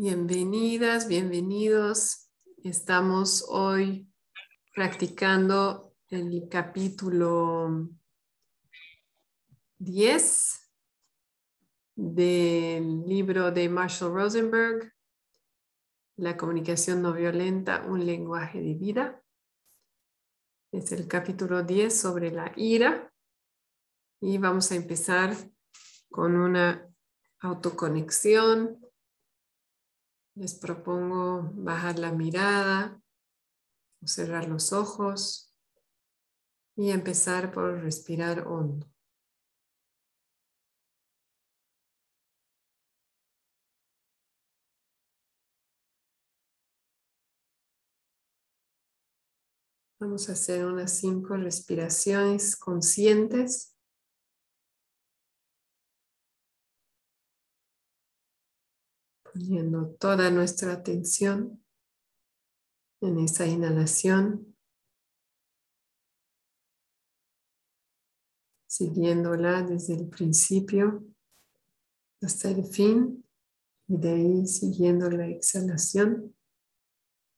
Bienvenidas, 0.00 1.08
bienvenidos. 1.08 2.30
Estamos 2.62 3.44
hoy 3.48 4.08
practicando 4.72 5.92
el 6.08 6.48
capítulo 6.48 7.88
10 9.78 10.72
del 11.96 13.08
libro 13.08 13.50
de 13.50 13.68
Marshall 13.68 14.14
Rosenberg, 14.14 14.94
La 16.14 16.36
comunicación 16.36 17.02
no 17.02 17.12
violenta, 17.12 17.82
un 17.84 18.06
lenguaje 18.06 18.60
de 18.60 18.74
vida. 18.74 19.24
Es 20.70 20.92
el 20.92 21.08
capítulo 21.08 21.64
10 21.64 22.00
sobre 22.00 22.30
la 22.30 22.52
ira 22.54 23.12
y 24.20 24.38
vamos 24.38 24.70
a 24.70 24.76
empezar 24.76 25.34
con 26.08 26.36
una 26.36 26.88
autoconexión 27.40 28.87
les 30.38 30.54
propongo 30.54 31.50
bajar 31.54 31.98
la 31.98 32.12
mirada, 32.12 33.02
cerrar 34.04 34.48
los 34.48 34.72
ojos 34.72 35.52
y 36.76 36.90
empezar 36.90 37.50
por 37.50 37.82
respirar 37.82 38.46
hondo. 38.46 38.86
Vamos 50.00 50.28
a 50.28 50.32
hacer 50.34 50.64
unas 50.64 50.92
cinco 50.92 51.36
respiraciones 51.36 52.54
conscientes. 52.54 53.77
Poniendo 59.32 59.94
toda 59.98 60.30
nuestra 60.30 60.72
atención 60.72 61.62
en 63.00 63.18
esa 63.20 63.46
inhalación, 63.46 64.56
siguiéndola 68.66 69.62
desde 69.62 69.94
el 69.94 70.08
principio 70.08 71.04
hasta 72.20 72.50
el 72.50 72.64
fin 72.64 73.24
y 73.88 73.96
de 73.96 74.10
ahí 74.10 74.46
siguiendo 74.46 75.10
la 75.10 75.26
exhalación 75.26 76.34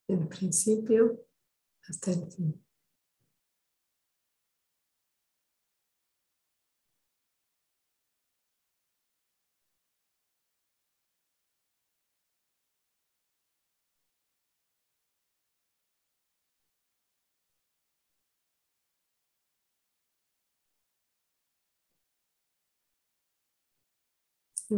del 0.09 0.27
principio 0.29 1.27
hasta 1.83 2.13
el 2.13 2.31
fin. 2.31 2.70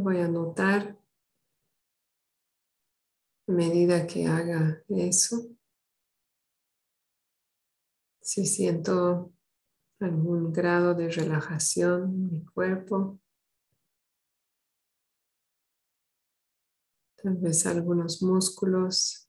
Voy 0.01 0.19
a 0.19 0.29
notar 0.29 0.99
a 3.47 3.53
medida 3.53 4.07
que 4.07 4.27
haga 4.27 4.83
eso, 4.89 5.51
si 8.21 8.47
siento 8.47 9.33
algún 10.01 10.53
grado 10.53 10.95
de 10.95 11.11
relajación 11.11 12.05
en 12.05 12.31
mi 12.31 12.45
cuerpo, 12.47 13.21
tal 17.17 17.37
vez 17.37 17.67
algunos 17.67 18.23
músculos 18.23 19.29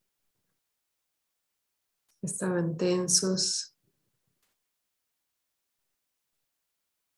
estaban 2.22 2.78
tensos 2.78 3.73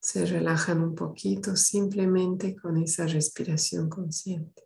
se 0.05 0.23
relajan 0.23 0.83
un 0.83 0.93
poquito 0.93 1.55
simplemente 1.55 2.55
con 2.55 2.77
esa 2.77 3.07
respiración 3.07 3.89
consciente. 3.89 4.61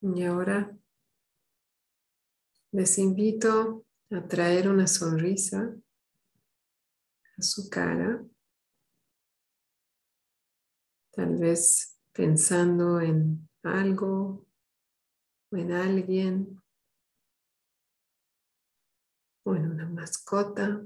Y 0.00 0.24
ahora 0.24 0.76
les 2.72 2.98
invito 2.98 3.84
a 4.10 4.26
traer 4.26 4.68
una 4.68 4.86
sonrisa 4.86 5.76
a 7.36 7.42
su 7.42 7.68
cara, 7.68 8.24
tal 11.10 11.36
vez 11.36 12.00
pensando 12.12 12.98
en 13.00 13.46
algo 13.62 14.46
o 15.50 15.56
en 15.56 15.72
alguien 15.72 16.62
o 19.44 19.54
en 19.54 19.70
una 19.70 19.88
mascota, 19.90 20.82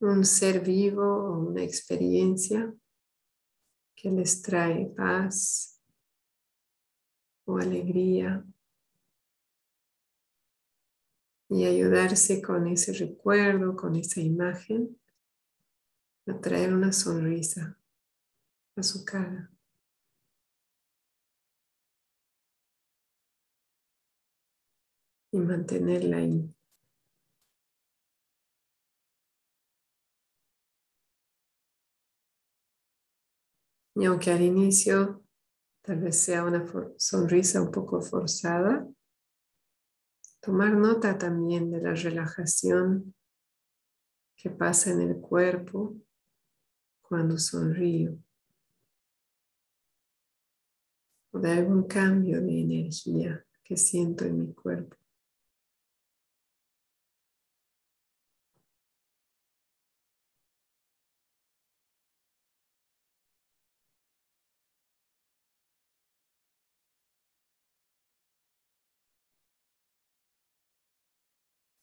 un 0.00 0.24
ser 0.24 0.64
vivo 0.64 1.04
o 1.04 1.38
una 1.40 1.62
experiencia 1.62 2.74
que 3.94 4.10
les 4.10 4.40
trae 4.40 4.86
paz 4.96 5.78
o 7.44 7.58
alegría 7.58 8.46
y 11.50 11.64
ayudarse 11.64 12.40
con 12.40 12.68
ese 12.68 12.92
recuerdo, 12.92 13.74
con 13.76 13.96
esa 13.96 14.20
imagen, 14.20 14.96
a 16.26 16.40
traer 16.40 16.72
una 16.72 16.92
sonrisa 16.92 17.76
a 18.76 18.82
su 18.84 19.04
cara. 19.04 19.50
Y 25.32 25.38
mantenerla 25.38 26.18
ahí. 26.18 26.54
Y 33.96 34.04
aunque 34.04 34.30
al 34.30 34.42
inicio 34.42 35.24
tal 35.82 36.00
vez 36.00 36.16
sea 36.20 36.44
una 36.44 36.64
sonrisa 36.96 37.60
un 37.60 37.72
poco 37.72 38.00
forzada, 38.00 38.86
Tomar 40.40 40.72
nota 40.72 41.18
también 41.18 41.70
de 41.70 41.82
la 41.82 41.94
relajación 41.94 43.14
que 44.36 44.48
pasa 44.48 44.90
en 44.90 45.02
el 45.02 45.20
cuerpo 45.20 45.96
cuando 47.02 47.36
sonrío. 47.38 48.16
O 51.32 51.38
de 51.38 51.52
algún 51.52 51.86
cambio 51.86 52.40
de 52.40 52.60
energía 52.60 53.44
que 53.62 53.76
siento 53.76 54.24
en 54.24 54.38
mi 54.38 54.54
cuerpo. 54.54 54.96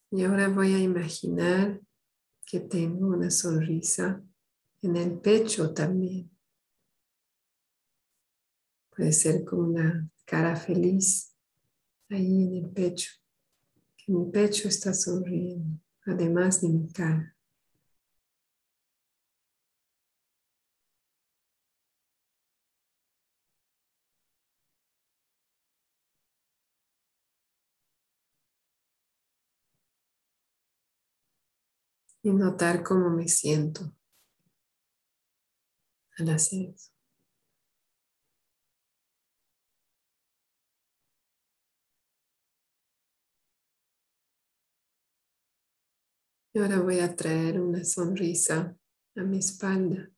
Y 0.10 0.24
ahora 0.24 0.48
voy 0.48 0.74
a 0.74 0.80
imaginar 0.80 1.82
que 2.46 2.62
tengo 2.62 3.08
una 3.08 3.30
sonrisa 3.30 4.24
en 4.82 4.96
el 4.96 5.20
pecho 5.20 5.74
también. 5.74 6.32
Puede 8.96 9.12
ser 9.12 9.44
como 9.44 9.64
una 9.64 10.10
cara 10.26 10.56
feliz 10.56 11.36
ahí 12.10 12.44
en 12.44 12.56
el 12.56 12.70
pecho, 12.70 13.12
que 13.98 14.12
mi 14.14 14.32
pecho 14.32 14.70
está 14.70 14.94
sonriendo, 14.94 15.80
además 16.06 16.62
de 16.62 16.70
mi 16.70 16.92
cara. 16.92 17.37
Y 32.28 32.34
notar 32.34 32.84
cómo 32.84 33.10
me 33.10 33.30
siento 33.30 33.96
al 36.18 36.30
hacer 36.30 36.72
eso. 36.76 36.92
Y 46.54 46.60
ahora 46.60 46.82
voy 46.82 47.00
a 47.00 47.16
traer 47.16 47.62
una 47.62 47.86
sonrisa 47.86 48.78
a 49.16 49.24
mi 49.24 49.38
espalda. 49.38 50.12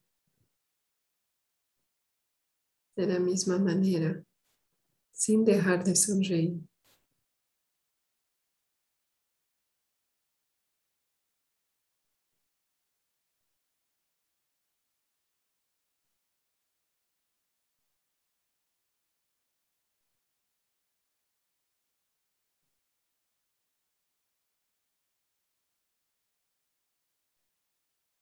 De 2.96 3.06
la 3.06 3.20
misma 3.20 3.60
manera, 3.60 4.24
sin 5.12 5.46
dejar 5.46 5.84
de 5.84 5.96
sonreír. 5.96 6.69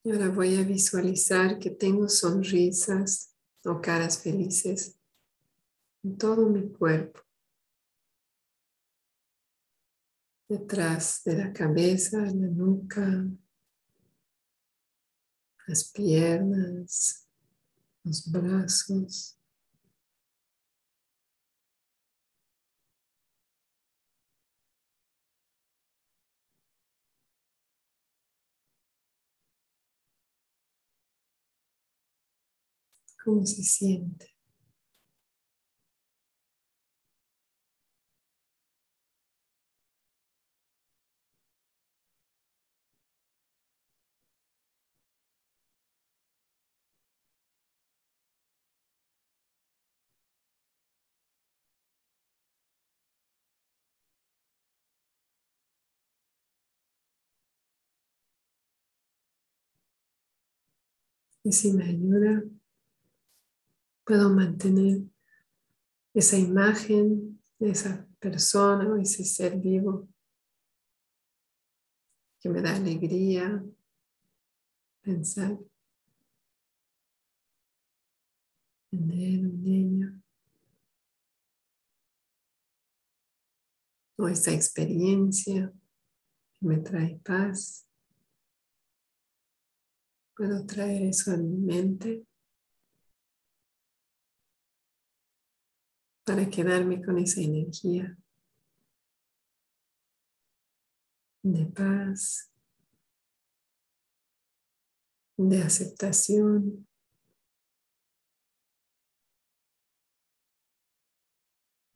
Y 0.07 0.11
ahora 0.11 0.29
voy 0.29 0.55
a 0.55 0.63
visualizar 0.63 1.59
que 1.59 1.69
tengo 1.69 2.07
sonrisas 2.07 3.35
o 3.65 3.81
caras 3.81 4.17
felices 4.17 4.97
en 6.01 6.17
todo 6.17 6.47
mi 6.47 6.71
cuerpo. 6.71 7.19
Detrás 10.47 11.23
de 11.25 11.35
la 11.35 11.51
cabeza, 11.51 12.21
la 12.21 12.47
nuca, 12.47 13.27
las 15.67 15.91
piernas, 15.91 17.27
los 18.05 18.31
brazos. 18.31 19.36
Cómo 33.27 33.45
se 33.45 33.61
siente. 33.61 34.33
Y 61.43 61.51
si 61.51 61.73
me 61.73 61.83
ayuda, 61.85 62.43
puedo 64.07 64.29
mantener 64.29 65.01
esa 66.13 66.37
imagen 66.37 67.43
de 67.59 67.71
esa 67.71 68.07
persona 68.19 68.87
o 68.87 68.95
ese 68.95 69.25
ser 69.25 69.59
vivo 69.59 70.07
que 72.39 72.47
me 72.47 72.61
da 72.61 72.73
alegría 72.73 73.61
pensar 75.01 75.59
en 78.91 79.11
él, 79.11 79.45
en 79.45 79.67
ella. 79.67 80.21
O 84.19 84.29
esa 84.29 84.53
experiencia 84.53 85.73
que 86.53 86.65
me 86.65 86.77
trae 86.77 87.19
paz. 87.25 87.85
Puedo 90.33 90.65
traer 90.65 91.03
eso 91.03 91.33
a 91.33 91.37
mi 91.37 91.57
mente 91.57 92.25
para 96.27 96.49
quedarme 96.49 97.01
con 97.01 97.17
esa 97.19 97.39
energía 97.39 98.17
de 101.41 101.65
paz, 101.67 102.51
de 105.37 105.63
aceptación. 105.63 106.85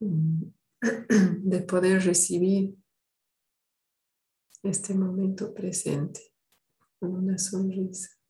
de 0.00 1.60
poder 1.60 2.02
recibir 2.02 2.74
este 4.62 4.94
momento 4.94 5.52
presente 5.52 6.32
con 6.98 7.14
una 7.14 7.36
sonrisa. 7.36 8.21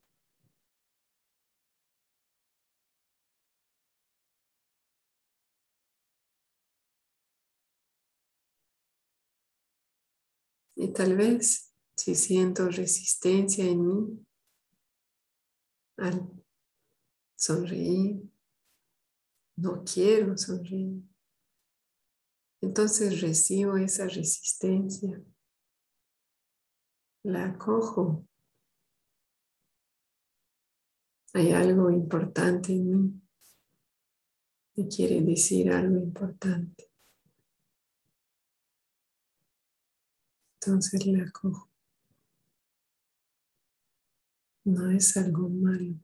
Y 10.75 10.91
tal 10.91 11.15
vez 11.15 11.73
si 11.95 12.15
siento 12.15 12.67
resistencia 12.69 13.65
en 13.65 13.87
mí 13.87 14.25
al 15.97 16.29
sonreír, 17.35 18.23
no 19.57 19.83
quiero 19.83 20.35
sonreír, 20.37 21.03
entonces 22.63 23.19
recibo 23.19 23.75
esa 23.75 24.07
resistencia, 24.07 25.21
la 27.23 27.45
acojo. 27.45 28.25
Hay 31.33 31.51
algo 31.51 31.91
importante 31.91 32.71
en 32.71 32.89
mí 32.89 33.21
que 34.73 34.87
quiere 34.87 35.21
decir 35.21 35.71
algo 35.71 35.97
importante. 35.97 36.92
Entonces 40.65 41.05
la 41.07 41.29
cojo. 41.31 41.69
No 44.65 44.89
es 44.91 45.17
algo 45.17 45.49
malo. 45.49 45.99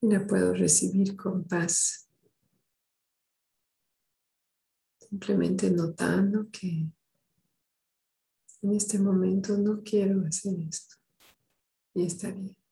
La 0.00 0.26
puedo 0.26 0.54
recibir 0.54 1.16
con 1.16 1.44
paz. 1.44 2.08
Simplemente 4.98 5.70
notando 5.70 6.48
que 6.50 6.90
en 8.62 8.74
este 8.74 8.98
momento 8.98 9.58
no 9.58 9.82
quiero 9.82 10.24
hacer 10.26 10.58
esto. 10.60 10.96
Y 11.94 12.06
está 12.06 12.30
bien. 12.30 12.65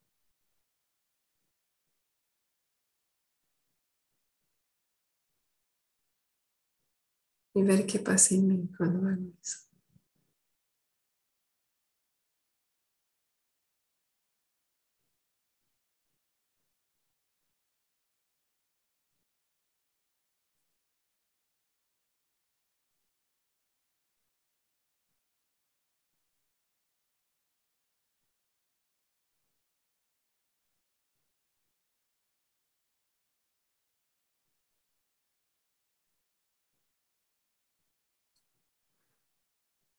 Y 7.55 7.63
ver 7.63 7.87
qué 7.87 7.97
pasa 7.99 8.35
en 8.35 8.47
mí 8.47 8.69
cuando 8.77 9.07
hago 9.09 9.25
eso. 9.41 9.64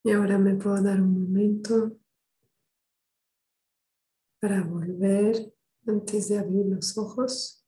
Y 0.07 0.13
ahora 0.13 0.39
me 0.39 0.55
puedo 0.55 0.81
dar 0.81 1.03
un 1.03 1.21
momento 1.21 1.99
para 4.41 4.63
volver 4.63 5.53
antes 5.85 6.29
de 6.29 6.39
abrir 6.39 6.65
los 6.67 6.97
ojos. 6.97 7.67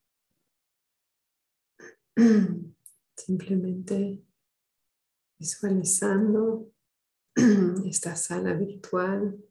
Simplemente 3.16 4.24
visualizando 5.36 6.72
esta 7.84 8.14
sala 8.14 8.54
virtual, 8.54 9.44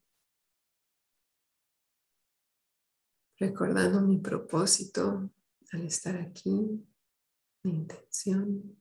recordando 3.38 4.00
mi 4.00 4.20
propósito 4.20 5.29
al 5.74 5.82
estar 5.82 6.15
aquí, 6.15 6.88
mi 7.63 7.72
intención. 7.72 8.79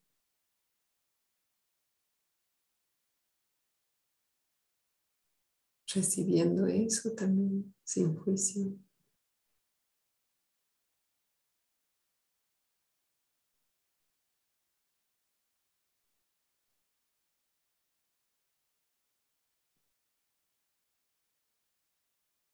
recibiendo 5.94 6.66
eso 6.66 7.12
también 7.12 7.74
sin 7.84 8.16
juicio. 8.16 8.76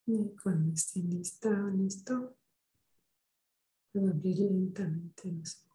Y 0.06 0.34
cuando 0.42 0.72
esté 0.72 1.00
lista 1.00 1.48
o 1.48 1.68
listo, 1.70 2.36
puedo 3.92 4.10
abrir 4.10 4.40
lentamente 4.40 5.30
los 5.32 5.64
ojos. 5.64 5.71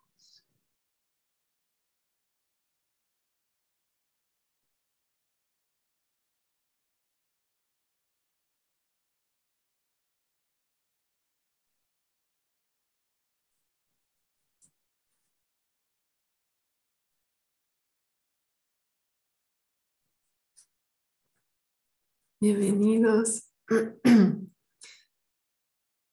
Bienvenidos. 22.40 23.52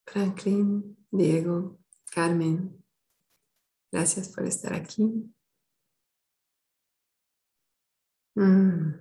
Franklin, 0.06 0.96
Diego, 1.10 1.78
Carmen, 2.10 2.82
gracias 3.92 4.30
por 4.30 4.46
estar 4.46 4.72
aquí. 4.72 5.30
Mm. 8.36 8.94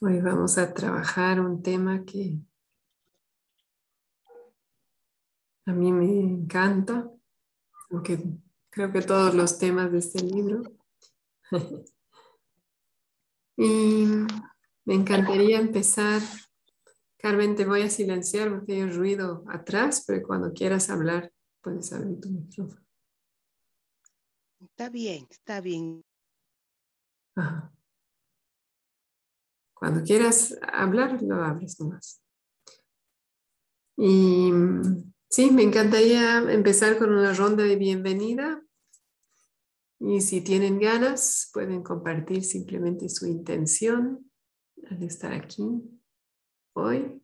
Hoy 0.00 0.20
vamos 0.20 0.58
a 0.58 0.74
trabajar 0.74 1.38
un 1.38 1.62
tema 1.62 2.04
que 2.04 2.40
a 5.66 5.72
mí 5.72 5.92
me 5.92 6.10
encanta, 6.10 7.08
aunque 7.88 8.18
creo 8.68 8.90
que 8.90 9.02
todos 9.02 9.32
los 9.32 9.60
temas 9.60 9.92
de 9.92 9.98
este 9.98 10.24
libro. 10.24 10.62
y 13.64 14.06
me 14.84 14.94
encantaría 14.94 15.58
empezar 15.58 16.20
Carmen, 17.22 17.54
te 17.54 17.64
voy 17.64 17.82
a 17.82 17.88
silenciar 17.88 18.50
porque 18.50 18.72
hay 18.72 18.90
ruido 18.90 19.44
atrás, 19.46 20.02
pero 20.04 20.26
cuando 20.26 20.52
quieras 20.52 20.90
hablar, 20.90 21.32
puedes 21.60 21.92
abrir 21.92 22.20
tu 22.20 22.28
micrófono. 22.28 22.84
Está 24.58 24.88
bien, 24.88 25.28
está 25.30 25.60
bien. 25.60 26.02
Cuando 29.72 30.02
quieras 30.02 30.58
hablar, 30.72 31.22
lo 31.22 31.44
abres 31.44 31.78
nomás. 31.78 32.20
Y 33.96 34.50
sí, 35.30 35.52
me 35.52 35.62
encantaría 35.62 36.38
empezar 36.52 36.98
con 36.98 37.12
una 37.12 37.32
ronda 37.34 37.62
de 37.62 37.76
bienvenida. 37.76 38.60
Y 40.04 40.20
si 40.20 40.40
tienen 40.40 40.80
ganas, 40.80 41.48
pueden 41.52 41.84
compartir 41.84 42.42
simplemente 42.42 43.08
su 43.08 43.24
intención 43.24 44.28
al 44.90 45.00
estar 45.04 45.32
aquí 45.32 45.62
hoy, 46.72 47.22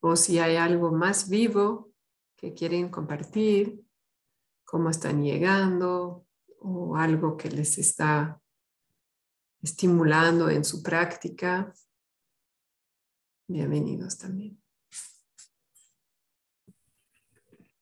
o 0.00 0.14
si 0.14 0.38
hay 0.38 0.56
algo 0.56 0.92
más 0.92 1.30
vivo 1.30 1.90
que 2.36 2.52
quieren 2.52 2.90
compartir, 2.90 3.82
cómo 4.64 4.90
están 4.90 5.22
llegando 5.22 6.26
o 6.60 6.96
algo 6.96 7.38
que 7.38 7.48
les 7.48 7.78
está 7.78 8.42
estimulando 9.62 10.50
en 10.50 10.66
su 10.66 10.82
práctica. 10.82 11.72
Bienvenidos 13.48 14.18
también. 14.18 14.62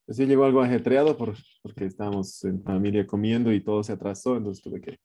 Sí, 0.08 0.24
llegó 0.24 0.44
algo 0.44 0.60
ajetreado 0.60 1.16
porque 1.66 1.86
estábamos 1.86 2.44
en 2.44 2.62
familia 2.62 3.04
comiendo 3.04 3.52
y 3.52 3.60
todo 3.60 3.82
se 3.82 3.92
atrasó, 3.92 4.36
entonces 4.36 4.62
tuve 4.62 4.80
que 4.80 5.00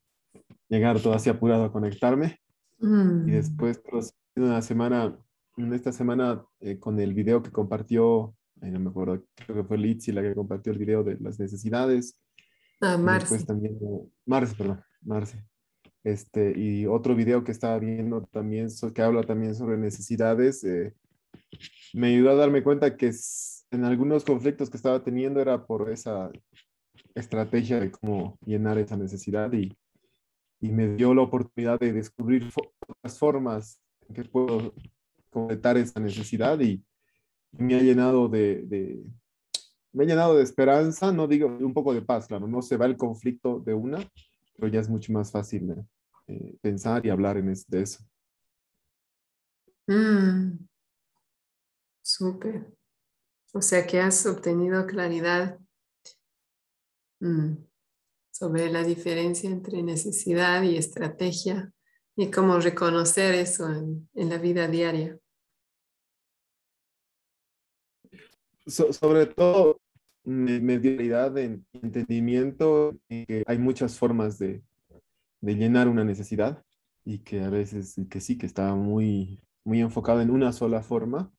llegar 0.69 1.01
todo 1.01 1.13
así 1.13 1.27
apurado 1.27 1.63
a 1.63 1.71
conectarme. 1.71 2.37
Y 2.79 2.85
mm. 2.85 3.25
después 3.25 3.81
una 4.35 4.61
semana, 4.61 5.17
en 5.57 5.73
esta 5.73 5.91
semana, 5.91 6.45
eh, 6.59 6.77
con 6.77 6.99
el 6.99 7.15
video 7.15 7.41
que 7.41 7.49
compartió, 7.49 8.35
no 8.57 8.79
me 8.79 8.91
acuerdo, 8.91 9.23
creo 9.33 9.57
que 9.57 9.63
fue 9.63 9.79
Litsi 9.79 10.11
la 10.11 10.21
que 10.21 10.35
compartió 10.35 10.71
el 10.71 10.77
video 10.77 11.03
de 11.03 11.17
las 11.19 11.39
necesidades. 11.39 12.21
Ah, 12.79 12.95
Marce. 12.95 13.43
también, 13.43 13.79
Marce, 14.23 14.55
perdón, 14.55 14.83
Marce. 15.01 15.43
Este, 16.03 16.53
y 16.55 16.85
otro 16.85 17.15
video 17.15 17.43
que 17.43 17.51
estaba 17.51 17.79
viendo 17.79 18.21
también, 18.31 18.67
que 18.93 19.01
habla 19.01 19.23
también 19.23 19.55
sobre 19.55 19.77
necesidades, 19.77 20.63
eh, 20.63 20.93
me 21.95 22.09
ayudó 22.09 22.29
a 22.29 22.35
darme 22.35 22.61
cuenta 22.61 22.95
que 22.95 23.11
en 23.71 23.85
algunos 23.85 24.25
conflictos 24.25 24.69
que 24.69 24.77
estaba 24.77 25.03
teniendo 25.03 25.39
era 25.39 25.65
por 25.65 25.89
esa 25.89 26.29
estrategia 27.15 27.79
de 27.79 27.91
cómo 27.91 28.37
llenar 28.45 28.77
esa 28.77 28.97
necesidad 28.97 29.51
y, 29.53 29.75
y 30.59 30.69
me 30.69 30.95
dio 30.95 31.13
la 31.13 31.23
oportunidad 31.23 31.79
de 31.79 31.93
descubrir 31.93 32.49
otras 32.87 33.17
formas 33.17 33.81
que 34.13 34.25
puedo 34.25 34.73
completar 35.29 35.77
esa 35.77 35.99
necesidad 35.99 36.59
y 36.59 36.83
me 37.51 37.75
ha 37.75 37.79
llenado 37.81 38.27
de, 38.27 39.03
me 39.93 40.03
ha 40.03 40.07
llenado 40.07 40.35
de 40.35 40.43
esperanza, 40.43 41.11
no 41.11 41.27
digo 41.27 41.47
un 41.47 41.73
poco 41.73 41.93
de 41.93 42.01
paz, 42.01 42.27
claro, 42.27 42.47
no 42.47 42.61
se 42.61 42.77
va 42.77 42.85
el 42.85 42.97
conflicto 42.97 43.59
de 43.59 43.73
una, 43.73 43.99
pero 44.55 44.67
ya 44.67 44.81
es 44.81 44.89
mucho 44.89 45.13
más 45.13 45.31
fácil 45.31 45.73
eh, 46.27 46.57
pensar 46.61 47.05
y 47.05 47.09
hablar 47.09 47.37
en 47.37 47.53
de 47.67 47.81
eso. 47.81 48.03
Mm. 49.87 50.67
Súper. 52.01 52.80
O 53.53 53.61
sea 53.61 53.85
que 53.85 53.99
has 53.99 54.25
obtenido 54.25 54.85
claridad 54.87 55.59
mm, 57.19 57.55
sobre 58.31 58.71
la 58.71 58.83
diferencia 58.83 59.49
entre 59.49 59.83
necesidad 59.83 60.63
y 60.63 60.77
estrategia 60.77 61.73
y 62.15 62.31
cómo 62.31 62.59
reconocer 62.59 63.35
eso 63.35 63.69
en, 63.69 64.07
la 64.13 64.37
vida 64.37 64.67
diaria. 64.67 65.17
sobre 68.65 69.25
todo, 69.25 69.81
medialidad 70.23 71.31
de 71.31 71.61
entendimiento, 71.73 72.97
que 73.09 73.43
hay 73.45 73.57
muchas 73.57 73.97
formas 73.97 74.39
de, 74.39 74.63
llenar 75.41 75.89
una 75.89 76.05
necesidad 76.05 76.63
y 77.03 77.19
que 77.19 77.41
a 77.41 77.49
veces, 77.49 77.95
que 78.09 78.21
sí, 78.21 78.37
que 78.37 78.45
está 78.45 78.75
muy, 78.75 79.41
muy 79.65 79.81
enfocado 79.81 80.21
en 80.21 80.29
una 80.29 80.53
sola 80.53 80.83
forma 80.83 81.31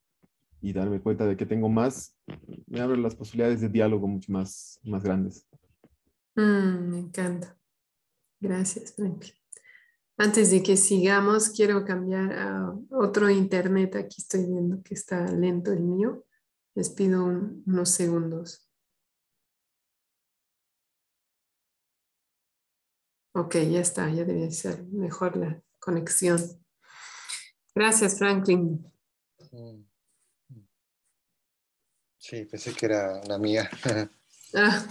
y 0.63 0.73
darme 0.73 1.01
cuenta 1.01 1.27
de 1.27 1.37
que 1.37 1.45
tengo 1.45 1.69
más, 1.69 2.17
me 2.69 2.81
abre 2.81 2.97
las 2.97 3.17
posibilidades 3.17 3.61
de 3.61 3.69
diálogo 3.69 4.07
mucho 4.07 4.31
más, 4.31 4.79
más 4.85 5.03
grandes. 5.03 5.47
Mm, 6.37 6.89
me 6.89 6.99
encanta. 7.01 7.59
Gracias, 8.41 8.95
Franklin. 8.95 9.35
Antes 10.17 10.53
de 10.53 10.63
que 10.63 10.77
sigamos, 10.77 11.51
quiero 11.51 11.85
cambiar 11.85 12.33
a 12.33 12.73
otro 12.91 13.29
internet. 13.29 13.97
Aquí 13.97 14.17
estoy 14.19 14.47
viendo 14.47 14.81
que 14.83 14.95
está 14.95 15.27
lento 15.33 15.73
el 15.73 15.81
mío. 15.81 16.25
Les 16.75 16.91
pido 16.91 17.25
unos 17.25 17.91
segundos. 17.91 18.71
Ok, 23.35 23.55
ya 23.55 23.81
está, 23.81 24.09
ya 24.11 24.25
debe 24.25 24.51
ser 24.53 24.85
mejor 24.85 25.37
la 25.37 25.61
conexión. 25.81 26.39
Gracias, 27.75 28.19
Franklin. 28.19 28.87
Mm. 29.51 29.92
Sí, 32.23 32.45
pensé 32.45 32.73
que 32.73 32.87
era 32.87 33.21
la 33.25 33.39
mía. 33.39 33.69
Ah. 34.55 34.87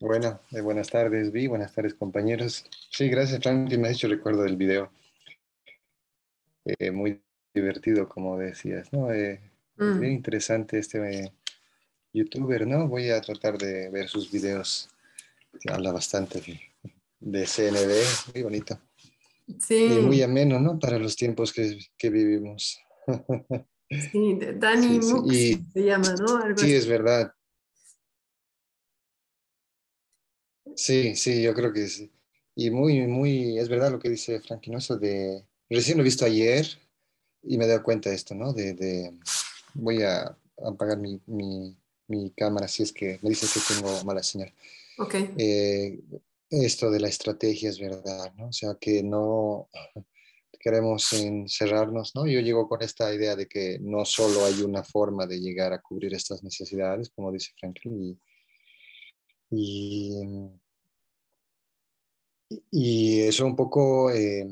Bueno, 0.00 0.40
eh, 0.50 0.60
buenas 0.60 0.90
tardes, 0.90 1.30
Vi. 1.30 1.46
Buenas 1.46 1.72
tardes, 1.72 1.94
compañeros. 1.94 2.64
Sí, 2.90 3.08
gracias, 3.08 3.40
Franklin. 3.40 3.80
Me 3.80 3.88
has 3.88 3.94
hecho 3.94 4.08
recuerdo 4.08 4.42
del 4.42 4.56
video. 4.56 4.90
Eh, 6.64 6.90
muy 6.90 7.22
divertido, 7.54 8.08
como 8.08 8.36
decías, 8.36 8.92
¿no? 8.92 9.12
Eh, 9.12 9.34
es 9.34 9.40
mm. 9.76 10.00
bien 10.00 10.12
interesante 10.14 10.80
este 10.80 11.32
youtuber, 12.12 12.66
¿no? 12.66 12.88
Voy 12.88 13.10
a 13.10 13.20
tratar 13.20 13.56
de 13.56 13.88
ver 13.90 14.08
sus 14.08 14.32
videos. 14.32 14.88
Habla 15.68 15.92
bastante 15.92 16.40
de, 17.20 17.46
CNB, 17.46 18.34
muy 18.34 18.42
bonito. 18.42 18.80
Sí. 19.60 19.96
Y 19.96 20.00
muy 20.00 20.22
ameno, 20.22 20.58
¿no? 20.58 20.76
Para 20.76 20.98
los 20.98 21.14
tiempos 21.14 21.52
que, 21.52 21.78
que 21.96 22.10
vivimos. 22.10 22.80
Sí, 23.90 24.38
Dani 24.56 25.00
sí, 25.02 25.64
se 25.72 25.82
llama, 25.82 26.14
¿no? 26.20 26.56
sí, 26.58 26.74
es 26.74 26.86
verdad. 26.86 27.32
Sí, 30.76 31.16
sí, 31.16 31.42
yo 31.42 31.54
creo 31.54 31.72
que 31.72 31.88
sí. 31.88 32.10
Y 32.54 32.70
muy, 32.70 33.06
muy, 33.06 33.58
es 33.58 33.68
verdad 33.68 33.90
lo 33.90 33.98
que 33.98 34.10
dice 34.10 34.40
Frankie, 34.40 34.70
¿no? 34.70 34.78
Eso 34.78 34.98
de, 34.98 35.42
recién 35.70 35.96
lo 35.96 36.02
he 36.02 36.04
visto 36.04 36.26
ayer 36.26 36.66
y 37.42 37.56
me 37.56 37.64
he 37.64 37.68
dado 37.68 37.82
cuenta 37.82 38.10
de 38.10 38.16
esto, 38.16 38.34
¿no? 38.34 38.52
De, 38.52 39.12
voy 39.74 40.02
a 40.02 40.36
apagar 40.64 40.98
mi, 40.98 41.72
cámara 42.36 42.68
si 42.68 42.82
es 42.82 42.92
que 42.92 43.18
me 43.22 43.30
dice 43.30 43.46
que 43.52 43.74
tengo 43.74 44.04
mala 44.04 44.22
señal. 44.22 44.52
Ok. 44.98 45.14
Eh, 45.38 46.00
esto 46.50 46.90
de 46.90 47.00
la 47.00 47.08
estrategia 47.08 47.70
es 47.70 47.78
verdad, 47.78 48.32
¿no? 48.36 48.48
O 48.48 48.52
sea, 48.52 48.76
que 48.78 49.02
no 49.02 49.68
queremos 50.58 51.12
encerrarnos, 51.12 52.12
¿no? 52.14 52.26
Yo 52.26 52.40
llego 52.40 52.68
con 52.68 52.82
esta 52.82 53.12
idea 53.14 53.36
de 53.36 53.46
que 53.46 53.78
no 53.80 54.04
solo 54.04 54.44
hay 54.44 54.62
una 54.62 54.82
forma 54.82 55.26
de 55.26 55.40
llegar 55.40 55.72
a 55.72 55.80
cubrir 55.80 56.14
estas 56.14 56.42
necesidades, 56.42 57.10
como 57.10 57.32
dice 57.32 57.52
Franklin, 57.58 58.20
y, 59.50 60.12
Y 62.70 63.20
eso 63.20 63.46
un 63.46 63.56
poco 63.56 64.10
eh, 64.10 64.46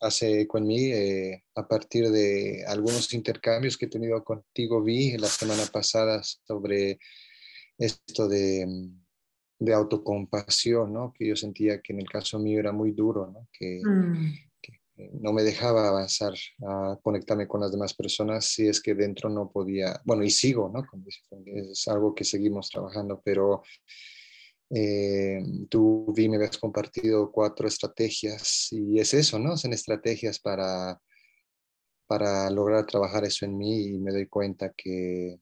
hace 0.00 0.40
eco 0.42 0.58
en 0.58 0.66
mí 0.66 0.84
eh, 0.92 1.44
a 1.54 1.66
partir 1.68 2.10
de 2.10 2.64
algunos 2.66 3.12
intercambios 3.14 3.76
que 3.76 3.86
he 3.86 3.88
tenido 3.88 4.22
contigo, 4.24 4.82
vi 4.82 5.16
la 5.18 5.28
semana 5.28 5.64
pasada 5.66 6.22
sobre 6.22 6.98
esto 7.78 8.28
de, 8.28 8.66
de 9.58 9.74
autocompasión, 9.74 10.92
¿no? 10.92 11.12
que 11.16 11.28
yo 11.28 11.36
sentía 11.36 11.80
que 11.80 11.92
en 11.92 12.00
el 12.00 12.08
caso 12.08 12.38
mío 12.38 12.58
era 12.58 12.72
muy 12.72 12.92
duro, 12.92 13.30
¿no? 13.30 13.48
que, 13.52 13.80
mm. 13.84 14.51
No 15.12 15.32
me 15.32 15.42
dejaba 15.42 15.88
avanzar 15.88 16.34
a 16.66 16.98
conectarme 17.02 17.48
con 17.48 17.60
las 17.60 17.72
demás 17.72 17.94
personas 17.94 18.46
si 18.46 18.68
es 18.68 18.80
que 18.80 18.94
dentro 18.94 19.28
no 19.28 19.50
podía, 19.50 20.00
bueno, 20.04 20.22
y 20.24 20.30
sigo, 20.30 20.70
¿no? 20.72 20.84
es 21.46 21.88
algo 21.88 22.14
que 22.14 22.24
seguimos 22.24 22.70
trabajando, 22.70 23.20
pero 23.24 23.62
eh, 24.74 25.42
tú 25.68 26.12
vi, 26.16 26.28
me 26.28 26.36
habías 26.36 26.56
compartido 26.56 27.30
cuatro 27.30 27.68
estrategias 27.68 28.68
y 28.70 28.98
es 28.98 29.12
eso, 29.12 29.38
¿no? 29.38 29.56
Son 29.58 29.72
estrategias 29.74 30.38
para, 30.38 30.98
para 32.06 32.48
lograr 32.50 32.86
trabajar 32.86 33.24
eso 33.24 33.44
en 33.44 33.58
mí 33.58 33.86
y 33.88 33.98
me 33.98 34.12
doy 34.12 34.26
cuenta 34.28 34.72
que 34.74 35.40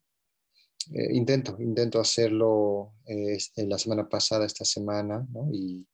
eh, 0.95 1.09
intento, 1.13 1.57
intento 1.61 2.01
hacerlo 2.01 2.95
eh, 3.07 3.39
la 3.57 3.79
semana 3.79 4.09
pasada, 4.09 4.47
esta 4.47 4.65
semana, 4.65 5.25
¿no? 5.31 5.49
Y, 5.53 5.87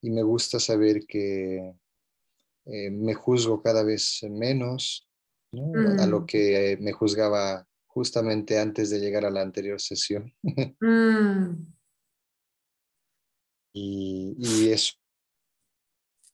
y 0.00 0.10
me 0.10 0.22
gusta 0.22 0.58
saber 0.58 1.04
que 1.06 1.74
me 2.64 3.14
juzgo 3.14 3.62
cada 3.62 3.82
vez 3.82 4.20
menos 4.30 5.08
¿no? 5.52 5.72
a 6.00 6.06
lo 6.06 6.20
mm. 6.20 6.26
que 6.26 6.78
me 6.80 6.92
juzgaba 6.92 7.66
justamente 7.86 8.58
antes 8.58 8.90
de 8.90 9.00
llegar 9.00 9.24
a 9.24 9.30
la 9.30 9.42
anterior 9.42 9.80
sesión. 9.80 10.32
mm. 10.80 11.66
y, 13.74 14.36
y, 14.38 14.70
eso 14.70 14.94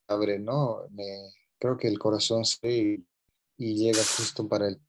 abre, 0.09 0.38
¿no? 0.38 0.87
Me, 0.90 1.33
creo 1.59 1.76
que 1.76 1.88
el 1.88 1.99
corazón 1.99 2.45
se 2.45 2.71
y, 2.71 3.06
y 3.59 3.75
llega 3.76 4.02
justo 4.16 4.49
para 4.49 4.68
el, 4.68 4.80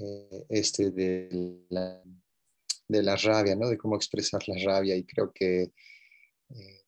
eh, 0.00 0.46
este 0.48 0.90
de 0.90 1.66
la, 1.68 2.02
de 2.88 3.02
la 3.02 3.16
rabia, 3.16 3.56
¿no? 3.56 3.68
De 3.68 3.78
cómo 3.78 3.96
expresar 3.96 4.42
la 4.48 4.56
rabia 4.64 4.96
y 4.96 5.04
creo 5.04 5.32
que, 5.32 5.72
eh, 6.50 6.79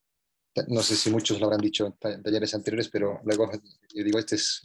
no 0.69 0.83
sé 0.83 0.97
si 0.97 1.11
muchos 1.11 1.41
lo 1.41 1.47
habrán 1.47 1.61
dicho 1.61 1.87
en 1.87 2.23
talleres 2.23 2.55
anteriores, 2.55 2.89
pero 2.89 3.21
luego 3.25 3.51
yo 3.95 4.05
digo, 4.05 4.19
este 4.19 4.37
es, 4.37 4.63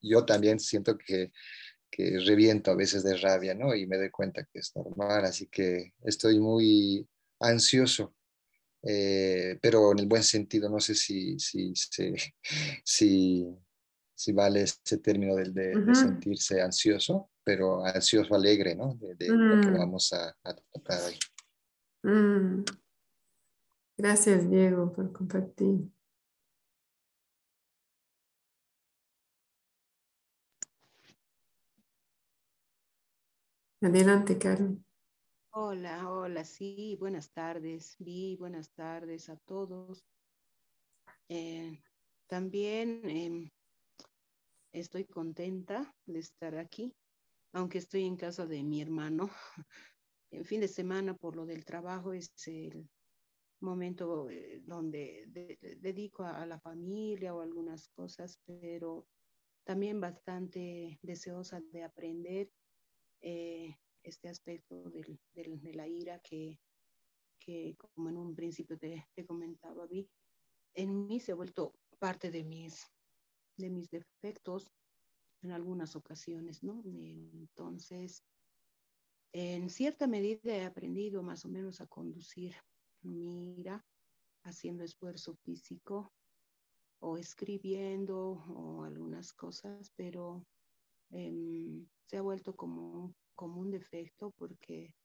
yo 0.00 0.24
también 0.24 0.58
siento 0.58 0.96
que, 0.96 1.32
que 1.90 2.18
reviento 2.20 2.70
a 2.70 2.76
veces 2.76 3.02
de 3.02 3.16
rabia, 3.16 3.54
¿no? 3.54 3.74
Y 3.74 3.86
me 3.86 3.96
doy 3.96 4.10
cuenta 4.10 4.44
que 4.44 4.60
es 4.60 4.72
normal, 4.74 5.24
así 5.24 5.48
que 5.48 5.94
estoy 6.02 6.38
muy 6.40 7.06
ansioso 7.40 8.14
eh, 8.82 9.58
pero 9.60 9.92
en 9.92 9.98
el 10.00 10.06
buen 10.06 10.22
sentido, 10.22 10.68
no 10.68 10.80
sé 10.80 10.94
si, 10.94 11.38
si, 11.38 11.72
si, 12.84 13.46
si, 14.14 14.32
vale 14.32 14.62
ese 14.62 14.98
término 14.98 15.34
de, 15.34 15.50
de, 15.50 15.94
sentirse 15.94 16.60
ansioso, 16.60 17.30
pero 17.42 17.84
ansioso 17.84 18.34
alegre, 18.34 18.74
¿no? 18.76 18.94
De, 18.94 19.28
lo 19.28 19.60
que 19.60 19.68
mm. 19.68 19.78
vamos 19.78 20.12
a, 20.12 20.34
tocar 20.72 21.00
hoy. 21.02 21.18
Mm. 22.04 22.64
Gracias, 24.00 24.48
Diego, 24.48 24.92
por 24.92 25.12
compartir. 25.12 25.90
Adelante, 33.80 34.38
Carmen. 34.38 34.84
Hola, 35.50 36.08
hola, 36.08 36.44
sí, 36.44 36.96
buenas 37.00 37.32
tardes, 37.32 37.96
Vi, 37.98 38.36
buenas 38.36 38.70
tardes 38.70 39.28
a 39.30 39.36
todos. 39.36 40.06
Eh, 41.28 41.82
también 42.28 43.00
em, 43.10 43.50
estoy 44.72 45.06
contenta 45.06 45.92
de 46.06 46.20
estar 46.20 46.56
aquí, 46.56 46.94
aunque 47.52 47.78
estoy 47.78 48.04
en 48.04 48.16
casa 48.16 48.46
de 48.46 48.62
mi 48.62 48.80
hermano. 48.80 49.28
En 50.30 50.44
fin 50.44 50.60
de 50.60 50.68
semana, 50.68 51.14
por 51.14 51.34
lo 51.34 51.46
del 51.46 51.64
trabajo, 51.64 52.12
es 52.12 52.30
el 52.46 52.86
momento 53.60 54.28
eh, 54.30 54.60
donde 54.64 55.24
dedico 55.80 56.24
a, 56.24 56.46
la 56.46 56.58
familia 56.60 57.34
o 57.34 57.40
algunas 57.40 57.88
cosas, 57.88 58.38
pero 58.44 59.06
también 59.64 60.00
bastante 60.00 60.98
deseosa 61.02 61.60
de 61.60 61.82
aprender. 61.82 62.50
Eh, 63.20 63.76
este 64.02 64.28
aspecto 64.28 64.90
de 64.90 65.74
la 65.74 65.86
ira 65.86 66.20
que, 66.20 66.58
que, 67.38 67.76
como 67.76 68.08
en 68.08 68.16
un 68.16 68.34
principio 68.34 68.78
te, 68.78 69.06
te, 69.14 69.26
comentaba, 69.26 69.86
vi, 69.86 70.08
en 70.74 71.06
mí 71.06 71.20
se 71.20 71.32
ha 71.32 71.34
vuelto 71.34 71.74
parte 71.98 72.30
de 72.30 72.44
mis, 72.44 72.86
de 73.56 73.70
mis 73.70 73.90
defectos 73.90 74.70
en 75.42 75.52
algunas 75.52 75.94
ocasiones, 75.96 76.62
¿no? 76.62 76.82
Entonces, 76.84 78.24
en 79.32 79.68
cierta 79.70 80.06
medida 80.06 80.56
he 80.56 80.64
aprendido 80.64 81.22
más 81.22 81.44
o 81.44 81.48
menos 81.48 81.80
a 81.80 81.86
conducir 81.86 82.54
mi 83.02 83.58
ira 83.58 83.84
haciendo 84.44 84.84
esfuerzo 84.84 85.34
físico 85.36 86.12
o 87.00 87.18
escribiendo 87.18 88.32
o 88.48 88.84
algunas 88.84 89.32
cosas, 89.32 89.92
pero 89.96 90.44
eh, 91.10 91.84
se 92.06 92.16
ha 92.16 92.22
vuelto 92.22 92.54
como 92.56 93.14
como 93.38 93.60
un 93.60 93.70
defecto 93.70 94.32
porque 94.32 94.96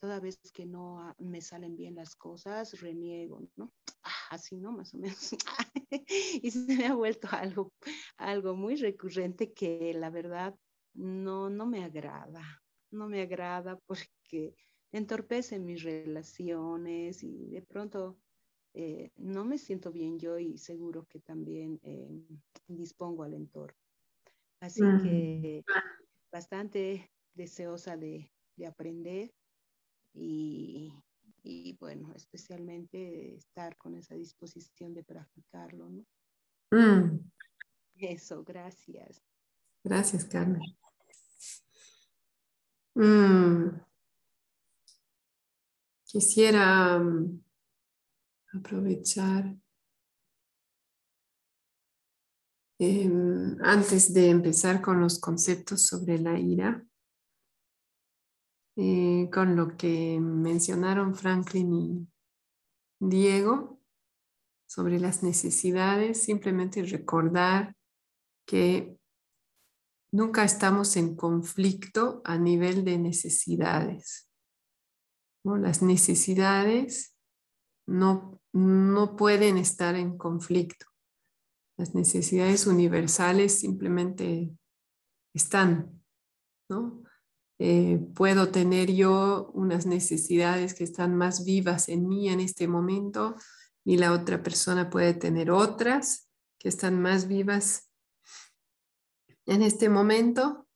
toda 0.00 0.18
vez 0.18 0.40
que 0.52 0.66
no 0.66 1.14
me 1.18 1.40
salen 1.40 1.76
bien 1.76 1.94
las 1.94 2.16
cosas, 2.16 2.80
reniego, 2.80 3.40
¿no? 3.56 3.72
Ah, 4.02 4.30
así, 4.30 4.56
¿no? 4.56 4.72
Más 4.72 4.94
o 4.94 4.98
menos. 4.98 5.30
y 6.42 6.50
se 6.50 6.76
me 6.76 6.86
ha 6.86 6.94
vuelto 6.94 7.28
algo, 7.30 7.72
algo 8.16 8.56
muy 8.56 8.74
recurrente 8.74 9.52
que 9.52 9.94
la 9.94 10.10
verdad 10.10 10.56
no, 10.94 11.50
no 11.50 11.66
me 11.66 11.84
agrada. 11.84 12.42
No 12.90 13.08
me 13.08 13.22
agrada 13.22 13.78
porque 13.86 14.54
entorpece 14.92 15.58
mis 15.58 15.82
relaciones 15.82 17.22
y 17.22 17.50
de 17.50 17.62
pronto 17.62 18.18
eh, 18.74 19.10
no 19.16 19.44
me 19.44 19.58
siento 19.58 19.90
bien 19.90 20.18
yo 20.18 20.38
y 20.38 20.58
seguro 20.58 21.06
que 21.06 21.20
también 21.20 21.80
eh, 21.82 22.08
dispongo 22.66 23.24
al 23.24 23.34
entorno. 23.34 23.78
Así 24.60 24.82
que 25.02 25.64
bastante 26.32 27.10
deseosa 27.34 27.96
de, 27.96 28.30
aprender 28.66 29.32
y, 30.12 30.92
bueno, 31.78 32.12
especialmente 32.14 33.36
estar 33.36 33.76
con 33.76 33.94
esa 33.94 34.16
disposición 34.16 34.94
de 34.94 35.04
practicarlo, 35.04 35.88
¿no? 35.88 36.04
Mm. 36.72 37.20
Eso, 37.94 38.42
gracias. 38.42 39.22
Gracias, 39.84 40.24
Carmen. 40.24 40.60
Mm. 42.94 43.87
Quisiera 46.08 46.98
mm, 46.98 47.44
aprovechar 48.54 49.54
em, 52.78 53.58
antes 53.60 54.14
de 54.14 54.30
empezar 54.30 54.80
con 54.80 55.00
los 55.00 55.18
conceptos 55.18 55.86
sobre 55.86 56.16
la 56.18 56.38
ira, 56.38 56.82
eh, 58.76 59.28
con 59.30 59.54
lo 59.54 59.76
que 59.76 60.18
mencionaron 60.18 61.14
Franklin 61.14 61.74
y 61.74 62.08
Diego 63.00 63.78
sobre 64.66 64.98
las 64.98 65.22
necesidades, 65.22 66.22
simplemente 66.22 66.82
recordar 66.84 67.76
que 68.46 68.98
nunca 70.10 70.42
estamos 70.44 70.96
en 70.96 71.16
conflicto 71.16 72.22
a 72.24 72.38
nivel 72.38 72.82
de 72.82 72.96
necesidades. 72.96 74.27
Las 75.44 75.82
necesidades 75.82 77.16
no, 77.86 78.40
no 78.52 79.16
pueden 79.16 79.56
estar 79.56 79.94
en 79.94 80.18
conflicto. 80.18 80.86
Las 81.78 81.94
necesidades 81.94 82.66
universales 82.66 83.58
simplemente 83.58 84.50
están, 85.34 86.02
¿no? 86.68 87.02
Eh, 87.60 87.98
puedo 88.14 88.50
tener 88.50 88.92
yo 88.92 89.50
unas 89.52 89.84
necesidades 89.84 90.74
que 90.74 90.84
están 90.84 91.16
más 91.16 91.44
vivas 91.44 91.88
en 91.88 92.06
mí 92.06 92.28
en 92.28 92.38
este 92.38 92.68
momento 92.68 93.34
y 93.84 93.96
la 93.96 94.12
otra 94.12 94.42
persona 94.44 94.90
puede 94.90 95.14
tener 95.14 95.50
otras 95.50 96.30
que 96.58 96.68
están 96.68 97.00
más 97.00 97.26
vivas 97.26 97.90
en 99.46 99.62
este 99.62 99.88
momento, 99.88 100.67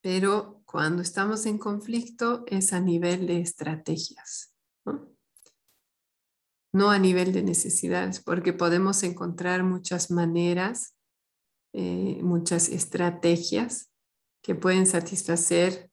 pero 0.00 0.62
cuando 0.64 1.02
estamos 1.02 1.46
en 1.46 1.58
conflicto 1.58 2.44
es 2.46 2.72
a 2.72 2.80
nivel 2.80 3.26
de 3.26 3.40
estrategias, 3.40 4.54
no, 6.72 6.90
a 6.90 6.98
nivel 6.98 7.32
de 7.32 7.42
necesidades, 7.42 8.20
porque 8.20 8.52
podemos 8.52 9.02
encontrar 9.02 9.64
muchas 9.64 10.10
maneras, 10.10 10.94
eh, 11.72 12.20
muchas 12.22 12.68
estrategias 12.68 13.90
que 14.42 14.54
pueden 14.54 14.86
satisfacer 14.86 15.90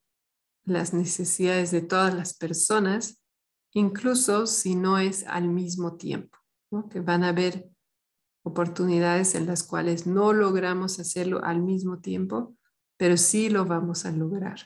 las 0.66 0.94
necesidades 0.94 1.72
de 1.72 1.82
todas 1.82 2.14
las 2.14 2.36
personas, 2.36 3.20
incluso 3.74 4.48
si 4.48 4.76
no 4.76 5.00
es 5.00 5.26
al 5.28 5.48
mismo 5.48 5.98
tiempo, 5.98 6.38
que 6.92 7.00
van 7.00 7.24
a 7.24 7.30
haber 7.30 7.70
oportunidades 8.44 9.36
en 9.36 9.46
las 9.46 9.64
cuales 9.64 10.08
no 10.08 10.34
logramos 10.34 11.00
hacerlo 11.00 11.44
al 11.44 11.62
mismo 11.62 12.00
tiempo, 12.00 12.57
pero 12.98 13.18
sí 13.18 13.50
lo 13.50 13.66
vamos 13.66 14.06
a 14.06 14.12
lograr. 14.12 14.60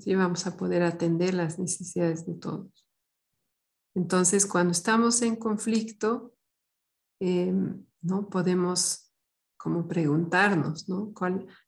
Sí 0.00 0.14
vamos 0.14 0.46
a 0.46 0.56
poder 0.56 0.82
atender 0.82 1.34
las 1.34 1.58
necesidades 1.58 2.26
de 2.26 2.34
todos. 2.34 2.88
Entonces, 3.94 4.44
cuando 4.46 4.72
estamos 4.72 5.22
en 5.22 5.36
conflicto, 5.36 6.34
em, 7.20 7.86
¿no? 8.00 8.28
podemos 8.28 9.12
como 9.56 9.86
preguntarnos, 9.86 10.88
¿no? 10.88 11.12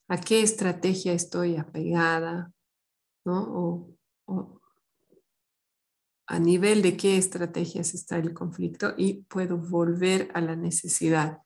¿A 0.08 0.20
qué 0.20 0.42
estrategia 0.42 1.12
estoy 1.12 1.56
apegada? 1.56 2.52
¿no? 3.24 3.96
o 4.26 4.60
a 6.30 6.38
nivel 6.38 6.80
de 6.80 6.96
qué 6.96 7.16
estrategias 7.16 7.92
está 7.92 8.16
el 8.16 8.32
conflicto 8.32 8.94
y 8.96 9.24
puedo 9.24 9.58
volver 9.58 10.30
a 10.32 10.40
la 10.40 10.54
necesidad 10.54 11.42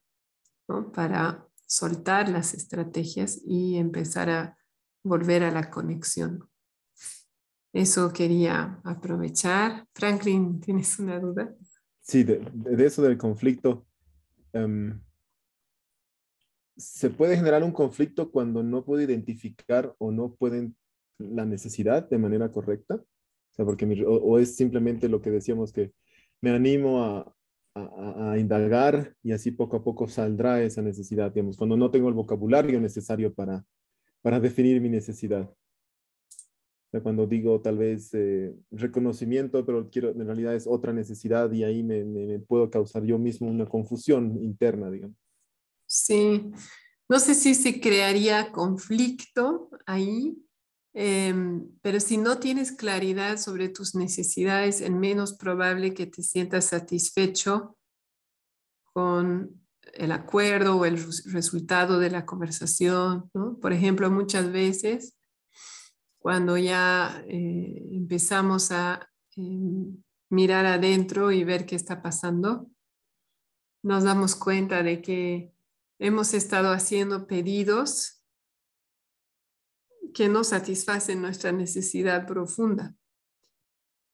para 0.92 1.48
soltar 1.74 2.28
las 2.28 2.54
estrategias 2.54 3.40
y 3.44 3.78
empezar 3.78 4.30
a 4.30 4.56
volver 5.02 5.42
a 5.42 5.50
la 5.50 5.70
conexión. 5.70 6.48
Eso 7.72 8.12
quería 8.12 8.80
aprovechar. 8.84 9.84
Franklin, 9.92 10.60
¿tienes 10.60 10.96
una 11.00 11.18
duda? 11.18 11.52
Sí, 12.00 12.22
de, 12.22 12.46
eso 12.78 13.02
del 13.02 13.18
conflicto. 13.18 13.84
Em, 14.52 15.00
¿Se 16.76 17.10
puede 17.10 17.36
generar 17.36 17.64
un 17.64 17.72
conflicto 17.72 18.30
cuando 18.30 18.62
no 18.62 18.84
puedo 18.84 19.02
identificar 19.02 19.94
o 19.98 20.12
no 20.12 20.32
pueden 20.32 20.76
la 21.18 21.44
necesidad 21.44 22.08
de 22.08 22.18
manera 22.18 22.52
correcta? 22.52 23.02
O, 23.58 24.38
es 24.38 24.54
simplemente 24.56 25.08
lo 25.08 25.20
que 25.20 25.30
decíamos 25.30 25.72
que 25.72 25.92
me 26.40 26.50
animo 26.50 27.02
a, 27.02 27.34
a, 27.74 28.36
indagar 28.38 29.16
y 29.22 29.32
así 29.32 29.50
poco 29.50 29.76
a 29.76 29.84
poco 29.84 30.08
saldrá 30.08 30.62
esa 30.62 30.82
necesidad, 30.82 31.32
digamos, 31.32 31.56
cuando 31.56 31.76
no 31.76 31.90
tengo 31.90 32.08
el 32.08 32.14
vocabulario 32.14 32.80
necesario 32.80 33.32
para, 33.34 33.64
para 34.22 34.40
definir 34.40 34.80
mi 34.80 34.88
necesidad. 34.88 35.50
O 36.92 37.02
cuando 37.02 37.26
digo 37.26 37.60
tal 37.60 37.78
vez 37.78 38.14
eh, 38.14 38.54
reconocimiento, 38.70 39.66
pero 39.66 39.90
quiero, 39.90 40.10
en 40.10 40.24
realidad 40.24 40.54
es 40.54 40.66
otra 40.68 40.92
necesidad 40.92 41.50
y 41.50 41.64
ahí 41.64 41.82
me, 41.82 42.04
me, 42.04 42.38
puedo 42.38 42.70
causar 42.70 43.02
yo 43.02 43.18
mismo 43.18 43.48
una 43.48 43.66
confusión 43.66 44.40
interna, 44.40 44.90
digamos. 44.90 45.16
Sí, 45.86 46.52
no 47.08 47.18
sé 47.18 47.34
si 47.34 47.54
se 47.54 47.80
crearía 47.80 48.52
conflicto 48.52 49.70
ahí, 49.86 50.38
Em, 50.96 51.68
pero 51.82 51.98
si 51.98 52.16
no 52.16 52.38
tienes 52.38 52.70
claridad 52.70 53.36
sobre 53.36 53.68
tus 53.68 53.96
necesidades, 53.96 54.80
es 54.80 54.90
menos 54.90 55.34
probable 55.34 55.92
que 55.92 56.06
te 56.06 56.22
sientas 56.22 56.66
satisfecho 56.66 57.76
con 58.92 59.60
el 59.92 60.12
acuerdo 60.12 60.76
o 60.76 60.84
el 60.84 60.96
resultado 61.26 61.98
de 61.98 62.10
la 62.10 62.24
conversación. 62.24 63.28
Por 63.60 63.72
ejemplo, 63.72 64.08
muchas 64.10 64.50
veces 64.52 65.16
cuando 66.20 66.56
ya 66.56 67.22
eh, 67.28 67.86
empezamos 67.90 68.70
a 68.70 69.10
em, 69.36 70.02
mirar 70.30 70.64
adentro 70.64 71.32
y 71.32 71.44
ver 71.44 71.66
qué 71.66 71.74
está 71.76 72.00
pasando, 72.02 72.70
nos 73.82 74.04
damos 74.04 74.34
cuenta 74.36 74.82
de 74.82 75.02
que 75.02 75.52
hemos 75.98 76.32
estado 76.32 76.72
haciendo 76.72 77.26
pedidos 77.26 78.13
que 80.12 80.28
no 80.28 80.44
satisfacen 80.44 81.22
nuestra 81.22 81.52
necesidad 81.52 82.26
profunda. 82.26 82.94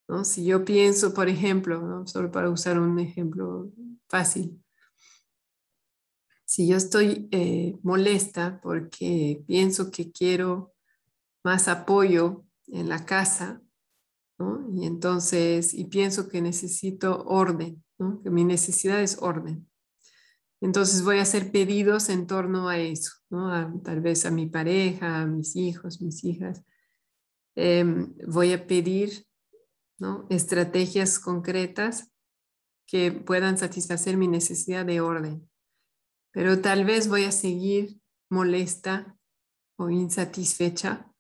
¿no? 0.09 0.25
Si 0.25 0.45
yo 0.45 0.65
pienso, 0.65 1.15
por 1.15 1.29
ejemplo, 1.29 2.07
solo 2.07 2.31
para 2.31 2.51
usar 2.51 2.79
un 2.79 2.99
ejemplo 2.99 3.73
fácil, 4.09 4.63
si 6.45 6.67
yo 6.67 6.77
estoy 6.77 7.29
eh, 7.31 7.79
molesta 7.83 8.61
porque 8.61 9.45
pienso 9.47 9.93
que 9.93 10.11
quiero 10.11 10.75
más 11.45 11.69
apoyo 11.69 12.45
en 12.67 12.89
la 12.89 13.07
casa, 13.07 13.63
¿no? 14.37 14.69
y 14.75 14.85
entonces, 14.85 15.75
y 15.75 15.85
pienso 15.85 16.29
que 16.29 16.43
necesito 16.43 17.23
orden, 17.25 17.85
¿no? 17.99 18.21
que 18.23 18.31
mi 18.31 18.45
necesidad 18.45 19.01
es 19.01 19.19
orden. 19.23 19.70
Entonces 20.61 21.03
voy 21.03 21.19
a 21.19 21.23
hacer 21.23 21.51
pedidos 21.51 22.11
en 22.11 22.27
torno 22.27 22.69
a 22.69 22.79
eso, 22.79 23.13
¿no? 23.31 23.81
tal 23.83 24.01
vez 24.01 24.27
a 24.27 24.31
mi 24.31 24.47
pareja, 24.47 25.23
a 25.23 25.27
mis 25.27 25.57
hijos, 25.57 26.03
mis 26.03 26.23
hijas. 26.25 26.63
Em, 27.57 28.15
voy 28.27 28.53
a 28.53 28.67
pedir 28.67 29.27
¿no? 29.99 30.27
estrategias 30.29 31.19
concretas 31.19 32.11
que 32.87 33.13
puedan 33.13 33.57
satisfacer 33.57 34.17
mi 34.17 34.29
necesidad 34.29 34.85
de 34.85 35.01
orden. 35.01 35.49
Pero 36.33 36.61
tal 36.61 36.85
vez 36.85 37.09
voy 37.09 37.25
a 37.25 37.33
seguir 37.33 38.01
molesta 38.29 39.17
o 39.77 39.91
insatisfecha 39.91 41.11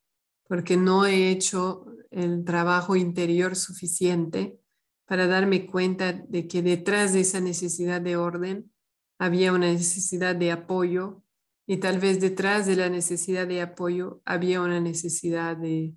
porque 0.51 0.77
no 0.77 1.07
he 1.07 1.31
hecho 1.31 1.87
el 2.11 2.45
trabajo 2.45 2.97
interior 2.97 3.55
suficiente 3.55 4.61
para 5.07 5.27
darme 5.27 5.67
cuenta 5.67 6.13
de 6.13 6.49
que 6.49 6.61
detrás 6.61 7.13
de 7.13 7.21
esa 7.21 7.41
necesidad 7.41 8.01
de 8.01 8.17
orden 8.17 8.73
había 9.21 9.53
una 9.53 9.67
necesidad 9.67 10.35
de 10.35 10.51
apoyo 10.51 11.23
y 11.67 11.77
tal 11.77 12.01
vez 12.01 12.21
detrás 12.23 12.67
de 12.67 12.75
la 12.75 12.89
necesidad 12.89 13.47
de 13.47 13.61
apoyo 13.61 14.23
había 14.25 14.63
una 14.63 14.81
necesidad 14.81 15.59
de 15.59 15.95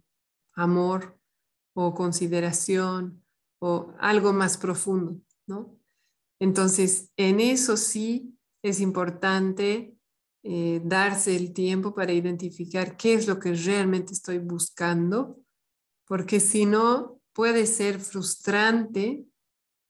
amor 0.55 1.17
o 1.73 1.93
consideración 1.93 3.23
o 3.59 3.93
algo 3.97 4.33
más 4.33 4.57
profundo, 4.57 5.21
¿no? 5.47 5.79
Entonces, 6.39 7.11
en 7.15 7.39
eso 7.39 7.77
sí 7.77 8.37
es 8.61 8.81
importante 8.81 9.95
eh, 10.43 10.81
darse 10.83 11.33
el 11.37 11.53
tiempo 11.53 11.95
para 11.95 12.11
identificar 12.11 12.97
qué 12.97 13.13
es 13.13 13.25
lo 13.25 13.39
que 13.39 13.53
realmente 13.53 14.11
estoy 14.11 14.39
buscando, 14.39 15.39
porque 16.05 16.41
si 16.41 16.65
no, 16.65 17.21
puede 17.31 17.67
ser 17.67 18.01
frustrante, 18.01 19.25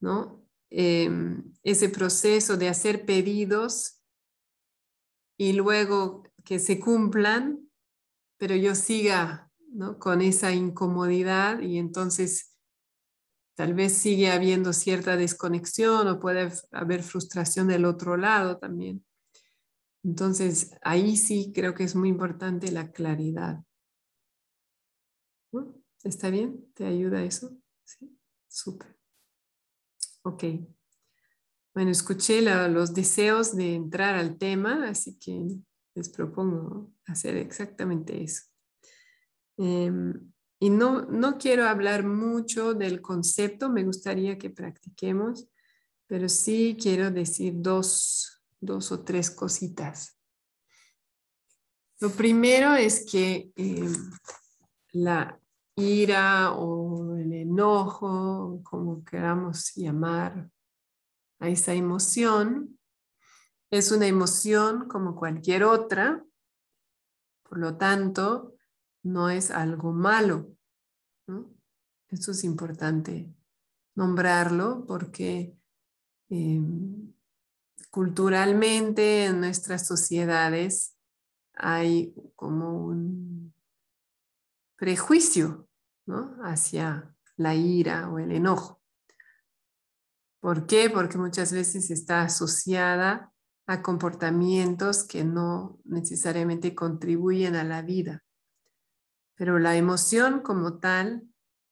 ¿no? 0.00 0.43
Em, 0.76 1.52
ese 1.62 1.88
proceso 1.88 2.56
de 2.56 2.68
hacer 2.68 3.06
pedidos 3.06 4.02
y 5.38 5.52
luego 5.52 6.24
que 6.44 6.58
se 6.58 6.80
cumplan, 6.80 7.70
pero 8.38 8.56
yo 8.56 8.74
siga 8.74 9.52
con 10.00 10.20
esa 10.20 10.52
incomodidad 10.52 11.60
y 11.60 11.78
entonces 11.78 12.56
tal 13.54 13.74
vez 13.74 13.92
sigue 13.92 14.32
habiendo 14.32 14.72
cierta 14.72 15.16
desconexión 15.16 16.08
o 16.08 16.18
puede 16.18 16.50
haber 16.72 17.04
frustración 17.04 17.68
del 17.68 17.84
otro 17.84 18.16
lado 18.16 18.58
también. 18.58 19.04
Entonces, 20.02 20.72
ahí 20.82 21.16
sí 21.16 21.52
creo 21.54 21.74
que 21.74 21.84
es 21.84 21.94
muy 21.94 22.08
importante 22.08 22.72
la 22.72 22.90
claridad. 22.90 23.62
¿Está 26.02 26.30
bien? 26.30 26.68
¿Te 26.74 26.84
ayuda 26.84 27.22
eso? 27.22 27.56
Sí, 27.84 28.18
súper. 28.48 28.93
Ok. 30.24 30.44
Bueno, 31.74 31.90
escuché 31.90 32.40
los 32.70 32.94
deseos 32.94 33.54
de 33.54 33.74
entrar 33.74 34.14
al 34.14 34.38
tema, 34.38 34.88
así 34.88 35.18
que 35.18 35.44
les 35.94 36.08
propongo 36.08 36.92
hacer 37.06 37.36
exactamente 37.36 38.22
eso. 38.22 38.44
Em, 39.58 40.32
y 40.60 40.70
no, 40.70 41.02
no 41.02 41.36
quiero 41.36 41.68
hablar 41.68 42.06
mucho 42.06 42.72
del 42.72 43.02
concepto, 43.02 43.68
me 43.68 43.84
gustaría 43.84 44.38
que 44.38 44.48
practiquemos, 44.48 45.46
pero 46.06 46.28
sí 46.30 46.76
quiero 46.80 47.10
decir 47.10 47.54
dos, 47.56 48.42
dos 48.60 48.92
o 48.92 49.04
tres 49.04 49.30
cositas. 49.30 50.18
Lo 52.00 52.08
primero 52.10 52.74
es 52.74 53.04
que 53.04 53.52
em, 53.56 53.92
la 54.92 55.38
ira 55.76 56.52
o 56.52 57.16
el 57.16 57.32
enojo, 57.32 58.60
como 58.62 59.04
queramos 59.04 59.72
llamar 59.74 60.50
a 61.40 61.48
esa 61.48 61.74
emoción, 61.74 62.78
es 63.70 63.90
una 63.90 64.06
emoción 64.06 64.88
como 64.88 65.16
cualquier 65.16 65.64
otra, 65.64 66.24
por 67.42 67.58
lo 67.58 67.76
tanto, 67.76 68.54
no 69.02 69.30
es 69.30 69.50
algo 69.50 69.92
malo. 69.92 70.56
Eso 72.08 72.30
es 72.30 72.44
importante 72.44 73.28
nombrarlo 73.96 74.84
porque 74.86 75.56
em, 76.28 77.12
culturalmente 77.90 79.26
en 79.26 79.40
nuestras 79.40 79.86
sociedades 79.86 80.96
hay 81.54 82.14
como 82.36 82.86
un 82.86 83.33
prejuicio 84.76 85.68
hacia 86.42 87.14
la 87.36 87.54
ira 87.54 88.10
o 88.10 88.18
el 88.18 88.32
enojo. 88.32 88.82
¿Por 90.40 90.66
qué? 90.66 90.90
Porque 90.90 91.16
muchas 91.16 91.52
veces 91.52 91.90
está 91.90 92.22
asociada 92.22 93.32
a 93.66 93.82
comportamientos 93.82 95.04
que 95.04 95.24
no 95.24 95.80
necesariamente 95.84 96.74
contribuyen 96.74 97.56
a 97.56 97.64
la 97.64 97.80
vida. 97.80 98.22
Pero 99.36 99.58
la 99.58 99.76
emoción 99.76 100.40
como 100.40 100.78
tal 100.78 101.22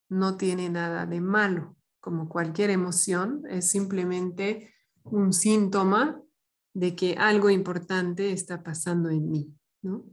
no 0.08 0.36
tiene 0.36 0.70
nada 0.70 1.06
de 1.06 1.20
malo. 1.20 1.76
Como 2.00 2.28
cualquier 2.28 2.70
emoción, 2.70 3.42
es 3.48 3.70
simplemente 3.70 4.74
un 5.04 5.32
síntoma 5.32 6.20
de 6.74 6.96
que 6.96 7.14
algo 7.18 7.50
importante 7.50 8.32
está 8.32 8.62
pasando 8.62 9.10
en 9.10 9.30
mí, 9.30 9.54
¿no? 9.82 10.04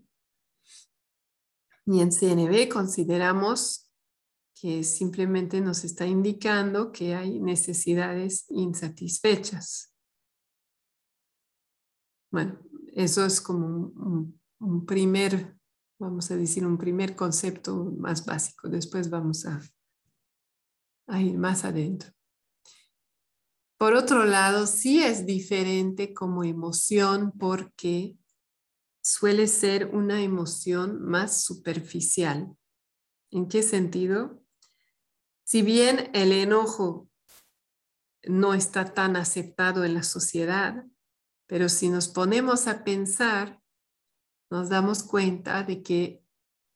Y 1.92 2.02
en 2.02 2.12
CNB 2.12 2.70
consideramos 2.70 3.90
que 4.54 4.84
simplemente 4.84 5.60
nos 5.60 5.84
está 5.84 6.06
indicando 6.06 6.92
que 6.92 7.16
hay 7.16 7.40
necesidades 7.40 8.46
insatisfechas. 8.50 9.92
Bueno, 12.32 12.60
eso 12.94 13.26
es 13.26 13.42
como 13.42 14.38
un, 14.60 14.86
primer, 14.86 15.58
vamos 15.98 16.30
a 16.30 16.38
decir, 16.38 16.64
un 16.64 16.78
primer 16.78 17.16
concepto 17.16 17.92
más 17.98 18.24
básico. 18.24 18.70
Después 18.70 19.10
vamos 19.10 19.48
a, 19.48 19.60
a 21.08 21.22
ir 21.24 21.40
más 21.40 21.66
adentro. 21.66 22.12
Por 23.80 23.96
otro 23.96 24.26
lado, 24.26 24.68
sí 24.68 25.02
es 25.02 25.26
diferente 25.26 26.14
como 26.14 26.44
emoción 26.44 27.32
porque 27.32 28.19
suele 29.02 29.48
ser 29.48 29.88
una 29.88 30.22
emoción 30.22 31.02
más 31.02 31.44
superficial. 31.44 32.56
¿En 33.32 33.48
qué 33.48 33.64
sentido? 33.64 34.44
Si 35.44 35.62
bien 35.62 36.12
el 36.14 36.32
enojo 36.32 37.10
no 38.24 38.54
está 38.54 38.94
tan 38.94 39.16
aceptado 39.16 39.84
en 39.84 39.94
la 39.94 40.04
sociedad, 40.04 40.86
pero 41.48 41.70
si 41.70 41.90
nos 41.90 42.08
ponemos 42.08 42.68
a 42.68 42.84
pensar, 42.84 43.60
nos 44.52 44.70
damos 44.70 45.04
cuenta 45.04 45.64
de 45.64 45.82
que 45.82 46.24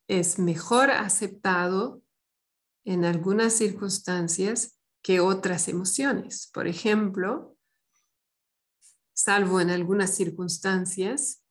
es 0.08 0.40
mejor 0.40 0.92
aceptado 0.92 2.04
en 2.86 3.06
algunas 3.06 3.54
circunstancias 3.54 4.80
que 5.02 5.20
otras 5.20 5.68
emociones. 5.68 6.50
Por 6.54 6.68
ejemplo, 6.68 7.58
salvo 9.14 9.62
en 9.62 9.70
algunas 9.70 10.16
circunstancias, 10.16 11.43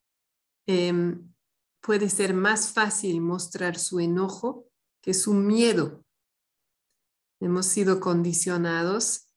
em, 0.66 1.32
puede 1.80 2.08
ser 2.08 2.34
más 2.34 2.72
fácil 2.72 3.20
mostrar 3.20 3.78
su 3.78 4.00
enojo 4.00 4.68
que 5.02 5.14
su 5.14 5.34
miedo. 5.34 6.04
Hemos 7.40 7.66
sido 7.66 7.98
condicionados 8.00 9.28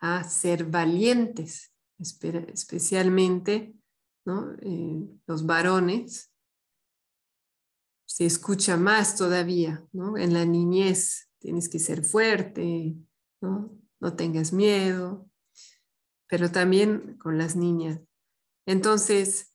a 0.00 0.24
ser 0.24 0.64
valientes, 0.64 1.72
especialmente 1.98 3.74
eh, 4.60 5.08
los 5.26 5.46
varones. 5.46 6.32
Se 8.04 8.26
escucha 8.26 8.76
más 8.76 9.16
todavía, 9.16 9.86
En 9.92 10.34
la 10.34 10.44
niñez 10.44 11.30
tienes 11.38 11.68
que 11.68 11.78
ser 11.78 12.04
fuerte, 12.04 12.96
¿no? 13.40 13.78
tengas 14.16 14.52
miedo, 14.52 15.30
pero 16.28 16.50
también 16.50 17.16
con 17.18 17.38
las 17.38 17.54
niñas. 17.54 18.00
Entonces, 18.66 19.51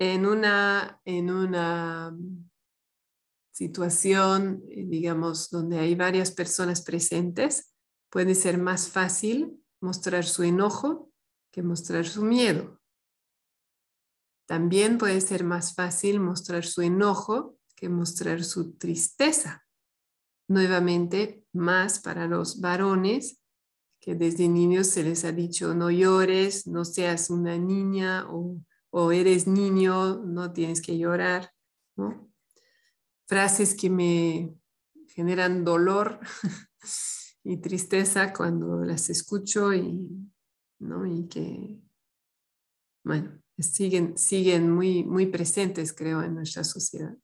en 0.00 0.24
una, 0.24 0.98
en 1.04 1.30
una 1.30 2.16
situación, 3.52 4.64
eh, 4.70 4.86
digamos, 4.86 5.50
donde 5.50 5.78
hay 5.78 5.94
varias 5.94 6.30
personas 6.30 6.80
presentes, 6.80 7.74
puede 8.08 8.34
ser 8.34 8.56
más 8.56 8.88
fácil 8.88 9.62
mostrar 9.82 10.24
su 10.24 10.42
enojo 10.42 11.12
que 11.52 11.62
mostrar 11.62 12.06
su 12.06 12.22
miedo. 12.24 12.80
También 14.46 14.96
puede 14.96 15.20
ser 15.20 15.44
más 15.44 15.74
fácil 15.74 16.18
mostrar 16.18 16.64
su 16.64 16.80
enojo 16.80 17.58
que 17.76 17.90
mostrar 17.90 18.42
su 18.42 18.72
tristeza 18.78 19.66
nuevamente 20.48 21.44
más 21.52 22.00
para 22.00 22.26
los 22.26 22.60
varones, 22.60 23.38
que 24.00 24.14
desde 24.14 24.48
niños 24.48 24.86
se 24.86 25.02
les 25.02 25.26
ha 25.26 25.32
dicho 25.32 25.74
no 25.74 25.90
llores, 25.90 26.66
no 26.66 26.86
seas 26.86 27.28
una 27.28 27.58
niña 27.58 28.26
o, 28.30 28.56
eres 29.12 29.46
niño, 29.46 30.18
no 30.24 30.52
tienes 30.52 30.80
que 30.80 30.98
llorar. 30.98 31.52
Frases 33.26 33.74
que 33.74 33.90
me 33.90 34.54
generan 35.08 35.64
dolor 35.64 36.20
y 37.44 37.58
tristeza 37.58 38.32
cuando 38.32 38.84
las 38.84 39.10
escucho 39.10 39.72
y, 39.72 40.08
¿no? 40.80 41.06
y 41.06 41.28
que, 41.28 41.80
bueno, 43.04 43.40
siguen, 43.58 44.16
siguen 44.16 44.70
muy, 44.70 45.04
muy 45.04 45.26
presentes, 45.26 45.92
creo, 45.92 46.22
en 46.22 46.34
nuestra 46.34 46.64
sociedad. 46.64 47.16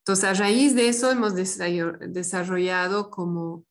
Entonces, 0.00 0.24
a 0.24 0.34
raíz 0.34 0.74
de 0.74 0.88
eso 0.88 1.10
hemos 1.10 1.34
desarrollado 1.34 3.10
como 3.10 3.64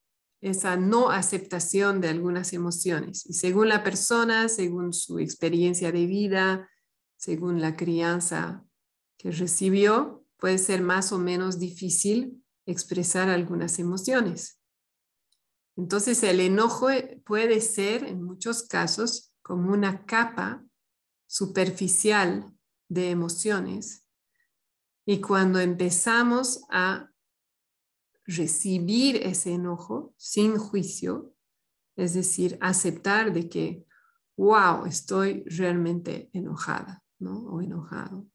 esa 0.45 0.77
no 0.77 1.09
aceptación 1.09 2.01
de 2.01 2.09
algunas 2.09 2.53
emociones. 2.53 3.25
Y 3.25 3.33
según 3.33 3.67
la 3.67 3.83
persona, 3.83 4.47
según 4.47 4.93
su 4.93 5.17
experiencia 5.17 5.91
de 5.91 6.05
vida, 6.05 6.69
según 7.17 7.61
la 7.61 7.75
crianza 7.75 8.63
que 9.17 9.31
recibió, 9.31 10.23
puede 10.37 10.59
ser 10.59 10.81
más 10.81 11.11
o 11.11 11.17
menos 11.17 11.57
difícil 11.57 12.43
expresar 12.67 13.29
algunas 13.29 13.79
emociones. 13.79 14.59
Entonces, 15.75 16.21
el 16.21 16.39
enojo 16.39 16.89
puede 17.25 17.59
ser, 17.59 18.03
en 18.03 18.21
muchos 18.21 18.63
casos, 18.63 19.33
como 19.41 19.73
una 19.73 20.05
capa 20.05 20.63
superficial 21.25 22.53
de 22.87 23.09
emociones 23.09 24.05
y 25.07 25.21
cuando 25.21 25.59
empezamos 25.59 26.61
a 26.69 27.09
recibir 28.25 29.17
ese 29.17 29.53
enojo 29.53 30.13
sin 30.17 30.57
juicio, 30.57 31.33
es 31.95 32.13
decir, 32.13 32.57
aceptar 32.61 33.33
de 33.33 33.47
que, 33.47 33.85
wow, 34.37 34.85
estoy 34.85 35.43
realmente 35.45 36.29
enojada, 36.33 37.03
¿no? 37.19 37.45
O 37.47 37.61
enojado. 37.61 38.27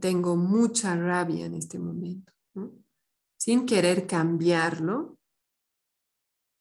Tengo 0.00 0.36
mucha 0.36 0.96
rabia 0.96 1.46
en 1.46 1.54
este 1.54 1.78
momento. 1.78 2.32
Sin 3.36 3.66
querer 3.66 4.06
cambiarlo 4.06 5.18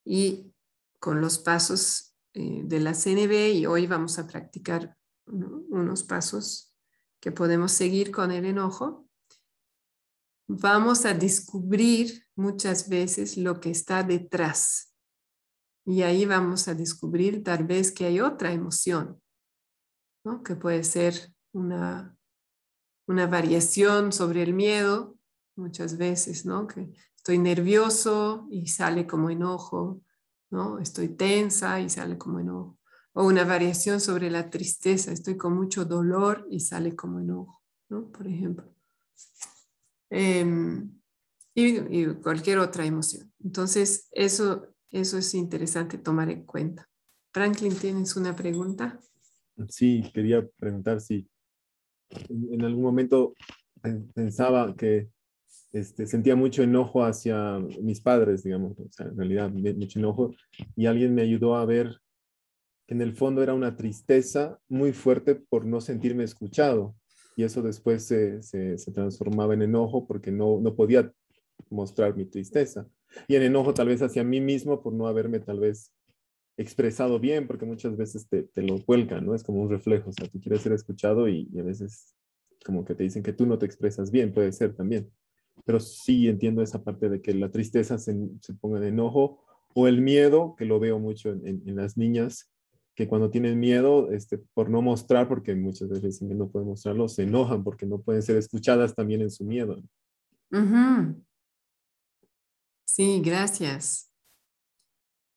y 0.03 0.53
con 0.99 1.21
los 1.21 1.37
pasos 1.37 2.15
eh, 2.33 2.63
de 2.65 2.79
la 2.79 2.93
CNB 2.93 3.53
y 3.53 3.65
hoy 3.65 3.87
vamos 3.87 4.19
a 4.19 4.27
practicar 4.27 4.97
unos 5.27 6.03
pasos 6.03 6.75
que 7.19 7.31
podemos 7.31 7.71
seguir 7.71 8.11
con 8.11 8.31
el 8.31 8.45
enojo, 8.45 9.04
vamos 10.47 11.05
a 11.05 11.13
descubrir 11.13 12.25
muchas 12.35 12.89
veces 12.89 13.37
lo 13.37 13.59
que 13.59 13.71
está 13.71 14.03
detrás. 14.03 14.93
Y 15.85 16.01
ahí 16.01 16.25
vamos 16.25 16.67
a 16.67 16.73
descubrir 16.73 17.43
tal 17.43 17.65
vez 17.65 17.91
que 17.91 18.05
hay 18.05 18.19
otra 18.19 18.51
emoción, 18.51 19.21
que 20.43 20.55
puede 20.55 20.83
ser 20.83 21.33
una, 21.53 22.17
una 23.07 23.27
variación 23.27 24.11
sobre 24.11 24.41
el 24.41 24.53
miedo, 24.53 25.15
muchas 25.55 25.97
veces, 25.97 26.45
¿no? 26.45 26.67
que 26.67 26.91
estoy 27.15 27.37
nervioso 27.37 28.47
y 28.49 28.67
sale 28.67 29.05
como 29.05 29.29
enojo, 29.29 30.01
¿no? 30.49 30.79
estoy 30.79 31.09
tensa 31.09 31.79
y 31.79 31.89
sale 31.89 32.17
como 32.17 32.39
enojo 32.39 32.79
o 33.15 33.23
una 33.25 33.45
variación 33.45 34.01
sobre 34.01 34.29
la 34.29 34.49
tristeza, 34.49 35.11
estoy 35.11 35.37
con 35.37 35.55
mucho 35.55 35.85
dolor 35.85 36.45
y 36.51 36.59
sale 36.59 36.95
como 36.95 37.19
enojo, 37.19 37.63
¿no? 37.89 38.11
Por 38.11 38.27
ejemplo. 38.27 38.75
Em, 40.09 40.91
y, 41.53 42.05
cualquier 42.15 42.59
otra 42.59 42.85
emoción. 42.85 43.31
Entonces, 43.43 44.07
eso, 44.11 44.67
eso 44.91 45.17
es 45.17 45.33
interesante 45.33 45.97
tomar 45.97 46.29
en 46.29 46.45
cuenta. 46.45 46.89
Franklin, 47.33 47.75
¿tienes 47.75 48.15
una 48.15 48.35
pregunta? 48.35 48.99
Sí, 49.69 50.03
quería 50.13 50.45
preguntar 50.57 51.01
si 51.01 51.27
en 52.29 52.63
algún 52.63 52.83
momento 52.83 53.33
pensaba 54.13 54.75
que 54.75 55.09
este, 55.71 56.07
sentía 56.07 56.35
mucho 56.35 56.63
enojo 56.63 57.03
hacia 57.03 57.59
mis 57.59 57.99
padres, 57.99 58.43
digamos, 58.43 58.79
o 58.79 58.89
sea, 58.89 59.07
en 59.07 59.17
realidad 59.17 59.51
mucho 59.51 59.99
enojo, 59.99 60.33
y 60.75 60.85
alguien 60.85 61.13
me 61.13 61.21
ayudó 61.21 61.55
a 61.55 61.65
ver 61.65 61.99
que 62.87 62.93
en 62.93 63.01
el 63.01 63.13
fondo 63.13 63.43
era 63.43 63.53
una 63.53 63.75
tristeza 63.75 64.59
muy 64.69 64.93
fuerte 64.93 65.35
por 65.35 65.65
no 65.65 65.81
sentirme 65.81 66.23
escuchado. 66.23 66.95
Y 67.35 67.43
eso 67.43 67.61
después 67.61 68.05
se, 68.05 68.41
se, 68.41 68.91
transformaba 68.91 69.53
en 69.53 69.61
enojo 69.61 70.07
porque 70.07 70.31
no, 70.31 70.59
no 70.61 70.75
podía 70.75 71.11
mostrar 71.69 72.15
mi 72.15 72.25
tristeza. 72.25 72.87
Y 73.27 73.35
en 73.35 73.43
enojo 73.43 73.73
tal 73.73 73.89
vez 73.89 74.01
hacia 74.01 74.23
mí 74.23 74.39
mismo 74.39 74.81
por 74.81 74.93
no 74.93 75.07
haberme 75.07 75.39
tal 75.39 75.59
vez 75.59 75.91
expresado 76.57 77.19
bien, 77.19 77.47
porque 77.47 77.65
muchas 77.65 77.97
veces 77.97 78.27
te, 78.29 78.43
te 78.43 78.61
lo 78.61 78.77
vuelcan, 78.77 79.25
¿no? 79.25 79.35
Es 79.35 79.43
como 79.43 79.61
un 79.61 79.69
reflejo, 79.69 80.09
o 80.09 80.13
sea, 80.13 80.27
tú 80.29 80.39
quieres 80.39 80.61
ser 80.61 80.71
escuchado 80.71 81.27
y, 81.27 81.49
a 81.59 81.63
veces 81.63 82.15
como 82.65 82.85
que 82.85 82.95
te 82.95 83.03
dicen 83.03 83.21
que 83.21 83.33
tú 83.33 83.45
no 83.45 83.59
te 83.59 83.65
expresas 83.65 84.09
bien, 84.11 84.33
puede 84.33 84.51
ser 84.53 84.73
también. 84.73 85.11
Pero 85.65 85.79
sí 85.79 86.27
entiendo 86.29 86.61
esa 86.61 86.83
parte 86.83 87.09
de 87.09 87.21
que 87.21 87.33
la 87.33 87.51
tristeza 87.51 87.97
se, 87.97 88.15
se 88.41 88.53
ponga 88.53 88.77
en 88.77 88.85
enojo 88.85 89.43
o 89.73 89.87
el 89.87 90.01
miedo, 90.01 90.55
que 90.57 90.65
lo 90.65 90.79
veo 90.79 90.99
mucho 90.99 91.31
en, 91.31 91.61
en 91.65 91.75
las 91.75 91.97
niñas, 91.97 92.49
que 92.95 93.07
cuando 93.07 93.29
tienen 93.29 93.59
miedo, 93.59 94.09
este, 94.11 94.37
por 94.37 94.69
no 94.69 94.81
mostrar, 94.81 95.27
porque 95.27 95.53
muchas 95.53 95.89
veces 95.89 96.21
no 96.21 96.49
pueden 96.49 96.69
mostrarlo, 96.69 97.09
se 97.09 97.23
enojan 97.23 97.63
porque 97.63 97.85
no 97.85 97.99
pueden 97.99 98.23
ser 98.23 98.37
escuchadas 98.37 98.95
también 98.95 99.21
en 99.21 99.29
su 99.29 99.43
miedo. 99.43 99.83
Sí, 102.85 103.21
gracias. 103.21 104.09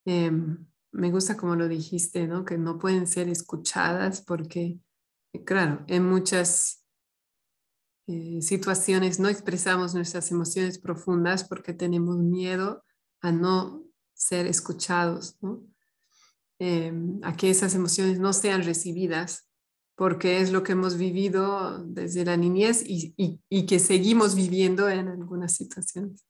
Em, 0.04 0.66
me 0.92 1.10
gusta 1.10 1.36
como 1.36 1.56
lo 1.56 1.66
dijiste, 1.66 2.28
¿no? 2.28 2.44
Que 2.44 2.56
no 2.56 2.78
pueden 2.78 3.06
ser 3.08 3.28
escuchadas 3.28 4.22
porque, 4.22 4.78
claro, 5.44 5.84
en 5.88 6.08
muchas 6.08 6.86
eh, 8.06 8.40
situaciones 8.40 9.18
no 9.18 9.28
expresamos 9.28 9.94
nuestras 9.94 10.30
emociones 10.30 10.78
profundas 10.78 11.42
porque 11.42 11.74
tenemos 11.74 12.18
miedo 12.18 12.84
a 13.20 13.32
no 13.32 13.84
ser 14.14 14.46
escuchados, 14.46 15.36
¿no? 15.42 15.62
Em, 16.60 17.20
a 17.22 17.36
que 17.36 17.50
esas 17.50 17.76
emociones 17.76 18.18
no 18.18 18.32
sean 18.32 18.64
recibidas 18.64 19.48
porque 19.94 20.40
es 20.40 20.50
lo 20.50 20.64
que 20.64 20.72
hemos 20.72 20.96
vivido 20.96 21.84
desde 21.84 22.24
la 22.24 22.36
niñez 22.36 22.82
y, 22.84 23.14
y, 23.16 23.66
que 23.66 23.78
seguimos 23.78 24.34
viviendo 24.34 24.88
en 24.88 25.06
algunas 25.08 25.54
situaciones. 25.54 26.24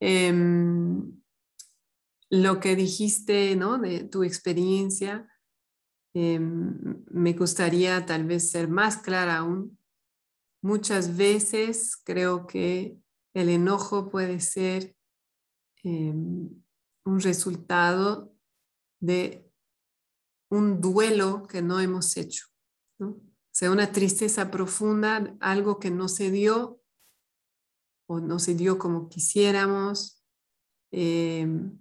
Em, 0.00 1.20
lo 2.30 2.58
que 2.58 2.74
dijiste, 2.74 3.54
¿no? 3.54 3.78
De 3.78 4.04
tu 4.04 4.24
experiencia, 4.24 5.28
em, 6.14 7.04
me 7.10 7.32
gustaría 7.32 8.04
tal 8.06 8.24
vez 8.24 8.50
ser 8.50 8.68
más 8.68 8.96
clara 8.98 9.38
aún. 9.38 9.78
Muchas 10.62 11.16
veces 11.16 11.96
creo 11.96 12.46
que 12.46 12.96
el 13.34 13.48
enojo 13.48 14.10
puede 14.10 14.40
ser 14.40 14.96
un 15.84 17.20
resultado 17.20 18.31
de 19.02 19.50
un 20.48 20.80
duelo 20.80 21.46
que 21.48 21.60
no 21.60 21.80
hemos 21.80 22.16
hecho. 22.16 22.46
O 23.00 23.20
sea, 23.50 23.70
una 23.70 23.90
tristeza 23.90 24.50
profunda, 24.50 25.36
algo 25.40 25.78
que 25.78 25.90
no 25.90 26.08
se 26.08 26.30
dio 26.30 26.80
o 28.08 28.20
no 28.20 28.38
se 28.38 28.54
dio 28.54 28.78
como 28.78 29.08
quisiéramos, 29.08 30.24
em, 30.92 31.78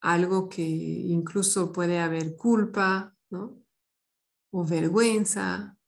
algo 0.00 0.48
que 0.48 0.62
incluso 0.62 1.72
puede 1.72 2.00
haber 2.00 2.36
culpa 2.36 3.16
¿no? 3.30 3.62
o 4.52 4.64
vergüenza, 4.64 5.78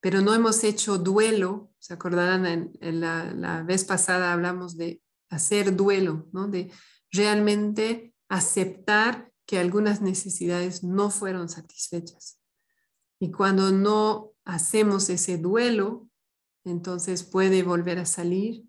pero 0.00 0.20
no 0.20 0.34
hemos 0.34 0.64
hecho 0.64 0.98
duelo. 0.98 1.72
¿Se 1.78 1.94
acordarán? 1.94 2.46
En, 2.46 3.00
la, 3.00 3.32
la, 3.32 3.62
vez 3.64 3.84
pasada 3.84 4.32
hablamos 4.32 4.76
de 4.76 5.02
hacer 5.30 5.76
duelo, 5.76 6.28
¿no? 6.32 6.48
de 6.48 6.70
realmente 7.10 8.14
aceptar 8.28 9.31
que 9.46 9.58
algunas 9.58 10.00
necesidades 10.00 10.82
no 10.82 11.10
fueron 11.10 11.48
satisfechas. 11.48 12.40
Y 13.20 13.30
cuando 13.30 13.70
no 13.70 14.32
hacemos 14.44 15.08
ese 15.08 15.38
duelo, 15.38 16.08
entonces 16.64 17.22
puede 17.22 17.62
volver 17.62 17.98
a 17.98 18.06
salir 18.06 18.64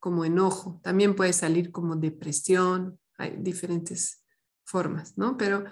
como 0.00 0.24
enojo, 0.24 0.80
también 0.82 1.14
puede 1.14 1.32
salir 1.32 1.70
como 1.70 1.96
depresión, 1.96 2.98
hay 3.18 3.36
diferentes 3.36 4.24
formas, 4.64 5.18
¿no? 5.18 5.36
Pero 5.36 5.64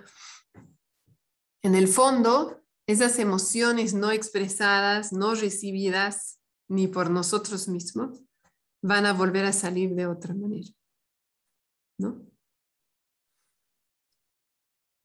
en 1.62 1.74
el 1.74 1.88
fondo, 1.88 2.62
esas 2.86 3.18
emociones 3.18 3.94
no 3.94 4.10
expresadas, 4.10 5.12
no 5.12 5.34
recibidas 5.34 6.40
ni 6.68 6.88
por 6.88 7.10
nosotros 7.10 7.68
mismos, 7.68 8.22
van 8.82 9.06
a 9.06 9.12
volver 9.12 9.44
a 9.46 9.52
salir 9.52 9.94
de 9.94 10.06
otra 10.06 10.34
manera, 10.34 10.68
¿no? 11.98 12.27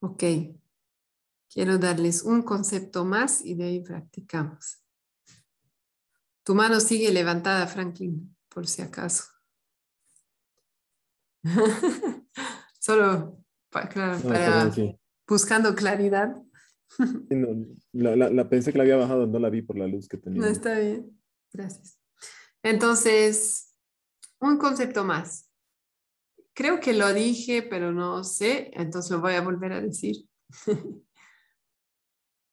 Ok, 0.04 0.22
quiero 1.50 1.78
darles 1.78 2.24
un 2.24 2.42
concepto 2.42 3.06
más 3.06 3.40
y 3.40 3.56
de 3.56 3.64
ahí 3.64 3.80
practicamos. 3.80 4.84
Tu 6.44 6.54
mano 6.54 6.82
sigue 6.82 7.10
levantada, 7.14 7.68
Franklin, 7.68 8.36
por 8.50 8.68
si 8.68 8.82
acaso. 8.82 9.24
Solo 12.82 13.46
para, 13.70 14.20
buscando 15.26 15.74
claridad. 15.74 16.36
la, 17.94 18.50
pensé 18.50 18.74
que 18.74 18.78
la 18.78 18.84
había 18.84 18.98
bajado, 18.98 19.26
no 19.26 19.40
la 19.40 19.50
vi 19.50 19.62
por 19.62 19.78
la 19.78 19.88
luz 19.88 20.10
que 20.10 20.18
tenía. 20.18 20.42
No, 20.42 20.48
está 20.48 20.78
bien, 20.80 21.18
gracias. 21.54 21.98
Entonces, 22.62 23.74
un 24.42 24.58
concepto 24.58 25.06
más. 25.06 25.50
Creo 26.54 26.80
que 26.80 26.94
lo 26.94 27.14
dije, 27.14 27.64
pero 27.64 27.92
no 27.92 28.24
sé, 28.24 28.70
entonces 28.74 29.12
lo 29.12 29.22
voy 29.22 29.34
a 29.34 29.42
volver 29.42 29.74
a 29.74 29.82
decir. 29.82 30.28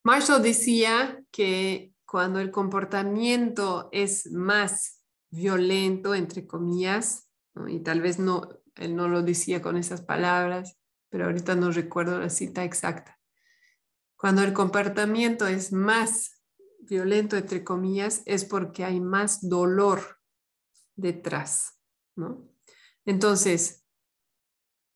Marshall 0.03 0.43
decía 0.43 1.23
que 1.31 1.93
cuando 2.07 2.41
el 2.41 2.51
comportamiento 2.51 3.89
es 3.93 4.33
más 4.33 5.05
violento, 5.31 6.15
entre 6.15 6.47
comillas, 6.47 7.31
y 7.69 7.81
tal 7.81 8.01
vez 8.01 8.19
no, 8.19 8.49
él 8.77 8.97
no 8.97 9.09
lo 9.09 9.23
decía 9.23 9.61
con 9.61 9.77
esas 9.77 10.01
palabras, 10.01 10.79
pero 11.11 11.27
ahorita 11.27 11.55
no 11.55 11.71
recuerdo 11.71 12.19
la 12.19 12.31
cita 12.31 12.65
exacta. 12.65 13.19
Cuando 14.17 14.43
el 14.43 14.53
comportamiento 14.53 15.47
es 15.47 15.73
más 15.73 16.43
violento, 16.81 17.37
entre 17.37 17.63
comillas, 17.63 18.23
es 18.27 18.45
porque 18.45 18.85
hay 18.85 19.01
más 19.01 19.49
dolor 19.49 20.19
detrás, 20.97 21.79
¿no? 22.17 22.49
Entonces, 23.05 23.87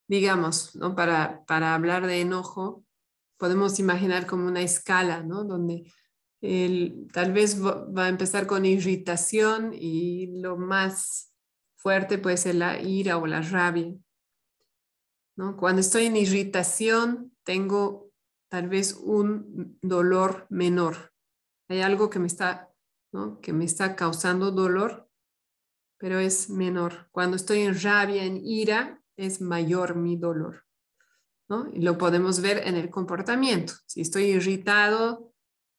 digamos, 0.09 0.75
¿no? 0.77 0.95
para, 0.95 1.45
para 1.47 1.75
hablar 1.75 2.07
de 2.07 2.21
enojo, 2.21 2.85
podemos 3.37 3.79
imaginar 3.79 4.27
como 4.27 4.47
una 4.47 4.63
escala, 4.63 5.23
¿no? 5.23 5.45
Donde 5.45 5.91
el, 6.41 7.09
tal 7.13 7.33
vez 7.33 7.63
va 7.63 8.05
a 8.05 8.09
empezar 8.09 8.47
con 8.47 8.67
irritación 8.67 9.73
y 9.73 10.41
lo 10.41 10.57
más 10.57 11.33
fuerte 11.77 12.19
puede 12.19 12.37
ser 12.37 12.57
la 12.57 12.81
ira 12.81 13.19
o 13.19 13.27
la 13.27 13.41
rabia. 13.43 13.95
¿no? 15.37 15.57
Cuando 15.57 15.81
estoy 15.81 16.07
en 16.07 16.17
irritación, 16.17 17.37
tengo 17.45 18.11
tal 18.49 18.69
vez 18.69 18.95
un 18.95 19.79
dolor 19.83 20.47
menor. 20.49 21.13
Hay 21.69 21.81
algo 21.81 22.09
que 22.09 22.19
me 22.19 22.27
está, 22.27 22.71
¿no? 23.13 23.41
que 23.41 23.53
me 23.53 23.65
está 23.65 23.97
causando 23.97 24.51
dolor, 24.51 25.09
pero 25.99 26.19
es 26.19 26.51
menor. 26.51 27.09
Cuando 27.11 27.37
estoy 27.37 27.61
en 27.61 27.81
rabia, 27.81 28.25
en 28.25 28.41
ira, 28.45 29.03
es 29.17 29.41
mayor 29.41 29.97
mi 29.97 30.17
dolor. 30.17 30.65
¿no? 31.49 31.71
Y 31.73 31.83
lo 31.83 31.99
podemos 31.99 32.41
ver 32.41 32.67
en 32.67 32.77
el 32.77 32.91
comportamiento. 32.91 33.75
Si 33.87 34.01
estoy 34.01 34.25
irritado 34.25 35.33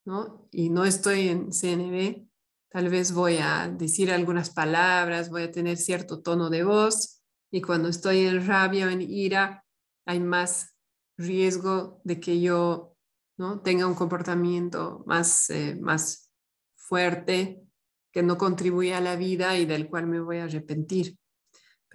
¿no? 0.06 0.48
y 0.52 0.70
no 0.70 0.86
estoy 0.86 1.30
en 1.30 1.52
CNB, 1.52 2.28
Tal 2.76 2.90
vez 2.90 3.14
voy 3.14 3.38
a 3.38 3.70
decir 3.70 4.12
algunas 4.12 4.50
palabras, 4.50 5.30
voy 5.30 5.44
a 5.44 5.52
tener 5.54 5.78
cierto 5.78 6.22
tono 6.22 6.50
de 6.50 6.66
voz 6.66 7.24
y 7.50 7.62
cuando 7.62 7.88
estoy 7.88 8.28
en 8.28 8.46
rabia 8.46 8.88
o 8.88 8.90
en 8.90 9.02
ira 9.02 9.64
hay 10.06 10.20
más 10.20 10.76
riesgo 11.18 12.02
de 12.04 12.20
que 12.20 12.42
yo 12.42 12.98
¿no? 13.38 13.62
tenga 13.62 13.88
un 13.88 13.96
comportamiento 13.96 15.06
más, 15.06 15.50
eh, 15.52 15.78
más 15.80 16.34
fuerte 16.76 17.64
que 18.12 18.24
no 18.24 18.38
contribuye 18.38 18.94
a 18.94 19.00
la 19.00 19.16
vida 19.16 19.58
y 19.58 19.66
del 19.66 19.88
cual 19.88 20.08
me 20.08 20.20
voy 20.20 20.40
a 20.40 20.44
arrepentir. 20.44 21.18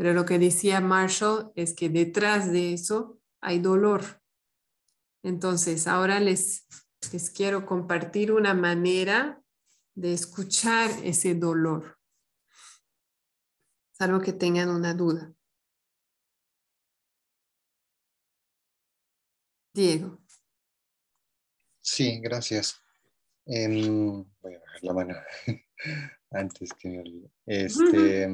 Pero 0.01 0.15
lo 0.15 0.25
que 0.25 0.39
decía 0.39 0.81
Marshall 0.81 1.53
es 1.57 1.75
que 1.75 1.91
detrás 1.91 2.51
de 2.51 2.73
eso 2.73 3.21
hay 3.43 3.59
dolor. 3.59 4.23
Entonces, 5.23 5.87
ahora 5.87 6.21
les, 6.21 6.67
les 7.13 7.29
quiero 7.29 7.67
compartir 7.67 8.33
una 8.33 8.55
manera 8.55 9.43
de 9.95 10.15
escuchar 10.15 10.91
ese 11.05 11.35
dolor, 11.35 11.99
salvo 13.93 14.23
que 14.23 14.33
tengan 14.33 14.71
una 14.71 14.95
duda. 14.95 15.35
Diego. 19.75 20.19
Sí, 21.83 22.21
gracias. 22.21 22.81
Em, 23.45 24.25
voy 24.41 24.55
a 24.55 24.61
bajar 24.61 24.83
la 24.83 24.93
mano 24.95 25.15
antes 26.31 26.73
que 26.73 26.89
me 26.89 27.01
olvide. 27.01 27.31
Este, 27.45 28.27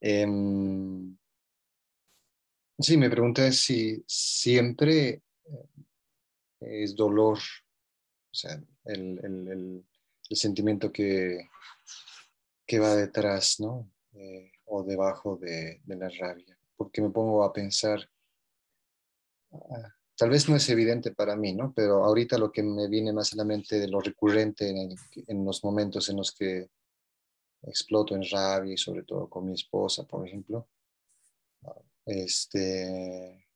em, 0.00 1.16
sí, 2.78 2.96
me 2.96 3.10
pregunta 3.10 3.50
si 3.52 4.04
siempre 4.06 5.08
eh, 5.10 5.22
es 6.60 6.94
dolor, 6.94 7.38
o 7.38 8.34
sea, 8.34 8.60
el, 8.84 9.18
el, 9.22 9.84
sentimiento 10.30 10.90
que, 10.90 11.48
que, 12.66 12.78
va 12.78 12.96
detrás, 12.96 13.60
¿no? 13.60 13.90
Eh, 14.14 14.50
o 14.64 14.82
debajo 14.82 15.36
de, 15.36 15.80
la 15.86 16.08
rabia. 16.08 16.58
Porque 16.76 17.00
me 17.00 17.10
pongo 17.10 17.44
a 17.44 17.52
pensar, 17.52 18.08
ah, 19.52 19.94
tal 20.16 20.30
vez 20.30 20.48
no 20.48 20.56
es 20.56 20.68
evidente 20.70 21.12
para 21.12 21.36
mí, 21.36 21.54
¿no? 21.54 21.72
Pero 21.72 22.04
ahorita 22.04 22.38
lo 22.38 22.50
que 22.50 22.62
me 22.62 22.88
viene 22.88 23.12
más 23.12 23.32
a 23.32 23.36
la 23.36 23.44
mente 23.44 23.78
de 23.78 23.88
lo 23.88 24.00
recurrente 24.00 24.68
en, 24.68 24.96
en 25.28 25.44
los 25.44 25.62
momentos 25.62 26.08
en 26.08 26.16
los 26.16 26.32
que 26.32 26.68
exploto 27.66 28.14
en 28.14 28.24
rabia 28.30 28.74
y 28.74 28.78
sobre 28.78 29.02
todo 29.02 29.28
con 29.28 29.46
mi 29.46 29.54
esposa, 29.54 30.06
por 30.06 30.26
ejemplo, 30.26 30.68
este, 32.06 33.46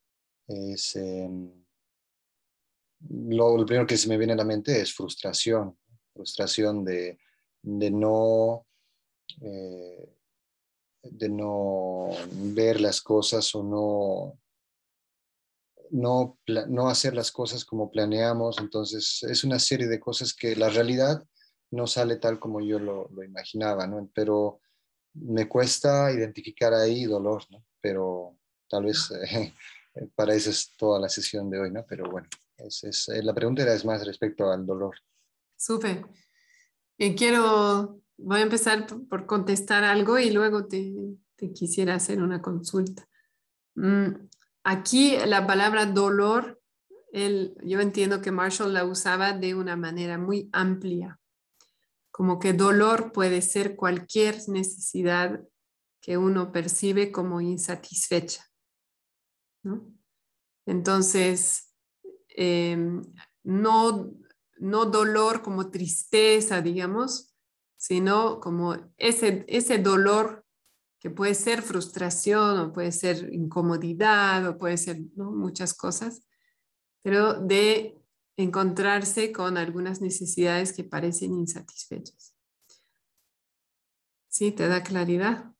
es... 0.47 0.97
Em, 0.97 1.65
lo, 3.11 3.65
primero 3.65 3.87
que 3.87 3.97
se 3.97 4.09
me 4.09 4.17
viene 4.17 4.33
a 4.33 4.37
la 4.37 4.45
mente 4.45 4.81
es 4.81 4.93
frustración, 4.93 5.79
frustración 6.13 6.85
de, 6.85 7.19
de 7.63 7.91
no, 7.91 8.67
eh, 9.41 10.17
de 11.03 11.29
no 11.29 12.11
ver 12.55 12.81
las 12.81 13.01
cosas 13.01 13.55
o 13.55 13.63
no, 13.63 14.41
no, 15.91 16.39
no 16.69 16.89
hacer 16.89 17.15
las 17.15 17.31
cosas 17.31 17.65
como 17.65 17.91
planeamos. 17.91 18.59
Entonces, 18.59 19.23
es 19.23 19.45
una 19.45 19.59
serie 19.59 19.87
de 19.87 20.01
cosas 20.01 20.35
que 20.35 20.57
la 20.57 20.69
realidad 20.69 21.25
no 21.71 21.87
sale 21.87 22.17
tal 22.17 22.39
como 22.39 22.61
yo 22.61 22.79
lo, 22.79 23.09
lo 23.11 23.23
imaginaba, 23.23 23.87
¿no? 23.87 24.11
Pero 24.15 24.61
me 25.15 25.49
cuesta 25.49 26.13
identificar 26.13 26.75
ahí 26.75 27.05
dolor, 27.05 27.45
¿no? 27.51 27.65
Pero 27.81 28.39
tal 28.69 28.85
vez 28.85 29.11
eh, 29.11 29.53
para 30.15 30.35
eso 30.35 30.51
es 30.51 30.75
toda 30.77 30.99
la 30.99 31.09
sesión 31.09 31.51
de 31.51 31.61
hoy, 31.61 31.71
¿no? 31.71 31.85
Pero 31.87 32.11
bueno, 32.11 32.29
es, 32.57 33.09
eh, 33.09 33.23
la 33.23 33.35
pregunta 33.35 33.63
era 33.63 33.75
es 33.75 33.85
más 33.85 34.07
respecto 34.07 34.51
al 34.51 34.67
dolor. 34.67 34.97
Súper. 35.57 36.05
Y 36.97 37.15
quiero, 37.15 38.01
voy 38.17 38.41
a 38.41 38.43
empezar 38.43 38.87
por 39.09 39.27
contestar 39.27 39.85
algo 39.85 40.19
y 40.19 40.31
luego 40.31 40.67
te, 40.67 40.95
te 41.37 41.53
quisiera 41.53 41.95
hacer 41.95 42.23
una 42.23 42.43
consulta. 42.43 43.09
Mm, 43.75 44.29
aquí 44.65 45.17
la 45.27 45.47
palabra 45.47 45.87
dolor, 45.87 46.61
el, 47.13 47.57
yo 47.63 47.81
entiendo 47.81 48.21
que 48.21 48.33
Marshall 48.33 48.75
la 48.75 48.85
usaba 48.85 49.33
de 49.33 49.55
una 49.55 49.77
manera 49.77 50.19
muy 50.19 50.49
amplia, 50.53 51.18
como 52.19 52.41
que 52.41 52.53
dolor 52.53 53.13
puede 53.13 53.43
ser 53.43 53.77
cualquier 53.77 54.41
necesidad 54.49 55.41
que 56.01 56.19
uno 56.19 56.51
percibe 56.51 57.13
como 57.13 57.41
insatisfecha. 57.41 58.45
¿no? 59.63 59.89
Entonces, 60.67 61.73
em, 62.31 63.03
no, 63.45 64.11
no 64.57 64.87
dolor 64.87 65.43
como 65.43 65.71
tristeza, 65.71 66.61
digamos, 66.61 67.37
sino 67.77 68.41
como 68.41 68.75
ese, 68.97 69.45
ese 69.47 69.79
dolor 69.79 70.45
que 70.99 71.11
puede 71.11 71.37
ser 71.37 71.63
frustración 71.63 72.59
o 72.59 72.73
puede 72.73 72.91
ser 72.91 73.33
incomodidad 73.33 74.45
o 74.49 74.59
puede 74.59 74.77
ser 74.77 74.99
muchas 75.15 75.73
cosas, 75.73 76.27
pero 77.01 77.35
de 77.35 77.98
encontrarse 78.39 79.33
con 79.33 79.59
algunas 79.59 80.01
necesidades 80.01 80.73
que 80.73 80.85
parecen 80.85 81.35
insatisfechas. 81.35 82.35
¿Sí? 84.29 84.53
¿Te 84.53 84.69
da 84.69 84.83
claridad? 84.83 85.53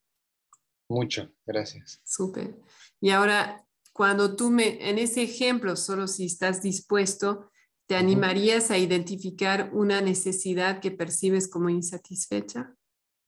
Mucho, 0.89 1.35
gracias. 1.45 2.01
Súper. 2.05 2.57
Y 3.01 3.11
ahora, 3.11 3.67
cuando 3.93 4.37
tú 4.37 4.51
me, 4.51 4.89
en 4.89 4.99
ese 4.99 5.23
ejemplo, 5.25 5.75
solo 5.75 6.07
si 6.07 6.27
estás 6.27 6.63
dispuesto, 6.63 7.51
¿te 7.87 7.97
animarías 7.97 8.71
a 8.71 8.79
identificar 8.79 9.71
una 9.73 10.01
necesidad 10.01 10.81
que 10.81 10.93
percibes 10.93 11.49
como 11.49 11.69
insatisfecha? 11.71 12.77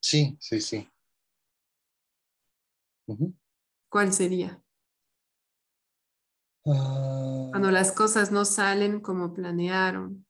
Sí, 0.00 0.38
sí, 0.40 0.60
sí. 0.60 0.88
¿Cuál 3.88 4.12
sería? 4.12 4.62
Cuando 6.62 7.70
las 7.70 7.92
cosas 7.92 8.30
no 8.30 8.44
salen 8.44 9.00
como 9.00 9.32
planearon. 9.32 10.26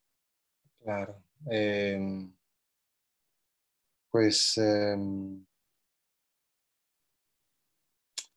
Claro. 0.83 1.23
Em, 1.47 2.33
pues 4.11 4.57
em, 4.59 5.45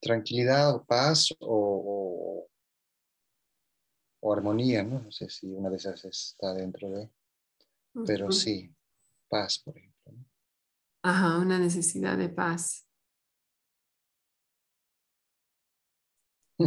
tranquilidad 0.01 0.75
o 0.75 0.83
paz 0.83 1.33
o, 1.39 2.47
o, 4.21 4.33
armonía, 4.33 4.83
¿no? 4.83 4.99
No 4.99 5.11
sé 5.11 5.29
si 5.29 5.47
una 5.47 5.69
de 5.69 5.77
esas 5.77 6.03
está 6.05 6.53
dentro 6.53 6.89
de, 6.89 7.09
pero 8.05 8.31
sí, 8.31 8.73
paz, 9.29 9.59
por 9.59 9.77
ejemplo. 9.77 9.93
Ajá, 11.03 11.37
una 11.39 11.59
necesidad 11.59 12.17
de 12.17 12.29
paz. 12.29 12.82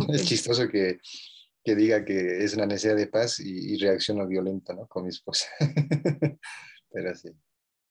Es 0.12 0.24
chistoso 0.24 0.68
que, 0.68 1.00
diga 1.64 2.04
que 2.04 2.44
es 2.44 2.54
una 2.54 2.66
necesidad 2.66 2.96
de 2.96 3.08
paz 3.08 3.40
y, 3.40 3.74
y 3.74 3.76
reacciono 3.78 4.26
violento, 4.26 4.72
¿no? 4.72 4.86
Con 4.86 5.04
mi 5.04 5.08
esposa. 5.08 5.46
Pero 6.90 7.14
sí. 7.14 7.30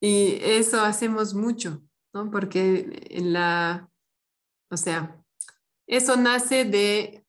Y 0.01 0.38
eso 0.41 0.82
hacemos 0.82 1.34
mucho, 1.34 1.84
¿no? 2.14 2.32
Porque 2.32 3.08
en 3.10 3.34
la, 3.34 3.89
o 4.70 4.78
sea, 4.78 5.24
eso 5.88 6.16
nace 6.16 6.66
de 6.66 7.26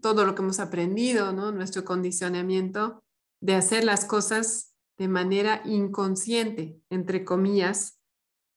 todo 0.00 0.24
lo 0.24 0.34
que 0.34 0.42
hemos 0.42 0.60
aprendido, 0.60 1.32
¿no? 1.32 1.52
Nuestro 1.52 1.84
condicionamiento 1.84 3.02
de 3.40 3.54
hacer 3.54 3.84
las 3.84 4.04
cosas 4.04 4.74
de 4.98 5.08
manera 5.08 5.62
inconsciente, 5.64 6.80
entre 6.90 7.24
comillas, 7.24 8.00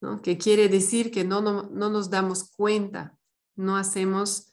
¿no? 0.01 0.21
Que 0.21 0.37
quiere 0.37 0.69
decir 0.69 1.11
que 1.11 1.23
no, 1.23 1.41
no, 1.41 1.63
no 1.63 1.89
nos 1.89 2.09
damos 2.09 2.51
cuenta, 2.51 3.17
no 3.55 3.77
hacemos 3.77 4.48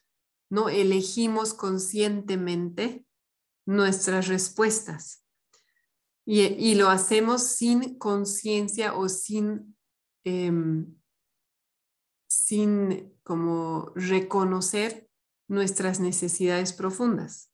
no 0.49 0.69
elegimos 0.69 1.55
conscientemente 1.55 3.05
nuestras 3.67 4.29
respuestas. 4.29 5.25
Y, 6.29 6.75
lo 6.75 6.89
hacemos 6.89 7.45
sin 7.45 7.99
conciencia 7.99 8.95
o 8.95 9.09
sin, 9.09 9.77
em, 10.25 10.93
sin 12.29 13.13
como 13.23 13.93
reconocer 13.95 15.09
nuestras 15.47 16.01
necesidades 16.01 16.73
profundas. 16.73 17.53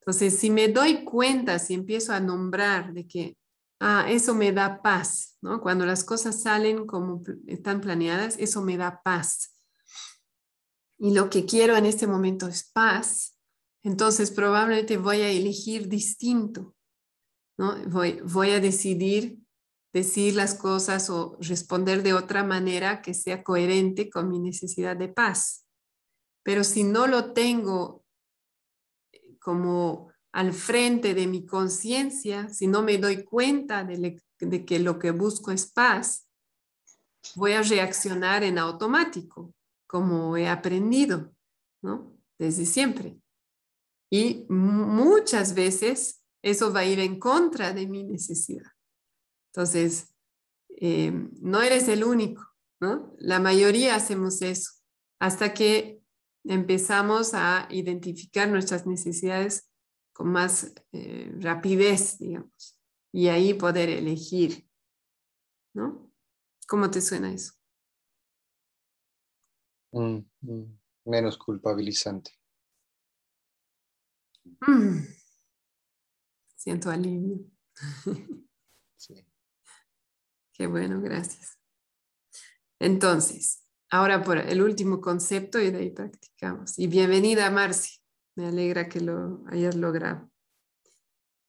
Entonces, 0.00 0.38
si 0.38 0.48
me 0.48 0.68
doy 0.68 1.04
cuenta, 1.04 1.58
si 1.58 1.74
empiezo 1.74 2.14
a 2.14 2.20
nombrar 2.20 2.94
de 2.94 3.06
que, 3.06 3.36
ah, 3.80 4.06
eso 4.08 4.34
me 4.34 4.50
da 4.52 4.80
paz, 4.80 5.36
¿no? 5.42 5.60
Cuando 5.60 5.84
las 5.84 6.02
cosas 6.02 6.40
salen 6.40 6.86
como 6.86 7.22
están 7.46 7.82
planeadas, 7.82 8.36
eso 8.38 8.62
me 8.62 8.78
da 8.78 9.02
paz 9.02 9.59
y 11.00 11.14
lo 11.14 11.30
que 11.30 11.46
quiero 11.46 11.76
en 11.76 11.86
este 11.86 12.06
momento 12.06 12.46
es 12.46 12.70
paz, 12.70 13.34
entonces 13.82 14.30
probablemente 14.30 14.98
voy 14.98 15.22
a 15.22 15.30
elegir 15.30 15.88
distinto, 15.88 16.76
¿no? 17.56 17.74
Voy, 17.88 18.20
voy 18.22 18.50
a 18.50 18.60
decidir 18.60 19.38
decir 19.94 20.34
las 20.36 20.54
cosas 20.54 21.08
o 21.08 21.38
responder 21.40 22.02
de 22.02 22.12
otra 22.12 22.44
manera 22.44 23.00
que 23.00 23.14
sea 23.14 23.42
coherente 23.42 24.10
con 24.10 24.28
mi 24.28 24.38
necesidad 24.38 24.94
de 24.94 25.08
paz. 25.08 25.66
Pero 26.42 26.64
si 26.64 26.84
no 26.84 27.06
lo 27.06 27.32
tengo 27.32 28.04
como 29.40 30.12
al 30.32 30.52
frente 30.52 31.14
de 31.14 31.26
mi 31.26 31.46
conciencia, 31.46 32.50
si 32.50 32.66
no 32.66 32.82
me 32.82 32.98
doy 32.98 33.24
cuenta 33.24 33.84
de, 33.84 34.20
de 34.38 34.64
que 34.66 34.78
lo 34.78 34.98
que 34.98 35.12
busco 35.12 35.50
es 35.50 35.66
paz, 35.66 36.28
voy 37.36 37.52
a 37.52 37.62
reaccionar 37.62 38.44
en 38.44 38.58
automático 38.58 39.54
como 39.90 40.36
he 40.36 40.46
aprendido, 40.46 41.34
¿no? 41.82 42.16
Desde 42.38 42.64
siempre. 42.64 43.20
Y 44.08 44.46
muchas 44.48 45.52
veces 45.54 46.22
eso 46.42 46.72
va 46.72 46.80
a 46.80 46.84
ir 46.84 47.00
en 47.00 47.18
contra 47.18 47.72
de 47.72 47.88
mi 47.88 48.04
necesidad. 48.04 48.70
Entonces, 49.52 50.14
em, 50.68 51.32
no 51.40 51.60
eres 51.60 51.88
el 51.88 52.04
único, 52.04 52.46
¿no? 52.80 53.16
La 53.18 53.40
mayoría 53.40 53.96
hacemos 53.96 54.42
eso 54.42 54.70
hasta 55.18 55.52
que 55.54 56.00
empezamos 56.44 57.34
a 57.34 57.66
identificar 57.68 58.48
nuestras 58.48 58.86
necesidades 58.86 59.72
con 60.12 60.28
más 60.28 60.72
eh, 60.92 61.32
rapidez, 61.40 62.16
digamos, 62.20 62.78
y 63.12 63.26
ahí 63.26 63.54
poder 63.54 63.88
elegir, 63.88 64.68
¿no? 65.74 66.12
¿Cómo 66.68 66.92
te 66.92 67.00
suena 67.00 67.32
eso? 67.32 67.59
Mm, 69.92 70.18
mm, 70.42 70.78
menos 71.06 71.36
culpabilizante. 71.38 72.32
Mm. 74.66 75.06
Siento 76.56 76.90
alivio. 76.90 77.38
Sí. 78.96 79.14
Qué 80.52 80.66
bueno, 80.66 81.00
gracias. 81.00 81.58
Entonces, 82.78 83.64
ahora 83.88 84.22
por 84.22 84.36
el 84.36 84.60
último 84.60 85.00
concepto 85.00 85.58
y 85.58 85.70
de 85.70 85.78
ahí 85.78 85.90
practicamos. 85.90 86.78
Y 86.78 86.86
bienvenida, 86.86 87.50
Marci. 87.50 87.98
Me 88.36 88.46
alegra 88.46 88.90
que 88.90 89.00
lo 89.00 89.42
hayas 89.48 89.74
logrado. 89.74 90.30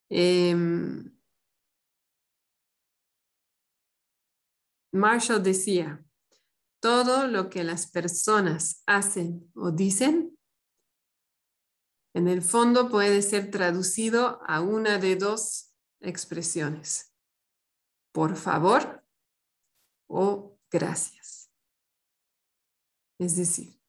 Em, 0.10 1.12
Marshall 4.94 5.44
decía, 5.44 6.06
todo 6.82 7.28
lo 7.28 7.50
que 7.50 7.64
las 7.64 7.90
personas 7.90 8.84
hacen 8.88 9.50
o 9.56 9.72
dicen, 9.72 10.38
en 12.14 12.28
el 12.28 12.42
fondo 12.42 12.90
puede 12.90 13.22
ser 13.22 13.52
traducido 13.52 14.42
a 14.46 14.62
una 14.62 14.98
de 14.98 15.16
dos 15.16 15.74
expresiones. 16.02 17.14
Por 18.12 18.36
favor 18.36 19.06
o 20.10 20.60
gracias. 20.70 21.50
Es 23.18 23.38
decir, 23.38 23.80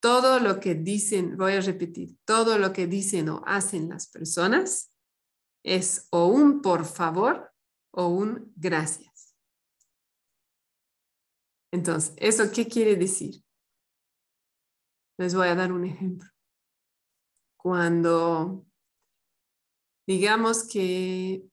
todo 0.00 0.40
lo 0.40 0.58
que 0.60 0.74
dicen, 0.74 1.36
voy 1.36 1.52
a 1.52 1.60
repetir, 1.60 2.16
todo 2.24 2.56
lo 2.58 2.72
que 2.72 2.86
dicen 2.86 3.28
o 3.28 3.42
hacen 3.46 3.88
las 3.88 4.06
personas 4.06 4.92
es 5.64 6.08
o 6.10 6.26
un 6.26 6.62
por 6.62 6.84
favor 6.84 7.52
o 7.92 8.08
un 8.08 8.52
gracias. 8.56 9.11
Entonces, 11.72 12.12
¿eso 12.18 12.44
qué 12.52 12.66
quiere 12.68 12.96
decir? 12.96 13.42
Les 15.18 15.34
voy 15.34 15.48
a 15.48 15.54
dar 15.54 15.72
un 15.72 15.84
ejemplo. 15.84 16.28
cuando 17.56 18.66
digamos 20.06 20.66
que 20.66 21.44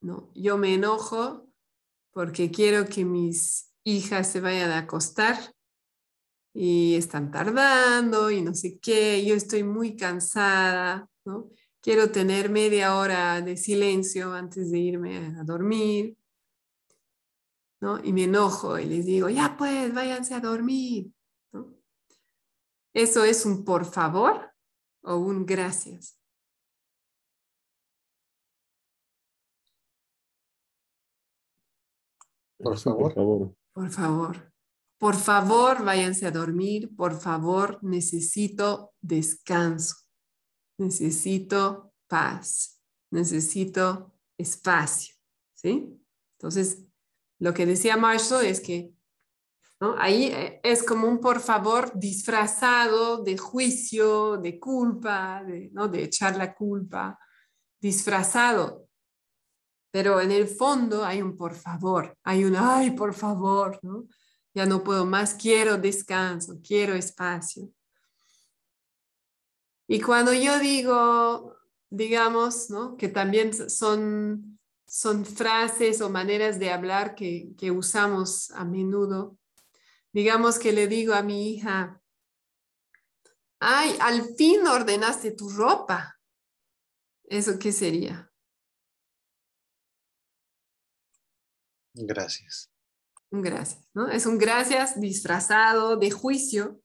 no, 0.00 0.32
yo 0.34 0.56
me 0.56 0.74
enojo 0.74 1.46
porque 2.12 2.50
quiero 2.50 2.86
que 2.86 3.04
mis 3.04 3.70
hijas 3.84 4.28
se 4.28 4.40
vayan 4.40 4.70
a 4.70 4.78
acostar 4.78 5.36
y 6.54 6.94
están 6.96 7.30
tardando 7.30 8.30
y 8.30 8.42
no 8.42 8.54
sé 8.54 8.78
qué, 8.78 9.24
yo 9.24 9.34
estoy 9.34 9.62
muy 9.62 9.96
cansada, 9.96 11.08
¿no? 11.24 11.50
Quiero 11.80 12.10
tener 12.10 12.48
media 12.48 12.96
hora 12.96 13.40
de 13.40 13.56
silencio 13.56 14.32
antes 14.32 14.70
de 14.70 14.78
irme 14.78 15.34
a 15.38 15.44
dormir, 15.44 16.16
¿no? 17.82 17.98
Y 18.02 18.12
me 18.12 18.24
enojo 18.24 18.78
y 18.78 18.84
les 18.86 19.04
digo, 19.04 19.28
ya 19.28 19.56
pues, 19.58 19.92
váyanse 19.92 20.34
a 20.34 20.40
dormir, 20.40 21.12
¿no? 21.52 21.74
¿Eso 22.94 23.24
es 23.24 23.44
un 23.44 23.64
por 23.64 23.84
favor 23.84 24.52
o 25.02 25.16
un 25.16 25.44
gracias? 25.44 26.16
Por 32.56 32.78
favor. 32.78 33.12
Por 33.12 33.14
favor. 33.14 33.56
Por 33.74 33.90
favor. 33.90 34.52
Por 34.98 35.16
favor, 35.16 35.84
váyanse 35.84 36.26
a 36.26 36.30
dormir. 36.30 36.94
Por 36.94 37.18
favor, 37.18 37.82
necesito 37.82 38.94
descanso. 39.00 39.96
Necesito 40.78 41.92
paz. 42.06 42.80
Necesito 43.10 44.14
espacio. 44.38 45.16
¿Sí? 45.54 46.00
Entonces, 46.38 46.86
lo 47.42 47.52
que 47.52 47.66
decía 47.66 47.96
Marshall 47.96 48.44
es 48.44 48.60
que 48.60 48.92
ahí 49.98 50.26
eh, 50.26 50.60
es 50.62 50.84
como 50.84 51.08
un 51.08 51.18
por 51.18 51.40
favor 51.40 51.90
disfrazado 51.92 53.18
de 53.24 53.36
juicio, 53.36 54.36
de 54.36 54.60
culpa, 54.60 55.42
de, 55.42 55.68
¿no? 55.72 55.88
de 55.88 56.04
echar 56.04 56.36
la 56.36 56.54
culpa, 56.54 57.18
disfrazado. 57.80 58.86
Pero 59.90 60.20
en 60.20 60.30
el 60.30 60.46
fondo 60.46 61.04
hay 61.04 61.20
un 61.20 61.36
por 61.36 61.56
favor, 61.56 62.16
hay 62.22 62.44
un 62.44 62.54
ay, 62.54 62.92
por 62.92 63.12
favor, 63.12 63.80
¿no? 63.82 64.06
Ya 64.54 64.64
no 64.64 64.84
puedo 64.84 65.04
más, 65.04 65.34
quiero 65.34 65.76
descanso, 65.78 66.60
quiero 66.62 66.94
espacio. 66.94 67.68
Y 69.88 70.00
cuando 70.00 70.32
yo 70.32 70.60
digo, 70.60 71.56
digamos, 71.90 72.70
¿no? 72.70 72.96
que 72.96 73.08
también 73.08 73.52
son, 73.68 74.60
son 74.92 75.24
frases 75.24 76.02
o 76.02 76.10
maneras 76.10 76.58
de 76.58 76.70
hablar 76.70 77.14
que, 77.14 77.54
que 77.56 77.70
usamos 77.70 78.50
a 78.50 78.66
menudo, 78.66 79.38
digamos 80.12 80.58
que 80.58 80.70
le 80.70 80.86
digo 80.86 81.14
a 81.14 81.22
mi 81.22 81.54
hija, 81.54 81.98
ay, 83.58 83.96
al 84.00 84.34
fin 84.36 84.66
ordenaste 84.66 85.30
tu 85.30 85.48
ropa. 85.48 86.20
¿Eso 87.24 87.58
qué 87.58 87.72
sería? 87.72 88.30
Gracias. 91.94 92.70
Un 93.30 93.40
gracias, 93.40 93.88
¿no? 93.94 94.10
Es 94.10 94.26
un 94.26 94.36
gracias 94.36 95.00
disfrazado 95.00 95.96
de 95.96 96.10
juicio 96.10 96.82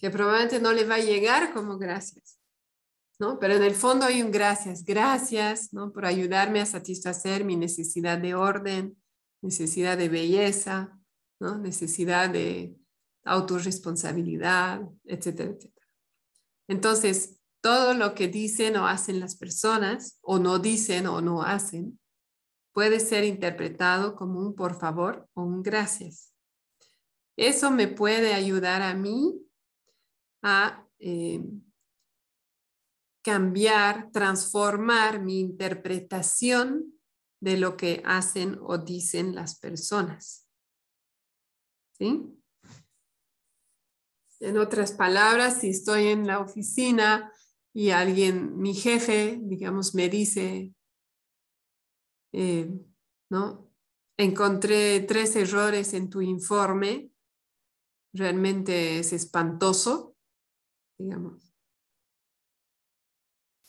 que 0.00 0.10
probablemente 0.10 0.58
no 0.58 0.72
le 0.72 0.84
va 0.84 0.96
a 0.96 0.98
llegar 0.98 1.52
como 1.54 1.78
gracias, 1.78 2.39
Pero 3.38 3.54
en 3.54 3.62
el 3.62 3.74
fondo 3.74 4.06
hay 4.06 4.22
un 4.22 4.30
gracias, 4.30 4.84
gracias, 4.84 5.74
¿no? 5.74 5.92
Por 5.92 6.06
ayudarme 6.06 6.60
a 6.60 6.66
satisfacer 6.66 7.44
mi 7.44 7.54
necesidad 7.54 8.16
de 8.16 8.34
orden, 8.34 8.96
necesidad 9.42 9.98
de 9.98 10.08
belleza, 10.08 10.98
¿no? 11.38 11.58
Necesidad 11.58 12.30
de 12.30 12.74
autorresponsabilidad, 13.24 14.80
etcétera, 15.04 15.50
etcétera. 15.50 15.86
Entonces, 16.66 17.38
todo 17.60 17.92
lo 17.92 18.14
que 18.14 18.28
dicen 18.28 18.76
o 18.76 18.86
hacen 18.86 19.20
las 19.20 19.36
personas, 19.36 20.18
o 20.22 20.38
no 20.38 20.58
dicen 20.58 21.06
o 21.06 21.20
no 21.20 21.42
hacen, 21.42 22.00
puede 22.72 23.00
ser 23.00 23.24
interpretado 23.24 24.16
como 24.16 24.40
un 24.40 24.54
por 24.54 24.78
favor 24.78 25.28
o 25.34 25.42
un 25.42 25.62
gracias. 25.62 26.32
Eso 27.36 27.70
me 27.70 27.86
puede 27.86 28.32
ayudar 28.32 28.80
a 28.80 28.94
mí 28.94 29.42
a 30.42 30.86
eh, 30.98 31.44
cambiar, 33.22 34.10
transformar 34.12 35.20
mi 35.20 35.40
interpretación 35.40 37.00
de 37.40 37.56
lo 37.56 37.76
que 37.76 38.02
hacen 38.04 38.58
o 38.62 38.78
dicen 38.78 39.34
las 39.34 39.58
personas. 39.58 40.46
¿Sí? 41.98 42.40
En 44.40 44.56
otras 44.56 44.92
palabras, 44.92 45.60
si 45.60 45.70
estoy 45.70 46.08
en 46.08 46.26
la 46.26 46.40
oficina 46.40 47.30
y 47.74 47.90
alguien, 47.90 48.56
mi 48.58 48.74
jefe, 48.74 49.38
digamos, 49.42 49.94
me 49.94 50.08
dice, 50.08 50.74
eh, 52.32 52.72
¿no? 53.30 53.70
Encontré 54.16 55.00
tres 55.00 55.36
errores 55.36 55.94
en 55.94 56.10
tu 56.10 56.20
informe. 56.20 57.10
Realmente 58.12 58.98
es 58.98 59.12
espantoso, 59.12 60.16
digamos. 60.98 61.49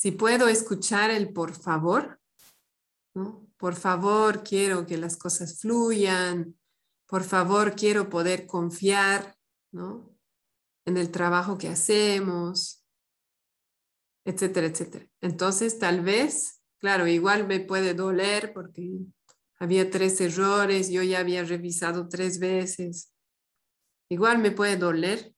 Si 0.02 0.12
puedo 0.12 0.48
escuchar 0.48 1.12
el 1.12 1.32
por 1.32 1.54
favor, 1.54 2.20
¿no? 3.14 3.48
Por 3.58 3.76
favor, 3.76 4.44
quiero 4.44 4.88
que 4.88 4.98
las 4.98 5.16
cosas 5.16 5.60
fluyan. 5.62 6.58
Por 7.06 7.24
favor, 7.24 7.76
quiero 7.76 8.10
poder 8.10 8.48
confiar, 8.48 9.38
¿no? 9.72 10.18
En 10.86 10.98
el 10.98 11.12
trabajo 11.12 11.58
que 11.58 11.68
hacemos, 11.68 12.84
etcétera, 14.26 14.68
etcétera. 14.68 15.08
Entonces, 15.22 15.78
tal 15.78 16.02
vez 16.02 16.62
Claro, 16.82 17.06
igual 17.06 17.48
me 17.48 17.60
puede 17.60 17.94
doler 17.94 18.54
porque 18.54 19.06
había 19.60 19.92
tres 19.92 20.20
errores, 20.20 20.90
yo 20.90 21.04
ya 21.04 21.20
había 21.20 21.44
revisado 21.44 22.10
tres 22.10 22.40
veces. 22.40 23.14
Igual 24.10 24.40
me 24.40 24.50
puede 24.50 24.78
doler, 24.78 25.36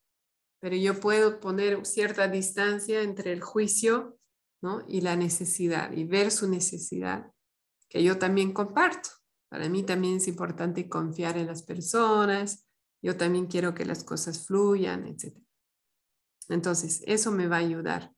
pero 0.61 0.77
yo 0.77 1.01
puedo 1.01 1.41
poner 1.41 1.85
cierta 1.85 2.29
distancia 2.29 3.01
entre 3.01 3.33
el 3.33 3.41
juicio 3.41 4.17
¿no? 4.63 4.81
y 4.87 5.01
la 5.01 5.17
necesidad 5.17 5.91
y 5.91 6.05
ver 6.05 6.31
su 6.31 6.49
necesidad, 6.49 7.29
que 7.89 8.01
yo 8.01 8.17
también 8.17 8.53
comparto. 8.53 9.09
Para 9.49 9.67
mí 9.67 9.83
también 9.83 10.15
es 10.15 10.27
importante 10.29 10.87
confiar 10.87 11.37
en 11.37 11.47
las 11.47 11.63
personas, 11.63 12.65
yo 13.01 13.17
también 13.17 13.47
quiero 13.47 13.73
que 13.73 13.85
las 13.85 14.05
cosas 14.05 14.47
fluyan, 14.47 15.05
etc. 15.05 15.37
Entonces, 16.47 17.03
eso 17.05 17.31
me 17.31 17.47
va 17.47 17.57
a 17.57 17.59
ayudar. 17.59 18.15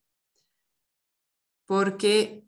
Porque 1.65 2.47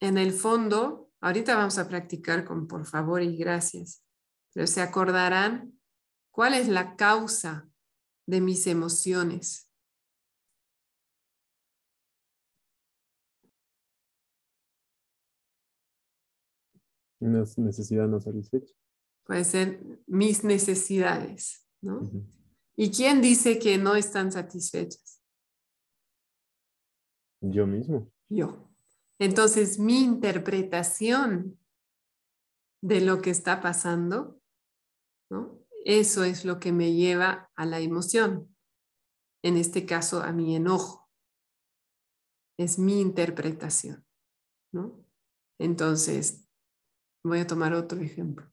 en 0.00 0.16
el 0.16 0.32
fondo, 0.32 1.12
ahorita 1.20 1.54
vamos 1.54 1.76
a 1.76 1.86
practicar 1.86 2.46
con 2.46 2.66
por 2.66 2.86
favor 2.86 3.22
y 3.22 3.36
gracias, 3.36 4.02
pero 4.54 4.66
se 4.66 4.80
acordarán 4.80 5.78
cuál 6.30 6.54
es 6.54 6.66
la 6.66 6.96
causa 6.96 7.68
de 8.26 8.40
mis 8.40 8.66
emociones. 8.66 9.63
Una 17.24 17.42
necesidad 17.56 18.06
no 18.06 18.20
satisfecha. 18.20 18.74
Puede 19.24 19.44
ser 19.44 19.82
mis 20.06 20.44
necesidades, 20.44 21.66
¿no? 21.80 22.02
¿Y 22.76 22.90
quién 22.90 23.22
dice 23.22 23.58
que 23.58 23.78
no 23.78 23.96
están 23.96 24.30
satisfechas? 24.30 25.22
Yo 27.40 27.66
mismo. 27.66 28.12
Yo. 28.28 28.70
Entonces, 29.18 29.78
mi 29.78 30.02
interpretación 30.02 31.58
de 32.82 33.00
lo 33.00 33.22
que 33.22 33.30
está 33.30 33.62
pasando, 33.62 34.38
¿no? 35.30 35.64
Eso 35.86 36.24
es 36.24 36.44
lo 36.44 36.60
que 36.60 36.72
me 36.72 36.92
lleva 36.92 37.50
a 37.56 37.64
la 37.64 37.80
emoción. 37.80 38.54
En 39.42 39.56
este 39.56 39.86
caso, 39.86 40.22
a 40.22 40.30
mi 40.32 40.54
enojo. 40.54 41.08
Es 42.58 42.78
mi 42.78 43.00
interpretación, 43.00 44.04
¿no? 44.72 45.02
Entonces, 45.58 46.43
voy 47.24 47.40
a 47.40 47.46
tomar 47.46 47.72
otro 47.72 48.00
ejemplo. 48.00 48.46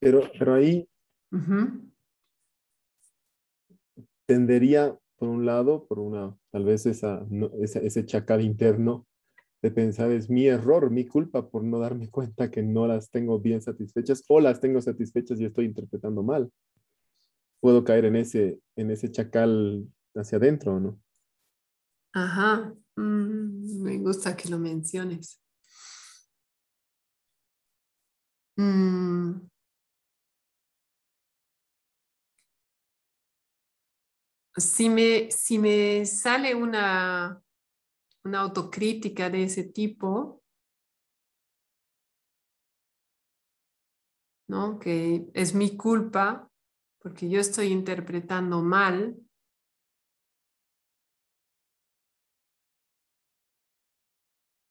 Pero, 0.00 0.22
pero 0.38 0.54
ahí 0.54 0.88
tendería 4.26 4.96
por 5.16 5.28
un 5.28 5.44
lado, 5.44 5.86
por 5.86 5.98
una, 5.98 6.36
tal 6.50 6.64
vez 6.64 6.86
esa, 6.86 7.26
ese 7.60 8.06
chacal 8.06 8.40
interno 8.40 9.06
de 9.60 9.72
pensar 9.72 10.12
es 10.12 10.30
mi 10.30 10.46
error, 10.46 10.90
mi 10.90 11.04
culpa 11.04 11.50
por 11.50 11.64
no 11.64 11.80
darme 11.80 12.08
cuenta 12.08 12.50
que 12.50 12.62
no 12.62 12.86
las 12.86 13.10
tengo 13.10 13.40
bien 13.40 13.60
satisfechas 13.60 14.22
o 14.28 14.38
las 14.38 14.60
tengo 14.60 14.80
satisfechas 14.80 15.40
y 15.40 15.46
estoy 15.46 15.64
interpretando 15.64 16.22
mal. 16.22 16.52
Puedo 17.60 17.82
caer 17.82 18.04
en 18.04 18.14
ese, 18.14 18.60
en 18.76 18.92
ese 18.92 19.10
chacal 19.10 19.88
hacia 20.14 20.38
adentro, 20.38 20.78
¿no? 20.78 21.00
Ajá, 22.12 22.72
mm, 22.94 23.82
me 23.82 23.98
gusta 23.98 24.36
que 24.36 24.48
lo 24.48 24.60
menciones. 24.60 25.40
Mm. 28.58 29.48
si 34.56 34.88
me, 34.88 35.30
si 35.30 35.58
me 35.58 36.04
sale 36.06 36.54
una, 36.54 37.42
una 38.24 38.40
autocrítica 38.40 39.30
de 39.30 39.44
ese 39.44 39.64
tipo, 39.64 40.42
¿no? 44.48 44.78
que 44.78 45.28
es 45.34 45.54
mi 45.54 45.76
culpa 45.76 46.50
porque 47.00 47.28
yo 47.28 47.40
estoy 47.40 47.68
interpretando 47.68 48.60
mal, 48.62 49.16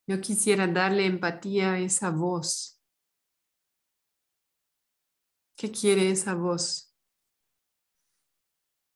yo 0.07 0.19
quisiera 0.21 0.67
darle 0.67 1.05
empatía 1.05 1.73
a 1.73 1.79
esa 1.79 2.09
voz. 2.09 2.76
¿Qué 5.57 5.71
quiere 5.71 6.11
esa 6.11 6.35
voz? 6.35 6.93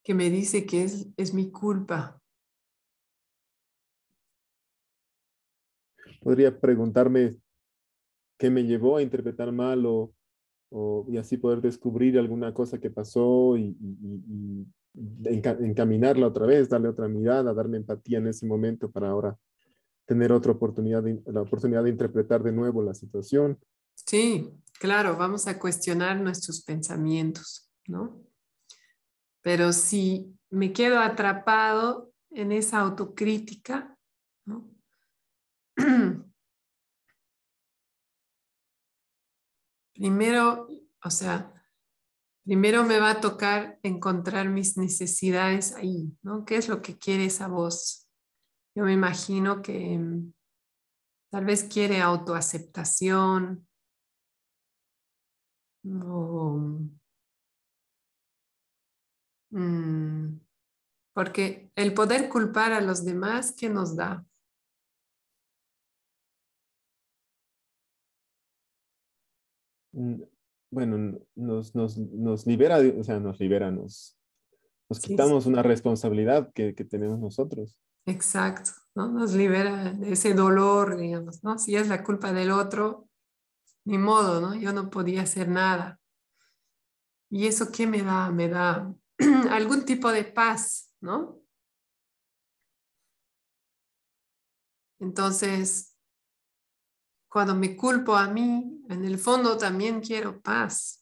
Que 0.04 0.14
me 0.14 0.30
dice 0.30 0.68
que 0.68 0.84
es, 0.84 1.08
es 1.18 1.34
mi 1.34 1.50
culpa. 1.52 2.22
Podría 6.22 6.60
preguntarme 6.60 7.36
qué 8.38 8.52
me 8.52 8.64
llevó 8.64 8.98
a 8.98 9.02
interpretar 9.02 9.52
mal 9.52 9.86
o, 9.88 10.14
y 11.10 11.18
así 11.18 11.38
poder 11.38 11.62
descubrir 11.62 12.20
alguna 12.20 12.54
cosa 12.54 12.80
que 12.80 12.92
pasó 12.92 13.58
y, 13.58 13.76
encaminarla 15.24 16.28
otra 16.28 16.46
vez, 16.46 16.70
darle 16.70 16.90
otra 16.90 17.08
mirada, 17.08 17.54
darme 17.54 17.78
empatía 17.78 18.18
en 18.18 18.28
ese 18.28 18.46
momento 18.46 18.92
para 18.92 19.10
ahora 19.10 19.38
tener 20.06 20.32
otra 20.32 20.52
oportunidad, 20.52 21.04
la 21.26 21.42
oportunidad 21.42 21.84
de 21.84 21.92
interpretar 21.92 22.44
de 22.44 22.52
nuevo 22.52 22.84
la 22.84 22.94
situación. 22.94 23.58
Sí, 23.96 24.52
claro, 24.82 25.16
vamos 25.16 25.46
a 25.46 25.60
cuestionar 25.60 26.20
nuestros 26.20 26.64
pensamientos, 26.64 27.72
¿no? 27.86 28.26
Pero 29.44 29.74
si 29.74 30.36
me 30.50 30.74
quedo 30.74 31.00
atrapado 31.00 32.12
en 32.32 32.52
esa 32.52 32.80
autocrítica, 32.80 33.96
¿no? 34.44 34.68
primero, 39.94 40.68
o 41.04 41.12
sea, 41.12 41.54
primero 42.44 42.84
me 42.84 43.00
va 43.00 43.12
a 43.12 43.22
tocar 43.22 43.78
encontrar 43.84 44.50
mis 44.50 44.78
necesidades 44.78 45.76
ahí, 45.76 46.18
¿no? 46.24 46.44
¿Qué 46.44 46.56
es 46.56 46.68
lo 46.68 46.82
que 46.82 46.98
quiere 46.98 47.26
esa 47.26 47.48
voz? 47.48 48.10
Yo 48.74 48.86
me 48.86 48.94
imagino 48.94 49.62
que 49.62 50.00
mm, 50.00 50.34
tal 51.30 51.46
vez 51.46 51.66
quiere 51.66 52.02
autoaceptación 52.02 53.68
mm, 55.84 56.90
porque 61.14 61.72
el 61.76 61.94
poder 61.94 62.30
culpar 62.30 62.74
a 62.74 62.82
los 62.82 63.04
demás, 63.06 63.54
¿qué 63.58 63.70
nos 63.70 63.96
da? 63.96 64.26
Mm, 69.94 70.22
bueno, 70.72 71.20
nos, 71.36 71.76
nos, 71.76 72.48
libera, 72.48 72.78
o 72.98 73.04
sea, 73.04 73.20
nos 73.20 73.40
libera, 73.40 73.72
nos, 73.72 74.18
nos 74.90 75.00
quitamos 75.00 75.46
una 75.46 75.62
responsabilidad 75.62 76.52
que, 76.54 76.74
tenemos 76.74 77.20
nosotros. 77.20 77.78
Exacto, 78.06 78.72
¿no? 78.96 79.12
Nos 79.12 79.34
libera 79.34 79.94
de 79.94 80.14
ese 80.14 80.34
dolor, 80.34 80.98
digamos, 80.98 81.44
¿no? 81.44 81.60
Si 81.60 81.76
es 81.76 81.90
la 81.90 82.04
culpa 82.04 82.32
del 82.32 82.52
otro, 82.52 83.10
ni 83.86 83.98
modo, 83.98 84.42
¿no? 84.42 84.56
Yo 84.56 84.74
no 84.74 84.90
podía 84.90 85.24
hacer 85.24 85.48
nada. 85.48 86.00
¿Y 87.30 87.48
eso 87.48 87.72
qué 87.72 87.88
me 87.88 88.02
da? 88.04 88.30
Me 88.32 88.50
da 88.50 88.94
algún 89.52 89.86
tipo 89.86 90.12
de 90.12 90.24
paz, 90.26 90.94
¿no? 91.00 91.42
Entonces, 95.00 95.98
cuando 97.28 97.56
me 97.56 97.76
culpo 97.76 98.16
a 98.16 98.28
mí, 98.28 98.84
en 98.90 99.06
el 99.06 99.18
fondo 99.18 99.58
también 99.58 100.02
quiero 100.02 100.42
paz. 100.42 101.02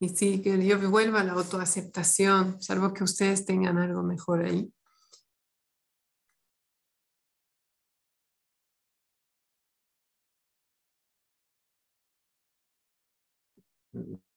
Y 0.00 0.08
sí, 0.10 0.42
que 0.42 0.64
yo 0.64 0.78
vuelva 0.90 1.20
a 1.20 1.24
la 1.24 1.32
autoaceptación, 1.32 2.60
salvo 2.60 2.92
que 2.92 3.04
ustedes 3.04 3.44
tengan 3.44 3.78
algo 3.78 4.02
mejor 4.02 4.44
ahí. 4.44 4.72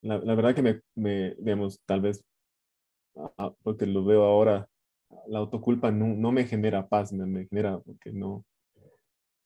La, 0.08 0.36
verdad 0.36 0.56
que 0.56 0.62
me, 0.62 0.82
me, 0.96 1.36
digamos, 1.36 1.82
tal 1.86 2.02
vez 2.02 2.24
Ah, 3.38 3.54
porque 3.64 3.86
lo 3.86 4.06
veo 4.06 4.24
ahora, 4.24 4.70
la 5.28 5.40
autoculpa 5.40 5.92
no, 5.92 6.32
me 6.32 6.46
genera 6.46 6.88
paz, 6.88 7.12
me, 7.12 7.48
genera 7.48 7.80
porque 7.80 8.12
no. 8.12 8.46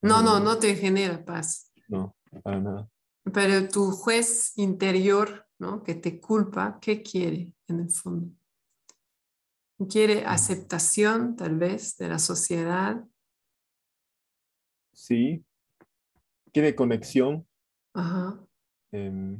No, 0.01 0.21
no, 0.21 0.39
no 0.39 0.57
te 0.57 0.75
genera 0.75 1.23
paz. 1.23 1.71
No, 1.87 2.15
para 2.43 2.59
nada. 2.59 2.89
Pero 3.33 3.69
tu 3.69 3.91
juez 3.91 4.57
interior, 4.57 5.47
¿no? 5.59 5.83
Que 5.83 5.95
te 5.95 6.19
culpa, 6.19 6.79
¿qué 6.81 7.01
quiere 7.01 7.53
en 7.67 7.79
el 7.79 7.89
fondo? 7.91 8.35
¿Quiere 9.89 10.25
aceptación, 10.25 11.35
tal 11.35 11.57
vez, 11.57 11.97
de 11.97 12.09
la 12.09 12.19
sociedad? 12.19 13.03
Sí. 14.93 15.45
Quiere 16.51 16.75
conexión. 16.75 17.47
Ajá. 17.93 18.43
Em, 18.91 19.39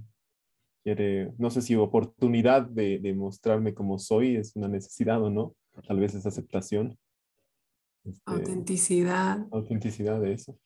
quiere, 0.83 1.33
no 1.37 1.49
sé 1.49 1.61
si 1.61 1.75
oportunidad 1.75 2.63
de, 2.63 3.13
mostrarme 3.15 3.73
como 3.73 3.99
soy 3.99 4.35
es 4.35 4.55
una 4.55 4.67
necesidad 4.67 5.21
o 5.21 5.29
no, 5.29 5.55
tal 5.87 5.99
vez 5.99 6.15
es 6.15 6.25
aceptación. 6.25 6.97
Este, 8.03 8.21
autenticidad. 8.25 9.47
Autenticidad 9.51 10.19
de 10.19 10.33
eso. 10.33 10.57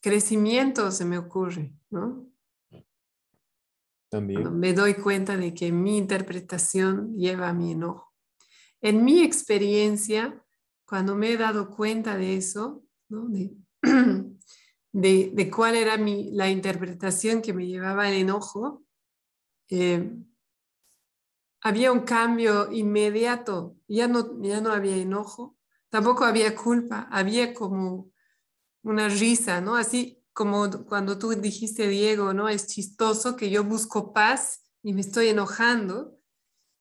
Crecimiento 0.00 0.90
se 0.90 1.04
me 1.04 1.18
ocurre, 1.18 1.72
¿no? 1.90 2.26
También. 4.10 4.58
me 4.58 4.72
doy 4.72 4.94
cuenta 4.94 5.36
de 5.36 5.52
que 5.52 5.70
mi 5.70 5.98
interpretación 5.98 7.14
lleva 7.14 7.50
a 7.50 7.52
mi 7.52 7.72
enojo. 7.72 8.14
En 8.80 9.04
mi 9.04 9.22
experiencia, 9.22 10.42
cuando 10.86 11.14
me 11.14 11.32
he 11.32 11.36
dado 11.36 11.68
cuenta 11.68 12.16
de 12.16 12.36
eso, 12.36 12.82
¿no? 13.10 13.28
de, 13.28 13.52
de, 14.92 15.50
cuál 15.54 15.76
era 15.76 15.96
mi, 15.96 16.30
la 16.32 16.48
interpretación 16.48 17.42
que 17.42 17.52
me 17.52 17.66
llevaba 17.66 18.06
al 18.06 18.14
enojo, 18.14 18.82
eh, 19.70 20.10
había 21.60 21.92
un 21.92 22.00
cambio 22.00 22.70
inmediato, 22.72 23.76
ya 23.88 24.08
no, 24.08 24.40
ya 24.42 24.60
no 24.60 24.72
había 24.72 24.96
enojo, 24.96 25.56
tampoco 25.90 26.24
había 26.24 26.54
culpa, 26.54 27.08
había 27.10 27.52
como 27.52 28.10
una 28.82 29.08
risa, 29.08 29.60
¿no? 29.60 29.76
Así 29.76 30.22
como 30.32 30.70
cuando 30.86 31.18
tú 31.18 31.30
dijiste, 31.30 31.88
Diego, 31.88 32.32
¿no? 32.32 32.48
Es 32.48 32.68
chistoso 32.68 33.36
que 33.36 33.50
yo 33.50 33.64
busco 33.64 34.12
paz 34.12 34.62
y 34.82 34.92
me 34.92 35.00
estoy 35.00 35.28
enojando, 35.28 36.16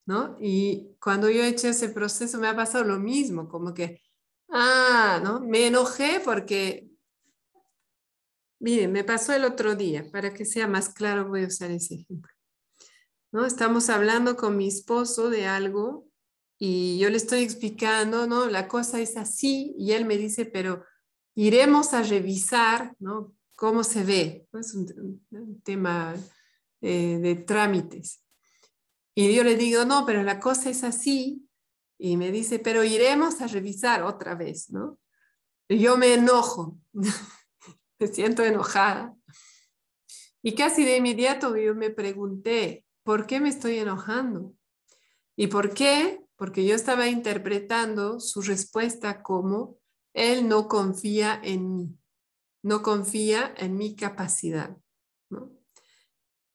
¿no? 0.06 0.38
Y 0.40 0.96
cuando 1.02 1.30
yo 1.30 1.42
he 1.42 1.48
hecho 1.48 1.68
ese 1.68 1.90
proceso 1.90 2.38
me 2.38 2.48
ha 2.48 2.56
pasado 2.56 2.84
lo 2.84 3.00
mismo, 3.00 3.50
como 3.50 3.74
que, 3.74 4.02
ah, 4.50 5.20
¿no? 5.24 5.40
Me 5.40 5.68
enojé 5.68 6.22
porque 6.24 6.87
Miren, 8.60 8.92
me 8.92 9.04
pasó 9.04 9.34
el 9.34 9.44
otro 9.44 9.76
día, 9.76 10.10
para 10.12 10.34
que 10.34 10.46
sea 10.46 10.68
más 10.68 10.90
claro 10.90 11.28
voy 11.28 11.44
a 11.44 11.48
usar 11.48 11.72
ese 11.72 11.96
ejemplo. 11.96 12.32
¿No? 13.32 13.46
Estamos 13.46 13.90
hablando 13.90 14.36
con 14.36 14.58
mi 14.58 14.68
esposo 14.68 15.30
de 15.30 15.46
algo 15.46 16.08
y 16.58 16.98
yo 16.98 17.10
le 17.10 17.18
estoy 17.18 17.44
explicando, 17.44 18.26
¿no? 18.26 18.48
La 18.48 18.68
cosa 18.68 19.00
es 19.00 19.16
así 19.16 19.76
y 19.78 19.92
él 19.92 20.06
me 20.06 20.18
dice, 20.18 20.46
pero 20.46 20.84
iremos 21.36 21.94
a 21.94 22.02
revisar, 22.02 22.96
¿no? 23.00 23.36
Cómo 23.56 23.84
se 23.84 24.04
ve. 24.04 24.48
Es 24.54 24.74
un, 24.74 25.22
tema 25.64 26.16
eh, 26.82 27.20
de 27.22 27.36
trámites. 27.36 28.24
Y 29.14 29.34
yo 29.36 29.44
le 29.44 29.56
digo, 29.56 29.86
no, 29.86 30.06
pero 30.06 30.24
la 30.24 30.40
cosa 30.40 30.70
es 30.70 30.84
así. 30.84 31.48
Y 32.00 32.18
me 32.18 32.32
dice, 32.32 32.60
pero 32.60 32.84
iremos 32.84 33.42
a 33.42 33.48
revisar 33.48 34.04
otra 34.04 34.36
vez, 34.36 34.72
¿no? 34.72 35.00
Yo 35.70 35.98
me 35.98 36.14
enojo. 36.14 36.80
me 38.00 38.08
siento 38.08 38.44
enojada. 38.44 39.16
Y 40.42 40.56
casi 40.56 40.86
de 40.86 40.98
inmediato 40.98 41.56
yo 41.58 41.76
me 41.76 41.90
pregunté, 41.90 42.86
¿por 43.04 43.28
qué 43.28 43.40
me 43.40 43.50
estoy 43.50 43.80
enojando? 43.80 44.54
¿Y 45.36 45.48
por 45.48 45.74
qué? 45.74 46.22
Porque 46.36 46.66
yo 46.66 46.76
estaba 46.76 47.08
interpretando 47.08 48.20
su 48.20 48.42
respuesta 48.42 49.24
como, 49.24 49.78
él 50.14 50.48
no 50.48 50.68
confía 50.68 51.40
en 51.44 51.76
mí, 51.76 51.98
no 52.64 52.82
confía 52.82 53.54
en 53.58 53.78
mi 53.78 53.96
capacidad. 53.96 54.78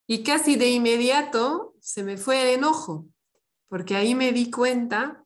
Y 0.06 0.22
casi 0.24 0.56
de 0.56 0.70
inmediato 0.70 1.74
se 1.80 2.02
me 2.02 2.16
fue 2.16 2.42
el 2.42 2.58
enojo, 2.58 3.08
porque 3.68 3.96
ahí 3.96 4.14
me 4.14 4.32
di 4.32 4.50
cuenta 4.50 5.24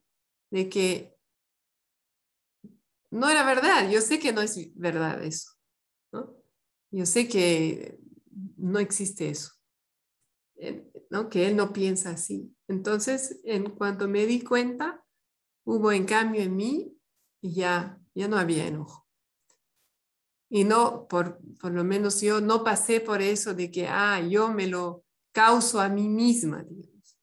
de 0.50 0.68
que 0.68 1.16
no 3.10 3.28
era 3.28 3.44
verdad, 3.44 3.90
yo 3.90 4.00
sé 4.00 4.18
que 4.18 4.32
no 4.32 4.42
es 4.42 4.56
verdad 4.74 5.22
eso. 5.22 5.55
Yo 6.90 7.06
sé 7.06 7.28
que 7.28 7.98
no 8.56 8.78
existe 8.78 9.28
eso, 9.28 9.52
eh, 10.56 10.90
¿no? 11.10 11.28
que 11.28 11.46
él 11.48 11.56
no 11.56 11.72
piensa 11.72 12.10
así. 12.10 12.54
Entonces, 12.68 13.40
en 13.44 13.70
cuanto 13.70 14.08
me 14.08 14.26
di 14.26 14.40
cuenta, 14.42 15.04
hubo 15.64 15.92
en 15.92 16.04
cambio 16.04 16.42
en 16.42 16.56
mí 16.56 16.96
y 17.40 17.54
ya, 17.54 18.00
ya 18.14 18.28
no 18.28 18.38
había 18.38 18.66
enojo. 18.66 19.06
Y 20.48 20.64
no, 20.64 21.08
por, 21.08 21.40
por 21.60 21.72
lo 21.72 21.82
menos 21.84 22.20
yo 22.20 22.40
no 22.40 22.62
pasé 22.62 23.00
por 23.00 23.20
eso 23.20 23.52
de 23.54 23.70
que, 23.70 23.88
ah, 23.88 24.20
yo 24.20 24.52
me 24.52 24.66
lo 24.66 25.04
causo 25.32 25.80
a 25.80 25.88
mí 25.88 26.08
misma, 26.08 26.62
digamos. 26.62 27.18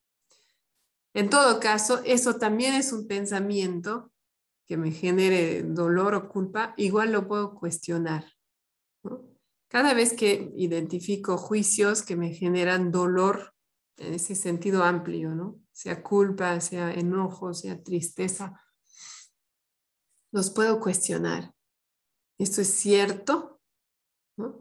En 1.14 1.30
todo 1.30 1.59
caso, 1.59 2.01
eso 2.05 2.38
también 2.38 2.74
es 2.74 2.91
un 2.91 3.07
pensamiento 3.07 4.11
que 4.68 4.78
me 4.78 4.91
genere 4.91 5.64
dolor 5.64 6.16
o 6.16 6.30
culpa, 6.30 6.74
igual 6.78 7.11
lo 7.11 7.28
puedo 7.28 7.55
cuestionar. 7.55 8.26
Cada 9.74 9.95
vez 9.95 10.13
que 10.13 10.53
identifico 10.55 11.36
juicios 11.36 12.03
que 12.03 12.15
me 12.15 12.32
generan 12.32 12.91
dolor 12.91 13.55
en 13.97 14.13
ese 14.13 14.36
sentido 14.36 14.84
amplio, 14.84 15.34
¿no? 15.34 15.59
sea 15.71 16.03
culpa, 16.03 16.61
sea 16.61 16.93
enojo, 16.93 17.55
sea 17.55 17.82
tristeza, 17.82 18.61
los 20.32 20.51
puedo 20.51 20.80
cuestionar. 20.80 21.55
¿Esto 22.38 22.61
es 22.61 22.67
cierto? 22.67 23.61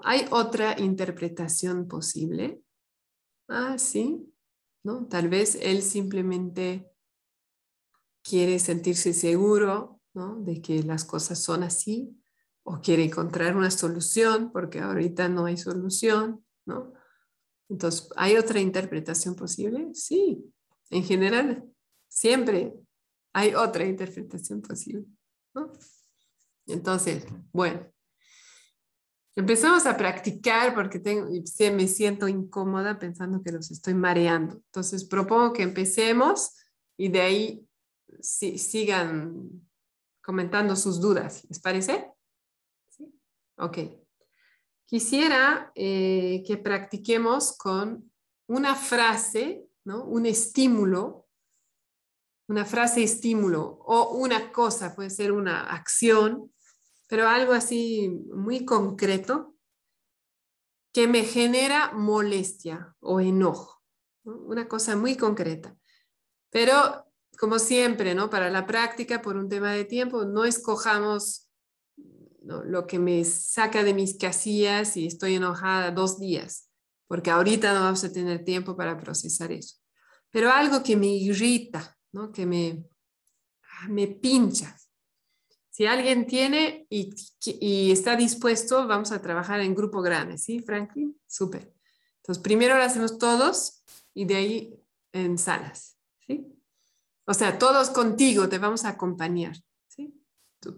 ¿Hay 0.02 0.24
otra 0.30 0.80
interpretación 0.80 1.88
posible? 1.88 2.62
Ah, 3.48 3.76
sí, 3.76 4.34
¿no? 4.82 5.08
Tal 5.08 5.28
vez 5.28 5.58
él 5.60 5.82
simplemente 5.82 6.90
quiere 8.22 8.58
sentirse 8.58 9.12
seguro 9.12 10.00
¿no? 10.14 10.36
de 10.36 10.62
que 10.62 10.82
las 10.82 11.04
cosas 11.04 11.42
son 11.42 11.64
así 11.64 12.16
o 12.64 12.80
quiere 12.80 13.04
encontrar 13.04 13.56
una 13.56 13.70
solución 13.70 14.52
porque 14.52 14.80
ahorita 14.80 15.28
no 15.28 15.46
hay 15.46 15.56
solución, 15.56 16.44
¿no? 16.64 16.92
Entonces, 17.68 18.08
¿hay 18.16 18.36
otra 18.36 18.60
interpretación 18.60 19.34
posible? 19.34 19.90
Sí, 19.94 20.44
en 20.90 21.04
general, 21.04 21.64
siempre 22.08 22.74
hay 23.32 23.54
otra 23.54 23.84
interpretación 23.84 24.60
posible, 24.60 25.06
¿no? 25.54 25.72
Entonces, 26.66 27.24
bueno, 27.52 27.86
empezamos 29.34 29.86
a 29.86 29.96
practicar 29.96 30.74
porque 30.74 31.00
tengo, 31.00 31.28
me 31.28 31.88
siento 31.88 32.28
incómoda 32.28 32.98
pensando 32.98 33.42
que 33.42 33.52
los 33.52 33.70
estoy 33.70 33.94
mareando. 33.94 34.54
Entonces, 34.54 35.04
propongo 35.04 35.52
que 35.52 35.62
empecemos 35.62 36.54
y 36.96 37.08
de 37.08 37.20
ahí 37.20 37.68
sigan 38.20 39.66
comentando 40.22 40.76
sus 40.76 41.00
dudas. 41.00 41.44
¿Les 41.48 41.58
parece? 41.58 42.11
Ok. 43.62 43.78
Quisiera 44.84 45.72
eh, 45.74 46.42
que 46.46 46.56
practiquemos 46.58 47.56
con 47.56 48.12
una 48.46 48.74
frase, 48.74 49.66
¿no? 49.84 50.04
un 50.04 50.26
estímulo 50.26 51.22
una 52.52 52.64
frase 52.66 53.02
estímulo 53.02 53.78
o 53.86 54.10
una 54.16 54.52
cosa, 54.52 54.94
puede 54.94 55.08
ser 55.08 55.32
una 55.32 55.72
acción, 55.72 56.52
pero 57.06 57.26
algo 57.26 57.52
así 57.52 58.10
muy 58.34 58.64
concreto 58.64 59.54
que 60.92 61.08
me 61.08 61.24
genera 61.24 61.92
molestia 61.92 62.94
o 63.00 63.20
enojo, 63.20 63.82
una 64.24 64.68
cosa 64.68 64.96
muy 64.96 65.16
concreta. 65.16 65.74
Pero 66.50 67.06
como 67.38 67.58
siempre, 67.58 68.14
¿no? 68.14 68.28
Para 68.28 68.50
la 68.50 68.66
práctica, 68.66 69.22
por 69.22 69.38
un 69.38 69.48
tema 69.48 69.72
de 69.72 69.86
tiempo, 69.86 70.26
no 70.26 70.44
escojamos 70.44 71.50
lo 72.44 72.86
que 72.86 72.98
me 72.98 73.24
saca 73.24 73.84
de 73.84 73.94
mis 73.94 74.16
casillas 74.16 74.96
y 74.96 75.06
estoy 75.06 75.36
enojada 75.36 75.90
dos 75.90 76.18
días, 76.18 76.68
porque 77.06 77.30
ahorita 77.30 77.72
no 77.74 77.80
vamos 77.80 78.04
a 78.04 78.12
tener 78.12 78.44
tiempo 78.44 78.76
para 78.76 78.98
procesar 78.98 79.52
eso. 79.52 79.76
Pero 80.30 80.50
algo 80.50 80.82
que 80.82 80.96
me 80.96 81.08
irrita, 81.08 81.96
que 82.32 82.46
me, 82.46 82.84
me 83.88 84.06
pincha. 84.08 84.76
Si 85.70 85.86
alguien 85.86 86.26
tiene 86.26 86.86
y, 86.90 87.14
y, 87.46 87.92
está 87.92 88.16
dispuesto, 88.16 88.86
vamos 88.86 89.10
a 89.12 89.22
trabajar 89.22 89.60
en 89.60 89.74
grupo 89.74 90.02
grande, 90.02 90.36
¿sí, 90.36 90.60
Franklin? 90.60 91.18
Súper. 91.26 91.72
Entonces, 92.18 92.42
primero 92.42 92.76
lo 92.76 92.82
hacemos 92.82 93.18
todos 93.18 93.82
y 94.14 94.26
de 94.26 94.36
ahí 94.36 94.84
en 95.12 95.38
salas, 95.38 95.96
¿sí? 96.26 96.46
O 97.24 97.34
sea, 97.34 97.58
todos 97.58 97.90
contigo 97.90 98.48
te 98.48 98.58
vamos 98.58 98.84
a 98.84 98.90
acompañar, 98.90 99.56
¿sí? 99.88 100.14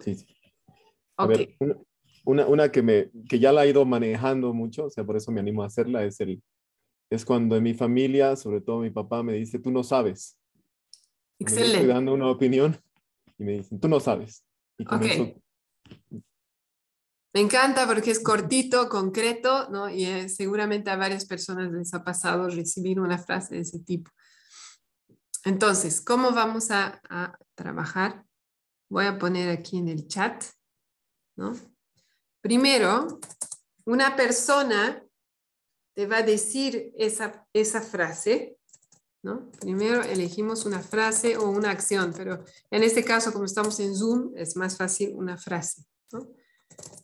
Sí. 0.05 0.35
A 1.17 1.27
ver, 1.27 1.57
una, 2.25 2.47
una, 2.47 2.73
que, 2.73 2.83
me, 2.83 3.11
que 3.29 3.39
ya 3.39 3.53
la 3.53 3.65
he 3.65 3.71
ido 3.71 3.85
manejando 3.85 4.53
mucho, 4.53 4.87
o 4.87 4.91
sea, 4.91 5.05
por 5.05 5.17
eso 5.17 5.31
me 5.31 5.41
animo 5.41 5.63
a 5.63 5.67
hacerla, 5.67 6.05
es, 6.05 6.21
el, 6.21 6.43
es 7.11 7.25
cuando 7.25 7.57
en 7.57 7.63
mi 7.63 7.75
familia, 7.75 8.35
sobre 8.37 8.61
todo 8.61 8.81
mi 8.81 8.91
papá, 8.91 9.23
me 9.23 9.35
dice, 9.35 9.59
tú 9.59 9.71
no 9.71 9.83
sabes. 9.83 10.39
Excelente. 11.39 11.79
estoy 11.79 11.89
dando 11.89 12.15
una 12.15 12.29
opinión 12.29 12.77
y 13.39 13.45
me 13.45 13.53
dicen, 13.53 13.79
tú 13.81 13.89
no 13.89 14.01
sabes. 14.01 14.45
Me 17.35 17.41
encanta 17.41 17.87
porque 17.87 18.13
es 18.13 18.21
cortito, 18.21 18.89
concreto, 18.89 19.69
¿no? 19.69 19.91
Y 19.91 20.05
eh, 20.05 20.29
seguramente 20.29 20.91
a 20.91 20.97
varias 20.97 21.27
personas 21.27 21.73
les 21.73 21.93
ha 21.93 22.05
pasado 22.05 22.49
recibir 22.49 23.01
una 23.01 23.19
frase 23.19 23.57
de 23.57 23.63
ese 23.63 23.81
tipo. 23.81 24.11
Entonces, 25.45 26.01
¿cómo 26.01 26.31
vamos 26.31 26.71
a, 26.71 27.01
a 27.11 27.37
trabajar? 27.55 28.25
Voy 28.89 29.07
a 29.07 29.19
poner 29.19 29.51
aquí 29.51 29.79
en 29.79 29.89
el 29.89 30.07
chat, 30.07 30.45
¿no? 31.37 31.55
Primero, 32.41 33.21
una 33.85 34.17
persona 34.17 35.05
te 35.95 36.07
va 36.07 36.19
a 36.19 36.23
decir 36.23 36.93
esa, 36.97 37.47
esa 37.53 37.81
frase 37.81 38.59
Primero 39.61 40.03
elegimos 40.03 40.67
una 40.67 40.81
frase 40.81 41.39
o 41.39 41.49
una 41.49 41.71
acción, 41.71 42.13
pero 42.15 42.45
en 42.71 42.83
este 42.83 43.05
caso, 43.05 43.33
como 43.33 43.47
estamos 43.47 43.81
en 43.81 43.97
Zoom, 43.97 44.33
es 44.37 44.55
más 44.57 44.77
fácil 44.77 45.15
una 45.15 45.39
frase, 45.39 45.83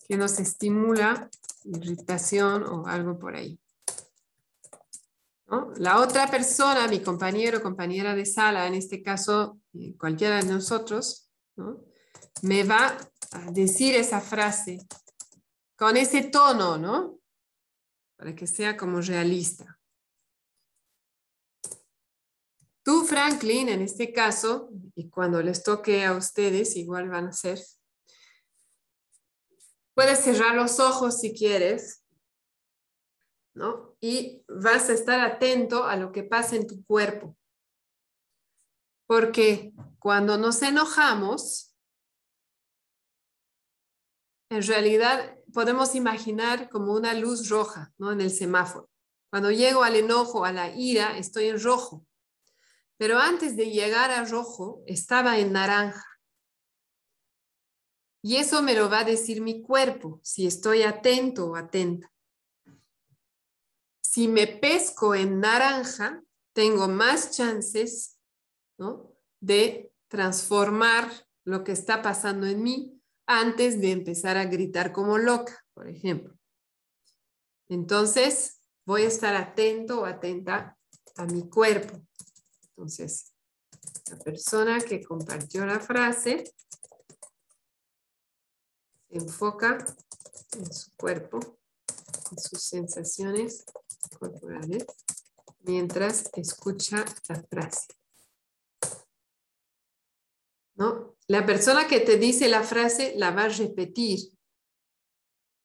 Que 0.07 0.16
nos 0.16 0.39
estimula 0.39 1.31
irritación 1.64 2.64
o 2.64 2.87
algo 2.87 3.18
por 3.18 3.37
ahí. 3.37 3.59
La 5.76 5.99
otra 5.99 6.31
persona, 6.31 6.87
mi 6.89 7.01
compañero 7.01 7.59
o 7.59 7.62
compañera 7.62 8.14
de 8.14 8.26
sala, 8.26 8.66
en 8.66 8.74
este 8.74 9.03
caso 9.03 9.59
eh, 9.72 9.97
cualquiera 9.97 10.37
de 10.37 10.45
nosotros, 10.45 11.28
me 12.43 12.64
va 12.64 12.97
a 13.33 13.51
decir 13.51 13.95
esa 13.95 14.20
frase 14.20 14.78
con 15.76 15.97
ese 15.97 16.24
tono, 16.24 16.76
¿no? 16.76 17.20
Para 18.16 18.35
que 18.35 18.47
sea 18.47 18.76
como 18.76 19.01
realista. 19.01 19.81
Tú, 22.83 23.05
Franklin, 23.05 23.68
en 23.68 23.83
este 23.83 24.12
caso, 24.12 24.70
y 24.95 25.09
cuando 25.09 25.43
les 25.43 25.62
toque 25.62 26.05
a 26.05 26.12
ustedes, 26.12 26.76
igual 26.76 27.09
van 27.09 27.28
a 27.28 27.33
ser, 27.33 27.59
puedes 29.95 30.20
cerrar 30.20 30.55
los 30.55 30.81
ojos 30.81 31.20
si 31.20 31.35
quieres, 31.35 32.05
¿no? 33.55 33.97
Y 34.01 34.45
vas 34.49 34.89
a 34.89 34.95
estar 34.95 35.20
atento 35.20 35.85
a 35.85 35.97
lo 35.97 36.11
que 36.11 36.22
pasa 36.22 36.57
en 36.57 36.66
tu 36.66 36.85
cuerpo. 36.85 37.37
Porque 39.07 39.72
cuando 39.99 40.39
nos 40.39 40.62
enojamos, 40.62 41.70
en 44.51 44.66
realidad 44.66 45.38
podemos 45.55 45.94
imaginar 45.94 46.68
como 46.68 46.92
una 46.92 47.14
luz 47.14 47.48
roja, 47.48 47.92
¿no? 47.98 48.12
En 48.12 48.20
el 48.20 48.30
semáforo. 48.30 48.90
Cuando 49.30 49.53
llego 49.53 49.84
al 49.84 49.94
enojo, 49.94 50.44
a 50.44 50.53
la 50.53 50.74
ira, 50.74 51.16
estoy 51.16 51.46
en 51.46 51.62
rojo. 51.62 52.05
Pero 52.98 53.18
antes 53.18 53.57
de 53.57 53.70
llegar 53.70 54.11
a 54.11 54.24
rojo, 54.24 54.82
estaba 54.86 55.38
en 55.38 55.53
naranja. 55.53 56.05
Y 58.22 58.36
eso 58.36 58.61
me 58.61 58.74
lo 58.74 58.90
va 58.90 59.01
a 59.01 59.05
decir 59.05 59.40
mi 59.40 59.62
cuerpo, 59.62 60.20
si 60.22 60.46
estoy 60.46 60.82
atento 60.82 61.46
o 61.46 61.57
atenta. 61.57 62.12
Si 64.03 64.26
me 64.26 64.48
pesco 64.48 65.14
en 65.14 65.38
naranja, 65.38 66.22
tengo 66.53 66.88
más 66.88 67.30
chances 67.30 68.18
de 69.40 69.92
transformar 70.09 71.09
lo 71.44 71.62
que 71.62 71.72
está 71.72 72.03
pasando 72.03 72.46
en 72.46 72.62
mí 72.62 72.99
antes 73.33 73.81
de 73.81 73.93
empezar 73.93 74.37
a 74.37 74.47
gritar 74.47 74.91
como 74.91 75.16
loca, 75.16 75.64
por 75.72 75.89
ejemplo. 75.89 76.37
Entonces, 77.68 78.61
voy 78.85 79.03
a 79.03 79.07
estar 79.07 79.37
atento 79.37 80.01
o 80.01 80.05
atenta 80.05 80.76
a 81.16 81.26
mi 81.26 81.49
cuerpo. 81.49 82.03
Entonces, 82.70 83.33
la 84.11 84.18
persona 84.18 84.81
que 84.81 85.05
compartió 85.05 85.64
la 85.64 85.78
frase 85.78 86.43
se 89.09 89.16
enfoca 89.16 89.78
en 90.57 90.72
su 90.72 90.91
cuerpo, 90.97 91.39
en 92.33 92.39
sus 92.39 92.61
sensaciones 92.64 93.64
corporales, 94.18 94.87
mientras 95.61 96.28
escucha 96.35 97.05
la 97.28 97.41
frase. 97.45 97.99
¿No? 100.81 101.16
La 101.28 101.47
persona 101.47 101.87
que 101.87 102.01
te 102.01 102.16
dice 102.16 102.49
la 102.49 102.62
frase 102.62 103.14
la 103.16 103.31
va 103.31 103.45
a 103.45 103.49
repetir 103.49 104.18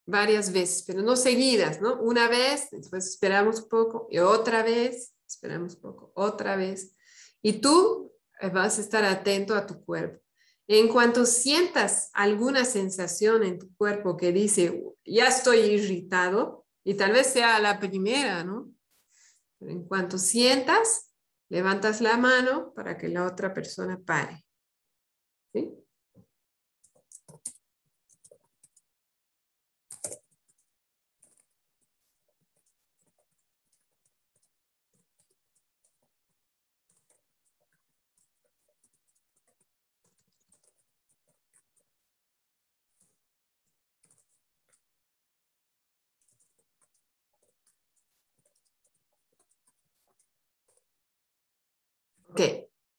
varias 0.06 0.52
veces, 0.52 0.84
pero 0.86 1.02
no 1.02 1.16
seguidas, 1.16 1.82
¿no? 1.82 2.00
Una 2.02 2.28
vez, 2.28 2.70
después 2.72 3.08
esperamos 3.08 3.62
un 3.62 3.70
poco 3.70 4.08
y 4.12 4.20
otra 4.20 4.62
vez, 4.62 5.16
esperamos 5.28 5.76
un 5.76 5.82
poco, 5.82 6.12
otra 6.16 6.56
vez. 6.56 6.96
Y 7.42 7.54
tú 7.54 8.14
eh, 8.42 8.50
vas 8.50 8.78
a 8.78 8.82
estar 8.82 9.04
atento 9.04 9.56
a 9.56 9.66
tu 9.66 9.84
cuerpo. 9.84 10.22
En 10.68 10.90
cuanto 10.90 11.26
sientas 11.26 12.10
alguna 12.14 12.66
sensación 12.66 13.44
en 13.44 13.58
tu 13.58 13.76
cuerpo 13.78 14.18
que 14.18 14.32
dice, 14.32 14.84
ya 15.06 15.30
estoy 15.30 15.60
irritado, 15.60 16.66
y 16.84 16.94
tal 16.94 17.14
vez 17.14 17.28
sea 17.28 17.60
la 17.60 17.80
primera, 17.80 18.44
¿no? 18.44 18.72
en 19.62 19.84
cuanto 19.86 20.18
sientas, 20.18 21.12
levantas 21.50 22.02
la 22.02 22.18
mano 22.18 22.74
para 22.76 22.98
que 22.98 23.08
la 23.08 23.26
otra 23.26 23.54
persona 23.54 24.00
pare. 24.00 24.45
¿Sí? 25.56 25.86
Ok, 52.28 52.42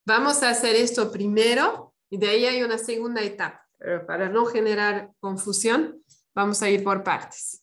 vamos 0.07 0.43
a 0.43 0.49
hacer 0.49 0.75
esto 0.77 1.13
primero 1.13 1.96
y 2.11 2.19
de 2.19 2.29
ahí 2.29 2.45
hay 2.47 2.63
una 2.63 2.79
segunda 2.79 3.23
etapa. 3.23 3.67
Pero 3.79 4.07
para 4.07 4.29
no 4.29 4.47
generar 4.47 5.13
confusión, 5.21 6.03
vamos 6.35 6.63
a 6.63 6.71
ir 6.71 6.83
por 6.83 7.03
partes. 7.03 7.63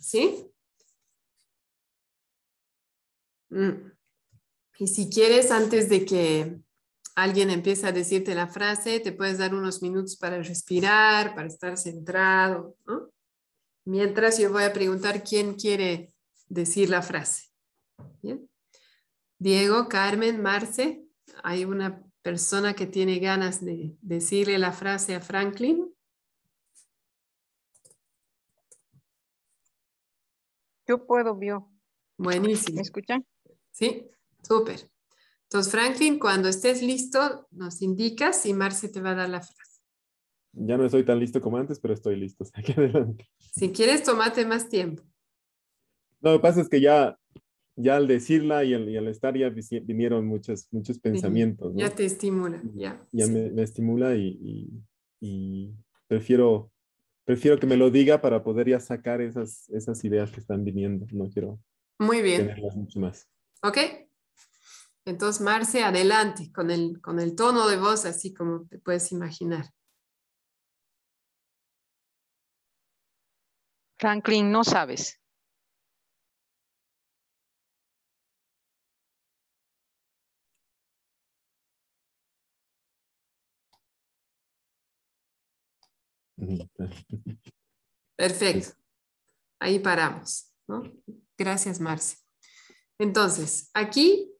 ¿Sí? 0.00 0.46
Mm. 3.50 3.92
Y 4.78 4.88
si 4.88 5.10
quieres, 5.10 5.50
antes 5.50 5.88
de 5.88 6.04
que 6.04 6.60
alguien 7.14 7.50
empiece 7.50 7.86
a 7.86 7.92
decirte 7.92 8.34
la 8.34 8.48
frase, 8.48 9.00
te 9.00 9.12
puedes 9.12 9.38
dar 9.38 9.54
unos 9.54 9.82
minutos 9.82 10.16
para 10.16 10.42
respirar, 10.42 11.34
para 11.34 11.48
estar 11.48 11.76
centrado. 11.76 12.76
Mientras 13.84 14.38
yo 14.38 14.50
voy 14.50 14.64
a 14.64 14.72
preguntar 14.72 15.22
quién 15.22 15.54
quiere 15.54 16.14
decir 16.48 16.88
la 16.88 17.02
frase. 17.02 17.50
Diego, 19.38 19.88
Carmen, 19.88 20.42
Marce, 20.42 21.02
hay 21.42 21.64
una 21.64 22.02
persona 22.22 22.74
que 22.74 22.86
tiene 22.86 23.18
ganas 23.18 23.64
de 23.64 23.96
decirle 24.02 24.58
la 24.58 24.72
frase 24.72 25.14
a 25.14 25.20
Franklin. 25.20 25.94
Yo 30.86 31.06
puedo, 31.06 31.36
vio. 31.36 31.70
Buenísimo. 32.18 32.76
¿Me 32.76 32.82
escuchan? 32.82 33.26
Sí, 33.70 34.10
súper. 34.42 34.90
Entonces, 35.44 35.72
Franklin, 35.72 36.18
cuando 36.18 36.48
estés 36.48 36.82
listo, 36.82 37.48
nos 37.50 37.82
indicas 37.82 38.44
y 38.46 38.54
Marce 38.54 38.88
te 38.88 39.00
va 39.00 39.10
a 39.10 39.14
dar 39.14 39.28
la 39.28 39.40
frase. 39.40 39.80
Ya 40.52 40.76
no 40.76 40.84
estoy 40.84 41.04
tan 41.04 41.18
listo 41.18 41.40
como 41.40 41.56
antes, 41.56 41.78
pero 41.80 41.94
estoy 41.94 42.16
listo. 42.16 42.44
Aquí 42.54 42.72
adelante. 42.72 43.30
Si 43.52 43.72
quieres, 43.72 44.02
tomate 44.02 44.44
más 44.44 44.68
tiempo. 44.68 45.02
No, 46.20 46.32
lo 46.32 46.38
que 46.38 46.42
pasa 46.42 46.60
es 46.60 46.68
que 46.68 46.80
ya 46.80 47.18
ya 47.76 47.96
al 47.96 48.06
decirla 48.06 48.64
y 48.64 48.74
al, 48.74 49.08
estar 49.08 49.36
ya 49.36 49.50
vinieron 49.50 50.26
muchos, 50.26 50.68
muchos 50.70 50.98
pensamientos. 50.98 51.72
Ya 51.74 51.90
te 51.90 52.04
estimula, 52.04 52.60
ya. 52.74 53.06
Ya 53.12 53.26
me, 53.26 53.62
estimula 53.62 54.14
y, 54.16 54.82
prefiero, 56.06 56.70
prefiero 57.24 57.58
que 57.58 57.66
me 57.66 57.76
lo 57.76 57.90
diga 57.90 58.20
para 58.20 58.42
poder 58.42 58.68
ya 58.68 58.80
sacar 58.80 59.20
esas, 59.20 59.68
esas 59.70 60.04
ideas 60.04 60.30
que 60.30 60.40
están 60.40 60.64
viniendo. 60.64 61.06
No 61.12 61.28
quiero 61.30 61.60
Muy 61.98 62.22
bien. 62.22 62.46
tenerlas 62.46 62.76
mucho 62.76 63.00
más. 63.00 63.28
Ok. 63.62 63.78
Entonces, 65.06 65.40
Marce, 65.40 65.82
adelante 65.82 66.52
con 66.52 66.70
el, 66.70 67.00
con 67.00 67.20
el 67.20 67.34
tono 67.34 67.68
de 67.68 67.76
voz, 67.76 68.04
así 68.04 68.34
como 68.34 68.66
te 68.66 68.78
puedes 68.78 69.10
imaginar. 69.12 69.66
Franklin, 73.98 74.50
no 74.50 74.64
sabes. 74.64 75.20
Perfecto. 88.16 88.76
Ahí 89.58 89.78
paramos. 89.78 90.52
Gracias, 91.36 91.80
Marce. 91.80 92.16
Entonces, 92.98 93.70
aquí 93.74 94.30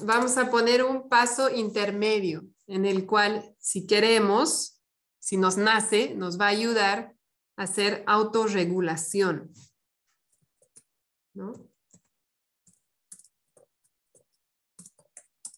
vamos 0.00 0.36
a 0.38 0.50
poner 0.50 0.84
un 0.84 1.08
paso 1.08 1.50
intermedio 1.50 2.46
en 2.66 2.86
el 2.86 3.06
cual, 3.06 3.54
si 3.58 3.86
queremos, 3.86 4.80
si 5.18 5.36
nos 5.36 5.56
nace, 5.56 6.14
nos 6.14 6.40
va 6.40 6.46
a 6.46 6.50
ayudar 6.50 7.14
a 7.56 7.64
hacer 7.64 8.04
autorregulación. 8.06 9.52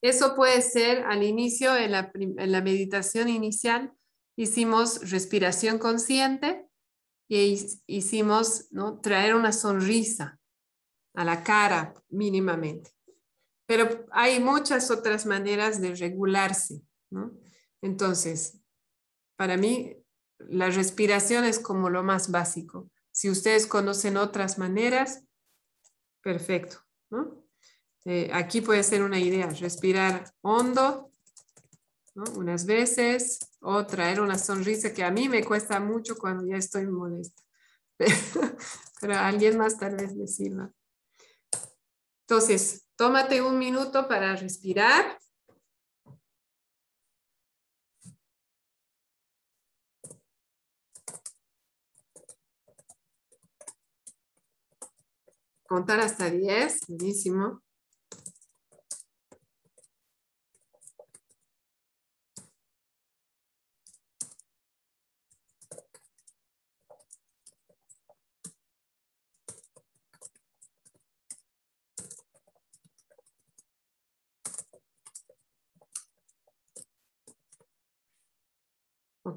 Eso 0.01 0.35
puede 0.35 0.61
ser 0.63 1.05
al 1.05 1.23
inicio, 1.23 1.77
en 1.77 1.93
la, 1.93 2.11
en 2.15 2.53
la 2.53 2.61
meditación 2.61 3.29
inicial, 3.29 3.95
hicimos 4.37 5.11
respiración 5.11 5.79
consciente 5.79 6.69
y 7.29 7.59
hicimos 7.87 8.69
¿no? 8.71 9.01
traer 9.01 9.35
una 9.35 9.53
sonrisa 9.53 10.39
a 11.15 11.25
la 11.25 11.43
cara 11.43 11.95
mínimamente. 12.09 12.91
Pero 13.67 14.07
hay 14.11 14.41
muchas 14.41 14.91
otras 14.91 15.25
maneras 15.25 15.81
de 15.81 15.95
regularse. 15.95 16.83
¿no? 17.11 17.33
Entonces, 17.81 18.61
para 19.37 19.57
mí, 19.57 19.97
la 20.39 20.69
respiración 20.71 21.45
es 21.45 21.59
como 21.59 21.89
lo 21.89 22.03
más 22.03 22.31
básico. 22.31 22.91
Si 23.11 23.31
ustedes 23.31 23.67
conocen 23.67 24.17
otras 24.17 24.59
maneras, 24.59 25.25
perfecto. 26.21 26.79
¿no? 27.11 27.47
Eh, 28.05 28.31
aquí 28.35 28.61
puede 28.61 28.83
ser 28.83 29.03
una 29.03 29.19
idea, 29.19 29.47
respirar 29.49 30.31
hondo 30.43 31.14
unas 32.15 32.67
veces, 32.67 33.41
o 33.61 33.85
traer 33.87 34.21
una 34.21 34.39
sonrisa 34.39 34.93
que 34.93 35.03
a 35.03 35.11
mí 35.11 35.29
me 35.29 35.45
cuesta 35.45 35.81
mucho 35.81 36.17
cuando 36.17 36.47
ya 36.47 36.57
estoy 36.57 36.87
molesta. 36.87 37.43
Pero, 39.01 39.15
a 39.15 39.29
alguien 39.29 39.59
más 39.59 39.79
tal 39.79 39.97
vez 39.97 40.15
le 40.15 40.27
sirva. 40.27 40.71
Entonces, 42.27 42.87
tómate 42.97 43.43
un 43.43 43.59
minuto 43.59 44.09
para 44.09 44.37
respirar. 44.37 45.19
Contar 55.67 56.01
hasta 56.01 56.31
10, 56.31 56.81
buenísimo. 56.87 57.64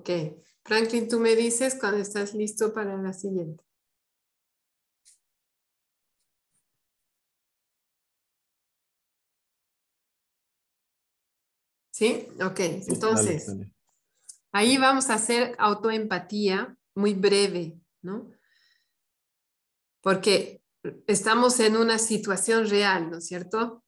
Ok. 0.07 0.41
Franklin, 0.63 1.09
tú 1.09 1.19
me 1.19 1.35
dices 1.35 1.75
cuando 1.77 1.97
estás 1.97 2.33
listo 2.33 2.73
para 2.73 2.95
la 2.95 3.11
siguiente. 3.11 3.63
¿Sí? 11.91 12.27
Ok. 12.41 12.59
Entonces, 12.87 13.53
ahí 14.53 14.77
vamos 14.77 15.09
a 15.09 15.15
hacer 15.15 15.55
autoempatía 15.57 16.77
muy 16.95 17.13
breve, 17.13 17.77
¿no? 18.01 18.31
Porque 20.01 20.61
estamos 21.05 21.59
en 21.59 21.75
una 21.75 21.97
situación 21.97 22.69
real, 22.69 23.11
¿no 23.11 23.17
es 23.17 23.27
cierto? 23.27 23.83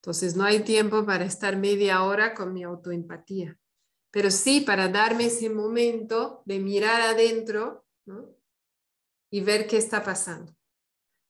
Entonces, 0.00 0.34
no 0.34 0.44
hay 0.44 0.64
tiempo 0.64 1.06
para 1.06 1.24
estar 1.24 1.56
media 1.56 2.02
hora 2.02 2.34
con 2.34 2.52
mi 2.52 2.64
autoempatía 2.64 3.60
pero 4.12 4.30
sí 4.30 4.60
para 4.60 4.88
darme 4.88 5.26
ese 5.26 5.48
momento 5.48 6.42
de 6.44 6.60
mirar 6.60 7.00
adentro 7.00 7.86
y 9.30 9.40
ver 9.40 9.66
qué 9.66 9.78
está 9.78 10.04
pasando. 10.04 10.54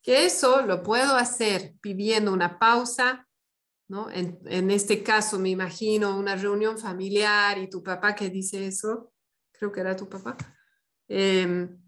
Que 0.02 0.26
eso 0.26 0.62
lo 0.62 0.82
puedo 0.82 1.14
hacer 1.14 1.74
pidiendo 1.80 2.32
una 2.32 2.58
pausa, 2.58 3.28
¿no? 3.88 4.10
En, 4.10 4.70
este 4.70 5.00
caso 5.04 5.38
me 5.38 5.50
imagino 5.50 6.18
una 6.18 6.34
reunión 6.34 6.76
familiar 6.76 7.56
y 7.58 7.70
tu 7.70 7.84
papá 7.84 8.16
que 8.16 8.28
dice 8.28 8.66
eso, 8.66 9.12
creo 9.52 9.70
que 9.70 9.80
era 9.80 9.94
tu 9.94 10.08
papá, 10.08 10.36
em, 11.06 11.78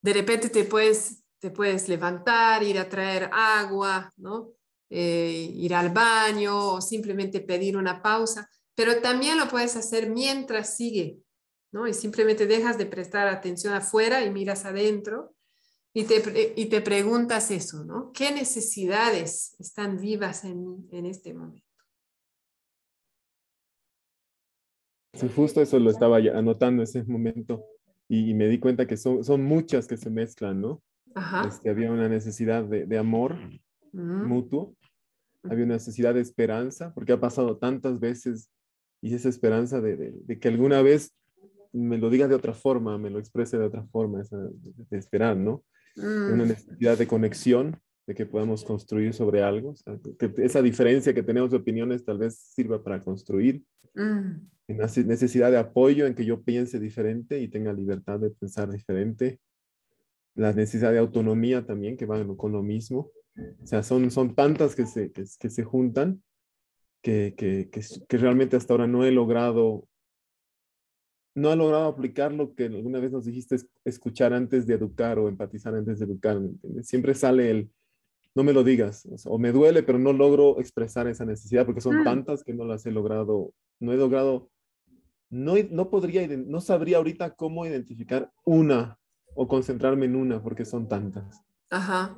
de 0.00 0.12
repente 0.12 0.48
te 0.48 0.64
puedes, 0.64 1.22
te 1.38 1.50
puedes 1.50 1.86
levantar, 1.86 2.62
ir 2.62 2.78
a 2.78 2.88
traer 2.88 3.28
agua, 3.30 4.10
¿no? 4.16 4.54
Eh, 4.88 5.50
ir 5.54 5.74
al 5.74 5.90
baño 5.90 6.74
o 6.74 6.80
simplemente 6.80 7.40
pedir 7.40 7.76
una 7.76 8.00
pausa, 8.00 8.48
pero 8.74 9.00
también 9.00 9.38
lo 9.38 9.48
puedes 9.48 9.76
hacer 9.76 10.10
mientras 10.10 10.76
sigue, 10.76 11.18
¿no? 11.72 11.86
Y 11.86 11.94
simplemente 11.94 12.46
dejas 12.46 12.78
de 12.78 12.86
prestar 12.86 13.28
atención 13.28 13.74
afuera 13.74 14.24
y 14.24 14.30
miras 14.30 14.64
adentro 14.64 15.34
y 15.92 16.04
te, 16.04 16.54
y 16.56 16.66
te 16.66 16.80
preguntas 16.80 17.50
eso, 17.50 17.84
¿no? 17.84 18.12
¿Qué 18.12 18.32
necesidades 18.32 19.54
están 19.58 19.98
vivas 19.98 20.44
en 20.44 20.64
mí 20.64 20.88
en 20.92 21.06
este 21.06 21.34
momento? 21.34 21.64
Sí, 25.14 25.30
justo 25.34 25.62
eso 25.62 25.78
lo 25.78 25.90
estaba 25.90 26.16
anotando 26.16 26.82
en 26.82 26.88
ese 26.88 27.04
momento 27.04 27.64
y, 28.08 28.34
me 28.34 28.48
di 28.48 28.58
cuenta 28.58 28.86
que 28.86 28.96
son, 28.96 29.22
son 29.22 29.44
muchas 29.44 29.86
que 29.86 29.96
se 29.96 30.10
mezclan, 30.10 30.60
¿no? 30.60 30.82
Ajá. 31.14 31.46
Este, 31.46 31.70
había 31.70 31.92
una 31.92 32.08
necesidad 32.08 32.64
de, 32.64 32.84
de 32.84 32.98
amor 32.98 33.36
Mm, 33.94 34.26
mutuo, 34.26 34.74
había 35.44 35.64
una 35.64 35.74
necesidad 35.74 36.14
de 36.14 36.20
esperanza, 36.20 36.92
porque 36.94 37.12
ha 37.12 37.20
pasado 37.20 37.58
tantas 37.58 38.00
veces 38.00 38.50
y 39.04 39.14
esa 39.14 39.28
esperanza 39.28 39.80
de, 39.80 39.96
de- 39.96 40.12
de 40.24 40.38
que 40.38 40.48
alguna 40.48 40.80
vez 40.82 41.14
me 41.72 41.98
lo 41.98 42.08
diga 42.08 42.28
de 42.28 42.34
otra 42.34 42.54
forma, 42.54 42.96
me 42.98 43.10
lo 43.10 43.18
exprese 43.18 43.58
de 43.58 43.64
otra 43.66 43.84
forma, 43.88 44.22
esa, 44.22 44.38
de, 44.38 44.98
esperar, 44.98 45.36
¿no? 45.36 45.64
mm, 45.96 46.32
Una 46.32 46.44
necesidad 46.46 46.96
de 46.96 47.06
conexión, 47.06 47.76
de 48.06 48.14
que 48.14 48.26
podamos 48.26 48.64
construir 48.64 49.12
sobre 49.12 49.42
algo, 49.42 49.70
o 49.70 49.76
sea, 49.76 49.98
que 50.18 50.32
esa 50.42 50.62
diferencia 50.62 51.12
que 51.14 51.22
tenemos 51.22 51.50
de 51.50 51.56
opiniones 51.56 52.04
tal 52.04 52.18
vez 52.18 52.34
sirva 52.38 52.82
para 52.82 53.00
construir, 53.02 53.62
mm, 53.94 54.30
una 54.68 54.84
nece- 54.86 55.04
necesidad 55.04 55.50
de 55.50 55.58
apoyo 55.58 56.06
en 56.06 56.14
que 56.14 56.24
yo 56.24 56.42
piense 56.42 56.78
diferente 56.80 57.40
y 57.40 57.48
tenga 57.48 57.72
libertad 57.72 58.18
de 58.20 58.30
pensar 58.30 58.70
diferente, 58.70 59.38
la 60.34 60.52
necesidad 60.52 60.92
de 60.92 60.98
autonomía 60.98 61.66
también, 61.66 61.96
que 61.96 62.06
va 62.06 62.24
con 62.36 62.52
lo 62.52 62.62
mismo. 62.62 63.10
O 63.62 63.66
sea, 63.66 63.82
son, 63.82 64.10
son 64.10 64.34
tantas 64.34 64.74
que 64.74 64.86
se, 64.86 65.10
que, 65.12 65.24
que 65.38 65.50
se 65.50 65.64
juntan 65.64 66.22
que, 67.04 67.34
que, 67.36 67.68
que, 67.70 67.82
que 68.08 68.16
realmente 68.16 68.56
hasta 68.56 68.72
ahora 68.72 68.86
no 68.86 69.04
he 69.04 69.10
logrado, 69.12 69.86
no 71.36 71.52
he 71.52 71.56
logrado 71.56 71.84
aplicar 71.86 72.32
lo 72.32 72.54
que 72.54 72.64
alguna 72.64 72.98
vez 72.98 73.12
nos 73.12 73.26
dijiste, 73.26 73.56
es- 73.56 73.68
escuchar 73.84 74.32
antes 74.32 74.66
de 74.66 74.74
educar 74.74 75.18
o 75.18 75.28
empatizar 75.28 75.74
antes 75.74 75.98
de 75.98 76.06
educar. 76.06 76.40
¿me 76.40 76.48
entiendes? 76.48 76.86
Siempre 76.88 77.12
sale 77.14 77.50
el, 77.50 77.70
no 78.34 78.42
me 78.42 78.54
lo 78.54 78.64
digas, 78.64 79.04
o, 79.06 79.18
sea, 79.18 79.30
o 79.30 79.38
me 79.38 79.52
duele, 79.52 79.82
pero 79.82 79.98
no 79.98 80.14
logro 80.14 80.58
expresar 80.58 81.06
esa 81.06 81.26
necesidad 81.26 81.66
porque 81.66 81.82
son 81.82 82.00
Mm. 82.00 82.04
tantas 82.04 82.42
que 82.42 82.54
no 82.54 82.64
las 82.64 82.86
he 82.86 82.90
logrado, 82.90 83.52
no 83.80 83.92
he 83.92 83.96
logrado, 83.98 84.48
no, 85.28 85.54
no 85.70 85.90
podría, 85.90 86.26
no 86.38 86.60
sabría 86.62 86.96
ahorita 86.96 87.34
cómo 87.34 87.66
identificar 87.66 88.32
una 88.46 88.98
o 89.34 89.46
concentrarme 89.46 90.06
en 90.06 90.16
una 90.16 90.42
porque 90.42 90.64
son 90.64 90.88
tantas. 90.88 91.42
Ajá. 91.68 92.16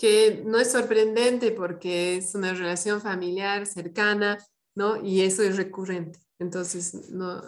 Que 0.00 0.42
no 0.46 0.58
es 0.58 0.72
sorprendente 0.72 1.52
porque 1.52 2.16
es 2.16 2.34
una 2.34 2.54
relación 2.54 3.02
familiar 3.02 3.66
cercana, 3.66 4.38
¿no? 4.74 5.04
Y 5.04 5.20
eso 5.20 5.42
es 5.42 5.58
recurrente. 5.58 6.18
Entonces, 6.38 7.10
no, 7.10 7.42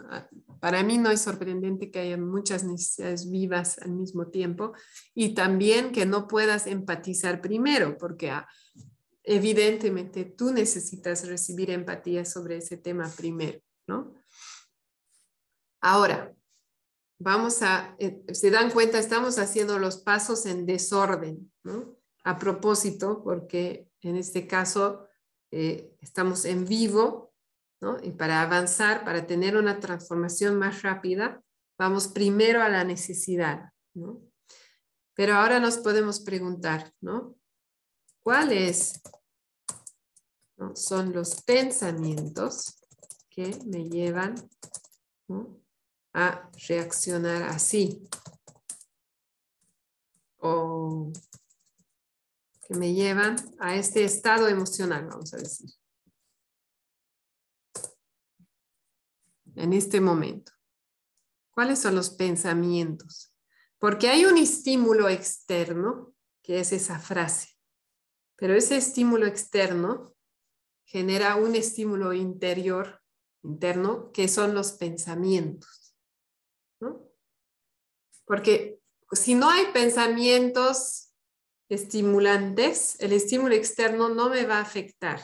para 0.60 0.82
mí 0.82 0.98
no 0.98 1.10
es 1.10 1.22
sorprendente 1.22 1.90
que 1.90 2.00
haya 2.00 2.18
muchas 2.18 2.62
necesidades 2.62 3.30
vivas 3.30 3.78
al 3.78 3.92
mismo 3.92 4.26
tiempo 4.28 4.74
y 5.14 5.34
también 5.34 5.92
que 5.92 6.04
no 6.04 6.28
puedas 6.28 6.66
empatizar 6.66 7.40
primero, 7.40 7.96
porque 7.96 8.30
ah, 8.30 8.46
evidentemente 9.22 10.26
tú 10.26 10.52
necesitas 10.52 11.26
recibir 11.26 11.70
empatía 11.70 12.26
sobre 12.26 12.58
ese 12.58 12.76
tema 12.76 13.10
primero, 13.16 13.60
¿no? 13.86 14.14
Ahora, 15.80 16.34
vamos 17.18 17.62
a, 17.62 17.96
eh, 17.98 18.22
se 18.32 18.50
dan 18.50 18.70
cuenta, 18.70 18.98
estamos 18.98 19.38
haciendo 19.38 19.78
los 19.78 19.96
pasos 19.96 20.44
en 20.44 20.66
desorden, 20.66 21.50
¿no? 21.62 21.96
A 22.24 22.38
propósito, 22.38 23.22
porque 23.22 23.88
en 24.00 24.16
este 24.16 24.46
caso 24.46 25.06
eh, 25.50 25.96
estamos 26.00 26.44
en 26.44 26.64
vivo, 26.64 27.32
¿no? 27.80 27.98
Y 28.02 28.12
para 28.12 28.42
avanzar, 28.42 29.04
para 29.04 29.26
tener 29.26 29.56
una 29.56 29.80
transformación 29.80 30.58
más 30.58 30.82
rápida, 30.82 31.42
vamos 31.78 32.08
primero 32.08 32.62
a 32.62 32.68
la 32.68 32.84
necesidad, 32.84 33.72
¿no? 33.94 34.20
Pero 35.14 35.34
ahora 35.34 35.60
nos 35.60 35.78
podemos 35.78 36.20
preguntar, 36.20 36.92
¿no? 37.00 37.36
¿Cuáles 38.22 39.02
son 40.74 41.12
los 41.12 41.42
pensamientos 41.42 42.78
que 43.28 43.58
me 43.66 43.88
llevan 43.88 44.34
a 46.14 46.50
reaccionar 46.68 47.44
así. 47.44 48.08
O 50.38 51.10
me 52.76 52.94
llevan 52.94 53.36
a 53.58 53.76
este 53.76 54.04
estado 54.04 54.48
emocional, 54.48 55.06
vamos 55.06 55.32
a 55.34 55.38
decir. 55.38 55.70
En 59.54 59.72
este 59.72 60.00
momento. 60.00 60.52
¿Cuáles 61.50 61.78
son 61.78 61.94
los 61.94 62.10
pensamientos? 62.10 63.34
Porque 63.78 64.08
hay 64.08 64.24
un 64.24 64.38
estímulo 64.38 65.08
externo, 65.08 66.14
que 66.42 66.60
es 66.60 66.72
esa 66.72 66.98
frase. 66.98 67.50
Pero 68.36 68.54
ese 68.54 68.76
estímulo 68.76 69.26
externo 69.26 70.14
genera 70.84 71.36
un 71.36 71.54
estímulo 71.54 72.12
interior, 72.12 73.02
interno, 73.42 74.10
que 74.12 74.28
son 74.28 74.54
los 74.54 74.72
pensamientos. 74.72 75.94
Porque 78.24 78.80
si 79.12 79.34
no 79.34 79.50
hay 79.50 79.66
pensamientos 79.72 81.11
estimulantes, 81.74 83.00
el 83.00 83.12
estímulo 83.12 83.54
externo 83.54 84.08
no 84.08 84.28
me 84.28 84.44
va 84.46 84.58
a 84.58 84.62
afectar. 84.62 85.20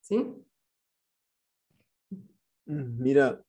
¿Sí? 0.00 0.44
Mira, 2.64 3.44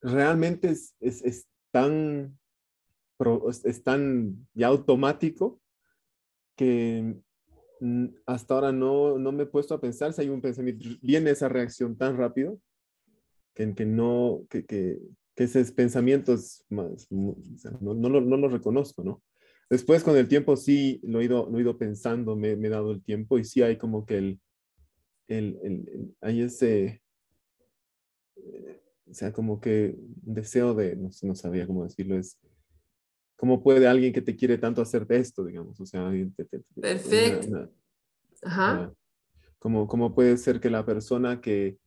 realmente 0.00 0.68
es, 0.70 0.94
es, 1.00 1.22
es 1.22 1.48
tan, 1.70 2.38
es, 3.64 3.82
tan 3.82 4.46
ya 4.52 4.68
automático 4.68 5.60
que 6.56 7.16
mm, 7.80 8.06
hasta 8.26 8.54
ahora 8.54 8.72
no, 8.72 9.18
no 9.18 9.32
me 9.32 9.44
he 9.44 9.46
puesto 9.46 9.74
a 9.74 9.80
pensar 9.80 10.12
si 10.12 10.22
hay 10.22 10.28
un 10.28 10.40
pensamiento, 10.40 10.88
viene 11.00 11.30
esa 11.30 11.48
reacción 11.48 11.96
tan 11.96 12.16
rápido 12.16 12.60
que, 13.54 13.66
no, 13.86 14.46
que, 14.50 15.00
que 15.34 15.44
ese 15.44 15.64
pensamiento 15.72 16.32
es 16.34 16.64
más, 16.70 17.10
no, 17.10 17.34
no, 17.94 18.08
lo, 18.08 18.20
no 18.20 18.36
lo 18.36 18.48
reconozco, 18.48 19.02
¿no? 19.02 19.22
Después 19.70 20.04
con 20.04 20.16
el 20.16 20.28
tiempo 20.28 20.56
sí 20.56 21.00
lo 21.02 21.20
he 21.20 21.24
ido, 21.24 21.48
lo 21.50 21.58
he 21.58 21.62
ido 21.62 21.76
pensando, 21.78 22.36
me, 22.36 22.54
me 22.56 22.68
he 22.68 22.70
dado 22.70 22.92
el 22.92 23.02
tiempo 23.02 23.38
y 23.38 23.44
sí 23.44 23.62
hay 23.62 23.76
como 23.76 24.04
que 24.06 24.18
el, 24.18 24.40
el, 25.26 25.58
el- 25.62 25.88
el- 25.88 26.16
hay 26.20 26.42
ese, 26.42 27.02
eh, 28.36 28.82
o 29.10 29.14
sea, 29.14 29.32
como 29.32 29.60
que 29.60 29.96
un 30.24 30.34
deseo 30.34 30.74
de, 30.74 30.96
no, 30.96 31.10
no 31.22 31.34
sabía 31.34 31.66
cómo 31.66 31.84
decirlo, 31.84 32.16
es, 32.18 32.38
¿cómo 33.36 33.62
puede 33.62 33.86
alguien 33.86 34.12
que 34.12 34.22
te 34.22 34.36
quiere 34.36 34.58
tanto 34.58 34.82
hacerte 34.82 35.16
esto, 35.16 35.44
digamos? 35.44 35.80
O 35.80 35.86
sea, 35.86 36.10
te- 36.36 36.44
te- 36.44 36.62
Perfecto. 36.80 37.48
una- 37.48 37.58
una- 37.60 37.70
Ajá. 38.42 38.82
Ah, 38.82 38.94
¿Cómo, 39.58 39.88
cómo 39.88 40.14
puede 40.14 40.36
ser 40.36 40.60
que 40.60 40.68
la 40.68 40.84
persona 40.84 41.40
que, 41.40 41.78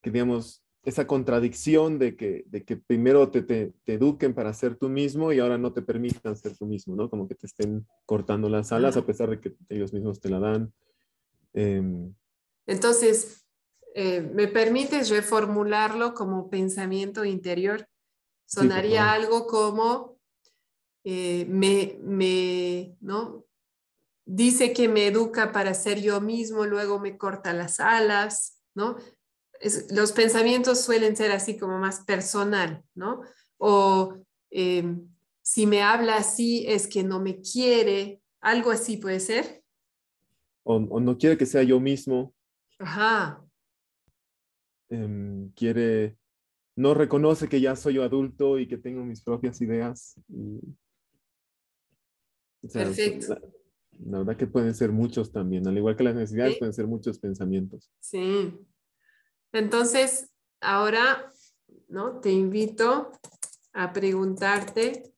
que, 0.00 0.10
digamos, 0.12 0.64
esa 0.86 1.04
contradicción 1.08 1.98
de 1.98 2.16
que, 2.16 2.44
de 2.46 2.64
que 2.64 2.76
primero 2.76 3.28
te, 3.28 3.42
te, 3.42 3.72
te 3.84 3.94
eduquen 3.94 4.32
para 4.34 4.54
ser 4.54 4.76
tú 4.76 4.88
mismo 4.88 5.32
y 5.32 5.40
ahora 5.40 5.58
no 5.58 5.72
te 5.72 5.82
permitan 5.82 6.36
ser 6.36 6.56
tú 6.56 6.64
mismo, 6.64 6.94
¿no? 6.94 7.10
Como 7.10 7.26
que 7.26 7.34
te 7.34 7.48
estén 7.48 7.88
cortando 8.04 8.48
las 8.48 8.70
alas 8.70 8.96
a 8.96 9.04
pesar 9.04 9.28
de 9.28 9.40
que 9.40 9.56
ellos 9.68 9.92
mismos 9.92 10.20
te 10.20 10.28
la 10.30 10.38
dan. 10.38 10.72
Em, 11.54 12.14
Entonces, 12.68 13.44
eh, 13.96 14.20
¿me 14.20 14.46
permites 14.46 15.10
reformularlo 15.10 16.14
como 16.14 16.48
pensamiento 16.50 17.24
interior? 17.24 17.88
Sonaría 18.44 19.12
algo 19.12 19.48
como, 19.48 20.20
eh, 21.02 21.46
me, 21.48 21.98
me, 22.00 22.96
¿no? 23.00 23.44
Dice 24.24 24.72
que 24.72 24.88
me 24.88 25.08
educa 25.08 25.50
para 25.50 25.74
ser 25.74 26.00
yo 26.00 26.20
mismo, 26.20 26.64
luego 26.64 27.00
me 27.00 27.18
corta 27.18 27.52
las 27.52 27.80
alas, 27.80 28.62
¿no? 28.76 28.96
Es- 29.60 29.90
los 29.92 30.12
pensamientos 30.12 30.80
suelen 30.82 31.16
ser 31.16 31.30
así 31.32 31.56
como 31.56 31.78
más 31.78 32.00
personal, 32.04 32.82
¿no? 32.94 33.22
O 33.58 34.14
eh, 34.50 34.84
si 35.42 35.66
me 35.66 35.82
habla 35.82 36.16
así 36.16 36.64
es 36.66 36.86
que 36.86 37.02
no 37.02 37.20
me 37.20 37.40
quiere, 37.40 38.20
algo 38.40 38.70
así 38.70 38.96
puede 38.96 39.20
ser. 39.20 39.62
o, 40.68 40.76
o 40.76 41.00
no 41.00 41.16
quiere 41.16 41.36
que 41.38 41.46
sea 41.46 41.62
yo 41.62 41.78
mismo, 41.80 42.34
Ajá, 42.78 43.42
em, 44.88 45.50
quiere, 45.52 46.16
no 46.76 46.92
reconoce 46.94 47.48
que 47.48 47.60
ya 47.60 47.76
soy 47.76 47.98
adulto 47.98 48.58
y 48.58 48.66
que 48.68 48.76
tengo 48.76 49.04
mis 49.04 49.22
propias 49.22 49.60
ideas. 49.60 50.14
y- 50.28 50.60
o 52.62 52.68
sea, 52.68 52.84
Perfecto. 52.84 53.34
La, 53.34 53.40
la 54.10 54.18
verdad 54.18 54.36
que 54.36 54.46
pueden 54.46 54.74
ser 54.74 54.90
muchos 54.92 55.30
también, 55.32 55.66
al 55.68 55.76
igual 55.78 55.96
que 55.96 56.04
las 56.04 56.14
necesidades 56.16 56.54
Sí. 56.54 56.58
pueden 56.58 56.74
ser 56.74 56.86
muchos 56.86 57.18
pensamientos. 57.18 57.90
sí. 58.00 58.52
Entonces, 59.56 60.30
ahora 60.60 61.32
¿no? 61.88 62.20
Te 62.20 62.30
invito 62.30 63.12
a 63.72 63.92
preguntarte 63.92 65.14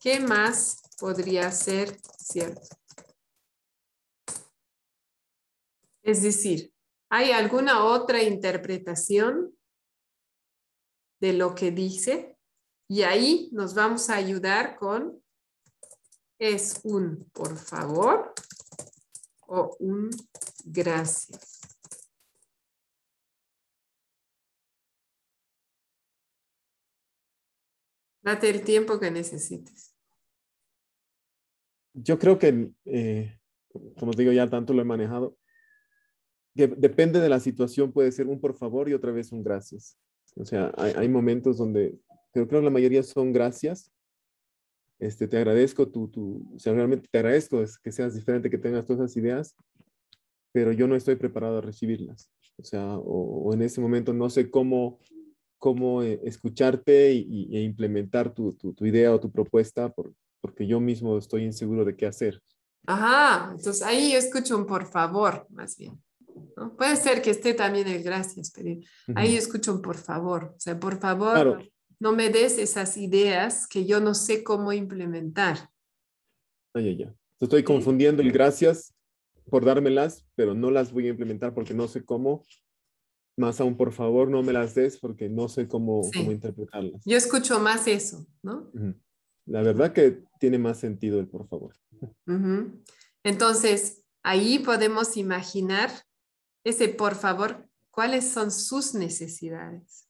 qué 0.00 0.20
más 0.20 0.82
podría 0.98 1.50
ser 1.50 1.98
cierto. 2.18 2.68
Es 6.02 6.22
decir, 6.22 6.72
¿hay 7.10 7.30
alguna 7.30 7.84
otra 7.84 8.22
interpretación 8.22 9.56
de 11.20 11.32
lo 11.32 11.54
que 11.54 11.70
dice? 11.70 12.36
Y 12.88 13.02
ahí 13.02 13.48
nos 13.52 13.74
vamos 13.74 14.10
a 14.10 14.16
ayudar 14.16 14.76
con 14.76 15.22
es 16.38 16.80
un 16.82 17.30
por 17.32 17.56
favor 17.56 18.34
o 19.46 19.76
un 19.78 20.10
gracias. 20.64 21.51
Date 28.22 28.50
el 28.50 28.62
tiempo 28.62 28.98
que 29.00 29.10
necesites. 29.10 29.94
Yo 31.94 32.18
creo 32.18 32.38
que, 32.38 32.72
eh, 32.86 33.38
como 33.98 34.12
digo, 34.12 34.32
ya 34.32 34.48
tanto 34.48 34.72
lo 34.72 34.82
he 34.82 34.84
manejado, 34.84 35.36
que 36.54 36.68
depende 36.68 37.20
de 37.20 37.28
la 37.28 37.40
situación, 37.40 37.92
puede 37.92 38.12
ser 38.12 38.26
un 38.26 38.40
por 38.40 38.56
favor 38.56 38.88
y 38.88 38.94
otra 38.94 39.12
vez 39.12 39.32
un 39.32 39.42
gracias. 39.42 39.98
O 40.36 40.44
sea, 40.44 40.72
hay, 40.76 41.08
momentos 41.08 41.58
donde, 41.58 41.98
pero 42.32 42.48
creo 42.48 42.60
que 42.60 42.64
la 42.64 42.70
mayoría 42.70 43.02
son 43.02 43.32
gracias. 43.32 43.92
Este, 44.98 45.26
te 45.28 45.36
agradezco 45.36 45.88
tu, 45.90 46.08
tu, 46.08 46.54
o 46.54 46.58
sea, 46.58 46.72
realmente 46.72 47.08
te 47.10 47.18
agradezco 47.18 47.62
que 47.82 47.92
seas 47.92 48.14
diferente, 48.14 48.48
que 48.48 48.58
tengas 48.58 48.86
todas 48.86 49.00
esas 49.00 49.16
ideas, 49.16 49.56
pero 50.52 50.72
yo 50.72 50.86
no 50.86 50.94
estoy 50.94 51.16
preparado 51.16 51.58
a 51.58 51.62
recibirlas. 51.62 52.30
O 52.56 52.64
sea, 52.64 52.96
o, 52.98 53.52
en 53.52 53.62
ese 53.62 53.80
momento 53.80 54.12
no 54.12 54.30
sé 54.30 54.50
cómo, 54.50 55.00
cómo 55.62 56.02
eh, 56.02 56.20
escucharte 56.24 57.12
y, 57.12 57.56
e 57.56 57.62
implementar 57.62 58.34
tu, 58.34 58.52
tu, 58.54 58.74
tu, 58.74 58.84
idea 58.84 59.14
o 59.14 59.20
tu 59.20 59.30
propuesta 59.30 59.88
por, 59.94 60.12
porque 60.40 60.66
yo 60.66 60.80
mismo 60.80 61.16
estoy 61.16 61.44
inseguro 61.44 61.84
de 61.84 61.94
qué 61.94 62.04
hacer. 62.04 62.42
Ajá, 62.84 63.52
entonces 63.52 63.80
ahí 63.82 64.12
escucho 64.12 64.58
un 64.58 64.66
por 64.66 64.86
favor, 64.86 65.46
más 65.50 65.76
bien. 65.76 66.02
Puede 66.76 66.96
ser 66.96 67.22
que 67.22 67.30
esté 67.30 67.54
también 67.54 67.86
el 67.86 68.02
gracias, 68.02 68.50
pero 68.50 68.76
ahí 69.14 69.36
escucho 69.36 69.72
un 69.72 69.82
por 69.82 69.96
favor. 69.96 70.52
O 70.56 70.58
sea, 70.58 70.80
por 70.80 70.98
favor, 70.98 71.62
no 72.00 72.12
me 72.12 72.28
des 72.30 72.58
esas 72.58 72.96
ideas 72.96 73.68
que 73.68 73.86
yo 73.86 74.00
no 74.00 74.14
sé 74.14 74.42
cómo 74.42 74.72
implementar. 74.72 75.70
Ay, 76.74 76.88
ay, 76.88 77.02
ay. 77.04 77.14
Estoy 77.38 77.62
confundiendo 77.62 78.20
el 78.20 78.32
gracias 78.32 78.92
por 79.48 79.64
dármelas, 79.64 80.26
pero 80.34 80.54
no 80.54 80.72
las 80.72 80.92
voy 80.92 81.06
a 81.06 81.10
implementar 81.10 81.54
porque 81.54 81.72
no 81.72 81.86
sé 81.86 82.04
cómo. 82.04 82.42
Más 83.42 83.60
aún, 83.60 83.76
por 83.76 83.92
favor, 83.92 84.30
no 84.30 84.40
me 84.44 84.52
las 84.52 84.72
des 84.76 84.98
porque 84.98 85.28
no 85.28 85.48
sé 85.48 85.66
cómo, 85.66 86.08
cómo 86.14 86.30
interpretarlas. 86.30 87.02
Yo 87.04 87.16
escucho 87.16 87.58
más 87.58 87.88
eso, 87.88 88.24
¿no? 88.40 88.70
La 89.46 89.62
verdad 89.62 89.92
que 89.92 90.22
tiene 90.38 90.58
más 90.58 90.78
sentido 90.78 91.18
el 91.18 91.26
por 91.26 91.48
favor. 91.48 91.74
Entonces, 93.24 94.04
ahí 94.22 94.60
podemos 94.60 95.16
imaginar 95.16 95.90
ese 96.62 96.88
por 96.88 97.16
favor, 97.16 97.68
¿cuáles 97.90 98.30
son 98.30 98.52
sus 98.52 98.94
necesidades? 98.94 100.08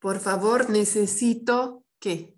Por 0.00 0.18
favor, 0.18 0.70
necesito 0.70 1.84
qué? 2.00 2.34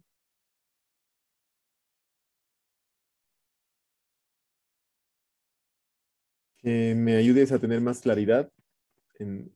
Que 6.58 6.94
me 6.94 7.16
ayudes 7.16 7.50
a 7.52 7.58
tener 7.58 7.80
más 7.80 8.00
claridad 8.00 8.52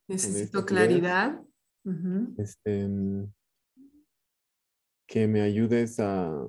Necesito 0.08 0.64
claridad. 0.64 1.40
este, 2.38 2.88
que 5.06 5.26
me 5.26 5.40
ayudes 5.42 5.98
a, 6.00 6.46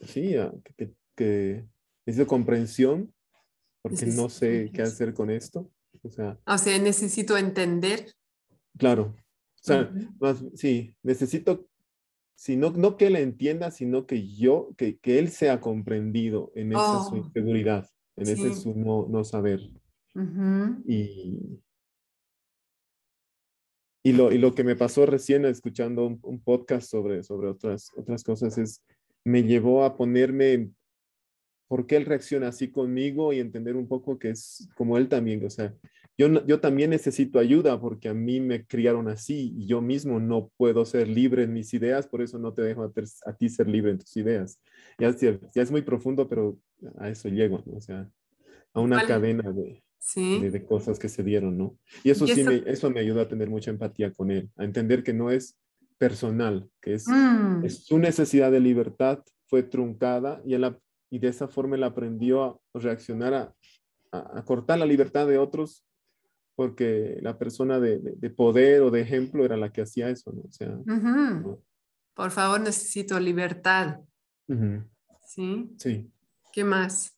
sí, 0.00 0.36
a, 0.36 0.52
que, 0.76 0.94
que, 1.14 1.68
necesito 2.06 2.26
comprensión 2.26 3.12
porque 3.82 4.06
no 4.06 4.28
sé 4.28 4.70
qué 4.72 4.82
hacer 4.82 5.14
con 5.14 5.30
esto. 5.30 5.70
O 6.02 6.10
sea, 6.10 6.38
o 6.46 6.58
sea, 6.58 6.78
necesito 6.78 7.36
entender. 7.36 8.12
Claro. 8.78 9.14
O 9.66 9.72
sea, 9.72 9.92
más, 10.20 10.44
sí, 10.54 10.94
necesito, 11.02 11.66
si 12.36 12.56
no, 12.56 12.70
no 12.70 12.96
que 12.96 13.08
él 13.08 13.16
entienda, 13.16 13.72
sino 13.72 14.06
que 14.06 14.28
yo, 14.28 14.70
que, 14.76 14.96
que 14.98 15.18
él 15.18 15.28
sea 15.28 15.60
comprendido 15.60 16.52
en 16.54 16.70
esa 16.70 17.02
su 17.02 17.14
oh, 17.14 17.16
inseguridad, 17.16 17.88
en 18.14 18.28
ese 18.28 18.54
su 18.54 18.74
no, 18.74 19.08
no 19.08 19.24
saber. 19.24 19.60
Y, 20.86 21.60
y 24.04 24.12
lo, 24.12 24.30
y 24.30 24.38
lo 24.38 24.54
que 24.54 24.62
me 24.62 24.76
pasó 24.76 25.04
recién 25.04 25.44
escuchando 25.46 26.06
un, 26.06 26.40
podcast 26.40 26.88
sobre, 26.88 27.24
sobre 27.24 27.48
otras, 27.48 27.90
otras 27.96 28.22
cosas 28.22 28.56
es, 28.56 28.84
me 29.24 29.42
llevó 29.42 29.82
a 29.82 29.96
ponerme 29.96 30.70
por 31.66 31.88
qué 31.88 31.96
él 31.96 32.06
reacciona 32.06 32.48
así 32.48 32.70
conmigo 32.70 33.32
y 33.32 33.40
entender 33.40 33.74
un 33.74 33.88
poco 33.88 34.16
que 34.16 34.30
es 34.30 34.68
como 34.76 34.96
él 34.96 35.08
también. 35.08 35.44
O 35.44 35.50
sea, 35.50 35.74
yo, 36.18 36.46
yo 36.46 36.60
también 36.60 36.90
necesito 36.90 37.38
ayuda 37.38 37.78
porque 37.80 38.08
a 38.08 38.14
mí 38.14 38.40
me 38.40 38.66
criaron 38.66 39.08
así 39.08 39.54
y 39.56 39.66
yo 39.66 39.82
mismo 39.82 40.18
no 40.18 40.50
puedo 40.56 40.84
ser 40.84 41.08
libre 41.08 41.42
en 41.42 41.52
mis 41.52 41.74
ideas, 41.74 42.06
por 42.06 42.22
eso 42.22 42.38
no 42.38 42.54
te 42.54 42.62
dejo 42.62 42.84
a, 42.84 43.32
ti 43.34 43.48
ser 43.48 43.68
libre 43.68 43.92
en 43.92 43.98
tus 43.98 44.16
ideas. 44.16 44.60
Ya, 44.98 45.14
ya, 45.14 45.62
es 45.62 45.70
muy 45.70 45.82
profundo, 45.82 46.28
pero 46.28 46.58
a 46.98 47.10
eso 47.10 47.28
llego, 47.28 47.62
o 47.66 47.80
sea, 47.80 48.10
a 48.72 48.80
una 48.80 49.06
cadena 49.06 49.52
de, 49.52 49.82
de, 50.50 50.64
cosas 50.64 50.98
que 50.98 51.08
se 51.08 51.22
dieron, 51.22 51.58
¿no? 51.58 51.78
Y 52.02 52.10
eso 52.10 52.26
sí, 52.26 52.42
Me, 52.44 52.62
eso 52.66 52.90
me 52.90 53.00
ayuda 53.00 53.22
a 53.22 53.28
tener 53.28 53.50
mucha 53.50 53.70
empatía 53.70 54.10
con 54.12 54.30
él, 54.30 54.50
a 54.56 54.64
entender 54.64 55.02
que 55.02 55.12
no 55.12 55.30
es 55.30 55.58
personal, 55.98 56.68
que 56.80 56.94
es, 56.94 57.06
mm. 57.08 57.64
es 57.64 57.84
su 57.84 57.98
necesidad 57.98 58.50
de 58.50 58.60
libertad 58.60 59.22
fue 59.48 59.62
truncada 59.62 60.42
y, 60.44 60.54
él, 60.54 60.76
y 61.10 61.18
de 61.18 61.28
esa 61.28 61.48
forma 61.48 61.76
él 61.76 61.84
aprendió 61.84 62.42
a 62.42 62.58
reaccionar 62.74 63.34
a, 63.34 63.54
a, 64.12 64.44
cortar 64.44 64.78
la 64.78 64.86
libertad 64.86 65.26
de 65.26 65.38
otros 65.38 65.84
porque 66.56 67.18
la 67.20 67.38
persona 67.38 67.78
de, 67.78 67.98
de, 67.98 68.30
poder 68.30 68.80
o 68.80 68.90
de 68.90 69.02
ejemplo 69.02 69.44
era 69.44 69.58
la 69.58 69.70
que 69.70 69.82
hacía 69.82 70.08
eso, 70.08 70.32
¿no? 70.32 70.40
O 70.40 70.50
sea, 70.50 70.76
Por 72.14 72.30
favor, 72.30 72.60
necesito 72.60 73.20
libertad. 73.20 74.00
¿Sí? 75.26 75.70
Sí. 75.76 76.10
¿Qué 76.52 76.64
más? 76.64 77.14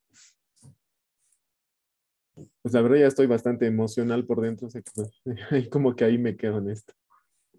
Pues 2.63 2.75
la 2.75 2.83
verdad 2.83 2.99
ya 2.99 3.07
estoy 3.07 3.27
bastante 3.27 3.67
emocional 3.67 4.27
por 4.27 4.41
dentro, 4.41 4.69
y 5.53 5.69
como 5.71 5.95
que 5.95 6.05
ahí 6.05 6.19
me 6.19 6.37
quedo 6.37 6.59
en 6.59 6.71
esto. 6.71 6.93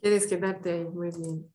Quieres 0.01 0.27
quedarte 0.27 0.71
ahí, 0.71 0.85
muy 0.85 1.09
bien. 1.11 1.49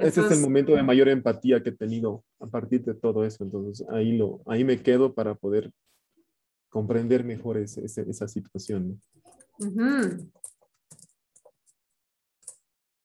Ese 0.00 0.20
es 0.22 0.30
el 0.32 0.40
momento 0.40 0.74
de 0.74 0.82
mayor 0.82 1.08
empatía 1.08 1.62
que 1.62 1.70
he 1.70 1.76
tenido 1.76 2.24
a 2.40 2.46
partir 2.46 2.82
de 2.84 2.94
todo 2.94 3.24
eso, 3.24 3.44
entonces 3.44 3.86
ahí, 3.90 4.16
lo, 4.16 4.40
ahí 4.46 4.64
me 4.64 4.82
quedo 4.82 5.14
para 5.14 5.34
poder 5.34 5.70
comprender 6.70 7.24
mejor 7.24 7.58
esa 7.58 8.28
situación. 8.28 9.02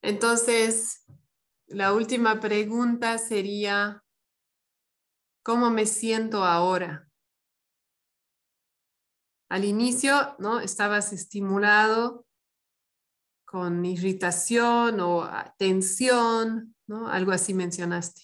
Entonces, 0.01 1.03
la 1.67 1.93
última 1.93 2.39
pregunta 2.39 3.17
sería, 3.17 4.03
¿cómo 5.43 5.69
me 5.71 5.85
siento 5.85 6.43
ahora? 6.43 7.09
Al 9.49 9.65
inicio, 9.65 10.35
¿no? 10.39 10.59
Estabas 10.59 11.11
estimulado 11.11 12.25
con 13.45 13.83
irritación 13.85 14.99
o 14.99 15.27
tensión, 15.57 16.75
¿no? 16.87 17.07
Algo 17.09 17.31
así 17.31 17.53
mencionaste. 17.53 18.23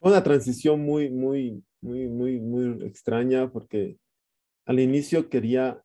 Fue 0.00 0.10
una 0.10 0.22
transición 0.22 0.80
muy, 0.80 1.10
muy, 1.10 1.64
muy, 1.80 2.08
muy, 2.08 2.40
muy 2.40 2.84
extraña 2.84 3.50
porque 3.50 3.98
al 4.66 4.80
inicio 4.80 5.28
quería 5.28 5.82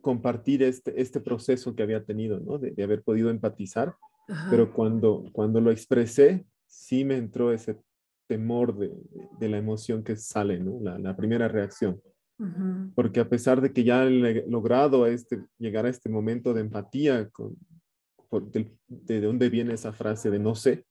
compartir 0.00 0.62
este, 0.62 1.00
este 1.00 1.20
proceso 1.20 1.74
que 1.74 1.82
había 1.82 2.04
tenido, 2.04 2.40
¿no? 2.40 2.58
De, 2.58 2.82
haber 2.82 3.02
podido 3.02 3.30
empatizar, 3.30 3.94
pero 4.50 4.72
cuando, 4.72 5.24
cuando 5.32 5.60
lo 5.60 5.70
expresé, 5.70 6.46
sí 6.66 7.04
me 7.04 7.16
entró 7.16 7.52
ese 7.52 7.78
temor 8.26 8.76
de, 8.76 8.92
de, 9.38 9.48
la 9.48 9.56
emoción 9.56 10.04
que 10.04 10.16
sale, 10.16 10.58
¿no? 10.60 10.78
La, 10.80 10.98
la 10.98 11.16
primera 11.16 11.48
reacción. 11.48 12.00
Porque 12.94 13.18
a 13.18 13.28
pesar 13.28 13.60
de 13.60 13.72
que 13.72 13.82
ya 13.82 14.04
he 14.04 14.44
logrado 14.48 15.06
este, 15.06 15.44
llegar 15.58 15.86
a 15.86 15.88
este 15.88 16.08
momento 16.08 16.54
de 16.54 16.60
empatía 16.60 17.28
con, 17.30 17.56
de, 18.52 18.70
de, 18.86 19.20
dónde 19.20 19.48
viene 19.48 19.74
esa 19.74 19.92
frase 19.92 20.30
de 20.30 20.38
no 20.38 20.54
sé, 20.54 20.84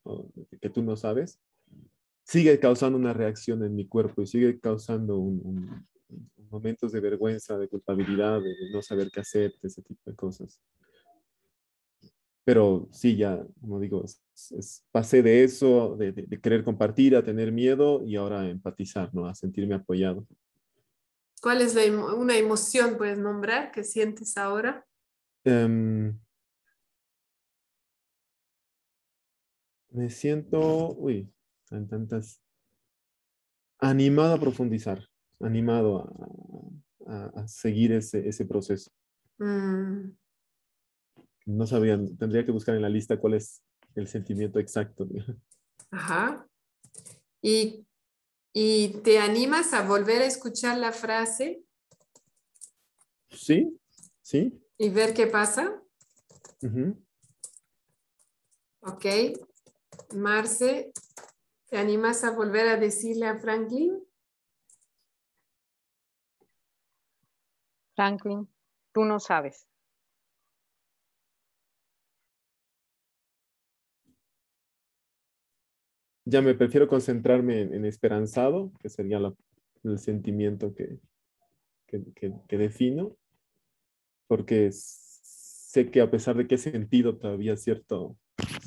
que 0.59 0.69
tú 0.69 0.83
no 0.83 0.97
sabes, 0.97 1.39
sigue 2.27 2.59
causando 2.59 2.97
una 2.97 3.13
reacción 3.13 3.63
en 3.63 3.73
mi 3.73 3.87
cuerpo 3.87 4.21
y 4.21 4.27
sigue 4.27 4.59
causando 4.59 5.17
un, 5.17 5.87
momentos 6.49 6.91
de 6.91 6.99
vergüenza, 6.99 7.57
de 7.57 7.69
culpabilidad, 7.69 8.41
de, 8.41 8.53
no 8.71 8.81
saber 8.81 9.09
qué 9.11 9.21
hacer, 9.21 9.53
de 9.61 9.67
ese 9.67 9.81
tipo 9.81 10.01
de 10.05 10.15
cosas. 10.15 10.61
pero 12.43 12.87
sí, 12.91 13.17
ya, 13.17 13.45
como 13.59 13.79
digo, 13.79 14.03
pasé 14.91 15.21
de 15.21 15.43
eso, 15.43 15.95
de, 15.97 16.11
de, 16.11 16.39
querer 16.39 16.63
compartir, 16.63 17.15
a 17.15 17.23
tener 17.23 17.51
miedo 17.51 18.03
y 18.05 18.15
ahora 18.15 18.41
a 18.41 18.49
empatizar, 18.49 19.13
¿no? 19.13 19.25
A 19.25 19.35
sentirme 19.35 19.75
apoyado. 19.75 20.25
¿Cuál 21.41 21.61
es 21.61 21.75
la, 21.75 21.83
una 22.15 22.37
emoción, 22.37 22.97
puedes 22.97 23.19
nombrar, 23.19 23.71
que 23.71 23.83
sientes 23.83 24.37
ahora? 24.37 24.85
Em, 25.43 26.17
me 29.91 30.09
siento, 30.09 30.93
uy, 30.93 31.29
tantas, 31.69 32.41
animado 33.79 34.35
a 34.35 34.39
profundizar, 34.39 35.07
animado 35.39 36.09
a, 37.07 37.25
a, 37.41 37.47
seguir 37.47 37.91
ese, 37.91 38.27
ese 38.27 38.45
proceso. 38.45 38.91
Mm. 39.37 40.11
No 41.45 41.65
sabía, 41.65 41.97
tendría 42.19 42.45
que 42.45 42.51
buscar 42.51 42.75
en 42.75 42.81
la 42.81 42.89
lista 42.89 43.19
cuál 43.19 43.35
es 43.35 43.63
el 43.95 44.07
sentimiento 44.07 44.59
exacto. 44.59 45.07
Ajá. 45.91 46.47
¿Y, 47.41 47.85
¿Y 48.53 48.89
te 49.03 49.19
animas 49.19 49.73
a 49.73 49.87
volver 49.87 50.21
a 50.21 50.25
escuchar 50.25 50.77
la 50.77 50.91
frase? 50.91 51.61
Sí, 53.29 53.79
sí. 54.21 54.61
¿Y 54.77 54.89
ver 54.89 55.13
qué 55.13 55.27
pasa? 55.27 55.81
Ok. 58.81 59.05
Marce, 60.15 60.91
¿te 61.67 61.77
animas 61.77 62.23
a 62.23 62.31
volver 62.31 62.67
a 62.67 62.77
decirle 62.77 63.27
a 63.27 63.37
Franklin? 63.37 64.03
Franklin, 67.95 68.47
tú 68.93 69.05
no 69.05 69.19
sabes. 69.19 69.67
Ya 76.25 76.41
me 76.41 76.53
prefiero 76.53 76.87
concentrarme 76.87 77.61
en, 77.61 77.85
esperanzado, 77.85 78.71
que 78.79 78.89
sería 78.89 79.19
el 79.83 79.97
sentimiento 79.97 80.75
que, 80.75 80.99
que, 81.87 82.57
defino, 82.57 83.15
porque 84.27 84.69
sé 84.71 85.89
que 85.89 86.01
a 86.01 86.11
pesar 86.11 86.35
de 86.35 86.45
que 86.45 86.55
he 86.55 86.57
sentido 86.57 87.17
todavía 87.17 87.55
cierto, 87.55 88.17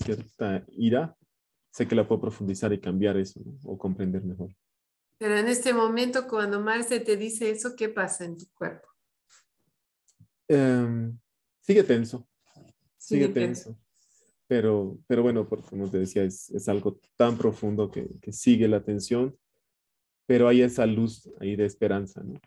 cierta 0.03 0.65
ira, 0.71 1.19
sé 1.71 1.87
que 1.87 1.95
la 1.95 2.07
puedo 2.07 2.21
profundizar 2.21 2.73
y 2.73 2.81
cambiar 2.81 3.17
eso 3.17 3.41
o 3.65 3.79
comprender 3.79 4.23
mejor. 4.25 4.55
Pero 5.19 5.37
en 5.37 5.49
este 5.49 5.73
momento, 5.75 6.27
cuando 6.27 6.61
Marce 6.61 7.01
te 7.01 7.17
dice 7.17 7.51
eso, 7.51 7.77
¿qué 7.77 7.89
pasa 7.89 8.25
en 8.25 8.37
tu 8.37 8.47
cuerpo? 8.55 8.89
Em, 10.49 11.19
sigue 11.61 11.85
tenso. 11.85 12.27
Sigue, 12.97 13.29
tenso. 13.29 13.79
Pero, 14.47 14.99
pero 15.07 15.23
bueno, 15.23 15.49
como 15.49 15.89
te 15.89 15.99
decía, 15.99 16.25
es, 16.25 16.51
es 16.51 16.69
algo 16.69 16.99
tan 17.17 17.37
profundo 17.39 17.91
que, 17.91 18.09
que, 18.21 18.33
sigue 18.33 18.67
la 18.67 18.83
tensión, 18.83 19.39
pero 20.27 20.49
hay 20.49 20.63
esa 20.63 20.87
luz 20.87 21.31
ahí 21.39 21.55
de 21.55 21.67
esperanza, 21.67 22.23
¿no? 22.23 22.41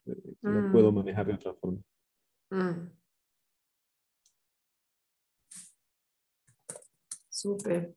Puedo 0.71 0.91
mm. 0.91 0.95
manejar 0.95 1.27
de 1.27 1.33
otra 1.33 1.53
forma. 1.53 1.81
Mm. 2.49 2.89
Súper. 7.29 7.95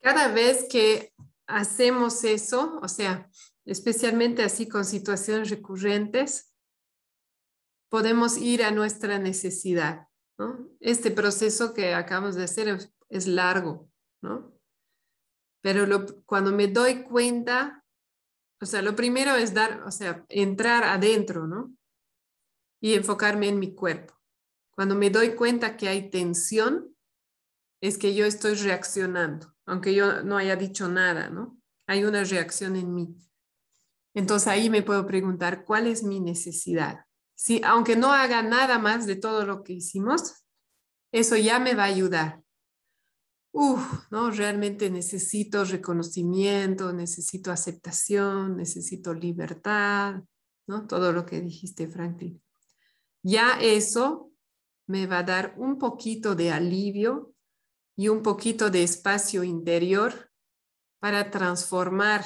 Cada 0.00 0.28
vez 0.28 0.66
que 0.70 1.12
hacemos 1.46 2.24
eso, 2.24 2.78
o 2.82 2.88
sea, 2.88 3.28
especialmente 3.66 4.42
así 4.42 4.68
con 4.68 4.84
situaciones 4.84 5.50
recurrentes, 5.50 6.54
podemos 7.90 8.38
ir 8.38 8.62
a 8.62 8.70
nuestra 8.70 9.18
necesidad. 9.18 10.08
Este 10.80 11.10
proceso 11.10 11.74
que 11.74 11.92
acabamos 11.92 12.34
de 12.34 12.44
hacer 12.44 12.78
es, 13.10 13.26
largo, 13.26 13.90
¿no? 14.22 14.56
Pero 15.62 16.06
cuando 16.24 16.50
me 16.50 16.68
doy 16.68 17.02
cuenta, 17.02 17.84
o 18.62 18.64
sea, 18.64 18.80
lo 18.80 18.96
primero 18.96 19.34
es 19.34 19.52
dar, 19.52 19.82
o 19.82 19.90
sea, 19.90 20.24
entrar 20.30 20.84
adentro, 20.84 21.46
¿no? 21.46 21.76
Y 22.80 22.94
enfocarme 22.94 23.48
en 23.48 23.58
mi 23.58 23.74
cuerpo. 23.74 24.14
Cuando 24.70 24.94
me 24.94 25.10
doy 25.10 25.34
cuenta 25.34 25.76
que 25.76 25.88
hay 25.88 26.08
tensión, 26.08 26.96
es 27.82 27.98
que 27.98 28.14
yo 28.14 28.24
estoy 28.24 28.54
reaccionando 28.54 29.54
aunque 29.70 29.94
yo 29.94 30.24
no 30.24 30.36
haya 30.36 30.56
dicho 30.56 30.88
nada, 30.88 31.30
¿no? 31.30 31.56
Hay 31.86 32.02
una 32.02 32.24
reacción 32.24 32.74
en 32.74 32.92
mí. 32.92 33.16
Entonces 34.14 34.48
ahí 34.48 34.68
me 34.68 34.82
puedo 34.82 35.06
preguntar, 35.06 35.64
¿cuál 35.64 35.86
es 35.86 36.02
mi 36.02 36.18
necesidad? 36.18 37.04
Si, 37.36 37.62
aunque 37.64 37.94
no 37.94 38.12
haga 38.12 38.42
nada 38.42 38.80
más 38.80 39.06
de 39.06 39.14
todo 39.14 39.46
lo 39.46 39.62
que 39.62 39.74
hicimos, 39.74 40.44
eso 41.12 41.36
ya 41.36 41.60
me 41.60 41.74
va 41.74 41.84
a 41.84 41.86
ayudar. 41.86 42.42
Uf, 43.52 44.10
¿no? 44.10 44.32
Realmente 44.32 44.90
necesito 44.90 45.64
reconocimiento, 45.64 46.92
necesito 46.92 47.52
aceptación, 47.52 48.56
necesito 48.56 49.14
libertad, 49.14 50.20
¿no? 50.66 50.88
Todo 50.88 51.12
lo 51.12 51.24
que 51.24 51.40
dijiste, 51.40 51.86
Franklin. 51.86 52.42
Ya 53.22 53.60
eso 53.60 54.32
me 54.88 55.06
va 55.06 55.18
a 55.18 55.22
dar 55.22 55.54
un 55.58 55.78
poquito 55.78 56.34
de 56.34 56.50
alivio 56.50 57.34
y 57.96 58.08
un 58.08 58.22
poquito 58.22 58.70
de 58.70 58.82
espacio 58.82 59.44
interior 59.44 60.30
para 61.00 61.30
transformar 61.30 62.24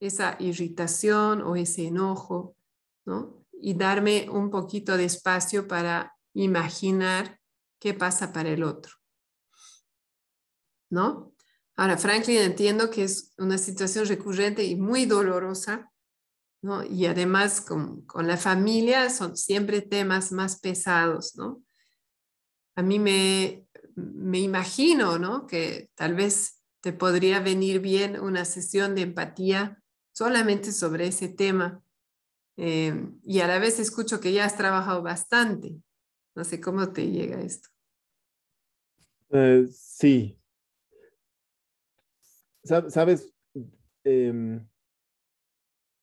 esa 0.00 0.36
irritación 0.38 1.42
o 1.42 1.56
ese 1.56 1.86
enojo, 1.86 2.56
¿no? 3.04 3.44
Y 3.60 3.74
darme 3.74 4.28
un 4.30 4.50
poquito 4.50 4.96
de 4.96 5.04
espacio 5.04 5.66
para 5.66 6.16
imaginar 6.34 7.40
qué 7.80 7.94
pasa 7.94 8.32
para 8.32 8.50
el 8.50 8.62
otro, 8.62 8.94
¿no? 10.90 11.34
Ahora, 11.76 11.96
Franklin, 11.96 12.38
entiendo 12.38 12.90
que 12.90 13.04
es 13.04 13.32
una 13.38 13.58
situación 13.58 14.06
recurrente 14.06 14.64
y 14.64 14.74
muy 14.76 15.06
dolorosa, 15.06 15.92
¿no? 16.62 16.84
Y 16.84 17.06
además 17.06 17.60
con, 17.60 18.02
con 18.02 18.26
la 18.26 18.36
familia 18.36 19.10
son 19.10 19.36
siempre 19.36 19.80
temas 19.80 20.32
más 20.32 20.58
pesados, 20.58 21.36
¿no? 21.36 21.62
A 22.76 22.82
mí 22.82 22.98
me, 22.98 23.67
me 23.98 24.38
imagino, 24.38 25.18
¿no? 25.18 25.46
Que 25.46 25.90
tal 25.94 26.14
vez 26.14 26.62
te 26.80 26.92
podría 26.92 27.40
venir 27.40 27.80
bien 27.80 28.20
una 28.20 28.44
sesión 28.44 28.94
de 28.94 29.02
empatía 29.02 29.82
solamente 30.12 30.72
sobre 30.72 31.06
ese 31.08 31.28
tema. 31.28 31.82
Eh, 32.56 33.10
y 33.22 33.40
a 33.40 33.46
la 33.46 33.58
vez 33.58 33.78
escucho 33.78 34.20
que 34.20 34.32
ya 34.32 34.44
has 34.44 34.56
trabajado 34.56 35.02
bastante. 35.02 35.76
No 36.34 36.44
sé 36.44 36.60
cómo 36.60 36.92
te 36.92 37.10
llega 37.10 37.40
esto. 37.40 37.68
Eh, 39.30 39.66
sí. 39.70 40.40
Sabes, 42.64 43.32
em, 44.04 44.66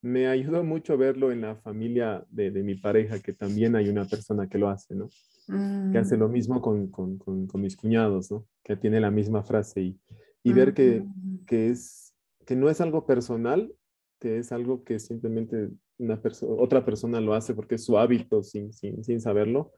me 0.06 0.28
ayudó 0.28 0.64
mucho 0.64 1.00
verlo 1.00 1.32
en 1.32 1.42
la 1.42 1.56
familia 1.56 2.24
de, 2.30 2.52
de, 2.52 2.62
mi 2.62 2.76
pareja, 2.76 3.20
que 3.20 3.34
también 3.34 3.76
hay 3.76 3.90
una 3.90 4.06
persona 4.06 4.48
que 4.48 4.60
lo 4.60 4.70
hace, 4.70 4.94
¿no? 4.94 5.10
que 5.48 5.98
hace 5.98 6.16
lo 6.16 6.28
mm. 6.28 6.32
mismo 6.32 6.62
con, 6.62 6.90
con, 6.90 7.18
con, 7.18 7.62
mis 7.62 7.76
cuñados, 7.76 8.32
¿no? 8.32 8.46
Que 8.64 8.76
tiene 8.76 9.00
la 9.00 9.10
misma 9.10 9.44
frase 9.44 9.82
y, 9.82 10.00
y 10.44 10.54
ver 10.54 10.76
que, 10.76 11.04
que, 11.48 11.70
es, 11.70 12.14
que 12.46 12.56
no 12.56 12.70
es 12.70 12.82
algo 12.82 13.08
personal, 13.08 13.74
que 14.20 14.38
es 14.38 14.52
algo 14.52 14.84
que 14.84 15.00
simplemente 15.00 15.70
una 15.98 16.22
otra 16.50 16.86
persona 16.86 17.20
lo 17.20 17.34
hace 17.34 17.56
porque 17.56 17.76
es 17.76 17.84
su 17.84 17.98
hábito 17.98 18.44
sin, 18.44 18.74
sin, 18.74 19.04
sin 19.04 19.22
saberlo. 19.22 19.74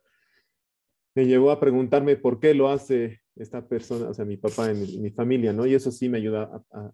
Me 1.15 1.25
llevó 1.25 1.51
a 1.51 1.59
preguntarme 1.59 2.17
por 2.17 2.41
qué 2.41 2.53
lo 2.53 2.69
hace 2.69 3.21
esta 3.37 3.65
persona, 3.65 4.09
o 4.09 4.13
sea, 4.13 4.25
mi 4.25 4.35
papá 4.35 4.71
en 4.71 5.01
mi, 5.01 5.09
familia, 5.11 5.53
¿no? 5.53 5.65
Y 5.65 5.73
eso 5.73 5.89
sí 5.91 6.09
me 6.09 6.17
ayuda 6.17 6.63
a, 6.71 6.91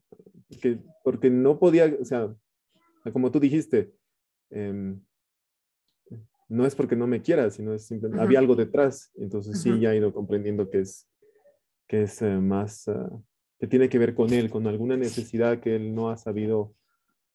que, 0.61 0.80
porque 1.03 1.31
no 1.31 1.57
podía, 1.57 1.95
o 1.99 2.05
sea, 2.05 2.34
como 3.11 3.31
tú 3.31 3.39
dijiste, 3.39 3.93
eh, 4.51 4.95
no 6.49 6.65
es 6.65 6.75
porque 6.75 6.95
no 6.95 7.07
me 7.07 7.21
quiera, 7.21 7.49
sino 7.49 7.73
es 7.73 7.85
simplemente, 7.85 8.23
había 8.23 8.39
algo 8.39 8.55
detrás. 8.55 9.11
Entonces 9.15 9.61
sí, 9.61 9.80
ya 9.80 9.93
he 9.93 9.97
ido 9.97 10.13
comprendiendo 10.13 10.69
que 10.69 10.81
es, 10.81 11.09
que 11.88 12.03
es 12.03 12.21
eh, 12.21 12.38
más, 12.38 12.88
ah, 12.88 13.09
que 13.59 13.67
tiene 13.67 13.89
que 13.89 13.99
ver 13.99 14.13
con 14.13 14.31
él, 14.31 14.49
con 14.49 14.67
alguna 14.67 14.95
necesidad 14.95 15.59
que 15.59 15.75
él 15.75 15.95
no 15.95 16.09
ha 16.09 16.17
sabido, 16.17 16.75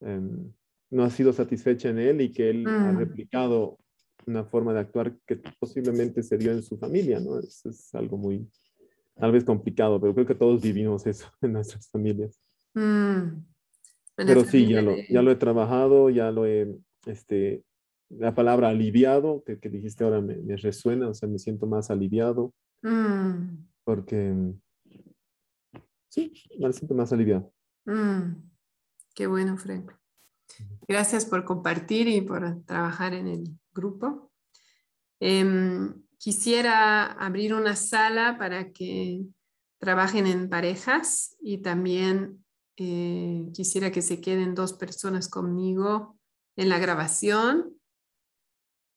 em, 0.01 0.53
no 0.91 1.03
ha 1.03 1.11
sido 1.11 1.33
satisfecha 1.33 1.89
en 1.89 1.99
él 1.99 2.21
y 2.21 2.33
que 2.33 2.51
él 2.51 2.67
ha 2.67 2.93
mm. 2.93 2.99
replicado 2.99 3.79
una 4.27 4.45
forma 4.45 4.73
de 4.73 4.81
actuar 4.81 5.17
que 5.27 5.41
posiblemente 5.59 6.23
se 6.23 6.39
dio 6.39 6.53
en 6.53 6.63
su 6.63 6.79
familia, 6.79 7.19
¿no? 7.19 7.39
Es, 7.39 7.65
es 7.67 7.95
algo 7.95 8.17
muy, 8.17 8.47
tal 9.17 9.33
vez 9.33 9.45
complicado, 9.45 10.01
pero 10.01 10.15
creo 10.15 10.27
que 10.27 10.35
todos 10.35 10.63
vivimos 10.63 11.07
eso 11.07 11.27
en 11.43 11.55
nuestras 11.55 11.89
familias. 11.89 12.39
Mm. 12.75 13.43
Pero 14.27 14.45
sí, 14.45 14.67
ya 14.67 14.83
lo, 14.83 14.97
ya 15.09 15.23
lo 15.23 15.31
he 15.31 15.37
trabajado, 15.37 16.11
ya 16.11 16.33
lo 16.33 16.45
he 16.45 16.77
este, 17.07 17.63
la 18.09 18.35
palabra 18.35 18.69
aliviado, 18.69 19.45
que, 19.47 19.61
que 19.61 19.69
dijiste 19.69 20.03
ahora 20.03 20.21
me, 20.21 20.37
me, 20.37 20.57
resuena, 20.57 21.09
o 21.09 21.15
sea, 21.15 21.29
me 21.29 21.39
siento 21.39 21.67
más 21.67 21.91
aliviado. 21.91 22.53
Mm. 22.83 23.65
Porque, 23.85 24.35
sí, 26.09 26.33
me 26.59 26.73
siento 26.73 26.95
más 26.95 27.13
aliviado. 27.13 27.53
Mm. 27.85 28.43
Qué 29.15 29.27
bueno, 29.29 29.57
Frank. 29.57 29.93
Gracias 30.89 31.25
por 31.25 31.45
compartir 31.45 32.09
y 32.09 32.21
por 32.21 32.65
trabajar 32.65 33.15
en 33.15 33.29
el 33.29 33.45
grupo. 33.73 34.33
Em, 35.21 35.95
quisiera 36.19 37.05
abrir 37.05 37.55
una 37.55 37.77
sala 37.77 38.37
para 38.37 38.73
que 38.73 39.25
trabajen 39.79 40.27
en 40.27 40.49
parejas 40.49 41.37
y 41.41 41.59
también 41.59 42.45
eh, 42.79 43.51
quisiera 43.53 43.91
que 43.91 44.03
se 44.03 44.21
queden 44.21 44.55
dos 44.55 44.73
personas 44.73 45.29
conmigo 45.29 46.17
en 46.57 46.69
la 46.69 46.79
grabación. 46.79 47.77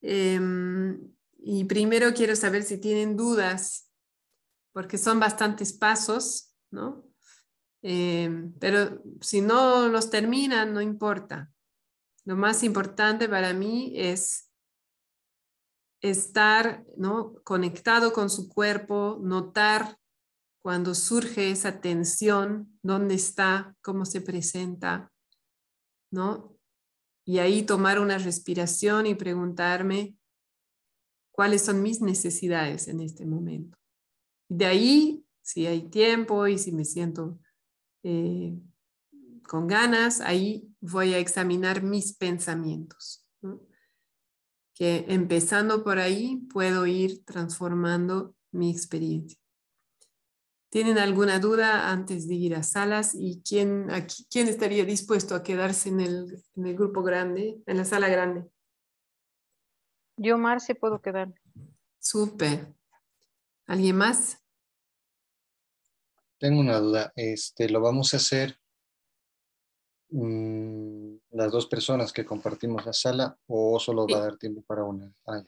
Em, 0.02 0.99
y 1.40 1.66
primero 1.66 2.14
quiero 2.14 2.36
saber 2.36 2.64
si 2.64 2.78
tienen 2.80 3.18
dudas, 3.18 3.90
porque 4.72 4.98
son 4.98 5.20
bastantes 5.20 5.74
pasos, 5.74 6.53
¿no? 6.70 7.03
Em, 7.82 8.53
pero 8.60 9.02
si 9.20 9.41
no 9.41 9.88
los 9.88 10.12
terminan, 10.12 10.74
no 10.74 10.82
importa. 10.82 11.52
Lo 12.26 12.36
más 12.36 12.62
importante 12.64 13.28
para 13.28 13.53
mí 13.53 13.94
es 13.95 14.52
estar 16.02 16.86
¿no? 16.98 17.34
conectado 17.44 18.14
con 18.14 18.30
su 18.30 18.48
cuerpo, 18.48 19.18
notar 19.22 19.98
cuando 20.61 20.93
surge 20.93 21.51
esa 21.51 21.81
tensión, 21.81 22.77
dónde 22.83 23.15
está, 23.15 23.75
cómo 23.81 24.05
se 24.05 24.21
presenta, 24.21 25.11
¿no? 26.11 26.55
Y 27.25 27.39
ahí 27.39 27.63
tomar 27.63 27.99
una 27.99 28.17
respiración 28.17 29.07
y 29.07 29.15
preguntarme 29.15 30.15
cuáles 31.31 31.63
son 31.63 31.81
mis 31.81 32.01
necesidades 32.01 32.88
en 32.88 32.99
este 32.99 33.25
momento. 33.25 33.77
De 34.49 34.65
ahí, 34.65 35.25
si 35.41 35.65
hay 35.65 35.89
tiempo 35.89 36.45
y 36.47 36.57
si 36.59 36.71
me 36.71 36.85
siento 36.85 37.39
eh, 38.03 38.59
con 39.47 39.67
ganas, 39.67 40.21
ahí 40.21 40.71
voy 40.79 41.13
a 41.13 41.19
examinar 41.19 41.81
mis 41.81 42.13
pensamientos. 42.13 43.25
Que 44.75 45.05
empezando 45.09 45.83
por 45.83 45.97
ahí 45.99 46.38
puedo 46.51 46.85
ir 46.85 47.23
transformando 47.25 48.35
mi 48.51 48.71
experiencia. 48.71 49.40
¿Tienen 50.72 50.98
alguna 50.98 51.38
duda 51.39 51.91
antes 51.91 52.30
de 52.30 52.35
ir 52.35 52.56
a 52.56 52.64
salas? 52.64 53.14
¿Y 53.14 53.43
quién, 53.43 53.91
aquí, 53.91 54.26
quién 54.31 54.48
estaría 54.48 54.85
dispuesto 54.85 55.35
a 55.35 55.43
quedarse 55.43 55.89
en 55.89 55.99
el, 55.99 56.41
en 56.56 56.65
el 56.65 56.76
grupo 56.77 57.03
grande, 57.03 57.61
en 57.65 57.77
la 57.77 57.84
sala 57.84 58.07
grande? 58.07 58.49
Yo, 60.15 60.38
Marce, 60.38 60.73
puedo 60.73 61.02
quedar. 61.02 61.34
Súper. 61.99 62.73
¿Alguien 63.68 63.98
más? 63.98 64.41
Tengo 66.39 66.61
una 66.61 66.80
duda. 66.80 67.11
Este, 67.18 67.68
¿Lo 67.68 67.81
vamos 67.81 68.14
a 68.14 68.18
hacer 68.18 68.57
mm, 70.10 71.15
las 71.31 71.52
dos 71.52 71.68
personas 71.68 72.14
que 72.14 72.26
compartimos 72.26 72.85
la 72.85 72.93
sala 72.93 73.38
o 73.45 73.77
solo 73.77 74.07
va 74.07 74.19
a 74.19 74.22
dar 74.22 74.38
tiempo 74.38 74.61
para 74.61 74.85
una? 74.85 75.14
Ah, 75.27 75.43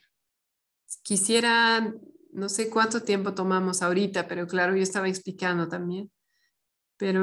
Quisiera, 1.02 1.94
no 2.34 2.48
sé 2.48 2.70
cuánto 2.70 3.02
tiempo 3.02 3.34
tomamos 3.34 3.82
ahorita, 3.82 4.28
pero 4.28 4.46
claro, 4.46 4.76
yo 4.76 4.82
estaba 4.82 5.08
explicando 5.08 5.68
también. 5.68 6.10
Pero, 6.98 7.20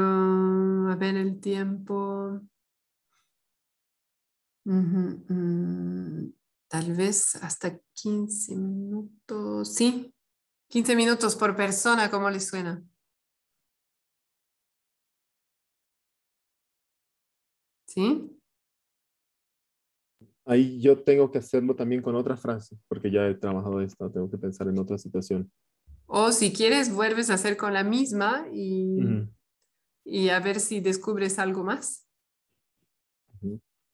a 0.92 0.96
ver, 0.98 1.16
el 1.18 1.40
tiempo. 1.42 2.42
Mm, 4.66 6.32
tal 6.68 6.94
vez 6.96 7.36
hasta 7.38 7.80
15 7.94 8.56
minutos. 8.56 9.74
Sí, 9.76 10.14
15 10.70 10.96
minutos 10.96 11.36
por 11.36 11.56
persona, 11.56 12.12
¿cómo 12.12 12.30
les 12.30 12.48
suena? 12.48 12.84
¿Sí? 17.86 18.41
Ahí 20.46 20.82
yo 20.82 21.04
tengo 21.04 21.32
que 21.32 21.38
hacerlo 21.38 21.76
también 21.76 22.02
con 22.02 22.16
otra 22.16 22.36
frase, 22.36 22.78
porque 22.88 23.12
ya 23.12 23.28
he 23.28 23.36
trabajado 23.36 23.82
esto, 23.82 24.10
tengo 24.12 24.30
que 24.30 24.38
pensar 24.38 24.68
en 24.68 24.80
otra 24.80 24.98
situación. 24.98 25.52
O 26.08 26.32
si 26.32 26.52
quieres, 26.52 26.94
vuelves 26.94 27.30
a 27.30 27.36
hacer 27.36 27.58
con 27.58 27.74
la 27.74 27.84
misma 27.84 28.48
y, 28.52 29.00
y 30.04 30.30
a 30.30 30.40
ver 30.40 30.60
si 30.60 30.80
descubres 30.80 31.40
algo 31.40 31.64
más. 31.64 32.06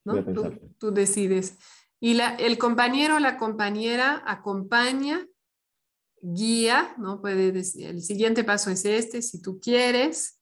¿no? 0.03 0.23
Tú, 0.79 0.91
decides. 0.91 1.57
Y 1.99 2.13
la, 2.13 2.35
el 2.35 2.57
compañero 2.57 3.17
o 3.17 3.19
la 3.19 3.37
compañera 3.37 4.23
acompaña, 4.25 5.27
guía, 6.21 6.95
¿no? 6.97 7.21
Puede 7.21 7.51
decir, 7.51 7.87
el 7.87 8.01
siguiente 8.01 8.43
paso 8.43 8.71
es 8.71 8.85
este, 8.85 9.21
si 9.21 9.41
tú 9.41 9.59
quieres, 9.59 10.39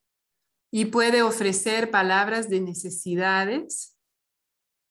y 0.72 0.86
puede 0.86 1.24
ofrecer 1.24 1.90
palabras 1.90 2.50
de 2.50 2.62
necesidades 2.62 3.95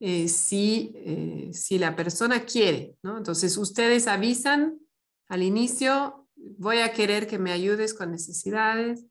eh, 0.01 0.29
si, 0.29 0.93
eh, 0.97 1.51
si 1.53 1.79
la 1.79 1.97
persona 1.97 2.45
quiere. 2.45 2.97
¿no? 3.03 3.17
Entonces, 3.17 3.57
ustedes 3.57 4.07
avisan 4.07 4.79
al 5.29 5.43
inicio, 5.43 6.29
voy 6.37 6.79
a 6.79 6.93
querer 6.93 7.27
que 7.27 7.39
me 7.39 7.53
ayudes 7.53 7.95
con 7.95 8.11
necesidades, 8.11 9.07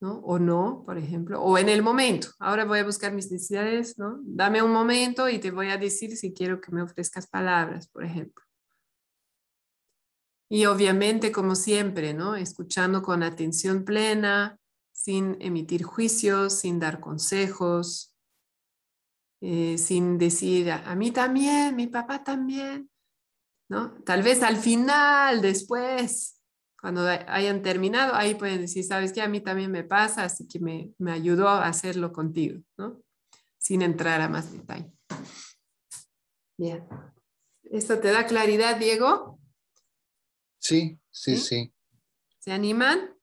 ¿no? 0.00 0.18
O 0.20 0.38
no, 0.38 0.82
por 0.84 0.96
ejemplo, 0.98 1.42
o 1.42 1.58
en 1.58 1.68
el 1.68 1.82
momento. 1.82 2.28
Ahora 2.38 2.64
voy 2.64 2.78
a 2.78 2.84
buscar 2.84 3.12
mis 3.12 3.30
necesidades, 3.30 3.98
¿no? 3.98 4.18
Dame 4.22 4.62
un 4.62 4.72
momento 4.72 5.28
y 5.28 5.38
te 5.38 5.50
voy 5.50 5.68
a 5.68 5.76
decir 5.76 6.16
si 6.16 6.32
quiero 6.32 6.60
que 6.60 6.72
me 6.72 6.82
ofrezcas 6.82 7.26
palabras, 7.26 7.88
por 7.88 8.04
ejemplo. 8.04 8.44
Y 10.48 10.64
obviamente, 10.66 11.30
como 11.30 11.54
siempre, 11.54 12.12
¿no? 12.12 12.34
Escuchando 12.34 13.02
con 13.02 13.22
atención 13.22 13.84
plena, 13.84 14.58
sin 14.90 15.36
emitir 15.40 15.82
juicios, 15.82 16.54
sin 16.54 16.80
dar 16.80 16.98
consejos, 17.00 18.09
eh, 19.40 19.78
sin 19.78 20.18
decir, 20.18 20.70
a, 20.70 20.94
mí 20.94 21.10
también, 21.10 21.76
mi 21.76 21.86
papá 21.86 22.22
también, 22.22 22.90
¿no? 23.68 23.94
Tal 24.04 24.22
vez 24.22 24.42
al 24.42 24.56
final, 24.56 25.40
después, 25.40 26.40
cuando 26.80 27.06
hayan 27.06 27.62
terminado, 27.62 28.14
ahí 28.14 28.34
pueden 28.34 28.60
decir, 28.60 28.84
sabes 28.84 29.12
que 29.12 29.22
a 29.22 29.28
mí 29.28 29.40
también 29.40 29.70
me 29.70 29.84
pasa, 29.84 30.24
así 30.24 30.46
que 30.46 30.60
me, 30.60 30.92
me 30.98 31.12
ayudó 31.12 31.48
a 31.48 31.66
hacerlo 31.66 32.12
contigo, 32.12 32.60
¿no? 32.76 33.02
Sin 33.58 33.82
entrar 33.82 34.20
a 34.20 34.28
más 34.28 34.52
detalle. 34.52 34.92
Bien. 36.58 36.86
¿Esto 37.64 38.00
te 38.00 38.10
da 38.10 38.26
claridad, 38.26 38.76
Diego? 38.76 39.38
Sí, 40.58 40.98
sí, 41.10 41.36
sí. 41.36 41.72
¿Se 42.38 42.52
animan? 42.52 43.16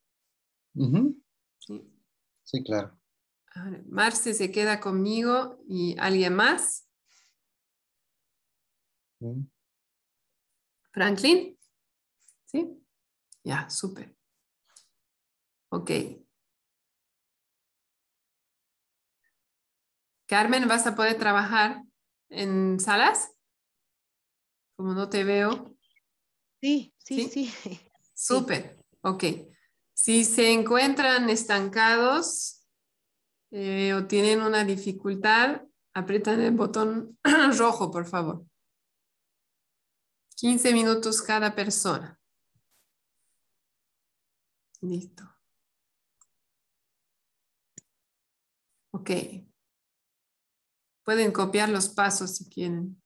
Sí, 2.43 2.63
claro. 2.63 2.96
Marce 3.89 4.33
se 4.33 4.51
queda 4.51 4.79
conmigo 4.79 5.59
y 5.67 5.95
alguien 5.99 6.35
más. 6.35 6.87
Franklin. 10.91 11.57
¿Sí? 12.45 12.69
Ya, 13.43 13.69
súper. 13.69 14.15
Ok. 15.69 15.91
Carmen, 20.27 20.67
¿vas 20.67 20.85
a 20.87 20.95
poder 20.95 21.17
trabajar 21.17 21.83
en 22.29 22.79
salas? 22.79 23.31
Como 24.75 24.93
no 24.93 25.09
te 25.09 25.23
veo. 25.23 25.75
Sí, 26.61 26.93
sí, 26.97 27.29
sí. 27.29 27.53
Súper. 28.13 28.77
Ok. 29.01 29.23
Si 29.93 30.25
se 30.25 30.51
encuentran 30.51 31.29
estancados 31.29 32.56
eh, 33.51 33.93
o 33.93 34.07
tienen 34.07 34.41
una 34.41 34.63
dificultad, 34.63 35.61
aprietan 35.93 36.41
el 36.41 36.53
botón 36.53 37.17
rojo, 37.57 37.91
por 37.91 38.05
favor. 38.05 38.45
15 40.35 40.73
minutos 40.73 41.21
cada 41.21 41.55
persona. 41.55 42.19
Listo. 44.81 45.23
Ok. 48.91 49.09
Pueden 51.03 51.31
copiar 51.31 51.69
los 51.69 51.89
pasos 51.89 52.35
si 52.35 52.49
quieren. 52.49 53.01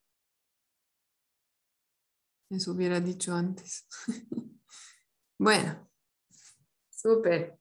Eso 2.49 2.71
hubiera 2.71 2.99
dicho 2.99 3.33
antes. 3.33 3.87
bueno. 5.37 5.89
Súper. 6.89 7.60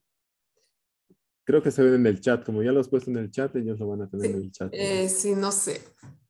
Creo 1.51 1.65
que 1.65 1.73
se 1.73 1.83
ven 1.83 1.95
en 1.95 2.07
el 2.07 2.21
chat, 2.21 2.45
como 2.47 2.63
ya 2.63 2.71
lo 2.71 2.79
has 2.79 2.87
puesto 2.87 3.11
en 3.11 3.17
el 3.17 3.33
chat, 3.33 3.57
ellos 3.57 3.77
lo 3.81 3.89
van 3.89 4.03
a 4.03 4.09
tener 4.09 4.31
en 4.31 4.37
el 4.37 4.53
chat. 4.53 4.73
Eh, 4.73 5.09
sí, 5.09 5.35
no 5.35 5.51
sé. 5.51 5.83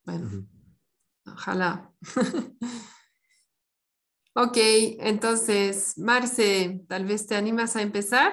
Bueno, 0.02 0.48
ojalá. 1.26 1.92
ok, 4.34 4.56
entonces, 4.98 5.98
Marce, 5.98 6.86
tal 6.88 7.04
vez 7.04 7.26
te 7.26 7.34
animas 7.34 7.76
a 7.76 7.82
empezar. 7.82 8.32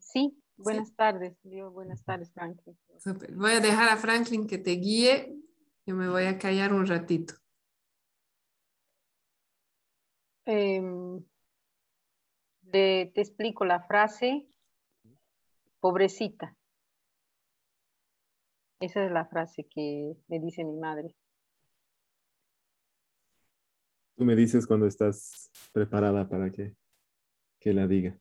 Sí, 0.00 0.42
buenas 0.56 0.92
tardes. 0.96 1.36
buenas 1.44 2.04
tardes, 2.04 2.32
Franklin. 2.32 2.76
Voy 3.36 3.52
a 3.52 3.60
dejar 3.60 3.90
a 3.90 3.96
Franklin 3.96 4.48
que 4.48 4.58
te 4.58 4.72
guíe. 4.72 5.36
Yo 5.86 5.94
me 5.94 6.08
voy 6.08 6.24
a 6.24 6.36
callar 6.36 6.72
un 6.72 6.84
ratito. 6.84 7.34
Em, 10.46 11.24
te 12.74 13.20
explico 13.20 13.64
la 13.64 13.80
frase, 13.80 14.48
pobrecita. 15.78 16.56
Esa 18.80 19.04
es 19.04 19.12
la 19.12 19.26
frase 19.26 19.64
que 19.64 20.16
me 20.26 20.40
dice 20.40 20.64
mi 20.64 20.76
madre. 20.76 21.14
Tú 24.16 24.24
me 24.24 24.34
dices 24.34 24.66
cuando 24.66 24.86
estás 24.86 25.50
preparada 25.72 26.28
para 26.28 26.50
que, 26.50 26.74
que 27.60 27.72
la 27.72 27.86
diga. 27.86 28.18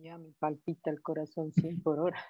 Ya 0.00 0.18
me 0.18 0.32
palpita 0.32 0.90
el 0.90 1.00
corazón 1.02 1.52
100 1.52 1.82
por 1.82 2.00
hora. 2.00 2.20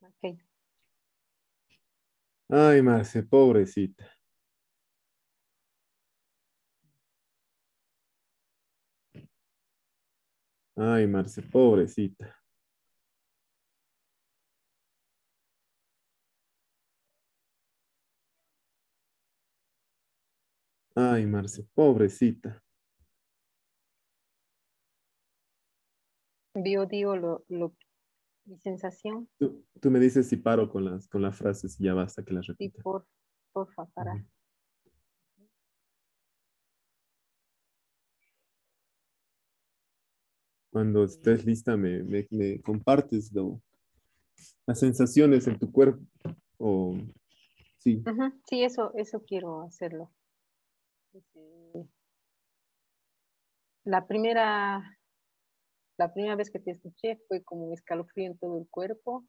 Ok. 0.00 0.38
Ay, 2.48 2.80
Marce, 2.80 3.22
pobrecita. 3.22 4.17
Ay, 10.80 11.08
Marce, 11.08 11.42
pobrecita. 11.42 12.40
Ay, 20.94 21.26
Marce, 21.26 21.64
pobrecita. 21.74 22.62
Yo 26.54 26.86
digo 26.86 27.16
lo, 27.16 27.44
lo, 27.48 27.74
mi 28.44 28.56
sensación. 28.60 29.28
Tú, 29.36 29.66
tú 29.80 29.90
me 29.90 29.98
dices 29.98 30.28
si 30.28 30.36
paro 30.36 30.70
con 30.70 30.84
las, 30.84 31.08
con 31.08 31.22
las 31.22 31.36
frases 31.36 31.80
y 31.80 31.84
ya 31.84 31.94
basta 31.94 32.24
que 32.24 32.34
las 32.34 32.46
Sí, 32.46 32.52
repita. 32.52 32.82
por, 32.84 33.04
porfa, 33.52 33.84
para. 33.86 34.24
Cuando 40.78 41.02
estés 41.02 41.44
lista, 41.44 41.76
me, 41.76 42.04
me, 42.04 42.28
me 42.30 42.62
compartes 42.62 43.32
lo- 43.32 43.60
las 44.64 44.78
sensaciones 44.78 45.48
en 45.48 45.58
tu 45.58 45.72
cuerpo. 45.72 46.00
O, 46.56 46.96
sí, 47.78 48.00
Ujú, 48.06 48.40
Sí, 48.48 48.62
eso, 48.62 48.92
eso 48.94 49.24
quiero 49.24 49.62
hacerlo. 49.62 50.12
Este, 51.12 51.88
La 53.82 54.06
primera, 54.06 54.96
la 55.96 56.12
primera 56.14 56.36
vez 56.36 56.48
que 56.48 56.60
te 56.60 56.70
escuché 56.70 57.18
fue 57.26 57.42
como 57.42 57.64
un 57.66 57.74
escalofrío 57.74 58.30
en 58.30 58.38
todo 58.38 58.56
el 58.60 58.68
cuerpo. 58.68 59.26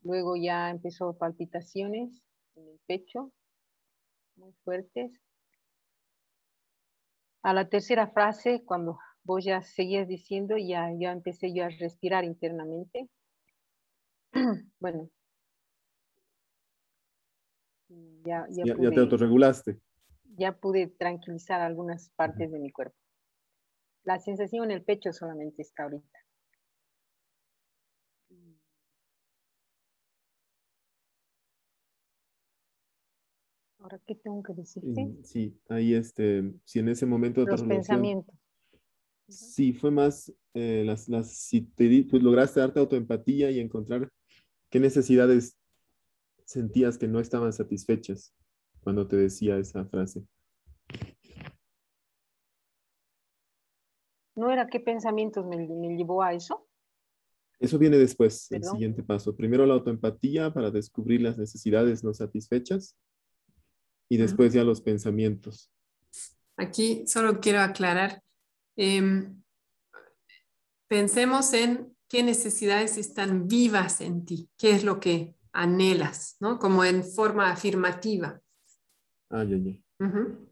Luego 0.00 0.34
ya 0.36 0.70
empezó 0.70 1.12
palpitaciones 1.18 2.22
en 2.54 2.68
el 2.68 2.80
pecho, 2.86 3.34
muy 4.36 4.54
fuertes. 4.64 5.20
A 7.42 7.52
la 7.52 7.68
tercera 7.68 8.08
frase, 8.08 8.64
cuando 8.64 8.98
vos 9.26 9.44
ya 9.44 9.60
seguías 9.62 10.06
diciendo, 10.06 10.56
ya, 10.56 10.92
ya 10.96 11.10
empecé 11.10 11.52
yo 11.52 11.64
a 11.64 11.68
respirar 11.68 12.24
internamente. 12.24 13.08
Bueno. 14.78 15.10
Ya, 18.24 18.46
ya, 18.50 18.64
ya, 18.64 18.64
ya 18.64 18.74
te 18.74 18.76
pude- 18.76 19.00
autorregulaste. 19.00 19.80
ya 20.36 20.52
pude 20.58 20.86
tranquilizar 20.88 21.60
algunas 21.60 22.10
partes 22.10 22.50
de 22.50 22.58
mi 22.58 22.70
cuerpo. 22.70 22.96
La 24.04 24.18
sensación 24.18 24.64
en 24.64 24.70
el 24.72 24.82
pecho 24.84 25.12
solamente 25.12 25.62
está 25.62 25.84
ahorita. 25.84 26.18
Ahora, 33.78 34.00
¿qué 34.06 34.14
tengo 34.16 34.42
que 34.42 34.52
decirte? 34.54 35.14
Sí, 35.22 35.60
ahí 35.68 35.94
este, 35.94 36.52
si 36.64 36.78
en 36.80 36.88
ese 36.88 37.06
momento 37.06 37.44
Los 37.44 37.62
pensamientos. 37.62 38.34
Sí, 39.28 39.72
fue 39.72 39.90
más, 39.90 40.32
eh, 40.54 40.84
las, 40.86 41.08
las, 41.08 41.32
si 41.32 41.62
te 41.62 41.84
di- 41.84 42.02
pues 42.02 42.22
lograste 42.22 42.60
darte 42.60 42.78
autoempatía 42.78 43.50
y 43.50 43.58
encontrar 43.58 44.08
qué 44.70 44.78
necesidades 44.78 45.58
sentías 46.44 46.96
que 46.96 47.08
no 47.08 47.18
estaban 47.18 47.52
satisfechas 47.52 48.34
cuando 48.80 49.08
te 49.08 49.16
decía 49.16 49.58
esa 49.58 49.84
frase. 49.86 50.24
¿No 54.36 54.50
era 54.52 54.68
qué 54.68 54.78
pensamientos 54.80 55.44
me, 55.46 55.56
me 55.56 55.96
llevó 55.96 56.22
a 56.22 56.34
eso? 56.34 56.68
Eso 57.58 57.78
viene 57.78 57.96
después, 57.96 58.52
el 58.52 58.62
siguiente 58.62 59.02
paso. 59.02 59.34
Primero 59.34 59.64
la 59.64 59.74
autoempatía 59.74 60.52
para 60.52 60.70
descubrir 60.70 61.22
las 61.22 61.38
necesidades 61.38 62.04
no 62.04 62.12
satisfechas 62.12 62.94
y 64.10 64.18
después 64.18 64.52
ya 64.52 64.62
los 64.62 64.82
pensamientos. 64.82 65.72
Aquí 66.58 67.06
solo 67.06 67.40
quiero 67.40 67.60
aclarar. 67.60 68.22
Em, 68.76 69.42
pensemos 70.88 71.52
en 71.52 71.96
qué 72.08 72.22
necesidades 72.22 72.96
están 72.96 73.48
vivas 73.48 74.00
en 74.00 74.24
ti, 74.24 74.50
qué 74.56 74.70
es 74.72 74.84
lo 74.84 75.00
que 75.00 75.36
anhelas, 75.52 76.36
¿no? 76.40 76.58
Como 76.58 76.84
en 76.84 77.04
forma 77.04 77.50
afirmativa. 77.50 78.40
Ah, 79.30 79.44
ya, 79.44 79.56
ya. 79.56 79.72
Ujú. 80.00 80.48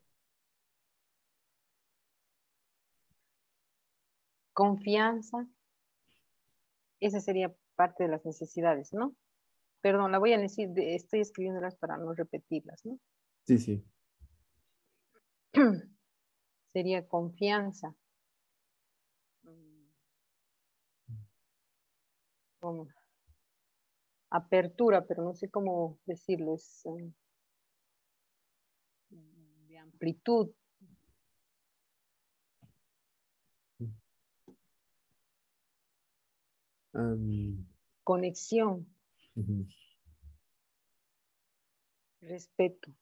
Confianza. 4.52 5.46
Esa 6.98 7.20
sería 7.20 7.55
parte 7.76 8.02
de 8.05 8.10
las 8.10 8.24
necesidades, 8.24 8.92
¿no? 8.92 9.14
Perdón, 9.82 10.12
la 10.12 10.18
voy 10.18 10.32
a 10.34 10.38
decir, 10.38 10.70
de- 10.70 10.94
estoy 10.96 11.20
escribiéndolas 11.20 11.76
para 11.76 11.98
no 11.98 12.14
repetirlas, 12.14 12.84
¿no? 12.84 12.98
Sí, 13.46 13.59
sí. 13.59 13.84
sería 16.72 17.06
confianza. 17.09 17.94
Apertura, 24.31 25.07
pero 25.07 25.23
no 25.23 25.35
sé 25.35 25.49
cómo 25.51 25.99
decirlo, 26.07 26.55
es 26.55 26.82
eh, 26.86 27.12
de 29.69 29.78
amplitud. 29.78 30.51
Am, 36.95 37.66
conexión, 38.05 38.86
respeto. 42.20 42.93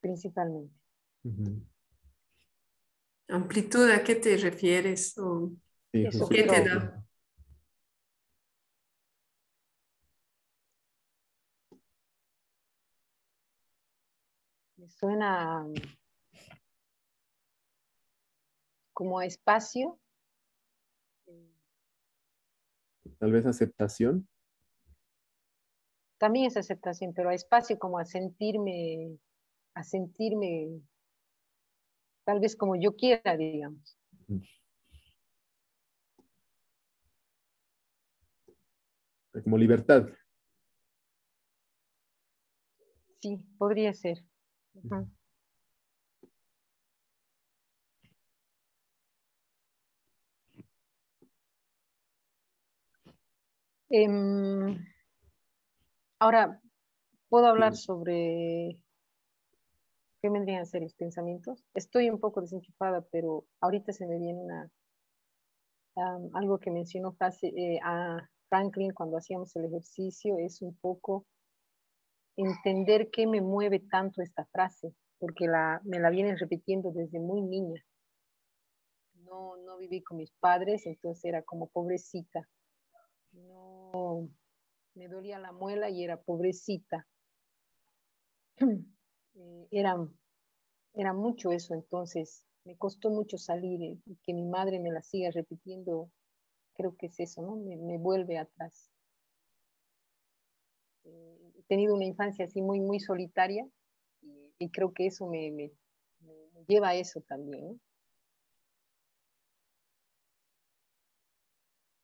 Principalmente. 0.00 0.74
Amplitud, 3.32 3.90
¿a 3.90 4.04
qué 4.04 4.14
te 4.16 4.36
refieres? 4.36 5.16
O- 5.18 5.52
Sí, 5.92 6.06
¿Qué 6.30 6.42
te 6.44 6.64
da? 6.64 7.04
Me 14.76 14.88
suena 14.88 15.66
como 18.94 19.18
a 19.18 19.26
espacio. 19.26 19.98
Tal 23.18 23.32
vez 23.32 23.46
aceptación. 23.46 24.28
También 26.18 26.46
es 26.46 26.56
aceptación, 26.56 27.12
pero 27.14 27.30
a 27.30 27.34
espacio 27.34 27.78
como 27.78 27.98
a 27.98 28.04
sentirme, 28.04 29.18
a 29.74 29.82
sentirme 29.82 30.80
tal 32.24 32.40
vez 32.40 32.56
como 32.56 32.76
yo 32.76 32.94
quiera, 32.96 33.36
digamos. 33.36 33.98
Como 39.44 39.56
libertad. 39.56 40.08
Sí, 43.20 43.38
podría 43.56 43.94
ser. 43.94 44.24
Em, 53.88 54.84
ahora, 56.18 56.60
¿puedo 57.28 57.46
hablar 57.46 57.76
sobre 57.76 58.82
qué 60.22 60.30
vendrían 60.30 60.62
a 60.62 60.64
ser 60.64 60.82
los 60.82 60.94
pensamientos? 60.94 61.64
Estoy 61.74 62.08
un 62.08 62.20
poco 62.20 62.40
desenchufada, 62.40 63.04
pero 63.10 63.44
ahorita 63.60 63.92
se 63.92 64.06
me 64.06 64.18
viene 64.18 64.38
una, 64.40 64.70
am, 65.96 66.30
algo 66.34 66.58
que 66.58 66.70
mencionó 66.70 67.12
frase, 67.12 67.48
eh, 67.48 67.80
a 67.82 68.30
Franklin 68.48 68.92
cuando 68.94 69.16
hacíamos 69.16 69.54
el 69.56 69.64
ejercicio, 69.64 70.38
es 70.38 70.62
un 70.62 70.76
poco 70.76 71.26
entender 72.36 73.10
qué 73.10 73.26
me 73.26 73.40
mueve 73.40 73.80
tanto 73.80 74.22
esta 74.22 74.46
frase, 74.46 74.94
porque 75.18 75.46
la, 75.46 75.80
me 75.84 75.98
la 75.98 76.10
vienen 76.10 76.38
repitiendo 76.38 76.92
desde 76.92 77.18
muy 77.18 77.42
niña. 77.42 77.84
No, 79.24 79.56
no 79.56 79.76
viví 79.78 80.02
con 80.02 80.18
mis 80.18 80.30
padres, 80.38 80.86
entonces 80.86 81.24
era 81.24 81.42
como 81.42 81.68
pobrecita. 81.68 82.48
No, 83.32 84.28
me 84.94 85.08
dolía 85.08 85.38
la 85.40 85.52
muela 85.52 85.90
y 85.90 86.04
era 86.04 86.20
pobrecita. 86.20 87.08
eh, 89.34 89.68
era, 89.70 89.96
era 90.94 91.12
mucho 91.12 91.52
eso, 91.52 91.74
entonces 91.74 92.46
me 92.64 92.76
costó 92.76 93.10
mucho 93.10 93.38
salir 93.38 93.80
y 94.04 94.16
que 94.22 94.34
mi 94.34 94.44
madre 94.44 94.78
me 94.78 94.90
la 94.92 95.02
siga 95.02 95.30
repitiendo, 95.30 96.10
creo 96.74 96.96
que 96.96 97.06
es 97.06 97.18
eso, 97.20 97.42
¿no? 97.42 97.56
Me, 97.56 97.98
vuelve 97.98 98.38
atrás. 98.38 98.90
Eh, 101.04 101.52
he 101.58 101.62
tenido 101.64 101.94
una 101.94 102.04
infancia 102.04 102.44
así 102.44 102.62
muy, 102.62 102.80
muy 102.80 103.00
solitaria 103.00 103.66
y, 104.58 104.70
creo 104.70 104.92
que 104.92 105.06
eso 105.06 105.26
me, 105.26 105.50
me, 105.50 105.72
lleva 106.68 106.90
a 106.90 106.94
eso 106.94 107.20
también. 107.22 107.80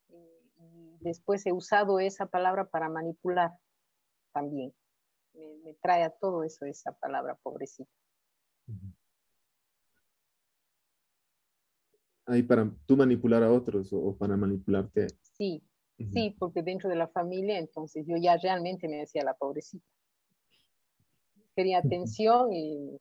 Y, 0.08 0.96
después 1.00 1.46
he 1.46 1.52
usado 1.52 2.00
esa 2.00 2.26
palabra 2.26 2.64
para 2.68 2.88
manipular 2.88 3.52
también. 4.32 4.74
Me, 5.34 5.74
trae 5.82 6.02
a 6.02 6.10
todo 6.10 6.42
eso 6.42 6.64
esa 6.64 6.92
palabra 6.92 7.36
pobrecita. 7.42 7.90
ahí 12.28 12.42
para 12.42 12.70
tú 12.86 12.96
manipular 12.96 13.42
a 13.42 13.52
otros 13.52 13.90
o, 13.92 14.16
para 14.16 14.36
manipularte. 14.36 15.08
Sí, 15.22 15.62
sí, 15.96 16.36
porque 16.38 16.62
dentro 16.62 16.88
de 16.88 16.96
la 16.96 17.08
familia, 17.08 17.58
entonces 17.58 18.06
yo 18.06 18.16
ya 18.16 18.36
realmente 18.36 18.88
me 18.88 18.98
decía 18.98 19.24
la 19.24 19.34
pobrecita. 19.34 19.84
Quería 21.56 21.78
atención 21.78 22.52
y... 22.52 22.98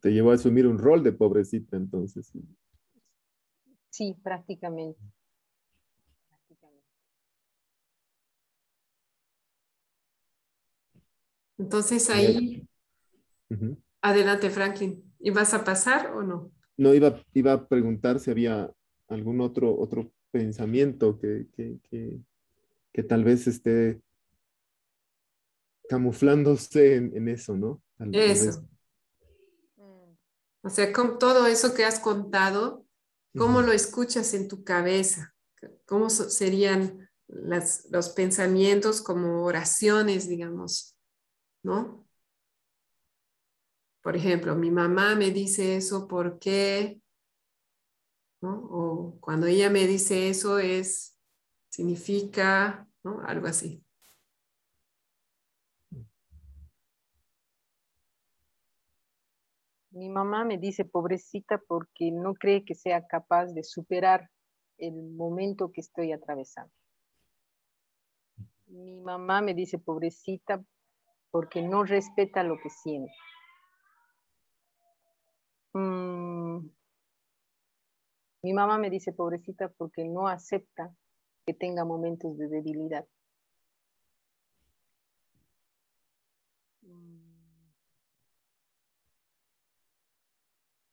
Te 0.00 0.10
llevó 0.10 0.30
a 0.30 0.34
asumir 0.34 0.66
un 0.66 0.78
rol 0.78 1.04
de 1.04 1.12
pobrecita, 1.12 1.76
entonces. 1.76 2.32
Sí, 3.90 4.16
prácticamente. 4.22 4.98
Entonces 11.58 12.08
ahí, 12.10 12.68
Adelante, 14.00 14.50
Franklin. 14.50 15.02
¿Ibas 15.20 15.54
a 15.54 15.64
pasar 15.64 16.12
o 16.12 16.22
no? 16.22 16.52
No, 16.76 16.94
iba, 16.94 17.20
iba 17.34 17.52
a 17.52 17.66
preguntar 17.66 18.20
si 18.20 18.30
había 18.30 18.72
algún 19.08 19.40
otro, 19.40 19.76
otro 19.76 20.12
pensamiento 20.30 21.18
que, 21.18 21.46
que, 21.54 23.02
tal 23.02 23.24
vez 23.24 23.46
esté 23.46 24.00
camuflándose 25.88 26.96
en, 26.96 27.28
eso, 27.28 27.56
¿no? 27.56 27.80
eso. 28.12 28.62
Mm. 29.76 30.16
O 30.62 30.70
sea, 30.70 30.92
con 30.92 31.18
todo 31.18 31.46
eso 31.46 31.74
que 31.74 31.84
has 31.84 32.00
contado, 32.00 32.84
¿cómo 33.36 33.62
lo 33.62 33.72
escuchas 33.72 34.34
en 34.34 34.48
tu 34.48 34.64
cabeza? 34.64 35.34
¿Cómo 35.86 36.10
serían 36.10 37.08
los 37.28 38.08
pensamientos 38.10 39.00
como 39.00 39.44
oraciones, 39.44 40.28
digamos? 40.28 40.97
¿No? 41.62 42.06
Por 44.02 44.16
ejemplo, 44.16 44.54
mi 44.54 44.70
mamá 44.70 45.14
me 45.16 45.30
dice 45.30 45.76
eso 45.76 46.08
porque, 46.08 47.00
¿no? 48.40 48.54
O 48.70 49.20
cuando 49.20 49.46
ella 49.46 49.68
me 49.68 49.86
dice 49.86 50.30
eso 50.30 50.58
es, 50.58 51.18
significa, 51.68 52.88
¿no? 53.02 53.20
Algo 53.20 53.48
así. 53.48 53.84
Mi 59.90 60.08
mamá 60.08 60.44
me 60.44 60.58
dice 60.58 60.84
pobrecita 60.84 61.58
porque 61.58 62.12
no 62.12 62.34
cree 62.34 62.64
que 62.64 62.76
sea 62.76 63.06
capaz 63.06 63.46
de 63.52 63.64
superar 63.64 64.30
el 64.78 64.94
momento 64.94 65.72
que 65.72 65.80
estoy 65.80 66.12
atravesando. 66.12 66.72
Mi 68.68 68.96
mamá 69.00 69.42
me 69.42 69.54
dice 69.54 69.78
pobrecita 69.78 70.64
porque 71.30 71.62
no 71.62 71.84
respeta 71.84 72.42
lo 72.42 72.58
que 72.58 72.70
siente. 72.70 73.12
Mm, 75.74 76.68
mi 78.42 78.52
mamá 78.52 78.78
me 78.78 78.90
dice 78.90 79.12
pobrecita 79.12 79.68
porque 79.68 80.04
no 80.04 80.28
acepta 80.28 80.94
que 81.46 81.54
tenga 81.54 81.84
momentos 81.84 82.36
de 82.38 82.48
debilidad. 82.48 83.06
Mm, 86.82 87.70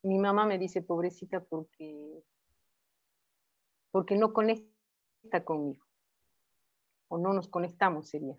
mi 0.02 0.18
mamá 0.18 0.46
me 0.46 0.58
dice 0.58 0.82
pobrecita 0.82 1.40
porque 1.44 2.24
porque 3.90 4.16
no 4.16 4.32
conecta 4.32 5.44
conmigo 5.44 5.86
o 7.08 7.18
no 7.18 7.32
nos 7.32 7.48
conectamos 7.48 8.08
sería. 8.08 8.36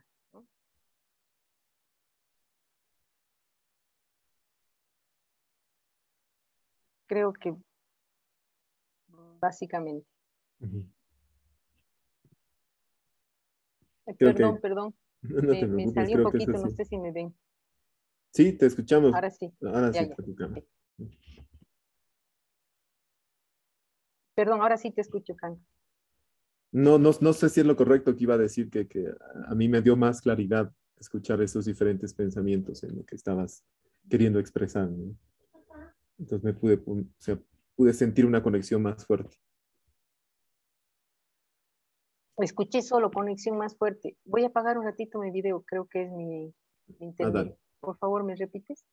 Creo 7.08 7.34
que 7.34 7.56
básicamente. 9.40 10.08
perdón, 14.18 14.60
perdón. 14.62 14.96
me, 15.22 15.88
salí 15.92 16.16
un 16.16 16.24
poquito, 16.24 16.52
no 16.52 16.70
sé 16.70 16.86
si 16.86 16.98
me 16.98 17.12
ven. 17.12 17.36
Sí, 18.34 18.54
te 18.54 18.68
escuchamos. 18.68 19.14
Ahora 19.14 19.32
sí. 19.32 19.52
Ahora 19.62 19.94
sí, 19.94 20.10
Perdón, 24.36 24.62
ahora 24.62 24.78
sí 24.78 24.92
te 24.92 25.02
escucho, 25.02 25.34
Frank. 25.36 25.60
No, 26.72 27.00
no, 27.00 27.12
no 27.22 27.34
sé 27.34 27.50
si 27.50 27.62
es 27.62 27.66
lo 27.66 27.76
correcto 27.76 28.16
que 28.16 28.24
iba 28.24 28.36
a 28.36 28.38
decir, 28.38 28.70
que, 28.70 28.88
que 28.88 29.12
a 29.48 29.56
mí 29.56 29.68
me 29.68 29.82
dio 29.82 29.96
más 29.96 30.22
claridad 30.22 30.72
escuchar 31.00 31.42
esos 31.42 31.66
diferentes 31.66 32.14
pensamientos 32.14 32.84
en 32.84 32.98
lo 32.98 33.04
que 33.04 33.16
estabas 33.16 33.64
queriendo 34.08 34.38
expresar. 34.40 34.90
¿no? 34.90 35.16
Entonces 36.18 36.44
me 36.44 36.54
pude, 36.54 36.82
o 36.86 37.04
sea, 37.20 37.40
pude 37.76 37.94
sentir 37.94 38.26
una 38.26 38.42
conexión 38.42 38.82
más 38.82 39.06
fuerte. 39.06 39.38
Escuché 42.38 42.82
solo 42.82 43.10
conexión 43.12 43.58
más 43.58 43.76
fuerte. 43.76 44.16
Voy 44.26 44.44
a 44.44 44.48
apagar 44.48 44.78
un 44.78 44.86
ratito 44.86 45.20
mi 45.20 45.32
video, 45.32 45.64
creo 45.64 45.88
que 45.88 46.04
es 46.04 46.12
mi, 46.12 46.54
internet. 47.00 47.56
Ah, 47.56 47.58
Por 47.80 47.98
favor, 47.98 48.24
¿me 48.24 48.36
repites? 48.36 48.86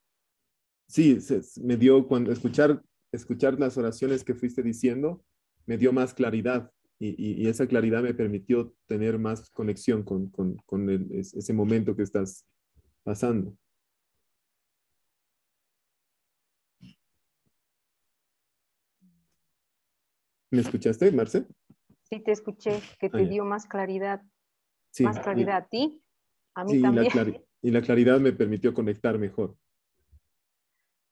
Sí, 0.86 1.18
me 1.62 1.76
dio 1.76 2.06
cuando 2.06 2.32
escuchar, 2.32 2.82
escuchar 3.12 3.58
las 3.58 3.76
oraciones 3.76 4.24
que 4.24 4.34
fuiste 4.34 4.62
diciendo, 4.62 5.22
me 5.66 5.76
dio 5.76 5.92
más 5.92 6.14
claridad 6.14 6.70
y, 6.98 7.42
y, 7.42 7.48
esa 7.48 7.66
claridad 7.66 8.02
me 8.02 8.14
permitió 8.14 8.72
tener 8.86 9.18
más 9.18 9.50
conexión 9.50 10.04
con, 10.04 10.30
con, 10.30 10.56
con 10.64 10.88
ese 11.10 11.52
momento 11.52 11.96
que 11.96 12.02
estás 12.02 12.46
pasando. 13.02 13.56
¿Me 20.54 20.60
escuchaste, 20.60 21.10
Marce? 21.10 21.46
Sí, 22.04 22.20
te 22.20 22.30
escuché, 22.30 22.80
que 23.00 23.10
te 23.10 23.22
ah, 23.22 23.28
dio 23.28 23.44
más 23.44 23.66
claridad. 23.66 24.22
más 25.00 25.18
claridad 25.18 25.56
a 25.56 25.66
ti, 25.66 26.00
a 26.54 26.62
mí 26.62 26.80
también. 26.80 27.44
y 27.60 27.72
la 27.72 27.82
claridad 27.82 28.20
me 28.20 28.32
permitió 28.32 28.72
conectar 28.72 29.18
mejor. 29.18 29.56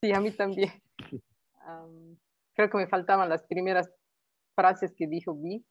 Sí, 0.01 0.13
a 0.13 0.21
mí 0.21 0.31
también. 0.31 0.71
creo 2.55 2.71
que 2.71 2.77
me 2.79 2.87
faltaban 2.87 3.29
las 3.29 3.43
primeras 3.43 3.91
frases 4.55 4.95
que 4.95 5.09
dijo 5.09 5.35
Vi. 5.35 5.65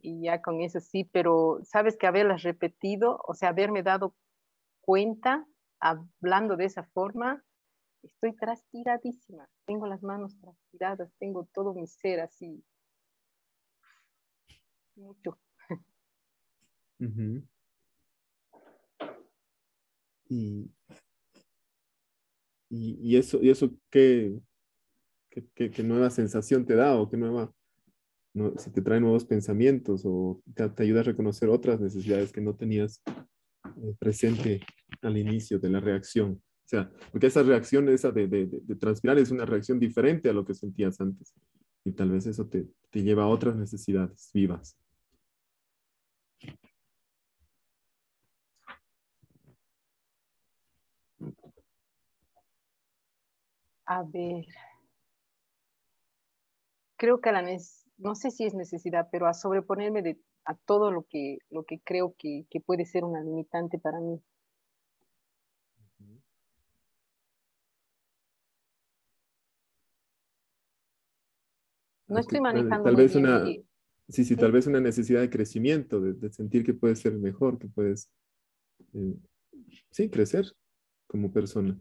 Y 0.00 0.22
ya 0.22 0.40
con 0.40 0.62
eso 0.62 0.80
sí, 0.80 1.04
pero 1.12 1.60
sabes 1.62 1.98
que 1.98 2.06
haberlas 2.06 2.42
repetido, 2.42 3.20
o 3.28 3.34
sea, 3.34 3.50
haberme 3.50 3.82
dado 3.82 4.16
cuenta 4.80 5.46
hablando 5.80 6.56
de 6.56 6.64
esa 6.64 6.84
forma, 6.84 7.44
estoy 8.02 8.34
transpiradísima, 8.34 9.48
tengo 9.66 9.86
las 9.86 10.02
manos 10.02 10.36
transpiradas, 10.40 11.12
tengo 11.18 11.46
todo 11.52 11.74
mi 11.74 11.86
ser 11.86 12.20
así. 12.20 12.64
Mucho. 15.00 15.38
y, 20.28 20.70
y, 22.68 23.16
eso, 23.16 23.38
y 23.42 23.48
eso 23.48 23.70
¿qué, 23.90 24.38
qué, 25.30 25.70
qué, 25.70 25.82
nueva 25.82 26.10
sensación 26.10 26.66
te 26.66 26.74
da 26.74 26.94
o 26.96 27.08
qué 27.08 27.16
nueva, 27.16 27.52
si 28.58 28.70
te 28.70 28.82
trae 28.82 29.00
nuevos 29.00 29.24
pensamientos 29.24 30.02
o 30.04 30.42
te, 30.54 30.82
ayuda 30.82 31.00
a 31.00 31.04
reconocer 31.04 31.48
otras 31.48 31.80
necesidades 31.80 32.30
que 32.32 32.42
no 32.42 32.54
tenías 32.54 33.02
eh, 33.06 33.94
presente 33.98 34.60
al 35.00 35.16
inicio 35.16 35.58
de 35.58 35.70
la 35.70 35.80
reacción 35.80 36.42
sea, 36.70 36.90
porque 37.10 37.26
esa 37.26 37.42
reacción, 37.42 37.88
esa 37.88 38.12
de, 38.12 38.28
de, 38.28 38.76
transpirar, 38.76 39.18
es 39.18 39.30
una 39.30 39.44
reacción 39.44 39.80
diferente 39.80 40.28
a 40.28 40.32
lo 40.32 40.44
que 40.44 40.54
sentías 40.54 41.00
antes. 41.00 41.34
Y 41.84 41.92
tal 41.92 42.10
vez 42.10 42.26
eso 42.26 42.46
te, 42.46 42.68
te 42.90 43.02
lleva 43.02 43.24
a 43.24 43.28
otras 43.28 43.56
necesidades 43.56 44.30
vivas. 44.32 44.76
A 53.92 54.04
ver, 54.04 54.46
creo 56.96 57.20
que 57.20 57.28
a 57.28 57.32
la 57.32 57.42
no 57.98 58.14
sé 58.14 58.30
si 58.30 58.44
es 58.44 58.54
necesidad, 58.54 59.08
pero 59.10 59.26
a 59.26 59.34
sobreponerme 59.34 60.00
de, 60.00 60.20
a 60.44 60.54
todo 60.54 60.92
lo 60.92 61.02
que, 61.10 61.38
lo 61.50 61.64
que 61.64 61.80
creo 61.80 62.14
que, 62.16 62.46
que 62.50 62.60
puede 62.60 62.86
ser 62.86 63.02
una 63.02 63.20
limitante 63.20 63.80
para 63.80 63.98
mí. 63.98 64.22
No 72.06 72.20
estoy 72.20 72.40
manejando. 72.40 72.84
Tal, 72.84 72.94
vez 72.94 73.16
una, 73.16 73.44
sí, 74.08 74.24
sí, 74.24 74.36
tal 74.36 74.52
vez 74.52 74.68
una 74.68 74.80
necesidad 74.80 75.20
de 75.20 75.30
crecimiento, 75.30 76.00
de, 76.00 76.32
sentir 76.32 76.64
que 76.64 76.74
puedes 76.74 77.00
ser 77.00 77.18
mejor, 77.18 77.58
que 77.58 77.66
puedes, 77.66 78.08
eh, 78.94 79.16
sí, 79.90 80.08
crecer 80.08 80.46
como 81.08 81.32
persona. 81.32 81.76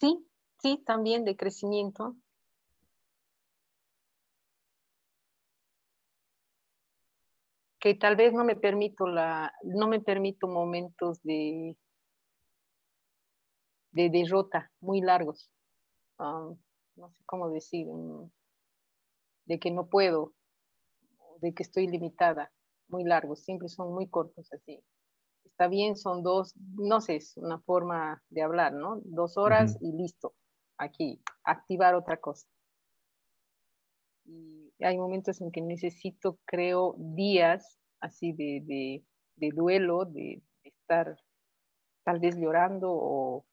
Sí, 0.00 0.26
sí, 0.62 0.82
también 0.86 1.24
de 1.26 1.36
crecimiento. 1.36 2.16
que 7.80 7.94
tal 7.94 8.16
vez 8.16 8.32
no 8.32 8.44
me 8.44 8.56
permito 8.56 9.06
la, 9.06 9.52
no 9.64 9.88
me 9.88 10.00
permito 10.00 10.46
momentos 10.48 11.22
de, 11.22 11.76
de 13.92 14.08
derrota 14.08 14.70
muy 14.80 15.00
largos. 15.02 15.50
Ah, 16.18 16.50
no 16.96 17.10
sé 17.10 17.22
cómo 17.26 17.50
decir, 17.50 17.86
mm, 17.88 18.30
de 19.46 19.58
que 19.58 19.72
no 19.72 19.88
puedo, 19.88 20.32
de 21.40 21.54
que 21.54 21.62
estoy 21.62 21.86
limitada, 21.86 22.52
muy 22.88 23.02
largos, 23.02 23.40
siempre 23.42 23.68
son 23.70 23.94
muy 23.94 24.08
cortos 24.08 24.52
así. 24.52 24.84
Está 25.48 25.66
bien, 25.66 25.96
son 25.96 26.22
dos, 26.22 26.54
no 26.76 27.00
sé, 27.00 27.16
es 27.16 27.36
una 27.36 27.58
forma 27.58 28.22
de 28.30 28.42
hablar, 28.42 28.72
¿no? 28.72 29.00
Dos 29.04 29.36
horas 29.36 29.76
y 29.80 29.92
listo, 29.92 30.34
aquí, 30.76 31.20
activar 31.42 31.94
otra 31.94 32.18
cosa. 32.18 32.46
Y 34.24 34.72
hay 34.80 34.96
momentos 34.96 35.40
en 35.40 35.50
que 35.50 35.60
necesito, 35.60 36.38
creo, 36.44 36.94
días 36.98 37.80
así 38.00 38.32
de, 38.32 39.02
duelo, 39.52 40.04
de, 40.04 40.42
estar 40.62 41.18
tal 42.04 42.20
vez 42.20 42.36
llorando 42.36 42.90
o, 42.92 43.44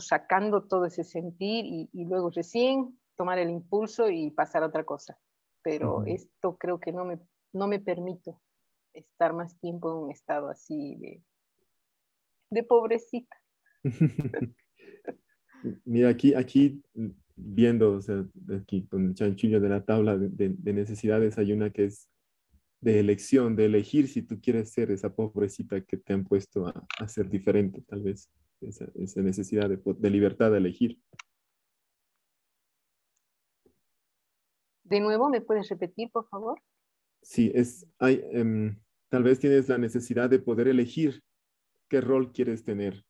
sacando 0.00 0.66
todo 0.66 0.86
ese 0.86 1.04
sentir 1.04 1.64
y, 1.92 2.04
luego 2.04 2.30
recién 2.30 2.98
tomar 3.16 3.38
el 3.38 3.50
impulso 3.50 4.08
y 4.08 4.30
pasar 4.30 4.62
a 4.62 4.66
otra 4.66 4.84
cosa. 4.84 5.18
Pero 5.62 6.04
esto 6.06 6.56
creo 6.56 6.80
que 6.80 6.92
no 6.92 7.04
me, 7.04 7.20
no 7.52 7.68
me 7.68 7.78
permito 7.78 8.40
estar 8.92 9.34
más 9.34 9.58
tiempo 9.60 9.90
en 9.90 9.96
un 10.04 10.10
estado 10.10 10.48
así 10.48 10.96
de, 10.96 11.22
de 12.50 12.62
pobrecita. 12.62 13.36
Mira, 15.84 16.08
aquí, 16.08 16.34
aquí 16.34 16.82
viendo, 17.38 17.92
o 17.92 18.00
sea, 18.00 18.24
aquí 18.60 18.86
con 18.86 19.06
el 19.06 19.14
chanchullo 19.14 19.60
de 19.60 19.68
la 19.68 19.84
tabla 19.84 20.16
de, 20.18 20.72
necesidades, 20.72 21.38
hay 21.38 21.52
una 21.52 21.70
que 21.70 21.84
es 21.86 22.08
de 22.80 23.00
elección, 23.00 23.56
de 23.56 23.66
elegir 23.66 24.08
si 24.08 24.22
tú 24.22 24.40
quieres 24.40 24.70
ser 24.70 24.90
esa 24.90 25.14
pobrecita 25.14 25.80
que 25.80 25.96
te 25.96 26.12
han 26.12 26.24
puesto 26.24 26.66
a, 26.66 27.08
ser 27.08 27.28
diferente, 27.28 27.82
tal 27.82 28.02
vez, 28.02 28.30
esa, 28.60 28.86
necesidad 29.20 29.68
de, 29.68 30.10
libertad 30.10 30.50
de 30.50 30.58
elegir. 30.58 31.00
De 34.84 35.00
nuevo, 35.00 35.28
¿me 35.28 35.40
puedes 35.40 35.68
repetir, 35.68 36.10
por 36.10 36.28
favor? 36.28 36.60
Sí, 37.22 37.50
es, 37.54 37.86
hay, 37.98 38.22
em, 38.32 38.78
tal 39.08 39.22
vez 39.22 39.38
tienes 39.38 39.68
la 39.68 39.78
necesidad 39.78 40.30
de 40.30 40.38
poder 40.38 40.68
elegir 40.68 41.22
qué 41.88 42.00
rol 42.00 42.32
quieres 42.32 42.64
tener, 42.64 43.04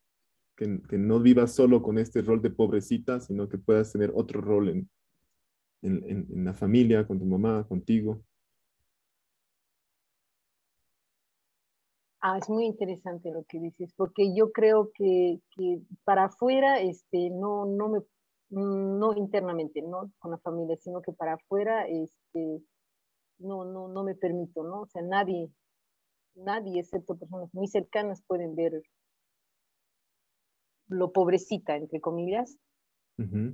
que, 0.56 0.66
no 0.98 1.20
vivas 1.20 1.52
solo 1.52 1.82
con 1.82 1.98
este 1.98 2.20
rol 2.22 2.42
de 2.42 2.50
pobrecita, 2.50 3.20
sino 3.20 3.48
que 3.48 3.58
puedas 3.58 3.92
tener 3.92 4.10
otro 4.14 4.40
rol 4.40 4.68
en, 4.70 4.90
en, 5.82 6.44
la 6.44 6.54
familia, 6.54 7.06
con 7.06 7.18
tu 7.18 7.24
mamá, 7.24 7.66
contigo. 7.68 8.22
Ah, 12.20 12.38
es 12.38 12.48
muy 12.48 12.64
interesante 12.64 13.30
lo 13.30 13.44
que 13.44 13.60
dices, 13.60 13.92
porque 13.94 14.34
yo 14.34 14.50
creo 14.50 14.90
que, 14.92 15.40
que 15.52 15.80
para 16.02 16.24
afuera, 16.24 16.80
este, 16.80 17.30
no, 17.30 17.64
no 17.64 17.88
me, 17.88 18.00
no 18.50 19.16
internamente, 19.16 19.82
no 19.82 20.10
con 20.18 20.32
la 20.32 20.38
familia, 20.38 20.76
sino 20.78 21.00
que 21.00 21.12
para 21.12 21.34
afuera, 21.34 21.86
este, 21.86 22.60
no, 23.38 23.64
no, 23.64 23.88
no 23.88 24.04
me 24.04 24.14
permito, 24.14 24.62
¿no? 24.62 24.82
O 24.82 24.86
sea, 24.86 25.02
nadie, 25.02 25.50
nadie, 26.34 26.80
excepto 26.80 27.16
personas 27.16 27.52
muy 27.52 27.66
cercanas, 27.66 28.22
pueden 28.26 28.54
ver 28.54 28.82
lo 30.88 31.12
pobrecita, 31.12 31.76
entre 31.76 32.00
comillas, 32.00 32.56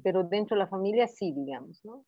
pero 0.02 0.24
dentro 0.24 0.56
de 0.56 0.59
la 0.59 0.69
familia 0.69 1.09
sí, 1.09 1.32
digamos, 1.32 1.82
¿no? 1.85 2.05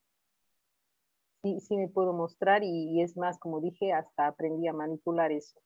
Sí, 1.43 1.59
sí 1.61 1.77
me 1.77 1.89
puedo 1.89 2.13
mostrar 2.13 2.63
y, 2.63 3.01
es 3.01 3.17
más, 3.17 3.39
como 3.39 3.61
dije, 3.61 3.93
hasta 3.93 4.27
aprendí 4.27 4.69
a 4.69 4.73
manipular 4.73 5.33
eso. 5.33 5.59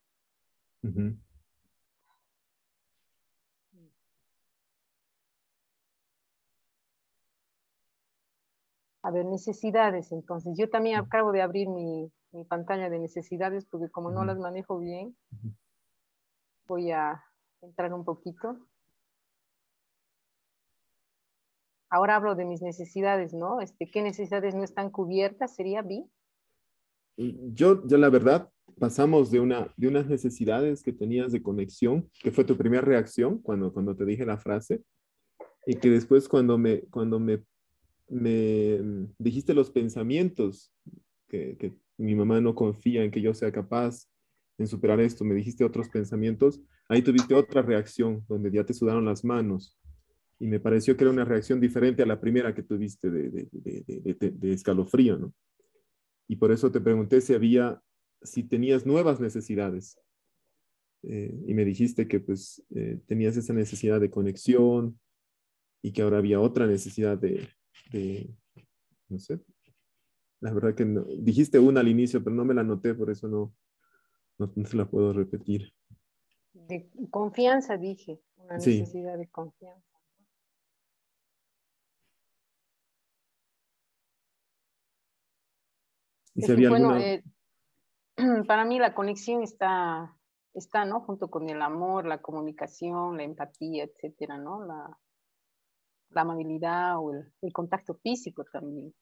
A 9.03 9.11
ver, 9.11 9.25
necesidades, 9.25 10.13
entonces. 10.13 10.57
Yo 10.59 10.69
también 10.69 10.97
acabo 10.99 11.33
de 11.33 11.43
abrir 11.43 11.69
mi, 11.69 12.11
pantalla 12.49 12.89
de 12.89 13.01
necesidades 13.01 13.67
porque 13.67 13.91
como 13.91 14.13
no 14.13 14.25
las 14.25 14.39
manejo 14.39 14.79
bien, 14.79 15.17
voy 16.69 16.93
a 16.93 17.25
entrar 17.61 17.93
un 17.93 18.05
poquito. 18.05 18.57
Ahora 21.89 22.17
hablo 22.17 22.37
de 22.37 22.45
mis 22.45 22.63
necesidades, 22.63 23.35
¿no? 23.35 23.61
Este, 23.61 23.91
¿Qué 23.91 24.01
necesidades 24.03 24.55
no 24.55 24.63
están 24.63 24.91
cubiertas? 24.91 25.57
¿Sería 25.57 25.83
B? 25.83 26.05
Yo, 27.17 27.85
yo 27.87 27.99
la 27.99 28.11
verdad, 28.11 28.49
pasamos 28.79 29.31
de, 29.31 29.41
una, 29.41 29.73
de 29.77 29.89
unas 29.89 30.07
necesidades 30.07 30.83
que 30.83 30.93
tenías 30.93 31.33
de 31.33 31.43
conexión, 31.43 32.09
que 32.23 32.31
fue 32.31 32.45
tu 32.45 32.57
primera 32.57 32.83
reacción 32.83 33.39
cuando, 33.39 33.73
cuando 33.73 33.97
te 33.97 34.05
dije 34.05 34.25
la 34.25 34.39
frase, 34.39 34.83
y 35.67 35.75
que 35.75 35.91
después 35.91 36.29
cuando 36.29 36.57
me, 36.57 36.83
cuando 36.83 37.19
me, 37.19 37.43
me 38.11 39.09
dijiste 39.19 39.55
los 39.55 39.71
pensamientos, 39.71 40.75
que, 41.29 41.73
mi 41.97 42.15
mamá 42.15 42.41
no 42.41 42.55
confía 42.55 43.05
en 43.05 43.11
que 43.11 43.21
yo 43.21 43.35
sea 43.35 43.53
capaz 43.53 44.09
en 44.59 44.67
superar 44.67 45.01
esto, 45.01 45.23
me 45.25 45.35
dijiste 45.35 45.65
otros 45.65 45.89
pensamientos, 45.89 46.61
ahí 46.89 47.03
tuviste 47.03 47.35
otra 47.35 47.63
reacción 47.63 48.25
donde 48.27 48.51
ya 48.51 48.65
te 48.65 48.75
sudaron 48.75 49.05
las 49.05 49.23
manos 49.23 49.79
y 50.39 50.47
me 50.47 50.61
pareció 50.61 50.97
que 50.97 51.05
era 51.05 51.13
una 51.13 51.27
reacción 51.27 51.61
diferente 51.61 52.03
a 52.03 52.07
la 52.07 52.19
primera 52.19 52.55
que 52.55 52.63
tuviste 52.63 53.11
de, 53.11 53.49
escalofrío, 54.43 55.19
¿no? 55.19 55.35
Y 56.27 56.37
por 56.37 56.53
eso 56.53 56.73
te 56.73 56.81
pregunté 56.81 57.21
si 57.21 57.35
había, 57.35 57.83
si 58.23 58.45
tenías 58.45 58.87
nuevas 58.87 59.21
necesidades. 59.21 59.99
Eh, 61.03 61.39
y 61.47 61.55
me 61.55 61.65
dijiste 61.65 62.09
que 62.09 62.21
pues 62.21 62.63
eh, 62.75 62.99
tenías 63.07 63.37
esa 63.37 63.53
necesidad 63.53 64.01
de 64.01 64.11
conexión 64.11 64.99
y 65.83 65.93
que 65.93 66.03
ahora 66.03 66.19
había 66.19 66.41
otra 66.41 66.67
necesidad 66.67 67.19
de, 67.19 67.49
no 69.09 69.19
sé, 69.19 69.41
la 70.41 70.53
verdad 70.53 70.75
que 70.75 70.85
no, 70.85 71.05
dijiste 71.19 71.59
una 71.59 71.81
al 71.81 71.89
inicio, 71.89 72.23
pero 72.23 72.35
no 72.35 72.45
me 72.45 72.55
la 72.55 72.63
noté, 72.63 72.95
por 72.95 73.11
eso 73.11 73.29
no, 73.29 73.55
no, 74.39 74.53
no 74.55 74.67
se 74.67 74.77
la 74.77 74.87
puedo 74.87 75.13
repetir. 75.13 75.73
De 76.53 76.89
confianza 77.11 77.77
dije, 77.77 78.21
una 78.37 78.55
necesidad 78.57 79.19
de 79.19 79.29
confianza. 79.29 79.91
bueno, 86.35 86.97
eh, 86.97 87.23
para 88.47 88.65
mí 88.65 88.79
la 88.79 88.95
conexión 88.95 89.43
está, 89.43 90.17
está, 90.55 90.85
¿no? 90.85 91.01
Junto 91.01 91.31
con 91.31 91.51
el 91.51 91.61
amor, 91.61 92.07
la 92.07 92.23
comunicación, 92.23 93.17
la 93.17 93.25
empatía, 93.25 93.85
etcétera, 93.85 94.39
¿no? 94.39 94.65
La, 94.65 94.99
la 96.11 96.23
amabilidad 96.23 96.99
o 96.99 97.13
el, 97.13 97.53
contacto 97.53 97.95
físico 97.95 98.45
también. 98.53 98.95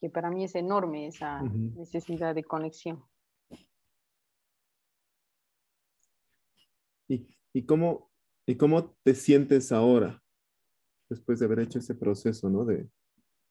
Que 0.00 0.10
para 0.10 0.30
mí 0.30 0.44
es 0.44 0.54
enorme 0.54 1.06
esa 1.06 1.42
necesidad 1.42 2.34
de 2.34 2.44
conexión. 2.44 3.04
¿Y, 7.08 7.28
y 7.52 7.64
cómo, 7.64 8.10
¿Y 8.48 8.54
cómo 8.54 8.94
te 9.02 9.14
sientes 9.16 9.72
ahora, 9.72 10.22
después 11.10 11.40
de 11.40 11.46
haber 11.46 11.60
hecho 11.60 11.80
ese 11.80 11.96
proceso, 11.96 12.48
¿no? 12.48 12.64
De, 12.64 12.88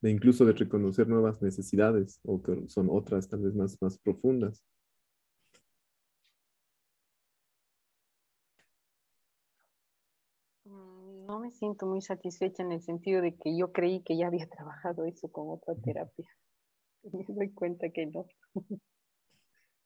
incluso 0.03 0.45
de 0.45 0.53
reconocer 0.53 1.07
nuevas 1.10 1.41
necesidades 1.41 2.22
o 2.23 2.41
que 2.41 2.69
son 2.69 2.88
otras 2.89 3.27
tal 3.27 3.41
vez 3.41 3.53
más, 3.56 3.77
más 3.81 3.97
profundas. 3.97 4.64
Mm, 10.65 11.26
no 11.26 11.34
me 11.45 11.51
siento 11.51 11.85
muy 11.85 12.01
satisfecha 12.01 12.63
en 12.63 12.72
el 12.72 12.81
sentido 12.81 13.22
de 13.22 13.35
que 13.35 13.55
yo 13.55 13.72
creí 13.72 14.01
que 14.01 14.17
ya 14.17 14.27
había 14.27 14.47
trabajado 14.49 15.05
eso 15.05 15.31
con 15.31 15.49
otra 15.49 15.76
terapia. 15.76 16.27
Me 17.13 17.26
doy 17.27 17.51
cuenta 17.51 17.89
que 17.89 18.07
no. 18.07 18.26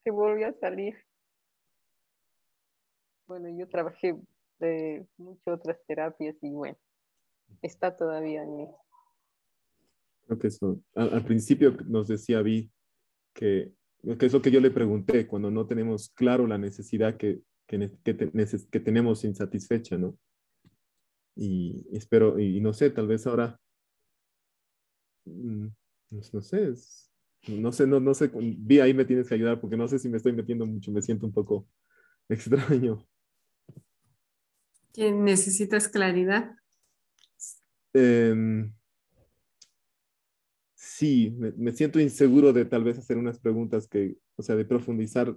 Se 0.03 0.11
volvió 0.11 0.47
a 0.47 0.53
salir. 0.53 0.95
Bueno, 3.27 3.49
yo 3.49 3.67
trabajé 3.67 4.15
de 4.59 5.05
muchas 5.17 5.47
otras 5.47 5.77
terapias 5.85 6.35
y 6.41 6.51
bueno, 6.51 6.77
está 7.61 7.95
todavía 7.95 8.43
en 8.43 8.55
mí. 8.55 8.67
Creo 10.25 10.39
que 10.39 10.47
eso, 10.47 10.79
al, 10.95 11.23
principio 11.25 11.75
nos 11.85 12.07
decía 12.07 12.41
Vi 12.41 12.71
que, 13.33 13.73
que 14.17 14.25
es 14.25 14.33
lo 14.33 14.41
que 14.41 14.51
yo 14.51 14.59
le 14.61 14.71
pregunté, 14.71 15.27
cuando 15.27 15.51
no 15.51 15.67
tenemos 15.67 16.09
claro 16.09 16.47
la 16.47 16.57
necesidad 16.57 17.17
que, 17.17 17.41
que, 17.67 17.91
que 18.03 18.79
tenemos 18.79 19.23
insatisfecha, 19.25 19.97
¿no? 19.97 20.17
Y 21.41 21.85
espero, 21.93 22.37
y 22.37 22.59
no 22.59 22.73
sé, 22.73 22.89
tal 22.89 23.07
vez 23.07 23.25
ahora 23.25 23.59
Mm, 25.29 25.67
no, 26.11 26.41
sé, 26.41 26.73
no 27.47 27.71
sé, 27.71 27.87
no, 27.87 27.99
no 27.99 28.13
sé, 28.13 28.31
vi 28.33 28.79
ahí 28.79 28.93
me 28.93 29.05
tienes 29.05 29.27
que 29.27 29.35
ayudar 29.35 29.59
porque 29.61 29.77
no 29.77 29.87
sé 29.87 29.99
si 29.99 30.09
me 30.09 30.17
estoy 30.17 30.33
metiendo 30.33 30.65
mucho, 30.65 30.91
me 30.91 31.01
siento 31.01 31.25
un 31.25 31.33
poco 31.33 31.67
extraño. 32.29 33.05
¿Necesitas 34.97 35.87
claridad? 35.87 36.51
Em, 37.93 38.73
sí, 40.75 41.35
me, 41.37 41.71
siento 41.71 41.99
inseguro 41.99 42.51
de 42.51 42.65
tal 42.65 42.83
vez 42.83 42.97
hacer 42.97 43.17
unas 43.17 43.39
preguntas 43.39 43.87
que, 43.87 44.17
o 44.35 44.43
sea, 44.43 44.55
de 44.55 44.65
profundizar 44.65 45.35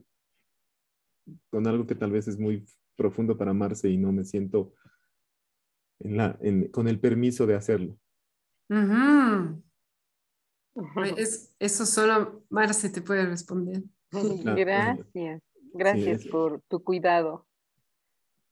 con 1.51 1.67
algo 1.69 1.87
que 1.87 1.95
tal 1.95 2.11
vez 2.11 2.27
es 2.27 2.39
muy 2.39 2.65
profundo 2.97 3.39
para 3.39 3.53
Marce 3.53 3.89
y 3.89 3.99
no 3.99 4.11
me 4.11 4.25
siento 4.25 4.75
en 6.03 6.17
la, 6.17 6.39
con 6.71 6.89
el 6.89 7.01
permiso 7.01 7.47
de 7.47 7.55
hacerlo. 7.55 7.99
Es, 11.17 11.55
eso 11.59 11.85
solo 11.85 12.45
Marce 12.49 12.89
te 12.91 13.03
puede 13.03 13.27
responder. 13.27 13.83
Gracias, 14.57 15.43
gracias 15.75 16.27
por 16.27 16.61
tu 16.69 16.83
cuidado. 16.83 17.47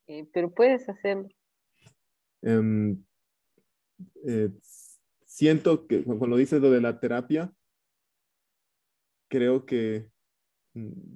Eh, 0.06 0.26
pero 0.32 0.50
puedes 0.50 0.88
hacerlo. 0.88 1.28
Em, 2.42 3.04
eh, 4.26 4.50
siento 5.24 5.86
que 5.86 6.02
cuando 6.02 6.36
dices 6.36 6.60
lo 6.60 6.70
de 6.70 6.80
la 6.80 6.98
terapia, 6.98 7.52
creo 9.28 9.64
que 9.66 10.10
mm, 10.74 11.14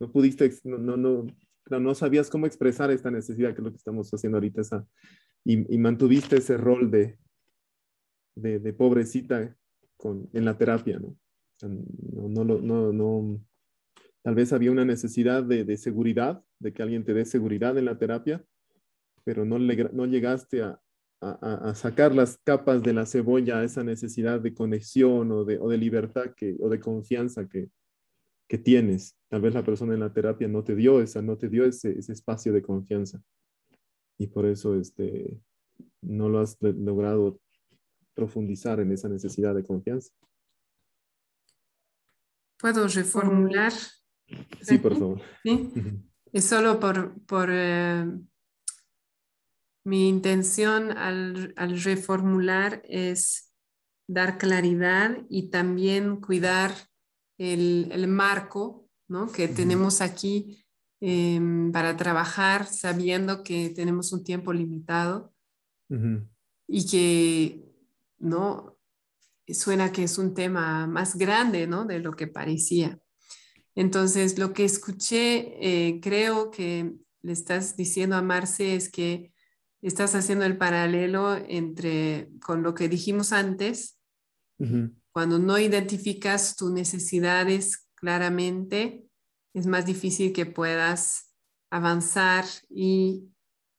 no 0.00 0.12
pudiste, 0.12 0.50
no, 0.64 0.78
no, 0.78 0.96
no, 0.96 1.26
no, 1.80 1.94
sabías 1.94 2.30
cómo 2.30 2.46
expresar 2.46 2.90
esta 2.90 3.10
necesidad, 3.10 3.54
que 3.54 3.60
es 3.60 3.64
lo 3.64 3.70
que 3.70 3.78
estamos 3.78 4.10
haciendo 4.10 4.36
ahorita, 4.36 4.60
esa, 4.60 4.86
y, 5.44 5.78
mantuviste 5.78 6.36
ese 6.38 6.56
rol 6.56 6.90
de, 6.90 7.18
de, 8.36 8.58
de 8.58 8.72
pobrecita 8.72 9.56
en 10.32 10.44
la 10.44 10.56
terapia, 10.56 10.98
¿no? 10.98 11.16
Tal 14.22 14.34
vez 14.34 14.52
había 14.52 14.70
una 14.70 14.84
necesidad 14.84 15.42
de, 15.42 15.76
seguridad, 15.76 16.44
de 16.58 16.72
que 16.72 16.82
alguien 16.82 17.04
te 17.04 17.14
dé 17.14 17.24
seguridad 17.24 17.76
en 17.78 17.86
la 17.86 17.98
terapia, 17.98 18.44
pero 19.24 19.44
no, 19.44 19.58
no 19.58 20.06
llegaste 20.06 20.62
a, 20.62 20.80
sacar 21.74 22.14
las 22.14 22.38
capas 22.38 22.82
de 22.82 22.94
la 22.94 23.04
cebolla, 23.04 23.62
esa 23.62 23.84
necesidad 23.84 24.40
de 24.40 24.54
conexión 24.54 25.30
o 25.32 25.44
de, 25.44 25.58
o 25.58 25.68
de 25.68 25.76
libertad 25.76 26.32
que, 26.34 26.56
o 26.60 26.70
de 26.70 26.80
confianza 26.80 27.46
que, 27.46 27.68
que, 28.48 28.56
tienes. 28.56 29.18
Tal 29.28 29.42
vez 29.42 29.52
la 29.52 29.62
persona 29.62 29.92
en 29.92 30.00
la 30.00 30.14
terapia 30.14 30.48
no 30.48 30.64
te 30.64 30.74
dio 30.74 31.02
esa, 31.02 31.20
no 31.20 31.36
te 31.36 31.50
dio 31.50 31.66
ese, 31.66 31.98
ese 31.98 32.14
espacio 32.14 32.54
de 32.54 32.62
confianza. 32.62 33.22
Y 34.20 34.26
por 34.26 34.44
eso 34.44 34.76
este, 34.76 35.40
no 36.02 36.28
lo 36.28 36.40
has 36.40 36.58
logrado 36.60 37.40
profundizar 38.12 38.78
en 38.78 38.92
esa 38.92 39.08
necesidad 39.08 39.54
de 39.54 39.64
confianza. 39.64 40.12
¿Puedo 42.58 42.86
reformular? 42.86 43.72
Sí, 44.60 44.76
por 44.76 44.98
favor. 44.98 45.22
¿Sí? 45.42 45.72
Es 46.34 46.44
solo 46.44 46.78
por, 46.78 47.18
por 47.24 47.48
eh, 47.50 48.04
mi 49.86 50.10
intención 50.10 50.96
al, 50.98 51.54
al, 51.56 51.82
reformular 51.82 52.82
es 52.84 53.54
dar 54.06 54.36
claridad 54.36 55.24
y 55.30 55.48
también 55.48 56.20
cuidar 56.20 56.72
el, 57.38 57.88
el 57.90 58.06
marco 58.06 58.86
¿no? 59.08 59.32
que 59.32 59.48
tenemos 59.48 60.02
aquí 60.02 60.62
em, 61.00 61.72
para 61.72 61.96
trabajar 61.96 62.66
sabiendo 62.66 63.42
que 63.42 63.70
tenemos 63.70 64.12
un 64.12 64.22
tiempo 64.22 64.52
limitado 64.52 65.32
y 66.68 66.86
que 66.86 67.70
¿no? 68.20 68.76
Suena 69.48 69.90
que 69.90 70.04
es 70.04 70.18
un 70.18 70.34
tema 70.34 70.86
más 70.86 71.16
grande, 71.16 71.66
¿no? 71.66 71.84
De 71.84 71.98
lo 71.98 72.12
que 72.12 72.28
parecía. 72.28 73.00
Entonces, 73.74 74.38
lo 74.38 74.52
que 74.52 74.64
escuché, 74.64 75.56
eh, 75.60 76.00
creo 76.00 76.50
que 76.50 76.94
le 77.22 77.32
estás 77.32 77.76
diciendo 77.76 78.14
a 78.14 78.22
Marce 78.22 78.76
es 78.76 78.88
que 78.88 79.32
estás 79.82 80.14
haciendo 80.14 80.44
el 80.44 80.56
paralelo 80.56 81.34
entre 81.48 82.30
con 82.44 82.62
lo 82.62 82.74
que 82.74 82.88
dijimos 82.88 83.32
antes, 83.32 83.96
cuando 85.10 85.38
no 85.38 85.58
identificas 85.58 86.54
tus 86.54 86.70
necesidades 86.70 87.88
claramente, 87.94 89.06
es 89.54 89.66
más 89.66 89.86
difícil 89.86 90.32
que 90.32 90.46
puedas 90.46 91.34
avanzar 91.70 92.44
y 92.68 93.30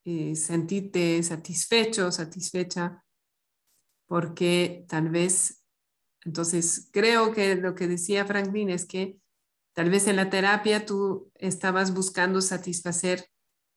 eh, 0.05 0.35
sentirte 0.35 1.21
satisfecho, 1.23 2.11
satisfecha 2.11 3.03
porque 4.11 4.83
tal 4.89 5.07
vez, 5.07 5.63
entonces 6.25 6.89
creo 6.91 7.31
que 7.31 7.55
lo 7.55 7.75
que 7.75 7.87
decía 7.87 8.25
Franklin 8.25 8.69
es 8.69 8.85
que 8.85 9.17
tal 9.73 9.89
vez 9.89 10.07
en 10.07 10.17
la 10.17 10.29
terapia 10.29 10.85
tú 10.85 11.31
estabas 11.35 11.93
buscando 11.93 12.41
satisfacer 12.41 13.25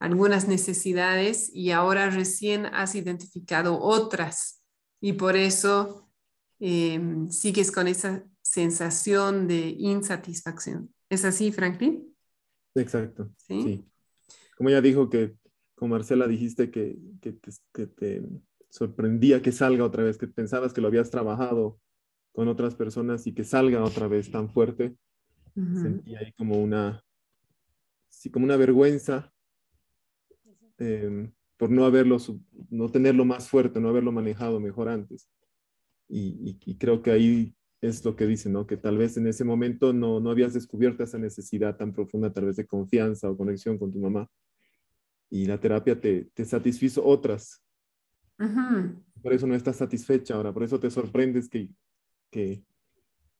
algunas 0.00 0.48
necesidades 0.48 1.50
y 1.54 1.70
ahora 1.70 2.10
recién 2.10 2.66
has 2.66 2.94
identificado 2.94 3.78
otras 3.80 4.60
y 5.00 5.12
por 5.12 5.36
eso 5.36 6.10
em, 6.58 7.30
sigues 7.30 7.70
con 7.70 7.86
esa 7.86 8.24
sensación 8.42 9.46
de 9.46 9.68
insatisfacción. 9.78 10.93
¿Es 11.08 11.24
así, 11.24 11.52
Franklin? 11.52 12.14
Exacto. 12.74 13.30
Sí. 13.36 13.84
Como 14.56 14.70
ya 14.70 14.80
dijo 14.80 15.08
que, 15.08 15.36
con 15.74 15.90
Marcela 15.90 16.26
dijiste 16.26 16.70
que, 16.70 16.96
que 17.20 17.32
te 17.86 18.22
sorprendía 18.68 19.40
que 19.40 19.52
salga 19.52 19.84
otra 19.84 20.02
vez, 20.02 20.18
que 20.18 20.26
pensabas 20.26 20.72
que 20.72 20.80
lo 20.80 20.88
habías 20.88 21.10
trabajado 21.10 21.78
con 22.32 22.48
otras 22.48 22.74
personas 22.74 23.26
y 23.28 23.32
que 23.32 23.44
salga 23.44 23.84
otra 23.84 24.08
vez 24.08 24.30
tan 24.30 24.50
fuerte. 24.50 24.96
Sentía 25.54 26.18
ahí 26.18 26.32
como 26.32 26.60
una, 26.60 27.04
sí, 28.08 28.28
como 28.28 28.44
una 28.44 28.56
vergüenza 28.56 29.32
em, 30.78 31.32
por 31.56 31.70
no 31.70 31.84
haberlo, 31.84 32.16
no 32.70 32.90
tenerlo 32.90 33.24
más 33.24 33.48
fuerte, 33.48 33.80
no 33.80 33.88
haberlo 33.88 34.10
manejado 34.10 34.58
mejor 34.58 34.88
antes. 34.88 35.28
Y, 36.08 36.76
creo 36.76 37.02
que 37.02 37.12
ahí 37.12 37.54
es 37.88 38.04
lo 38.04 38.16
que 38.16 38.26
dice, 38.26 38.48
¿no? 38.50 38.66
Que 38.66 38.76
tal 38.76 38.98
vez 38.98 39.16
en 39.16 39.26
ese 39.26 39.44
momento 39.44 39.92
no, 39.92 40.20
no 40.20 40.30
habías 40.30 40.54
descubierto 40.54 41.02
esa 41.02 41.18
necesidad 41.18 41.76
tan 41.76 41.92
profunda, 41.92 42.32
tal 42.32 42.46
vez 42.46 42.56
de 42.56 42.66
confianza 42.66 43.30
o 43.30 43.36
conexión 43.36 43.78
con 43.78 43.92
tu 43.92 43.98
mamá. 43.98 44.28
Y 45.30 45.46
la 45.46 45.58
terapia 45.58 46.00
te, 46.00 46.30
te 46.34 46.44
satisfizo 46.44 47.04
otras 47.04 47.64
por 49.22 49.32
eso 49.32 49.46
no 49.46 49.54
estás 49.54 49.76
satisfecha 49.76 50.34
ahora, 50.34 50.52
por 50.52 50.64
eso 50.64 50.80
te 50.80 50.90
sorprendes 50.90 51.48
que, 51.48 51.70
que, 52.30 52.62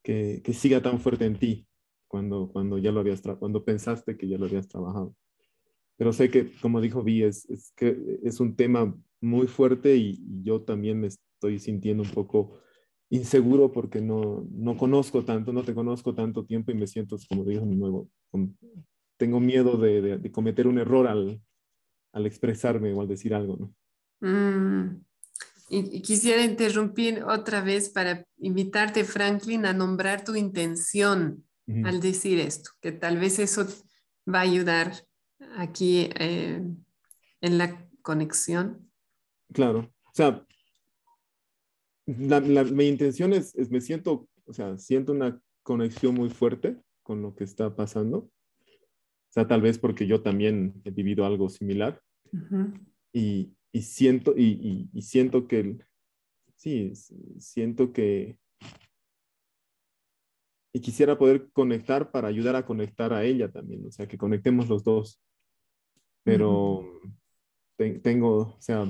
que, 0.02 0.52
siga 0.52 0.80
tan 0.80 1.00
fuerte 1.00 1.24
en 1.24 1.38
ti 1.38 1.66
cuando, 2.06 2.48
cuando 2.48 2.78
ya 2.78 2.92
lo 2.92 3.00
habías, 3.00 3.22
cuando 3.38 3.64
pensaste 3.64 4.16
que 4.16 4.28
ya 4.28 4.38
lo 4.38 4.46
habías 4.46 4.68
trabajado. 4.68 5.14
Pero 5.96 6.12
sé 6.12 6.30
que, 6.30 6.50
como 6.60 6.80
dijo 6.80 7.02
Vi, 7.02 7.22
es, 7.22 7.48
es 7.50 7.72
que 7.76 8.20
es 8.22 8.40
un 8.40 8.56
tema 8.56 8.96
muy 9.20 9.46
fuerte 9.46 9.96
y, 9.96 10.20
yo 10.42 10.62
también 10.62 11.00
me 11.00 11.08
estoy 11.08 11.58
sintiendo 11.58 12.02
un 12.02 12.10
poco 12.10 12.58
inseguro 13.10 13.72
porque 13.72 14.00
no, 14.00 14.46
no 14.50 14.76
conozco 14.76 15.24
tanto, 15.24 15.52
no 15.52 15.62
te 15.62 15.74
conozco 15.74 16.14
tanto 16.14 16.44
tiempo 16.44 16.70
y 16.70 16.74
me 16.74 16.86
siento, 16.86 17.16
como 17.28 17.44
dijo 17.44 17.64
de 17.64 17.76
nuevo, 17.76 18.08
tengo 19.16 19.40
miedo 19.40 19.76
de, 19.76 20.18
de, 20.18 20.32
cometer 20.32 20.66
un 20.66 20.78
error 20.78 21.06
al, 21.06 21.40
al 22.12 22.26
expresarme 22.26 22.92
o 22.92 23.00
al 23.00 23.08
decir 23.08 23.34
algo, 23.34 23.56
¿no? 23.56 23.74
Mm. 24.20 25.04
Y, 25.68 26.02
quisiera 26.02 26.44
interrumpir 26.44 27.22
otra 27.24 27.60
vez 27.60 27.88
para 27.88 28.26
invitarte, 28.38 29.04
Franklin, 29.04 29.66
a 29.66 29.72
nombrar 29.72 30.24
tu 30.24 30.34
intención 30.34 31.44
al 31.84 32.00
decir 32.00 32.40
esto, 32.40 32.72
que 32.82 32.92
tal 32.92 33.16
vez 33.16 33.38
eso 33.38 33.66
va 34.32 34.40
a 34.40 34.42
ayudar 34.42 34.92
aquí 35.56 36.10
eh, 36.18 36.62
en 37.40 37.58
la 37.58 37.88
conexión. 38.02 38.90
Claro, 39.50 39.90
o 40.04 40.10
sea, 40.12 40.46
mi 42.06 42.86
intención 42.86 43.32
es, 43.32 43.54
me 43.70 43.80
siento, 43.80 44.28
o 44.44 44.52
sea, 44.52 44.76
siento 44.78 45.12
una 45.12 45.40
conexión 45.62 46.14
muy 46.14 46.30
fuerte 46.30 46.76
con 47.02 47.22
lo 47.22 47.34
que 47.34 47.44
está 47.44 47.74
pasando. 47.74 48.18
O 48.18 49.32
sea, 49.34 49.46
tal 49.48 49.62
vez 49.62 49.78
porque 49.78 50.06
yo 50.06 50.22
también 50.22 50.80
he 50.84 50.90
vivido 50.90 51.24
algo 51.24 51.48
similar. 51.48 52.00
y, 53.12 53.54
y 53.72 53.82
siento, 53.82 54.34
y, 54.36 54.88
y, 54.92 55.02
siento 55.02 55.46
que, 55.48 55.78
sí, 56.56 56.92
siento 57.38 57.92
que, 57.92 58.38
y 60.72 60.80
quisiera 60.80 61.16
poder 61.16 61.50
conectar 61.52 62.10
para 62.10 62.28
ayudar 62.28 62.56
a 62.56 62.66
conectar 62.66 63.12
a 63.12 63.24
ella 63.24 63.50
también, 63.50 63.86
o 63.86 63.92
sea, 63.92 64.06
que 64.08 64.18
conectemos 64.18 64.68
los 64.68 64.82
dos. 64.82 65.20
Pero 66.24 67.00
tengo, 67.76 68.38
o 68.56 68.60
sea, 68.60 68.86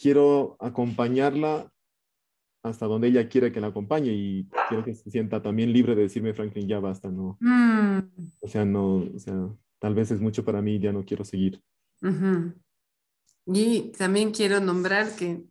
quiero 0.00 0.56
acompañarla 0.60 1.70
hasta 2.62 2.86
donde 2.86 3.08
ella 3.08 3.28
quiere 3.28 3.52
que 3.52 3.60
la 3.60 3.68
acompañe 3.68 4.12
y 4.12 4.48
quiero 4.68 4.84
que 4.84 4.94
se 4.94 5.10
sienta 5.10 5.40
también 5.40 5.72
libre 5.72 5.94
de 5.94 6.02
decirme, 6.02 6.34
Franklin, 6.34 6.68
ya 6.68 6.80
basta, 6.80 7.10
¿no? 7.10 7.36
Mm. 7.40 7.98
O 8.40 8.48
sea, 8.48 8.64
no, 8.64 8.96
o 8.96 9.18
sea, 9.18 9.48
tal 9.78 9.94
vez 9.94 10.10
es 10.10 10.20
mucho 10.20 10.44
para 10.44 10.60
mí, 10.62 10.78
ya 10.78 10.92
no 10.92 11.04
quiero 11.04 11.24
seguir. 11.24 11.62
Y 13.46 13.92
también 13.92 14.32
quiero 14.32 14.60
nombrar 14.60 15.14
que 15.14 15.44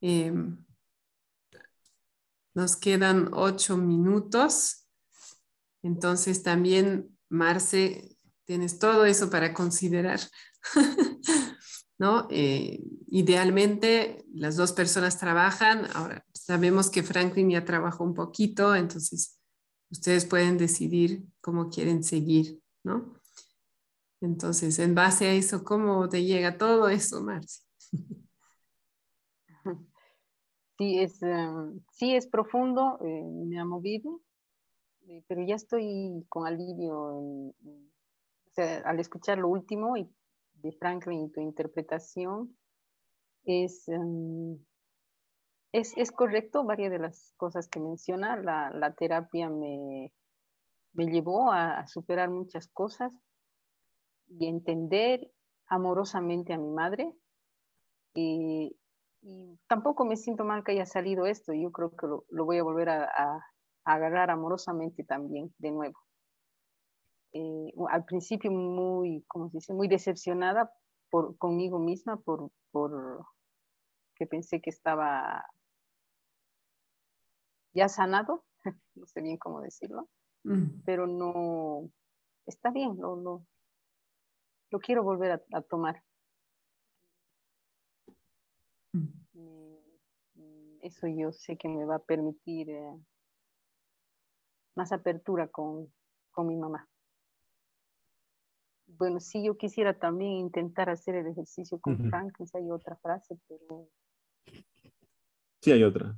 em, 0.00 0.64
nos 2.54 2.76
quedan 2.76 3.28
ocho 3.32 3.76
minutos, 3.76 4.86
entonces 5.82 6.42
también, 6.42 7.16
Marce, 7.28 8.16
tienes 8.46 8.78
todo 8.78 9.04
eso 9.04 9.28
para 9.28 9.52
considerar. 9.52 10.20
¿no? 11.98 12.26
Eh, 12.30 12.82
idealmente 13.08 14.24
las 14.34 14.56
dos 14.56 14.72
personas 14.72 15.18
trabajan, 15.18 15.86
ahora 15.94 16.24
sabemos 16.32 16.90
que 16.90 17.02
Franklin 17.02 17.50
ya 17.50 17.64
trabajó 17.64 18.04
un 18.04 18.14
poquito, 18.14 18.74
entonces 18.74 19.40
ustedes 19.90 20.24
pueden 20.26 20.58
decidir 20.58 21.24
cómo 21.40 21.70
quieren 21.70 22.02
seguir, 22.02 22.60
¿no? 22.84 23.14
Entonces, 24.20 24.78
en 24.78 24.94
base 24.94 25.26
a 25.26 25.32
eso, 25.32 25.62
¿cómo 25.64 26.08
te 26.08 26.24
llega 26.24 26.58
todo 26.58 26.88
eso, 26.88 27.22
Marci? 27.22 27.62
Sí, 30.78 30.98
es, 30.98 31.22
em, 31.22 31.80
sí, 31.90 32.14
es 32.14 32.26
profundo, 32.26 32.98
eh, 33.00 33.24
me 33.24 33.58
ha 33.58 33.64
movido, 33.64 34.20
eh, 35.08 35.24
pero 35.26 35.42
ya 35.42 35.54
estoy 35.54 36.26
con 36.28 36.46
alivio 36.46 37.54
al 38.84 39.00
escuchar 39.00 39.38
lo 39.38 39.48
último 39.48 39.96
y 39.96 40.06
de 40.62 40.72
Franklin 40.72 41.26
y 41.26 41.32
tu 41.32 41.40
interpretación 41.40 42.56
es, 43.44 43.88
em, 43.88 44.58
es, 45.72 45.96
es, 45.96 46.10
correcto 46.10 46.64
varias 46.64 46.90
de 46.90 46.98
las 46.98 47.34
cosas 47.36 47.68
que 47.68 47.80
menciona. 47.80 48.36
La, 48.36 48.70
la 48.70 48.94
terapia 48.94 49.48
me, 49.48 50.12
me 50.96 51.06
llevó 51.06 51.52
a, 51.52 51.86
superar 51.86 52.30
muchas 52.30 52.68
cosas 52.68 53.12
y 54.28 54.46
entender 54.46 55.30
amorosamente 55.68 56.52
a 56.52 56.58
mi 56.58 56.70
madre. 56.70 57.14
Y, 58.14 58.76
tampoco 59.66 60.04
me 60.04 60.16
siento 60.16 60.44
mal 60.44 60.62
que 60.62 60.72
haya 60.72 60.86
salido 60.86 61.26
esto. 61.26 61.52
Yo 61.52 61.72
creo 61.72 61.90
que 61.96 62.06
lo, 62.06 62.24
lo 62.30 62.44
voy 62.44 62.58
a 62.58 62.62
volver 62.62 62.88
a, 62.90 63.44
agarrar 63.84 64.30
amorosamente 64.30 65.04
también 65.04 65.54
de 65.58 65.70
nuevo. 65.70 65.98
Eh, 67.38 67.74
al 67.90 68.06
principio 68.06 68.50
muy, 68.50 69.22
como 69.28 69.50
se 69.50 69.58
dice, 69.58 69.74
muy 69.74 69.88
decepcionada 69.88 70.72
por, 71.10 71.36
conmigo 71.36 71.78
misma 71.78 72.16
por, 72.16 72.50
por 72.70 73.26
que 74.14 74.26
pensé 74.26 74.62
que 74.62 74.70
estaba 74.70 75.44
ya 77.74 77.90
sanado, 77.90 78.42
no 78.94 79.06
sé 79.06 79.20
bien 79.20 79.36
cómo 79.36 79.60
decirlo, 79.60 80.08
mm. 80.44 80.80
pero 80.86 81.06
no, 81.06 81.90
está 82.46 82.70
bien, 82.70 82.96
lo, 82.98 83.16
lo, 83.16 83.46
lo 84.70 84.80
quiero 84.80 85.02
volver 85.02 85.44
a, 85.52 85.60
tomar. 85.60 86.02
Mm. 88.92 89.08
Eso 90.80 91.06
yo 91.06 91.32
sé 91.32 91.58
que 91.58 91.68
me 91.68 91.84
va 91.84 91.96
a 91.96 92.02
permitir 92.02 92.70
eh, 92.70 92.98
más 94.74 94.90
apertura 94.92 95.48
con, 95.48 95.92
con 96.30 96.46
mi 96.46 96.56
mamá 96.56 96.88
bueno, 98.86 99.20
sí, 99.20 99.44
yo 99.44 99.56
quisiera 99.56 99.98
también 99.98 100.32
intentar 100.32 100.88
hacer 100.88 101.16
el 101.16 101.26
ejercicio 101.26 101.78
con 101.80 102.08
Frank, 102.08 102.34
si 102.44 102.56
hay 102.56 102.70
otra 102.70 102.96
frase, 102.96 103.38
pero... 103.48 103.88
Sí, 105.60 105.72
hay 105.72 105.82
otra, 105.82 106.14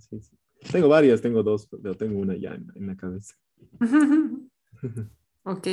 Tengo 0.70 0.88
varias, 0.88 1.22
tengo 1.22 1.42
dos, 1.42 1.68
pero 1.68 1.96
tengo 1.96 2.18
una 2.20 2.36
ya 2.36 2.54
en, 2.54 2.86
la 2.86 2.96
cabeza. 2.96 3.34
ok. 5.44 5.66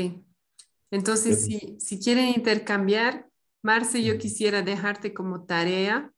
Entonces, 0.91 1.43
si, 1.43 1.77
si, 1.79 1.99
quieren 1.99 2.29
intercambiar, 2.29 3.29
Marce, 3.61 4.03
yo 4.03 4.17
quisiera 4.17 4.61
dejarte 4.61 5.13
como 5.13 5.45
tarea 5.45 6.13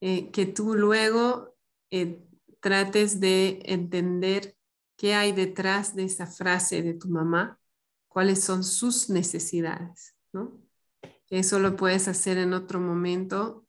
eh, 0.00 0.30
que 0.30 0.44
tú 0.44 0.74
luego 0.74 1.56
eh, 1.90 2.20
trates 2.60 3.20
de 3.20 3.60
entender 3.64 4.56
qué 4.96 5.14
hay 5.14 5.32
detrás 5.32 5.94
de 5.94 6.04
esa 6.04 6.26
frase 6.26 6.82
de 6.82 6.94
tu 6.94 7.08
mamá 7.08 7.58
cuáles 8.14 8.44
son 8.44 8.62
sus 8.62 9.10
necesidades, 9.10 10.14
¿no? 10.32 10.62
Eso 11.28 11.58
lo 11.58 11.74
puedes 11.74 12.06
hacer 12.06 12.38
en 12.38 12.52
otro 12.52 12.78
momento 12.78 13.66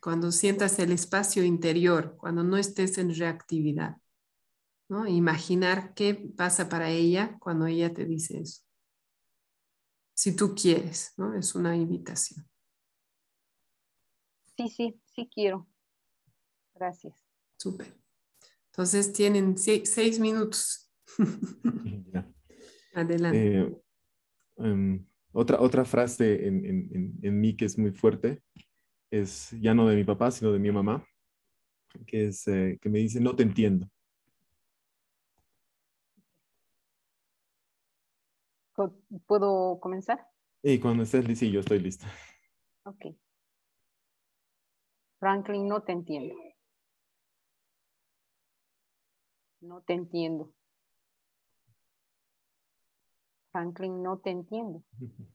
cuando 0.00 0.32
sientas 0.32 0.80
el 0.80 0.90
espacio 0.90 1.44
interior, 1.44 2.16
cuando 2.16 2.42
no 2.42 2.56
estés 2.56 2.98
en 2.98 3.14
reactividad, 3.14 3.98
¿no? 4.88 5.06
Imaginar 5.06 5.94
qué 5.94 6.16
pasa 6.36 6.68
para 6.68 6.90
ella 6.90 7.38
cuando 7.38 7.66
ella 7.66 7.94
te 7.94 8.04
dice 8.04 8.40
eso. 8.40 8.62
Si 10.14 10.34
tú 10.34 10.56
quieres, 10.56 11.12
¿no? 11.16 11.34
Es 11.34 11.54
una 11.54 11.76
invitación. 11.76 12.44
Sí, 14.56 14.68
sí, 14.68 15.00
sí 15.14 15.30
quiero. 15.32 15.68
Gracias. 16.74 17.24
Súper. 17.56 17.96
Entonces 18.72 19.12
tienen 19.12 19.56
seis, 19.56 20.18
minutos. 20.18 20.90
Adelante. 22.96 23.58
Eh, 23.58 23.82
em, 24.56 25.06
otra, 25.32 25.60
otra 25.60 25.84
frase 25.84 26.46
en, 26.48 26.64
en, 26.64 27.18
en, 27.22 27.40
mí 27.40 27.54
que 27.54 27.66
es 27.66 27.78
muy 27.78 27.90
fuerte 27.90 28.42
es 29.10 29.50
ya 29.60 29.74
no 29.74 29.86
de 29.86 29.96
mi 29.96 30.04
papá, 30.04 30.30
sino 30.30 30.50
de 30.50 30.58
mi 30.58 30.72
mamá, 30.72 31.04
que 32.06 32.28
es 32.28 32.48
eh, 32.48 32.78
que 32.80 32.88
me 32.88 33.00
dice, 33.00 33.20
no 33.20 33.36
te 33.36 33.42
entiendo. 33.42 33.86
¿Puedo 39.26 39.78
comenzar? 39.78 40.26
Y 40.62 40.78
cuando 40.78 41.02
estés 41.02 41.28
lista, 41.28 41.44
yo 41.44 41.60
estoy 41.60 41.80
lista. 41.80 42.06
Ok. 42.84 43.14
Franklin, 45.18 45.68
no 45.68 45.82
te 45.82 45.92
entiendo. 45.92 46.34
No 49.60 49.82
te 49.82 49.92
entiendo. 49.92 50.55
Franklin, 53.56 54.02
no 54.02 54.18
te 54.18 54.30
entiendo. 54.30 54.84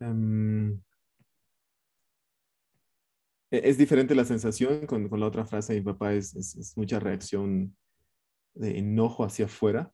Em, 0.00 0.80
es 3.50 3.76
diferente 3.76 4.14
la 4.14 4.24
sensación 4.24 4.86
con, 4.86 5.10
la 5.10 5.26
otra 5.26 5.44
frase 5.44 5.72
de 5.72 5.80
mi 5.80 5.86
papá, 5.86 6.14
es, 6.14 6.72
mucha 6.76 7.00
reacción 7.00 7.76
de 8.54 8.78
enojo 8.78 9.24
hacia 9.24 9.46
afuera. 9.46 9.92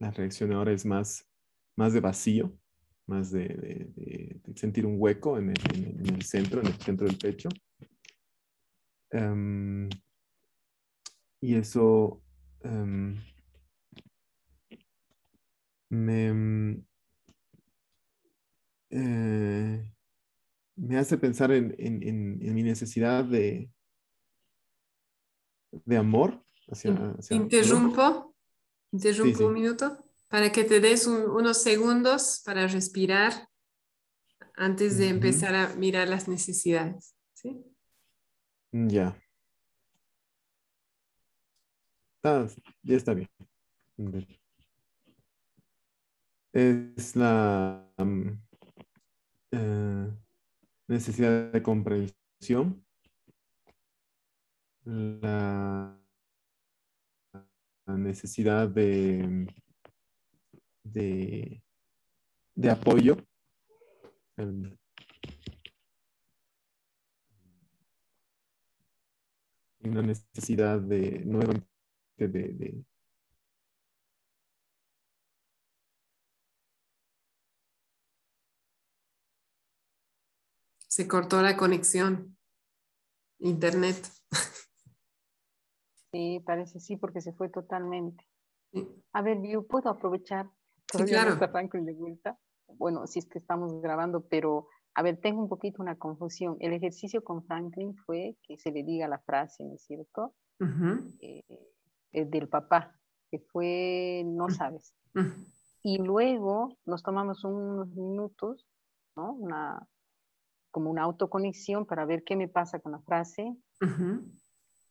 La 0.00 0.10
reacción 0.10 0.52
ahora 0.52 0.72
es 0.72 0.84
más, 0.84 1.30
más 1.76 1.92
de 1.92 2.00
vacío, 2.00 2.58
más 3.06 3.30
de, 3.30 4.40
sentir 4.56 4.84
un 4.84 4.96
hueco 4.98 5.38
en 5.38 5.50
el, 5.50 6.22
centro, 6.22 6.60
en 6.60 6.66
el 6.66 6.80
centro 6.80 7.06
del 7.06 7.18
pecho. 7.18 7.48
Em, 9.12 9.88
y 11.40 11.54
eso 11.54 12.20
em, 12.62 13.16
me, 15.88 16.32
mm, 16.32 16.86
eh, 18.90 19.92
me 20.76 20.98
hace 20.98 21.18
pensar 21.18 21.52
en, 21.52 21.74
mi 22.54 22.62
necesidad 22.62 23.24
de, 23.24 23.70
de 25.84 25.96
amor. 25.96 26.44
interrumpo, 27.30 28.34
interrumpo 28.92 29.46
un 29.46 29.54
minuto 29.54 30.04
para 30.28 30.50
que 30.50 30.64
te 30.64 30.80
des 30.80 31.06
unos 31.06 31.62
segundos 31.62 32.42
para 32.44 32.66
respirar 32.66 33.48
antes 34.54 34.98
de 34.98 35.08
empezar 35.08 35.54
a 35.54 35.74
mirar 35.76 36.08
las 36.08 36.28
necesidades. 36.28 37.14
¿sí? 37.34 37.62
Mm, 38.72 38.88
ya. 38.88 39.22
ya 42.82 42.96
está 42.96 43.14
bien 43.14 43.28
es 46.56 47.14
la 47.16 47.86
mm, 47.98 48.28
eh, 49.52 50.10
necesidad 50.88 51.52
de 51.52 51.62
comprensión, 51.62 52.82
la, 54.84 56.00
necesidad 57.86 58.68
de, 58.68 59.46
de, 60.82 62.70
apoyo, 62.70 63.16
una 69.80 70.02
necesidad 70.02 70.80
de 70.80 71.22
nuevamente 71.24 71.66
de, 72.16 72.84
Se 80.96 81.06
cortó 81.06 81.42
la 81.42 81.58
conexión. 81.58 82.38
Internet. 83.38 84.08
Sí, 86.10 86.42
parece 86.46 86.80
sí, 86.80 86.96
porque 86.96 87.20
se 87.20 87.34
fue 87.34 87.50
totalmente. 87.50 88.26
A 89.12 89.20
ver, 89.20 89.42
yo 89.46 89.66
puedo 89.66 89.90
aprovechar. 89.90 90.48
Sí, 90.90 91.04
claro. 91.04 91.36
de 91.36 91.92
vuelta. 91.92 92.38
Bueno, 92.78 93.06
sí 93.06 93.18
es 93.18 93.26
que 93.26 93.38
estamos 93.38 93.82
grabando, 93.82 94.26
pero 94.26 94.68
a 94.94 95.02
ver, 95.02 95.20
tengo 95.20 95.42
un 95.42 95.50
poquito 95.50 95.82
una 95.82 95.98
confusión. 95.98 96.56
El 96.60 96.72
ejercicio 96.72 97.22
con 97.22 97.44
Franklin 97.44 97.94
fue 97.94 98.38
que 98.42 98.56
se 98.56 98.72
le 98.72 98.82
diga 98.82 99.06
la 99.06 99.18
frase, 99.18 99.64
¿no 99.64 99.74
es 99.74 99.82
cierto? 99.82 100.34
Eh, 101.20 101.42
del 102.24 102.48
papá, 102.48 102.98
que 103.30 103.40
fue 103.40 104.22
no 104.24 104.48
sabes. 104.48 104.94
Y 105.82 105.98
luego 105.98 106.78
nos 106.86 107.02
tomamos 107.02 107.44
unos 107.44 107.88
minutos, 107.88 108.66
¿no? 109.14 109.34
Una, 109.34 109.86
como 110.76 110.90
una 110.90 111.04
autoconexión 111.04 111.86
para 111.86 112.04
ver 112.04 112.22
qué 112.22 112.36
me 112.36 112.48
pasa 112.48 112.80
con 112.80 112.92
la 112.92 113.00
frase. 113.00 113.56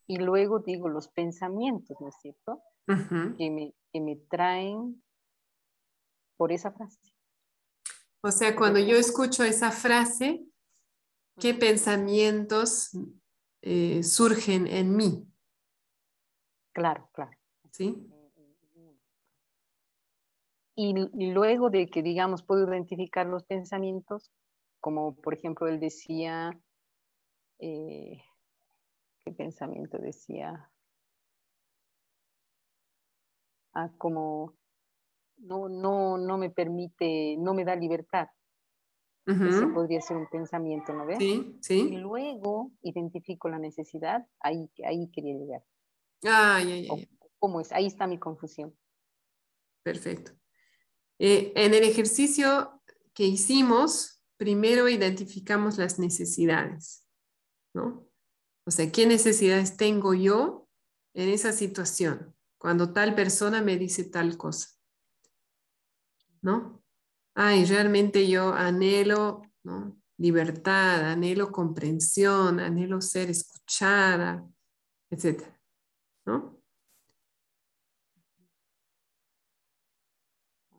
Y 0.07 0.17
luego 0.17 0.57
digo 0.57 0.89
los 0.89 1.09
pensamientos, 1.09 1.95
¿no 2.01 2.07
es 2.07 2.15
cierto? 2.19 2.63
que, 3.37 3.51
me, 3.51 3.75
que 3.93 4.01
me 4.01 4.15
traen 4.15 5.03
por 6.37 6.51
esa 6.51 6.71
frase. 6.71 6.97
O 8.21 8.31
sea, 8.31 8.55
cuando 8.55 8.79
yo 8.79 8.95
escucho 8.95 9.43
esa 9.43 9.69
frase, 9.69 10.43
¿qué 11.39 11.53
pensamientos 11.53 12.97
eh, 13.61 14.01
surgen 14.01 14.65
en 14.65 14.95
mí? 14.95 15.31
Claro, 16.73 17.11
claro. 17.13 17.37
¿Sí? 17.69 18.09
Y, 20.75 20.93
luego 21.31 21.69
de 21.69 21.87
que, 21.91 22.01
digamos, 22.01 22.41
puedo 22.41 22.67
identificar 22.67 23.27
los 23.27 23.43
pensamientos, 23.43 24.31
como 24.85 25.15
por 25.15 25.33
ejemplo 25.33 25.67
él 25.67 25.79
decía, 25.79 26.51
eh, 27.57 28.21
¿qué 29.23 29.31
pensamiento 29.31 29.97
decía? 29.97 30.69
Ah, 33.73 33.89
como 33.97 34.53
no, 35.37 35.69
no, 35.69 36.19
no 36.19 36.37
me 36.37 36.51
permite, 36.51 37.35
no 37.39 37.55
me 37.55 37.65
da 37.65 37.75
libertad. 37.75 38.27
Ese 39.25 39.65
podría 39.73 40.01
ser 40.01 40.17
un 40.17 40.29
pensamiento, 40.29 40.93
¿no 40.93 41.07
ves? 41.07 41.17
Sí, 41.17 41.57
sí. 41.61 41.89
Y 41.91 41.97
luego 41.97 42.71
identifico 42.83 43.49
la 43.49 43.57
necesidad, 43.57 44.27
ahí, 44.39 44.69
ahí 44.85 45.09
quería 45.09 45.33
llegar. 45.33 45.63
Ay, 46.21 46.71
ay, 46.71 46.87
ay. 46.91 47.09
¿Cómo 47.39 47.59
es? 47.59 47.71
Ahí 47.71 47.87
está 47.87 48.05
mi 48.05 48.19
confusión. 48.19 48.77
Perfecto. 49.81 50.33
Eh, 51.17 51.53
en 51.55 51.73
el 51.73 51.83
ejercicio 51.85 52.83
que 53.15 53.23
hicimos, 53.23 54.14
primero 54.37 54.89
identificamos 54.89 55.77
las 55.77 55.99
necesidades, 55.99 57.05
¿no? 57.73 58.07
O 58.65 58.71
sea, 58.71 58.91
¿qué 58.91 59.05
necesidades 59.05 59.77
tengo 59.77 60.13
yo 60.13 60.67
en 61.13 61.29
esa 61.29 61.51
situación? 61.51 62.35
Cuando 62.57 62.93
tal 62.93 63.13
persona 63.15 63.61
me 63.61 63.77
dice 63.77 64.03
tal 64.03 64.37
cosa. 64.37 64.75
¿no? 66.45 66.83
Ay, 67.33 67.65
realmente 67.65 68.29
yo 68.29 68.53
anhelo 68.53 69.41
¿no? 69.63 69.99
libertad, 70.17 71.11
anhelo 71.11 71.51
comprensión, 71.51 72.59
anhelo 72.59 73.01
ser 73.01 73.31
escuchada, 73.31 74.47
etc. 75.09 75.43
¿no? 76.25 76.61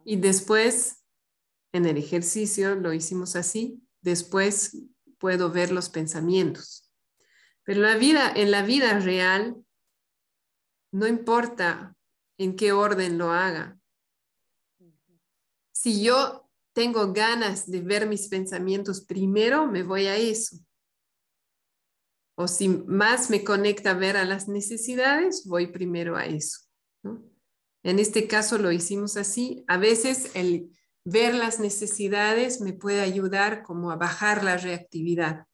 Y 0.05 0.17
después, 0.17 0.96
en 1.77 1.87
el 1.87 1.97
ejercicio 1.97 2.75
lo 2.75 2.93
hicimos 2.93 3.37
así, 3.37 3.83
después 4.01 4.77
puedo 5.19 5.51
ver 5.51 5.73
los 5.73 5.89
pensamientos. 5.89 6.91
Pero 7.65 7.81
la 7.81 7.97
vida, 7.97 8.33
en 8.35 8.51
la 8.51 8.63
vida 8.63 8.99
real, 9.01 9.57
no 10.93 11.07
importa 11.07 11.97
en 12.39 12.57
qué 12.57 12.73
orden 12.73 13.19
lo 13.19 13.33
haga, 13.33 13.79
si 15.73 16.03
yo 16.03 16.51
tengo 16.73 17.13
ganas 17.13 17.71
de 17.71 17.81
ver 17.81 18.09
mis 18.09 18.29
pensamientos 18.29 19.03
primero, 19.03 19.67
me 19.67 19.83
voy 19.83 20.07
a 20.07 20.17
eso. 20.17 20.57
O 22.35 22.49
si 22.49 22.69
más 22.69 23.31
me 23.31 23.45
conecta 23.45 23.95
ver 23.95 24.17
a 24.17 24.25
las 24.25 24.49
necesidades, 24.49 25.47
voy 25.47 25.69
primero 25.69 26.17
a 26.17 26.27
eso. 26.27 26.61
En 27.83 27.99
este 27.99 28.27
caso 28.27 28.59
lo 28.59 28.73
hicimos 28.73 29.17
así. 29.17 29.65
A 29.69 29.79
veces 29.79 30.31
el 30.35 30.71
ver 31.07 31.35
las 31.35 31.59
necesidades 31.59 32.61
me 32.61 32.75
puede 32.75 33.01
ayudar 33.01 33.63
como 33.63 33.91
a 33.91 33.97
bajar 33.97 34.45
la 34.45 34.59
reactividad. 34.59 35.47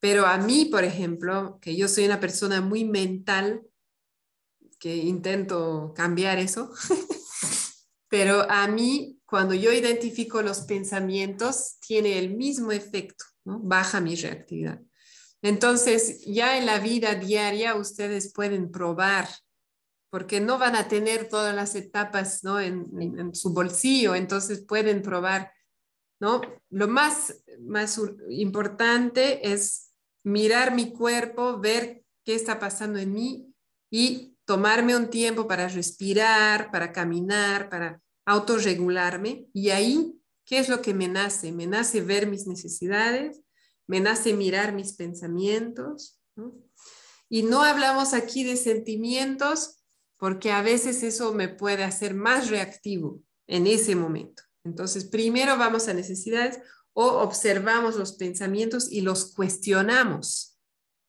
Pero 0.00 0.26
a 0.26 0.36
mí, 0.38 0.64
por 0.64 0.82
ejemplo, 0.82 1.60
que 1.60 1.76
yo 1.76 1.86
soy 1.86 2.06
una 2.06 2.18
persona 2.18 2.60
muy 2.60 2.84
mental, 2.84 3.62
que 4.80 4.96
intento 4.96 5.92
cambiar 5.94 6.40
eso, 6.40 6.72
Pero 8.12 8.42
a 8.50 8.68
mí, 8.68 9.18
cuando 9.24 9.54
yo 9.54 9.72
identifico 9.72 10.42
los 10.42 10.60
pensamientos, 10.60 11.78
tiene 11.80 12.18
el 12.18 12.36
mismo 12.36 12.70
efecto, 12.70 13.24
baja 13.42 14.02
mi 14.02 14.16
reactividad. 14.16 14.82
Entonces, 15.40 16.22
ya 16.26 16.58
en 16.58 16.66
la 16.66 16.78
vida 16.78 17.14
diaria 17.14 17.74
ustedes 17.74 18.30
pueden 18.34 18.70
probar, 18.70 19.26
porque 20.12 20.42
no 20.42 20.58
van 20.58 20.76
a 20.76 20.88
tener 20.88 21.30
todas 21.30 21.54
las 21.54 21.74
etapas 21.74 22.44
¿no? 22.44 22.60
en, 22.60 22.86
en, 23.00 23.34
su 23.34 23.54
bolsillo, 23.54 24.14
entonces 24.14 24.60
pueden 24.60 25.00
probar. 25.00 25.50
¿no? 26.20 26.42
Lo 26.68 26.86
más, 26.86 27.42
más 27.60 27.98
importante 28.28 29.50
es 29.54 29.90
mirar 30.22 30.74
mi 30.74 30.92
cuerpo, 30.92 31.58
ver 31.58 32.04
qué 32.26 32.34
está 32.34 32.58
pasando 32.58 32.98
en 32.98 33.14
mí 33.14 33.54
y 33.90 34.36
tomarme 34.44 34.94
un 34.94 35.08
tiempo 35.08 35.48
para 35.48 35.66
respirar, 35.66 36.70
para 36.70 36.92
caminar, 36.92 37.70
para 37.70 37.98
autorregularme. 38.26 39.46
Y 39.54 39.70
ahí, 39.70 40.12
¿qué 40.44 40.58
es 40.58 40.68
lo 40.68 40.82
que 40.82 40.92
me 40.92 41.08
nace? 41.08 41.52
Me 41.52 41.66
nace 41.66 42.02
ver 42.02 42.26
mis 42.26 42.46
necesidades, 42.46 43.40
me 43.86 43.98
nace 43.98 44.34
mirar 44.34 44.74
mis 44.74 44.92
pensamientos. 44.92 46.20
Y 47.30 47.44
no 47.44 47.62
hablamos 47.62 48.12
aquí 48.12 48.44
de 48.44 48.58
sentimientos 48.58 49.78
porque 50.22 50.52
a 50.52 50.62
veces 50.62 51.02
eso 51.02 51.34
me 51.34 51.48
puede 51.48 51.82
hacer 51.82 52.14
más 52.14 52.48
reactivo 52.48 53.20
en 53.48 53.66
ese 53.66 53.96
momento. 53.96 54.44
Entonces, 54.64 55.04
primero 55.04 55.58
vamos 55.58 55.88
a 55.88 55.94
necesidades 55.94 56.60
o 56.92 57.04
observamos 57.04 57.96
los 57.96 58.12
pensamientos 58.12 58.88
y 58.88 59.00
los 59.00 59.34
cuestionamos. 59.34 60.60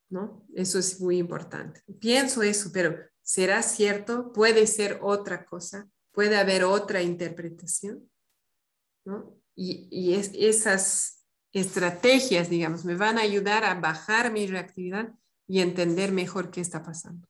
¿no? 0.10 0.48
Eso 0.56 0.80
es 0.80 1.00
muy 1.00 1.20
importante. 1.20 1.84
Pienso 2.00 2.42
eso, 2.42 2.72
pero 2.74 2.98
¿Será 3.24 3.64
cierto? 3.64 4.34
¿Puede 4.34 4.68
ser 4.68 5.00
otra 5.02 5.46
cosa? 5.46 5.90
¿Puede 6.12 6.36
haber 6.36 6.66
otra 6.66 7.02
interpretación? 7.02 8.10
¿No? 9.06 9.40
Y, 9.56 10.14
esas 10.14 11.26
estrategias, 11.54 12.50
digamos, 12.50 12.84
me 12.84 12.96
van 12.96 13.20
a 13.20 13.22
ayudar 13.22 13.64
a 13.64 13.80
bajar 13.80 14.32
mi 14.32 14.48
reactividad 14.48 15.14
y 15.48 15.62
entender 15.62 16.12
mejor 16.12 16.52
qué 16.52 16.60
está 16.60 16.84
pasando. 16.84 17.28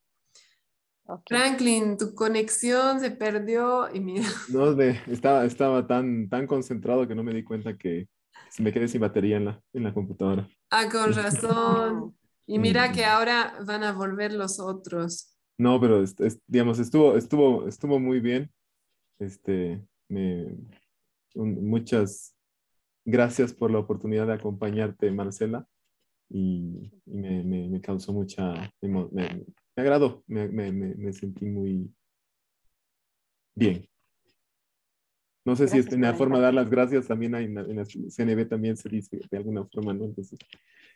Franklin, 1.27 1.97
tu 1.97 2.15
conexión 2.15 2.99
se 2.99 3.11
perdió 3.11 3.93
y 3.93 3.99
mira. 3.99 4.25
No, 4.49 4.80
estaba, 4.81 5.45
estaba 5.45 5.85
tan, 5.85 6.30
tan 6.30 6.47
concentrado 6.47 7.07
que 7.07 7.15
no 7.15 7.23
me 7.23 7.34
di 7.34 7.43
cuenta 7.43 7.77
que 7.77 8.07
se 8.49 8.63
me 8.63 8.71
quedé 8.71 8.88
sin 8.88 9.01
batería 9.01 9.38
en 9.38 9.45
la, 9.45 9.61
en 9.73 9.84
la 9.84 9.93
computadora. 9.93 10.47
Ah, 10.69 10.88
con 10.89 11.13
razón. 11.13 12.15
Y 12.45 12.59
mira 12.59 12.91
que 12.91 13.05
ahora 13.05 13.53
van 13.65 13.84
a 13.84 13.93
volver 13.93 14.34
los 14.34 14.59
otros. 14.59 15.34
No, 15.57 15.80
pero 15.80 16.03
digamos, 16.47 16.80
estuvo, 16.80 17.15
estuvo, 17.15 17.67
estuvo 17.67 17.99
muy 17.99 18.19
bien. 18.19 18.51
Este, 19.19 19.81
muchas 21.35 22.35
gracias 23.05 23.53
por 23.53 23.71
la 23.71 23.80
oportunidad 23.80 24.27
de 24.27 24.34
acompañarte, 24.34 25.11
Marcela. 25.11 25.65
Y, 26.30 26.91
me, 27.05 27.80
causó 27.81 28.11
mucha, 28.11 28.71
me, 28.81 29.45
me 29.76 29.82
agradó, 29.82 30.24
me, 30.28 31.14
sentí 31.14 31.45
muy 31.45 31.91
bien. 33.56 33.88
No 35.45 35.56
sé 35.56 35.68
si 35.68 35.78
es 35.78 35.88
una 35.88 36.14
forma 36.14 36.38
de 36.38 36.44
dar 36.44 36.54
las 36.54 36.70
gracias, 36.70 37.08
también 37.08 37.36
hay, 37.36 37.45
en, 37.45 37.56
la, 37.56 37.86
CNB 37.86 38.48
también 38.48 38.78
se 38.78 38.88
dice 38.88 39.20
de 39.30 39.38
alguna 39.38 39.66
forma, 39.66 39.94
¿no? 39.94 40.06
Entonces, 40.06 40.40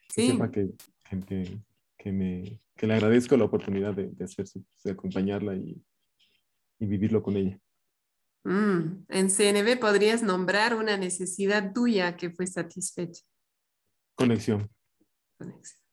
sí. 0.07 0.37
que, 0.53 0.69
gente 1.05 1.61
que, 1.97 2.11
me, 2.11 2.59
que 2.75 2.87
le 2.87 2.93
agradezco 2.93 3.35
la 3.35 3.45
oportunidad 3.45 3.93
de, 3.93 4.07
de, 4.07 4.23
hacer 4.23 4.45
de 4.83 4.91
acompañarla 4.91 5.55
y, 5.55 5.81
y, 6.79 6.85
vivirlo 6.85 7.21
con 7.21 7.35
ella. 7.35 7.59
Mm, 8.45 9.05
en 9.09 9.29
CNB 9.29 9.79
podrías 9.79 10.23
nombrar 10.23 10.75
una 10.75 10.95
necesidad 10.95 11.73
tuya 11.73 12.15
que 12.15 12.29
fue 12.29 12.47
satisfecha. 12.47 13.23
Conexión. 14.15 14.69
Conexión. 15.37 15.86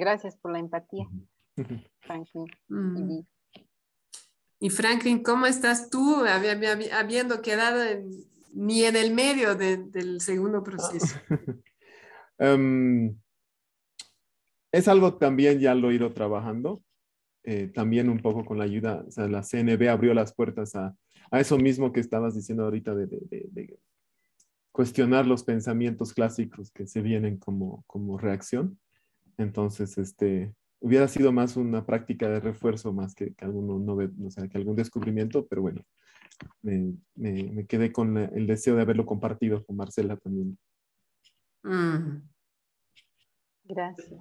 Gracias 0.00 0.34
por 0.38 0.50
la 0.50 0.60
empatía, 0.60 1.06
Franklin. 2.00 2.46
Mm. 2.68 3.20
Y 4.58 4.70
Franklin, 4.70 5.22
¿cómo 5.22 5.44
estás 5.44 5.90
tú 5.90 6.24
habiendo 6.24 7.42
quedado 7.42 7.84
ni 8.54 8.84
en 8.84 8.96
el 8.96 9.12
medio 9.12 9.56
del 9.56 10.20
segundo 10.22 10.62
proceso? 10.62 11.16
Em, 12.42 13.14
es 14.72 14.88
algo 14.88 15.18
también 15.18 15.60
ya 15.60 15.74
lo 15.74 15.90
he 15.90 15.96
ido 15.96 16.14
trabajando, 16.14 16.82
eh, 17.42 17.66
también 17.66 18.08
un 18.08 18.20
poco 18.20 18.46
con 18.46 18.56
la 18.56 18.64
ayuda, 18.64 19.04
o 19.06 19.10
sea, 19.10 19.28
la 19.28 19.42
CNB 19.42 19.90
abrió 19.90 20.14
las 20.14 20.32
puertas 20.32 20.74
a, 20.74 20.96
a 21.30 21.40
eso 21.40 21.58
mismo 21.58 21.92
que 21.92 22.00
estabas 22.00 22.34
diciendo 22.34 22.64
ahorita 22.64 22.94
de, 22.94 23.08
de, 23.08 23.78
cuestionar 24.72 25.26
los 25.26 25.44
pensamientos 25.44 26.14
clásicos 26.14 26.70
que 26.70 26.86
se 26.86 27.02
vienen 27.02 27.36
como, 27.36 27.84
como 27.86 28.16
reacción. 28.16 28.78
Entonces, 29.40 29.96
este, 29.96 30.54
hubiera 30.80 31.08
sido 31.08 31.32
más 31.32 31.56
una 31.56 31.86
práctica 31.86 32.28
de 32.28 32.40
refuerzo 32.40 32.92
más 32.92 33.14
que, 33.14 33.34
que, 33.34 33.46
no 33.46 33.94
o 33.94 34.30
sea, 34.30 34.46
que 34.48 34.58
algún 34.58 34.76
descubrimiento, 34.76 35.46
pero 35.46 35.62
bueno, 35.62 35.82
me, 36.62 36.94
me, 37.14 37.66
quedé 37.66 37.90
con 37.90 38.16
el 38.16 38.46
deseo 38.46 38.76
de 38.76 38.82
haberlo 38.82 39.06
compartido 39.06 39.64
con 39.64 39.76
Marcela 39.76 40.16
también. 40.16 40.58
Mm. 41.62 42.22
Gracias. 43.64 44.20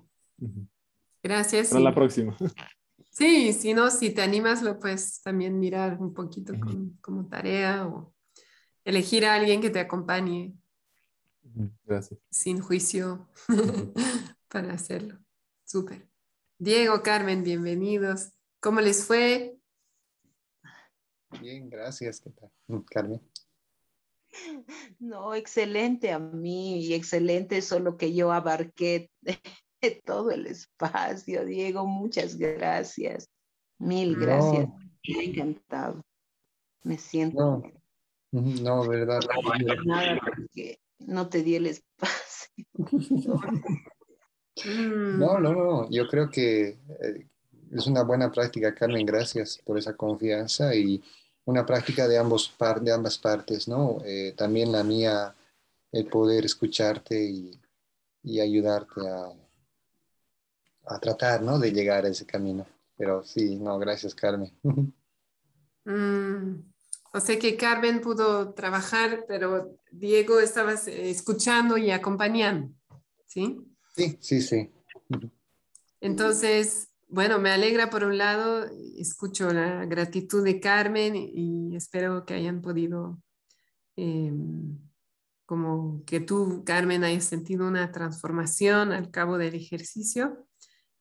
Gracias. 1.21 1.67
Hasta 1.67 1.79
la 1.79 1.95
próxima. 1.95 2.35
Sí, 3.11 3.51
si 3.53 3.73
no, 3.73 3.89
si 3.89 4.11
te 4.11 4.21
animas, 4.21 4.61
lo 4.61 4.79
puedes 4.79 5.21
también 5.21 5.59
mirar 5.59 5.99
un 5.99 6.13
poquito 6.13 6.53
como 7.01 7.27
tarea 7.27 7.85
o 7.85 8.13
elegir 8.85 9.25
a 9.25 9.33
alguien 9.33 9.59
que 9.59 9.69
te 9.69 9.79
acompañe. 9.79 10.53
Gracias. 11.83 12.19
Sin 12.29 12.61
juicio 12.61 13.27
para 14.49 14.73
hacerlo. 14.73 15.19
Súper. 15.63 16.09
Diego, 16.57 17.01
Carmen, 17.03 17.43
bienvenidos. 17.43 18.33
¿Cómo 18.59 18.81
les 18.81 19.05
fue? 19.05 19.55
Bien, 21.39 21.69
gracias. 21.69 22.19
¿Qué 22.19 22.31
tal? 22.31 22.51
Carmen. 22.85 23.21
No, 24.99 25.33
excelente 25.33 26.11
a 26.11 26.19
mí 26.19 26.83
y 26.83 26.93
excelente 26.93 27.61
solo 27.61 27.97
que 27.97 28.13
yo 28.13 28.31
abarqué 28.31 29.09
todo 30.05 30.31
el 30.31 30.47
espacio. 30.47 31.45
Diego, 31.45 31.85
muchas 31.85 32.35
gracias. 32.37 33.29
Mil 33.77 34.17
gracias. 34.17 34.67
Me 35.07 35.19
ha 35.19 35.23
encantado. 35.23 36.01
Me 36.83 36.97
siento. 36.97 37.63
No, 38.31 38.87
verdad. 38.87 39.19
Nada 39.85 40.19
porque 40.19 40.79
no 40.99 41.29
te 41.29 41.43
di 41.43 41.55
el 41.55 41.67
espacio. 41.67 42.55
No, 44.65 45.39
no, 45.39 45.53
no. 45.53 45.89
Yo 45.89 46.07
creo 46.07 46.29
que 46.29 46.69
eh, 46.69 47.27
es 47.71 47.87
una 47.87 48.03
buena 48.03 48.31
práctica, 48.31 48.73
Carmen. 48.73 49.05
Gracias 49.05 49.59
por 49.63 49.77
esa 49.77 49.95
confianza 49.95 50.73
y 50.75 51.03
una 51.45 51.65
práctica 51.65 52.07
de, 52.07 52.17
ambos 52.17 52.55
de 52.81 52.91
ambas 52.91 53.17
partes, 53.17 53.67
¿no? 53.67 53.99
Eh, 54.05 54.33
también 54.37 54.71
la 54.71 54.83
mía, 54.83 55.35
el 55.91 56.05
poder 56.07 56.45
escucharte 56.45 57.23
y, 57.23 57.59
y 58.23 58.39
ayudarte 58.39 59.01
a, 59.07 59.31
a 60.95 60.99
tratar, 60.99 61.41
¿no? 61.41 61.59
De 61.59 61.71
llegar 61.71 62.05
a 62.05 62.09
ese 62.09 62.25
camino. 62.25 62.65
Pero 62.97 63.23
sí, 63.23 63.55
no, 63.55 63.77
gracias, 63.79 64.13
Carmen. 64.13 64.51
Mm, 65.85 66.61
o 67.13 67.19
sea 67.19 67.39
que 67.39 67.57
Carmen 67.57 68.01
pudo 68.01 68.53
trabajar, 68.53 69.25
pero 69.27 69.75
Diego 69.91 70.39
estaba 70.39 70.73
escuchando 70.73 71.77
y 71.77 71.89
acompañando, 71.89 72.71
¿sí? 73.25 73.68
Sí, 73.99 74.17
sí, 74.21 74.41
sí. 74.41 74.71
Entonces, 75.99 76.89
bueno, 77.09 77.37
me 77.39 77.49
alegra 77.49 77.89
por 77.89 78.05
un 78.05 78.17
lado, 78.17 78.65
escucho 78.97 79.51
la 79.51 79.85
gratitud 79.85 80.41
de 80.41 80.61
Carmen 80.61 81.15
y 81.17 81.75
espero 81.75 82.25
que 82.25 82.35
hayan 82.35 82.61
podido, 82.61 83.21
em, 83.97 84.77
como 85.45 86.03
que 86.05 86.21
tú, 86.21 86.63
Carmen, 86.65 87.03
hayas 87.03 87.25
sentido 87.25 87.67
una 87.67 87.91
transformación 87.91 88.93
al 88.93 89.11
cabo 89.11 89.37
del 89.37 89.55
ejercicio. 89.55 90.47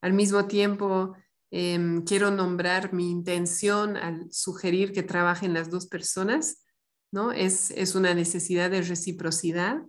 Al 0.01 0.11
mismo 0.11 0.47
tiempo, 0.47 1.15
em, 1.51 2.03
quiero 2.03 2.31
nombrar 2.31 2.93
mi 2.93 3.11
intención 3.11 3.95
al 3.95 4.29
sugerir 4.31 4.91
que 4.91 5.03
trabajen 5.03 5.53
las 5.53 5.69
dos 5.69 5.87
personas, 5.87 6.65
¿no? 7.11 7.31
Es, 7.31 7.71
es 7.71 7.95
una 7.95 8.13
necesidad 8.13 8.69
de 8.69 8.81
reciprocidad 8.81 9.85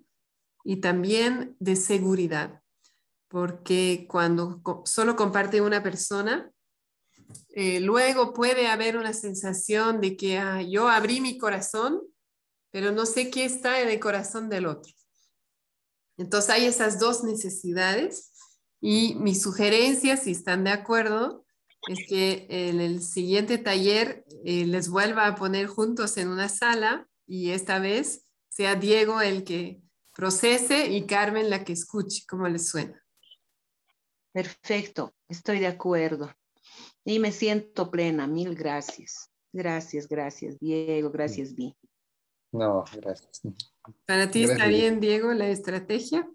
y 0.65 0.77
también 0.81 1.57
de 1.59 1.77
seguridad, 1.77 2.60
porque 3.31 4.07
cuando 4.09 4.61
solo 4.85 5.15
comparte 5.15 5.61
una 5.61 5.85
persona, 5.85 6.51
eh, 7.51 7.79
luego 7.79 8.35
puede 8.35 8.67
haber 8.67 8.97
una 8.97 9.13
sensación 9.13 10.01
de 10.01 10.17
que 10.17 10.39
ah, 10.39 10.63
yo 10.63 10.89
abrí 10.89 11.21
mi 11.21 11.39
corazón, 11.39 12.03
pero 12.73 12.91
no 12.91 13.07
sé 13.07 13.31
qué 13.31 13.45
está 13.45 13.81
en 13.81 13.89
el 13.89 14.01
corazón 14.01 14.49
del 14.49 14.67
otro. 14.67 14.93
Entonces 16.19 16.51
hay 16.51 16.67
esas 16.67 16.99
dos 16.99 17.23
necesidades 17.23 18.33
y 18.81 19.15
mi 19.15 19.37
sugerencia, 19.37 20.17
si 20.17 20.33
están 20.33 20.65
de 20.65 20.71
acuerdo, 20.71 21.47
es 21.89 22.01
que 22.09 22.47
en 22.51 22.81
el 22.81 23.01
siguiente 23.01 23.59
taller 23.59 24.25
eh, 24.45 24.67
les 24.67 24.89
vuelva 24.89 25.29
a 25.29 25.37
poner 25.37 25.69
juntos 25.69 26.17
en 26.17 26.29
una 26.29 26.49
sala 26.49 27.09
y 27.29 27.51
esta 27.51 27.79
vez 27.79 28.27
sea 28.49 28.75
Diego 28.75 29.21
el 29.21 29.45
que 29.45 29.81
procese 30.13 30.89
y 30.89 31.07
Carmen 31.07 31.49
la 31.49 31.65
que 31.65 31.75
escuche, 31.75 32.25
¿cómo 32.29 32.49
les 32.49 32.69
suena? 32.69 33.00
Perfecto, 34.33 35.13
estoy 35.29 35.61
de 35.61 35.67
acuerdo. 35.67 36.33
Y 37.05 37.19
me 37.19 37.33
siento 37.33 37.91
plena, 37.91 38.27
mil 38.27 38.55
gracias. 38.55 39.31
Gracias, 39.53 40.09
gracias, 40.09 40.59
Diego, 40.61 41.11
gracias, 41.11 41.55
Vi. 41.55 41.75
No, 42.53 42.85
gracias. 42.93 43.43
¿Para 44.07 44.31
ti 44.31 44.45
está 44.45 44.67
bien, 44.67 45.01
Diego, 45.01 45.33
la 45.33 45.49
estrategia? 45.49 46.29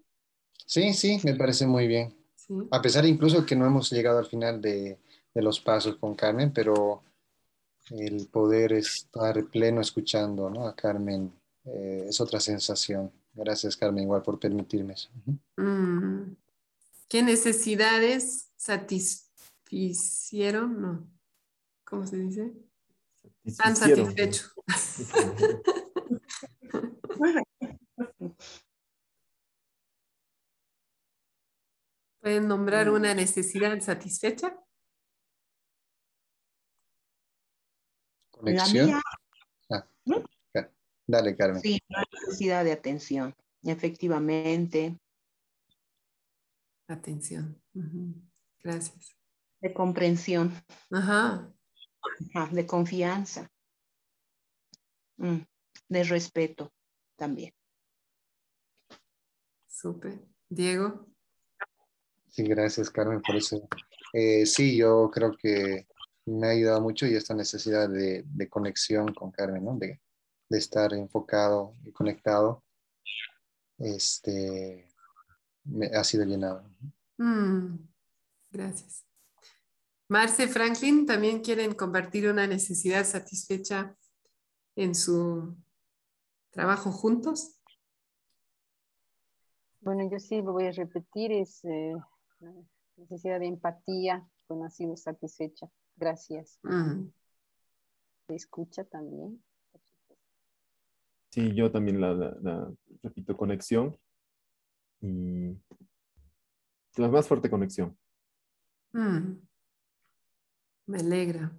Sí, 0.66 0.92
sí, 0.94 1.20
me 1.24 1.34
parece 1.34 1.66
muy 1.66 1.86
bien. 1.86 2.14
A 2.70 2.80
pesar 2.80 3.04
incluso 3.04 3.44
que 3.44 3.56
no 3.56 3.66
hemos 3.66 3.90
llegado 3.90 4.18
al 4.18 4.26
final 4.26 4.60
de, 4.60 4.98
los 5.34 5.60
pasos 5.60 5.96
con 5.96 6.14
Carmen, 6.14 6.52
pero 6.52 7.02
el 7.90 8.26
poder 8.28 8.72
estar 8.72 9.44
pleno 9.46 9.80
escuchando 9.80 10.48
¿no? 10.48 10.66
a 10.66 10.74
Carmen 10.74 11.30
eh, 11.64 12.06
es 12.08 12.20
otra 12.20 12.40
sensación. 12.40 13.12
Gracias, 13.34 13.76
Carmen, 13.76 14.04
igual 14.04 14.22
por 14.22 14.38
permitirme 14.38 14.94
eso. 14.94 15.10
Mm. 15.56 16.34
¿Qué 17.08 17.22
necesidades 17.22 18.52
satisficieron? 18.56 20.82
No. 20.82 21.08
¿Cómo 21.84 22.04
se 22.06 22.16
dice? 22.16 22.52
Han 23.60 23.76
satisfecho. 23.76 24.50
¿Pueden 32.20 32.48
nombrar 32.48 32.90
una 32.90 33.14
necesidad 33.14 33.80
satisfecha? 33.80 34.58
Conexión. 38.32 39.00
Ah, 39.70 39.88
dale, 41.06 41.36
Carmen. 41.36 41.62
Sí, 41.62 41.78
necesidad 42.12 42.64
de 42.64 42.72
atención, 42.72 43.32
efectivamente. 43.62 44.98
Atención. 46.88 47.60
Gracias. 48.62 49.16
De 49.60 49.72
comprensión. 49.72 50.52
Ajá. 50.90 51.52
De 52.52 52.66
confianza. 52.66 53.50
Mm, 55.16 55.38
de 55.88 56.04
respeto 56.04 56.72
también. 57.16 57.52
Súper. 59.66 60.20
Diego. 60.48 61.06
Sí, 62.28 62.44
gracias 62.44 62.90
Carmen 62.90 63.20
por 63.22 63.36
eso. 63.36 63.68
Eh, 64.12 64.46
sí, 64.46 64.76
yo 64.76 65.10
creo 65.12 65.36
que 65.36 65.86
me 66.26 66.48
ha 66.48 66.50
ayudado 66.50 66.80
mucho 66.80 67.06
y 67.06 67.14
esta 67.14 67.34
necesidad 67.34 67.88
de, 67.88 68.48
conexión 68.48 69.12
con 69.14 69.30
Carmen, 69.30 69.64
¿no? 69.64 69.76
De, 69.76 70.00
estar 70.50 70.92
enfocado 70.94 71.74
y 71.84 71.90
conectado, 71.90 72.62
este, 73.78 74.88
me 75.66 75.86
ha 75.86 76.04
sido 76.04 76.24
llenado. 76.24 76.64
Mm, 77.18 77.76
gracias. 78.50 79.04
Marce 80.08 80.46
Franklin, 80.46 81.04
¿también 81.04 81.40
quieren 81.40 81.74
compartir 81.74 82.28
una 82.30 82.46
necesidad 82.46 83.04
satisfecha 83.04 83.96
en 84.76 84.94
su 84.94 85.56
trabajo 86.50 86.92
juntos? 86.92 87.60
Bueno, 89.80 90.08
yo 90.10 90.18
sí 90.18 90.42
lo 90.42 90.52
voy 90.52 90.66
a 90.66 90.72
repetir, 90.72 91.32
es 91.32 91.64
eh, 91.64 91.94
necesidad 92.96 93.40
de 93.40 93.46
empatía, 93.46 94.28
con 94.46 94.64
ha 94.64 94.70
sido 94.70 94.96
satisfecha. 94.96 95.68
Gracias. 95.96 96.58
Mm. 96.62 97.08
escucha 98.28 98.84
también? 98.84 99.42
Sí, 101.30 101.54
yo 101.54 101.70
también 101.70 102.00
la, 102.00 102.72
repito, 103.02 103.36
conexión 103.36 103.96
y 105.00 105.58
la 106.96 107.08
más 107.08 107.28
fuerte 107.28 107.50
conexión. 107.50 107.96
Mm. 108.92 109.38
Me 110.86 110.98
alegra. 110.98 111.52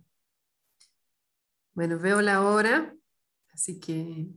Bueno, 1.74 2.00
veo 2.00 2.22
la 2.22 2.44
hora, 2.44 2.96
así 3.54 3.80
que 3.80 4.28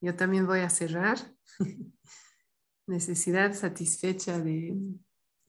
yo 0.00 0.16
también 0.16 0.46
voy 0.46 0.60
a 0.60 0.70
cerrar. 0.70 1.18
Necesidad 2.86 3.54
satisfecha 3.54 4.38
de, 4.38 4.76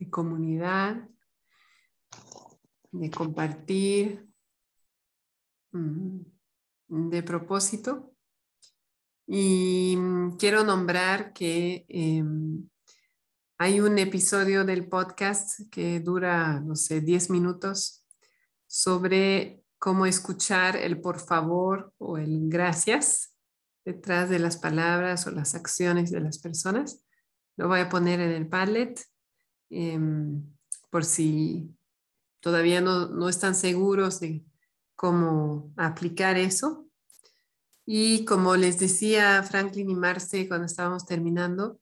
comunidad, 0.10 1.08
de 2.92 3.10
compartir, 3.12 4.28
mm, 5.74 6.20
de 6.88 7.24
propósito. 7.24 8.15
Y 9.28 9.98
quiero 10.38 10.64
nombrar 10.64 11.34
que 11.34 11.86
em, 11.90 12.70
hay 13.58 13.80
un 13.80 13.98
episodio 13.98 14.66
del 14.66 14.88
podcast 14.88 15.62
que 15.72 16.00
dura, 16.00 16.60
no 16.60 16.76
sé, 16.76 17.02
10 17.02 17.30
minutos 17.32 18.06
sobre 18.68 19.64
cómo 19.80 20.06
escuchar 20.06 20.76
el 20.76 21.02
por 21.02 21.20
favor 21.20 21.94
o 21.98 22.18
el 22.18 22.50
gracias 22.50 23.34
detrás 23.86 24.30
de 24.30 24.40
las 24.40 24.58
palabras 24.58 25.26
o 25.26 25.32
las 25.32 25.56
acciones 25.56 26.12
de 26.12 26.20
las 26.20 26.40
personas. 26.40 27.04
Lo 27.56 27.68
voy 27.68 27.80
a 27.80 27.90
poner 27.90 28.20
en 28.20 28.32
el 28.32 28.48
Padlet 28.48 29.00
em, 29.70 30.44
por 30.90 31.06
si 31.06 31.74
todavía 32.42 32.82
no, 32.82 33.08
no 33.08 33.30
están 33.30 33.56
seguros 33.56 34.20
de 34.20 34.44
cómo 34.96 35.74
aplicar 35.78 36.38
eso. 36.38 36.85
Y 37.86 38.26
como 38.26 38.56
les 38.56 38.80
decía 38.80 39.44
Franklin 39.44 39.90
y 39.90 39.96
Marce 39.96 40.48
cuando 40.48 40.66
estábamos 40.66 41.06
terminando, 41.06 41.80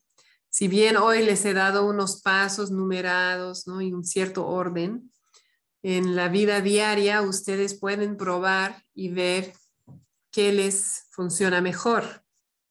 si 0.49 0.67
bien 0.67 0.97
hoy 0.97 1.23
les 1.23 1.45
he 1.45 1.53
dado 1.53 1.87
unos 1.87 2.21
pasos 2.21 2.71
numerados 2.71 3.65
¿no? 3.67 3.81
y 3.81 3.93
un 3.93 4.03
cierto 4.03 4.45
orden, 4.45 5.11
en 5.81 6.15
la 6.15 6.29
vida 6.29 6.61
diaria 6.61 7.21
ustedes 7.21 7.73
pueden 7.73 8.17
probar 8.17 8.83
y 8.93 9.09
ver 9.09 9.53
qué 10.31 10.53
les 10.53 11.07
funciona 11.11 11.61
mejor, 11.61 12.23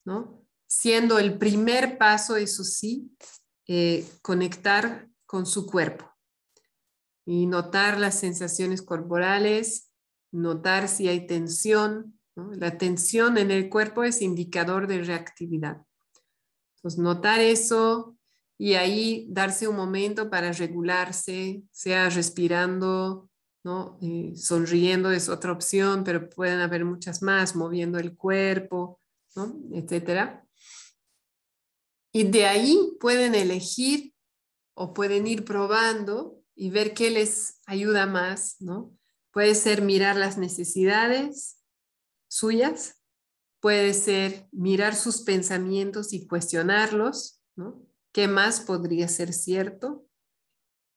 ¿no? 0.04 0.44
Siendo 0.66 1.18
el 1.18 1.36
primer 1.38 1.98
paso, 1.98 2.36
eso 2.36 2.64
sí, 2.64 3.14
eh, 3.68 4.08
conectar 4.22 5.08
con 5.26 5.44
su 5.46 5.66
cuerpo 5.66 6.10
y 7.24 7.46
notar 7.46 8.00
las 8.00 8.18
sensaciones 8.18 8.82
corporales, 8.82 9.90
notar 10.32 10.88
si 10.88 11.08
hay 11.08 11.26
tensión. 11.26 12.18
La 12.34 12.78
tensión 12.78 13.36
en 13.36 13.50
el 13.50 13.68
cuerpo 13.68 14.04
es 14.04 14.22
indicador 14.22 14.86
de 14.86 15.02
reactividad. 15.02 15.82
Pues 16.80 16.96
notar 16.96 17.40
eso 17.40 18.16
y 18.58 18.74
ahí 18.74 19.26
darse 19.28 19.68
un 19.68 19.76
momento 19.76 20.30
para 20.30 20.52
regularse, 20.52 21.62
sea 21.70 22.08
respirando, 22.08 23.28
¿no? 23.64 23.98
Eh, 24.00 24.32
sonriendo 24.36 25.10
es 25.10 25.28
otra 25.28 25.52
opción, 25.52 26.04
pero 26.04 26.28
pueden 26.28 26.60
haber 26.60 26.84
muchas 26.84 27.22
más, 27.22 27.54
moviendo 27.54 27.98
el 27.98 28.16
cuerpo, 28.16 29.00
¿no? 29.36 29.60
etcétera. 29.72 30.46
Y 32.12 32.24
de 32.24 32.46
ahí 32.46 32.96
pueden 33.00 33.34
elegir 33.34 34.14
o 34.74 34.92
pueden 34.94 35.26
ir 35.26 35.44
probando 35.44 36.42
y 36.54 36.70
ver 36.70 36.94
qué 36.94 37.10
les 37.10 37.60
ayuda 37.66 38.06
más, 38.06 38.56
¿no? 38.60 38.92
Puede 39.30 39.54
ser 39.54 39.80
mirar 39.80 40.16
las 40.16 40.36
necesidades 40.36 41.61
suyas 42.32 43.02
Puede 43.62 43.94
ser 43.94 44.48
mirar 44.50 44.96
sus 44.96 45.20
pensamientos 45.20 46.12
y 46.12 46.26
cuestionarlos, 46.26 47.40
¿no? 47.54 47.80
¿Qué 48.12 48.26
más 48.26 48.60
podría 48.60 49.06
ser 49.06 49.32
cierto? 49.32 50.04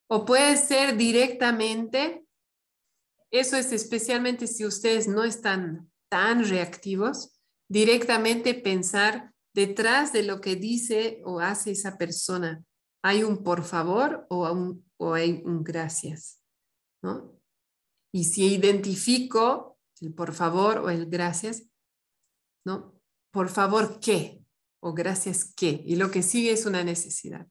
O 0.10 0.26
puede 0.26 0.58
ser 0.58 0.98
directamente, 0.98 2.26
eso 3.30 3.56
es 3.56 3.72
especialmente 3.72 4.48
si 4.48 4.66
ustedes 4.66 5.08
no 5.08 5.24
están 5.24 5.92
tan 6.10 6.44
reactivos, 6.44 7.40
directamente 7.70 8.56
pensar 8.56 9.32
detrás 9.54 10.12
de 10.12 10.24
lo 10.24 10.42
que 10.42 10.56
dice 10.56 11.22
o 11.24 11.40
hace 11.40 11.72
esa 11.72 12.00
persona. 12.00 12.66
¿Hay 13.04 13.22
un 13.22 13.44
por 13.44 13.64
favor 13.64 14.26
o, 14.32 14.52
un, 14.52 14.90
o 14.98 15.14
hay 15.14 15.44
un 15.46 15.64
gracias? 15.64 16.42
¿no? 17.04 17.40
Y 18.12 18.24
si 18.24 18.56
identifico 18.56 19.75
el 20.02 20.14
por 20.14 20.34
favor 20.34 20.80
o 20.80 20.90
el 20.90 21.08
gracias, 21.08 21.70
¿no? 22.66 23.00
Por 23.32 23.50
favor, 23.50 24.00
¿qué? 24.00 24.44
O 24.82 24.94
gracias, 24.94 25.54
¿qué? 25.56 25.84
Y 25.86 25.96
lo 25.96 26.12
que 26.12 26.24
sigue 26.24 26.52
es 26.52 26.66
una 26.66 26.84
necesidad. 26.84 27.48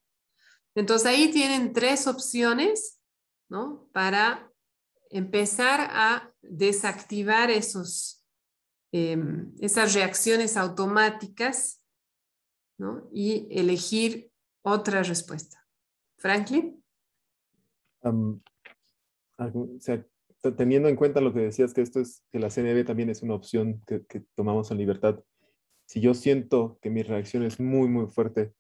Entonces 0.75 1.07
ahí 1.07 1.31
tienen 1.31 1.73
tres 1.73 2.07
opciones, 2.07 3.01
¿no? 3.49 3.89
Para 3.93 4.51
empezar 5.11 5.89
a 5.91 6.33
desactivar 6.43 7.51
esos, 7.51 8.25
em, 8.93 9.55
esas 9.61 9.95
reacciones 9.95 10.57
automáticas, 10.57 11.83
¿no? 12.79 13.09
Y 13.13 13.47
elegir 13.51 14.31
otra 14.63 15.03
respuesta. 15.03 15.65
Franklin. 16.19 16.83
Teniendo 20.53 20.89
en 20.89 20.97
cuenta 20.97 21.21
lo 21.21 21.33
que 21.33 21.41
decías, 21.41 21.73
que 21.73 21.81
esto 21.81 22.01
es, 22.01 22.23
que 22.31 22.39
la 22.39 22.51
CNB 22.51 22.85
también 22.85 23.11
es 23.11 23.23
una 23.23 23.35
opción 23.35 23.83
que, 23.87 24.03
tomamos 24.35 24.71
en 24.71 24.79
libertad, 24.79 25.21
si 25.87 26.01
yo 26.01 26.15
siento 26.15 26.79
que 26.81 26.91
mi 26.91 27.03
reacción 27.03 27.43
es 27.43 27.61
muy, 27.61 27.89
muy 27.89 28.07
fuerte, 28.07 28.53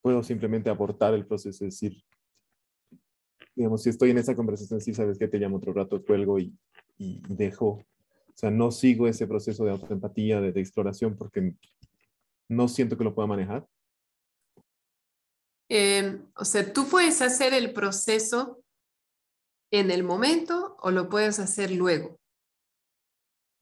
puedo 0.00 0.22
simplemente 0.22 0.70
abortar 0.70 1.14
el 1.14 1.26
proceso, 1.26 1.64
es 1.64 1.74
decir, 1.74 2.02
digamos, 3.54 3.82
si 3.82 3.90
estoy 3.90 4.10
en 4.10 4.18
esa 4.18 4.34
conversación, 4.34 4.80
si 4.80 4.94
sabes 4.94 5.18
que 5.18 5.28
te 5.28 5.38
llamo 5.38 5.58
otro 5.58 5.72
rato, 5.72 6.02
cuelgo 6.04 6.38
y, 6.38 6.54
y, 6.98 7.22
dejo, 7.28 7.66
o 7.68 8.34
sea, 8.34 8.50
no 8.50 8.70
sigo 8.70 9.06
ese 9.06 9.26
proceso 9.26 9.64
de 9.64 9.72
autoempatía, 9.72 10.40
de, 10.40 10.52
de 10.52 10.60
exploración, 10.60 11.16
porque 11.16 11.54
no 12.48 12.68
siento 12.68 12.96
que 12.96 13.04
lo 13.04 13.14
pueda 13.14 13.26
manejar. 13.26 13.66
Em, 15.68 16.26
o 16.36 16.44
sea, 16.44 16.70
tú 16.72 16.86
puedes 16.86 17.22
hacer 17.22 17.54
el 17.54 17.72
proceso 17.72 18.62
en 19.70 19.90
el 19.90 20.04
momento 20.04 20.71
o 20.82 20.90
lo 20.90 21.08
puedes 21.08 21.38
hacer 21.38 21.70
luego. 21.70 22.20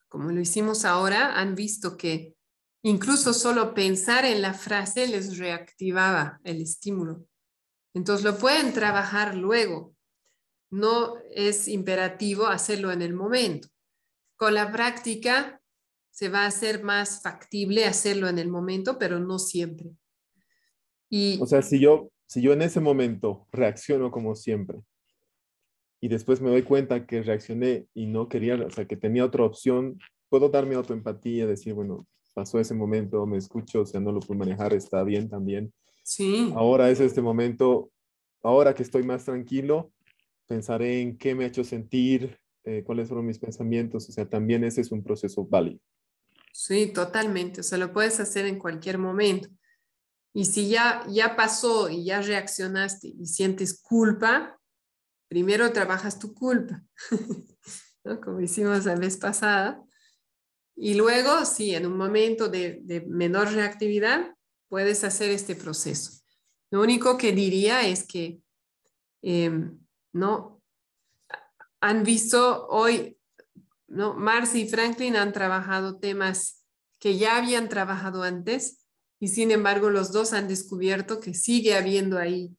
Como 0.09 0.33
lo 0.33 0.41
hicimos 0.41 0.85
ahora, 0.85 1.39
han 1.39 1.55
visto 1.55 1.97
que 1.97 2.35
incluso 2.83 3.33
solo 3.33 3.75
pensar 3.75 4.25
en 4.25 4.43
la 4.43 4.55
frase 4.55 5.07
les 5.07 5.39
reactivaba 5.39 6.41
el 6.43 6.63
estímulo. 6.63 7.27
Entonces 7.95 8.25
lo 8.25 8.39
pueden 8.39 8.73
trabajar 8.73 9.37
luego. 9.37 9.95
No 10.71 11.17
es 11.31 11.69
imperativo 11.69 12.47
hacerlo 12.47 12.91
en 12.91 13.03
el 13.03 13.13
momento. 13.13 13.69
Con 14.37 14.55
la 14.55 14.73
práctica 14.73 15.61
se 16.11 16.29
va 16.29 16.45
a 16.45 16.47
hacer 16.47 16.83
más 16.83 17.23
factible 17.23 17.85
hacerlo 17.85 18.29
en 18.29 18.39
el 18.39 18.49
momento, 18.49 18.99
pero 18.99 19.21
no 19.21 19.39
siempre. 19.39 19.91
Y, 21.11 21.39
o 21.41 21.47
sea, 21.47 21.61
si 21.61 21.81
yo, 21.81 22.11
si 22.27 22.41
yo 22.41 22.53
en 22.53 22.63
ese 22.63 22.81
momento 22.81 23.47
reacciono 23.53 24.11
como 24.11 24.35
siempre, 24.35 24.83
y 26.01 26.09
después 26.09 26.41
me 26.41 26.51
doy 26.51 26.63
cuenta 26.63 27.07
que 27.07 27.23
reaccioné 27.23 27.87
y 27.95 28.07
no 28.07 28.29
quería, 28.29 28.55
o 28.55 28.71
sea, 28.71 28.87
que 28.87 28.97
tenía 28.97 29.25
otra 29.25 29.45
opción, 29.45 29.99
puedo 30.29 30.49
darme 30.49 30.75
autoempatía, 30.75 31.47
decir, 31.47 31.75
bueno, 31.75 32.07
pasó 32.33 32.59
ese 32.59 32.75
momento, 32.75 33.27
me 33.27 33.37
escucho, 33.37 33.83
o 33.83 33.87
sea, 33.87 34.01
no 34.01 34.13
lo 34.13 34.21
puedo 34.21 34.39
manejar, 34.39 34.73
está 34.73 35.03
bien 35.05 35.29
también. 35.29 35.73
Sí. 36.03 36.53
Ahora 36.57 36.91
es 36.91 37.01
este 37.01 37.21
momento, 37.21 37.91
ahora 38.43 38.75
que 38.75 38.83
estoy 38.83 39.03
más 39.03 39.25
tranquilo, 39.25 39.93
pensaré 40.47 41.03
en 41.03 41.19
qué 41.19 41.35
me 41.35 41.45
ha 41.45 41.49
hecho 41.49 41.65
sentir, 41.65 42.39
eh, 42.65 42.83
cuáles 42.85 43.09
fueron 43.09 43.27
mis 43.27 43.39
pensamientos, 43.39 44.09
o 44.09 44.13
sea, 44.13 44.29
también 44.29 44.65
ese 44.65 44.81
es 44.81 44.93
un 44.93 45.03
proceso 45.03 45.45
válido. 45.45 45.81
Sí, 46.53 46.93
totalmente, 46.93 47.61
o 47.61 47.63
sea, 47.63 47.79
lo 47.79 47.93
puedes 47.93 48.21
hacer 48.21 48.47
en 48.47 48.59
cualquier 48.59 48.99
momento. 48.99 49.49
Y 50.33 50.45
si 50.45 50.69
ya, 50.69 51.05
ya 51.09 51.37
pasó 51.37 51.91
y 51.91 52.05
ya 52.05 52.23
reaccionaste 52.23 53.09
y 53.09 53.27
sientes 53.27 53.81
culpa, 53.81 54.60
primero 55.31 55.73
trabajas 55.73 56.19
tu 56.19 56.35
culpa, 56.35 56.83
como 58.25 58.41
hicimos 58.41 58.85
la 58.85 58.97
vez 58.97 59.17
pasada, 59.17 59.81
y 60.75 60.95
luego, 60.95 61.45
sí, 61.45 61.75
en 61.75 61.87
un 61.87 61.97
momento 61.97 62.49
de, 62.49 63.05
menor 63.07 63.53
reactividad, 63.53 64.35
puedes 64.69 65.05
hacer 65.05 65.31
este 65.31 65.55
proceso. 65.55 66.21
Lo 66.73 66.81
único 66.81 67.17
que 67.17 67.33
diría 67.33 67.87
es 67.87 68.05
que 68.07 68.41
em, 69.23 69.79
no 70.13 70.61
han 71.81 72.03
visto 72.03 72.67
hoy, 72.69 73.17
no, 73.87 74.15
Marcy 74.15 74.63
y 74.63 74.69
Franklin 74.69 75.17
han 75.17 75.33
trabajado 75.33 75.99
temas 75.99 76.65
que 76.99 77.19
ya 77.19 77.37
habían 77.37 77.69
trabajado 77.69 78.23
antes 78.23 78.85
y 79.21 79.29
sin 79.29 79.51
embargo 79.51 79.91
los 79.91 80.13
dos 80.13 80.33
han 80.33 80.49
descubierto 80.49 81.21
que 81.21 81.35
sigue 81.35 81.75
habiendo 81.75 82.19
ahí 82.19 82.57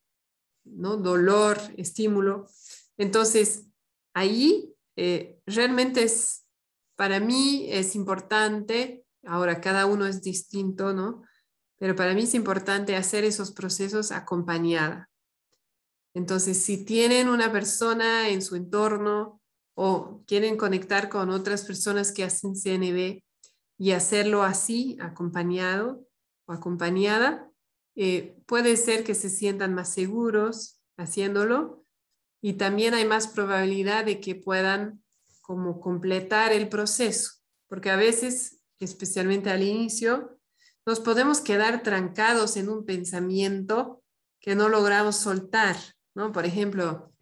¿no? 0.64 0.96
dolor, 0.96 1.58
estímulo 1.76 2.46
entonces, 3.02 3.66
ahí 4.14 4.74
eh, 4.96 5.40
realmente 5.46 6.04
es, 6.04 6.46
para 6.96 7.20
mí 7.20 7.66
es 7.68 7.94
importante, 7.94 9.04
ahora 9.24 9.60
cada 9.60 9.86
uno 9.86 10.06
es 10.06 10.22
distinto, 10.22 10.92
¿no? 10.92 11.22
Pero 11.78 11.96
para 11.96 12.14
mí 12.14 12.22
es 12.22 12.34
importante 12.34 12.94
hacer 12.94 13.24
esos 13.24 13.52
procesos 13.52 14.12
acompañada. 14.12 15.10
Entonces, 16.14 16.62
si 16.62 16.84
tienen 16.84 17.28
una 17.28 17.50
persona 17.50 18.28
en 18.28 18.42
su 18.42 18.54
entorno 18.54 19.40
o 19.74 20.22
quieren 20.26 20.56
conectar 20.56 21.08
con 21.08 21.30
otras 21.30 21.64
personas 21.64 22.12
que 22.12 22.22
hacen 22.22 22.54
CNB 22.54 23.22
y 23.78 23.92
hacerlo 23.92 24.42
así, 24.42 24.98
acompañado 25.00 26.06
o 26.46 26.52
acompañada, 26.52 27.50
eh, 27.94 28.36
puede 28.46 28.76
ser 28.76 29.04
que 29.04 29.14
se 29.14 29.28
sientan 29.28 29.74
más 29.74 29.92
seguros 29.92 30.80
haciéndolo 30.96 31.84
y 32.40 32.54
también 32.54 32.94
hay 32.94 33.04
más 33.04 33.28
probabilidad 33.28 34.04
de 34.04 34.20
que 34.20 34.34
puedan 34.34 35.02
como 35.40 35.80
completar 35.80 36.52
el 36.52 36.68
proceso, 36.68 37.32
porque 37.68 37.90
a 37.90 37.96
veces, 37.96 38.60
especialmente 38.80 39.50
al 39.50 39.62
inicio, 39.62 40.38
nos 40.86 41.00
podemos 41.00 41.40
quedar 41.40 41.82
trancados 41.82 42.56
en 42.56 42.68
un 42.68 42.84
pensamiento 42.84 44.02
que 44.40 44.54
no 44.54 44.68
logramos 44.68 45.16
soltar, 45.16 45.76
¿no? 46.14 46.32
Por 46.32 46.46
ejemplo, 46.46 47.12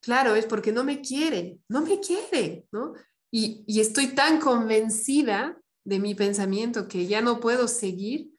claro, 0.00 0.34
es 0.34 0.46
porque 0.46 0.72
no 0.72 0.84
me 0.84 1.02
quiere, 1.02 1.58
no 1.68 1.82
me 1.82 2.00
quiere, 2.00 2.66
¿no? 2.72 2.94
Y, 3.30 3.64
y 3.66 3.80
estoy 3.80 4.14
tan 4.14 4.40
convencida 4.40 5.60
de 5.84 5.98
mi 5.98 6.14
pensamiento 6.14 6.88
que 6.88 7.06
ya 7.06 7.20
no 7.20 7.40
puedo 7.40 7.68
seguir 7.68 8.30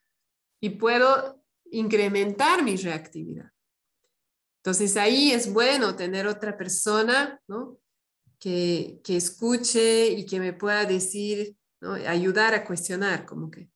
y 0.60 0.72
puedo 0.72 1.41
incrementar 1.72 2.64
mi 2.64 2.76
reactividad. 2.76 3.52
Entonces 4.58 4.96
ahí 4.98 5.32
es 5.32 5.52
bueno 5.52 5.96
tener 5.96 6.28
otra 6.28 6.56
persona, 6.56 7.42
¿no? 7.48 7.80
Que, 8.40 9.00
que 9.04 9.18
escuche 9.18 10.10
y 10.10 10.26
que 10.26 10.40
me 10.40 10.54
pueda 10.54 10.86
decir, 10.86 11.56
¿no? 11.80 11.94
ayudar 11.94 12.54
a 12.54 12.64
cuestionar, 12.64 13.26
como 13.26 13.50
que, 13.50 13.72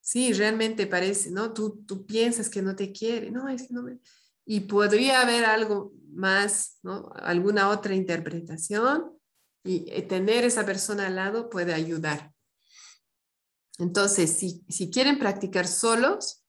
sí, 0.00 0.32
realmente 0.32 0.86
parece, 0.86 1.30
¿no? 1.30 1.52
Tú, 1.52 1.84
tú 1.86 2.06
piensas 2.06 2.48
que 2.48 2.62
no 2.62 2.74
te 2.74 2.92
quiere, 2.92 3.30
no, 3.30 3.48
es 3.48 3.70
no 3.70 3.82
me... 3.82 3.98
Y 4.44 4.60
podría 4.60 5.22
haber 5.22 5.44
algo 5.44 5.92
más, 6.12 6.78
¿no? 6.82 7.10
Alguna 7.14 7.68
otra 7.68 7.94
interpretación 7.94 9.12
y 9.64 9.84
eh, 9.90 10.02
tener 10.02 10.44
esa 10.44 10.66
persona 10.66 11.06
al 11.06 11.16
lado 11.16 11.48
puede 11.48 11.74
ayudar. 11.74 12.32
Entonces, 13.78 14.30
si, 14.30 14.64
si 14.68 14.90
quieren 14.90 15.18
practicar 15.18 15.66
solos, 15.66 16.41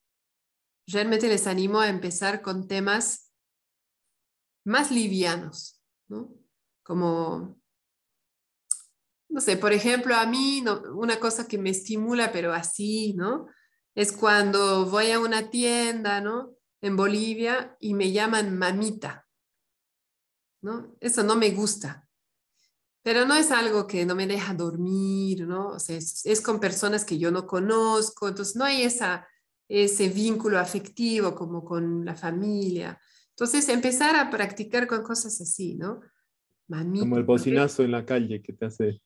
realmente 0.86 1.28
les 1.28 1.46
animo 1.46 1.80
a 1.80 1.88
empezar 1.88 2.42
con 2.42 2.68
temas 2.68 3.32
más 4.64 4.90
livianos, 4.90 5.80
¿no? 6.08 6.34
Como, 6.82 7.60
no 9.28 9.40
sé, 9.40 9.56
por 9.56 9.72
ejemplo, 9.72 10.14
a 10.14 10.26
mí 10.26 10.64
una 10.94 11.18
cosa 11.18 11.46
que 11.46 11.58
me 11.58 11.70
estimula, 11.70 12.32
pero 12.32 12.52
así, 12.52 13.14
¿no? 13.14 13.46
Es 13.94 14.12
cuando 14.12 14.86
voy 14.86 15.10
a 15.10 15.20
una 15.20 15.50
tienda, 15.50 16.20
¿no? 16.20 16.56
En 16.80 16.96
Bolivia 16.96 17.76
y 17.80 17.94
me 17.94 18.12
llaman 18.12 18.56
mamita, 18.56 19.26
¿no? 20.62 20.96
Eso 21.00 21.22
no 21.22 21.36
me 21.36 21.50
gusta. 21.50 22.08
Pero 23.02 23.26
no 23.26 23.34
es 23.34 23.50
algo 23.50 23.86
que 23.86 24.06
no 24.06 24.14
me 24.14 24.26
deja 24.26 24.54
dormir, 24.54 25.46
¿no? 25.46 25.68
O 25.68 25.78
sea, 25.78 25.96
es, 25.96 26.24
es 26.24 26.40
con 26.40 26.58
personas 26.58 27.04
que 27.04 27.18
yo 27.18 27.30
no 27.30 27.46
conozco, 27.46 28.28
entonces 28.28 28.56
no 28.56 28.64
hay 28.64 28.82
esa, 28.82 29.26
ese 29.68 30.08
vínculo 30.08 30.58
afectivo 30.58 31.34
como 31.34 31.64
con 31.64 32.04
la 32.04 32.14
familia. 32.14 32.98
Entonces, 33.30 33.68
empezar 33.68 34.16
a 34.16 34.30
practicar 34.30 34.86
con 34.86 35.02
cosas 35.02 35.40
así, 35.40 35.74
¿no? 35.74 36.00
como 36.68 37.18
el 37.18 37.24
bocinazo 37.24 37.82
en 37.82 37.92
la 37.92 38.06
calle 38.06 38.40
que 38.42 38.52
te 38.52 38.66
hace. 38.66 39.02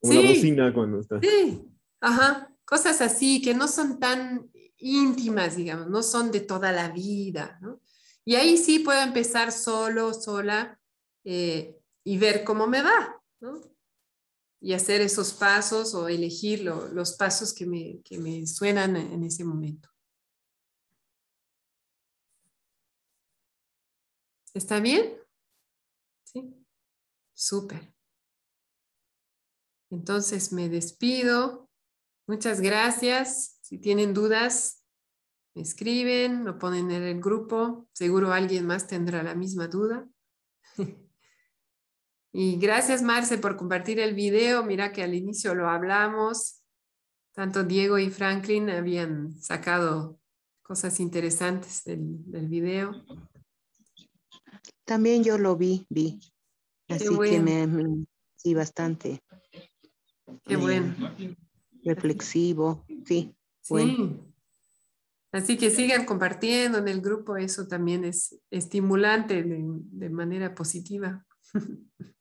Como 0.00 0.14
la 0.14 0.28
bocina 0.28 0.74
cuando 0.74 1.00
estás. 1.00 1.20
Sí, 1.22 1.62
ajá. 2.00 2.52
Cosas 2.64 3.00
así 3.00 3.40
que 3.40 3.54
no 3.54 3.68
son 3.68 4.00
tan 4.00 4.50
íntimas, 4.78 5.56
digamos, 5.56 5.88
no 5.88 6.02
son 6.02 6.32
de 6.32 6.40
toda 6.40 6.72
la 6.72 6.90
vida, 6.90 7.58
¿no? 7.62 7.80
Y 8.24 8.34
ahí 8.34 8.58
sí 8.58 8.80
puedo 8.80 9.00
empezar 9.00 9.52
solo, 9.52 10.12
sola, 10.12 10.80
eh, 11.24 11.78
y 12.02 12.18
ver 12.18 12.42
cómo 12.42 12.66
me 12.66 12.82
va, 12.82 13.22
¿no? 13.40 13.60
Y 14.66 14.72
hacer 14.72 15.00
esos 15.00 15.32
pasos 15.32 15.94
o 15.94 16.08
elegir 16.08 16.64
los 16.64 17.12
pasos 17.12 17.54
que 17.54 17.66
me, 17.66 18.46
suenan 18.48 18.96
en 18.96 19.22
ese 19.22 19.44
momento. 19.44 19.88
¿Está 24.52 24.80
bien? 24.80 25.20
Sí. 26.24 26.52
Súper. 27.32 27.94
Entonces 29.88 30.52
me 30.52 30.68
despido. 30.68 31.70
Muchas 32.26 32.60
gracias. 32.60 33.60
Si 33.60 33.78
tienen 33.78 34.14
dudas, 34.14 34.84
me 35.54 35.62
escriben, 35.62 36.44
lo 36.44 36.58
ponen 36.58 36.90
en 36.90 37.04
el 37.04 37.20
grupo. 37.20 37.88
Seguro 37.92 38.32
alguien 38.32 38.66
más 38.66 38.88
tendrá 38.88 39.22
la 39.22 39.36
misma 39.36 39.68
duda. 39.68 40.08
y 42.38 42.58
gracias, 42.58 43.02
Marce, 43.02 43.38
por 43.38 43.56
compartir 43.56 43.98
el 43.98 44.14
video. 44.14 44.62
Mira 44.62 44.92
que 44.92 45.02
al 45.02 45.14
inicio 45.14 45.54
lo 45.54 45.70
hablamos. 45.70 46.62
Tanto 47.32 47.64
Diego 47.64 47.98
y 47.98 48.10
Franklin 48.10 48.68
habían 48.68 49.40
sacado 49.40 50.20
cosas 50.62 51.00
interesantes 51.00 51.82
del, 51.84 52.30
del 52.30 52.48
video. 52.48 52.92
También 54.84 55.24
yo 55.24 55.38
lo 55.38 55.56
vi, 55.56 55.86
vi. 55.88 56.20
Así 56.88 57.08
que 57.18 57.40
me, 57.40 58.04
sí, 58.36 58.52
bastante. 58.52 59.22
Qué 60.44 60.54
eh, 60.54 60.56
bueno. 60.56 60.94
Reflexivo, 61.84 62.84
sí. 63.06 63.34
Sí. 63.62 64.20
Así 65.32 65.56
que 65.56 65.70
sigan 65.70 66.04
compartiendo 66.04 66.78
en 66.78 66.88
el 66.88 67.00
grupo, 67.00 67.36
eso 67.36 67.66
también 67.66 68.04
es 68.04 68.38
estimulante 68.50 69.42
de, 69.42 70.10
manera 70.10 70.54
positiva. 70.54 71.24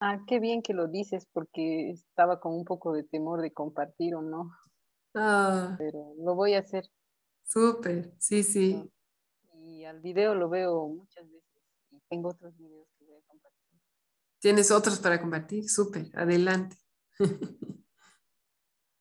Ah, 0.00 0.20
qué 0.26 0.40
bien 0.40 0.62
que 0.62 0.74
lo 0.74 0.88
dices 0.88 1.26
porque 1.32 1.90
estaba 1.90 2.40
con 2.40 2.54
un 2.54 2.64
poco 2.64 2.92
de 2.92 3.02
temor 3.02 3.40
de 3.40 3.52
compartir 3.52 4.14
o 4.14 4.22
no. 4.22 4.52
Ah. 5.14 5.74
Pero 5.78 6.14
lo 6.18 6.34
voy 6.34 6.54
a 6.54 6.60
hacer. 6.60 6.84
Súper, 7.44 8.12
sí, 8.18 8.42
sí. 8.42 8.90
Y 9.54 9.84
al 9.84 10.00
video 10.00 10.34
lo 10.34 10.48
veo 10.48 10.88
muchas 10.88 11.24
veces 11.30 11.46
tengo 12.08 12.30
otros 12.30 12.56
videos 12.56 12.88
que 12.98 13.04
voy 13.04 13.16
a 13.16 13.22
compartir. 13.26 13.80
¿Tienes 14.38 14.70
otros 14.70 14.98
para 14.98 15.20
compartir? 15.20 15.68
Súper, 15.68 16.10
adelante. 16.14 16.76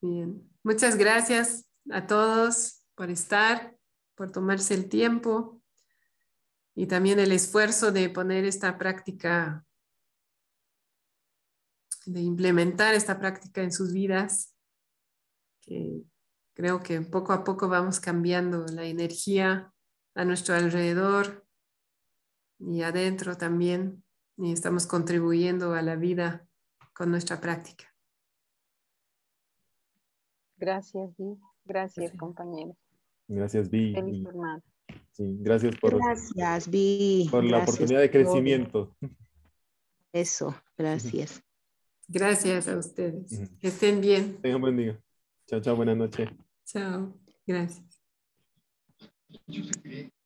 Bien, 0.01 0.49
muchas 0.63 0.97
gracias 0.97 1.65
a 1.89 2.07
todos 2.07 2.83
por 2.95 3.09
estar, 3.09 3.75
por 4.15 4.31
tomarse 4.31 4.73
el 4.73 4.89
tiempo 4.89 5.61
y 6.75 6.87
también 6.87 7.19
el 7.19 7.31
esfuerzo 7.31 7.91
de 7.91 8.09
poner 8.09 8.45
esta 8.45 8.77
práctica, 8.77 9.64
de 12.05 12.21
implementar 12.21 12.93
esta 12.93 13.19
práctica 13.19 13.61
en 13.61 13.71
sus 13.71 13.93
vidas, 13.93 14.55
que 15.61 16.03
creo 16.53 16.81
que 16.81 17.01
poco 17.01 17.33
a 17.33 17.43
poco 17.43 17.67
vamos 17.67 17.99
cambiando 17.99 18.65
la 18.67 18.85
energía 18.85 19.73
a 20.13 20.25
nuestro 20.25 20.55
alrededor, 20.55 21.45
y 22.59 22.81
adentro 22.81 23.37
también 23.37 24.03
y 24.37 24.51
estamos 24.51 24.87
contribuyendo 24.87 25.73
a 25.73 25.81
la 25.81 25.95
vida 25.95 26.47
con 26.93 27.11
nuestra 27.11 27.39
práctica. 27.39 27.85
Gracias, 30.57 31.15
Vi. 31.17 31.37
Gracias, 31.65 32.15
compañero. 32.17 32.75
Gracias, 33.27 33.69
Vi. 33.69 33.93
Feliz 33.93 34.27
Sí, 35.11 35.37
gracias 35.39 35.75
por, 35.77 35.97
gracias, 35.97 36.69
Vi. 36.69 37.27
por 37.31 37.43
la 37.43 37.63
oportunidad 37.63 38.01
de 38.01 38.11
crecimiento. 38.11 38.95
Eso, 40.11 40.55
gracias. 40.77 41.41
Gracias 42.07 42.67
a 42.67 42.77
ustedes. 42.77 43.39
Que 43.59 43.67
estén 43.67 44.01
bien. 44.01 44.41
Tengan 44.41 44.61
buen 44.61 44.77
día. 44.77 44.99
Chao, 45.47 45.59
chao, 45.59 45.75
buenas 45.75 45.97
noches. 45.97 46.29
Chao, 46.65 47.13
gracias. 47.45 48.01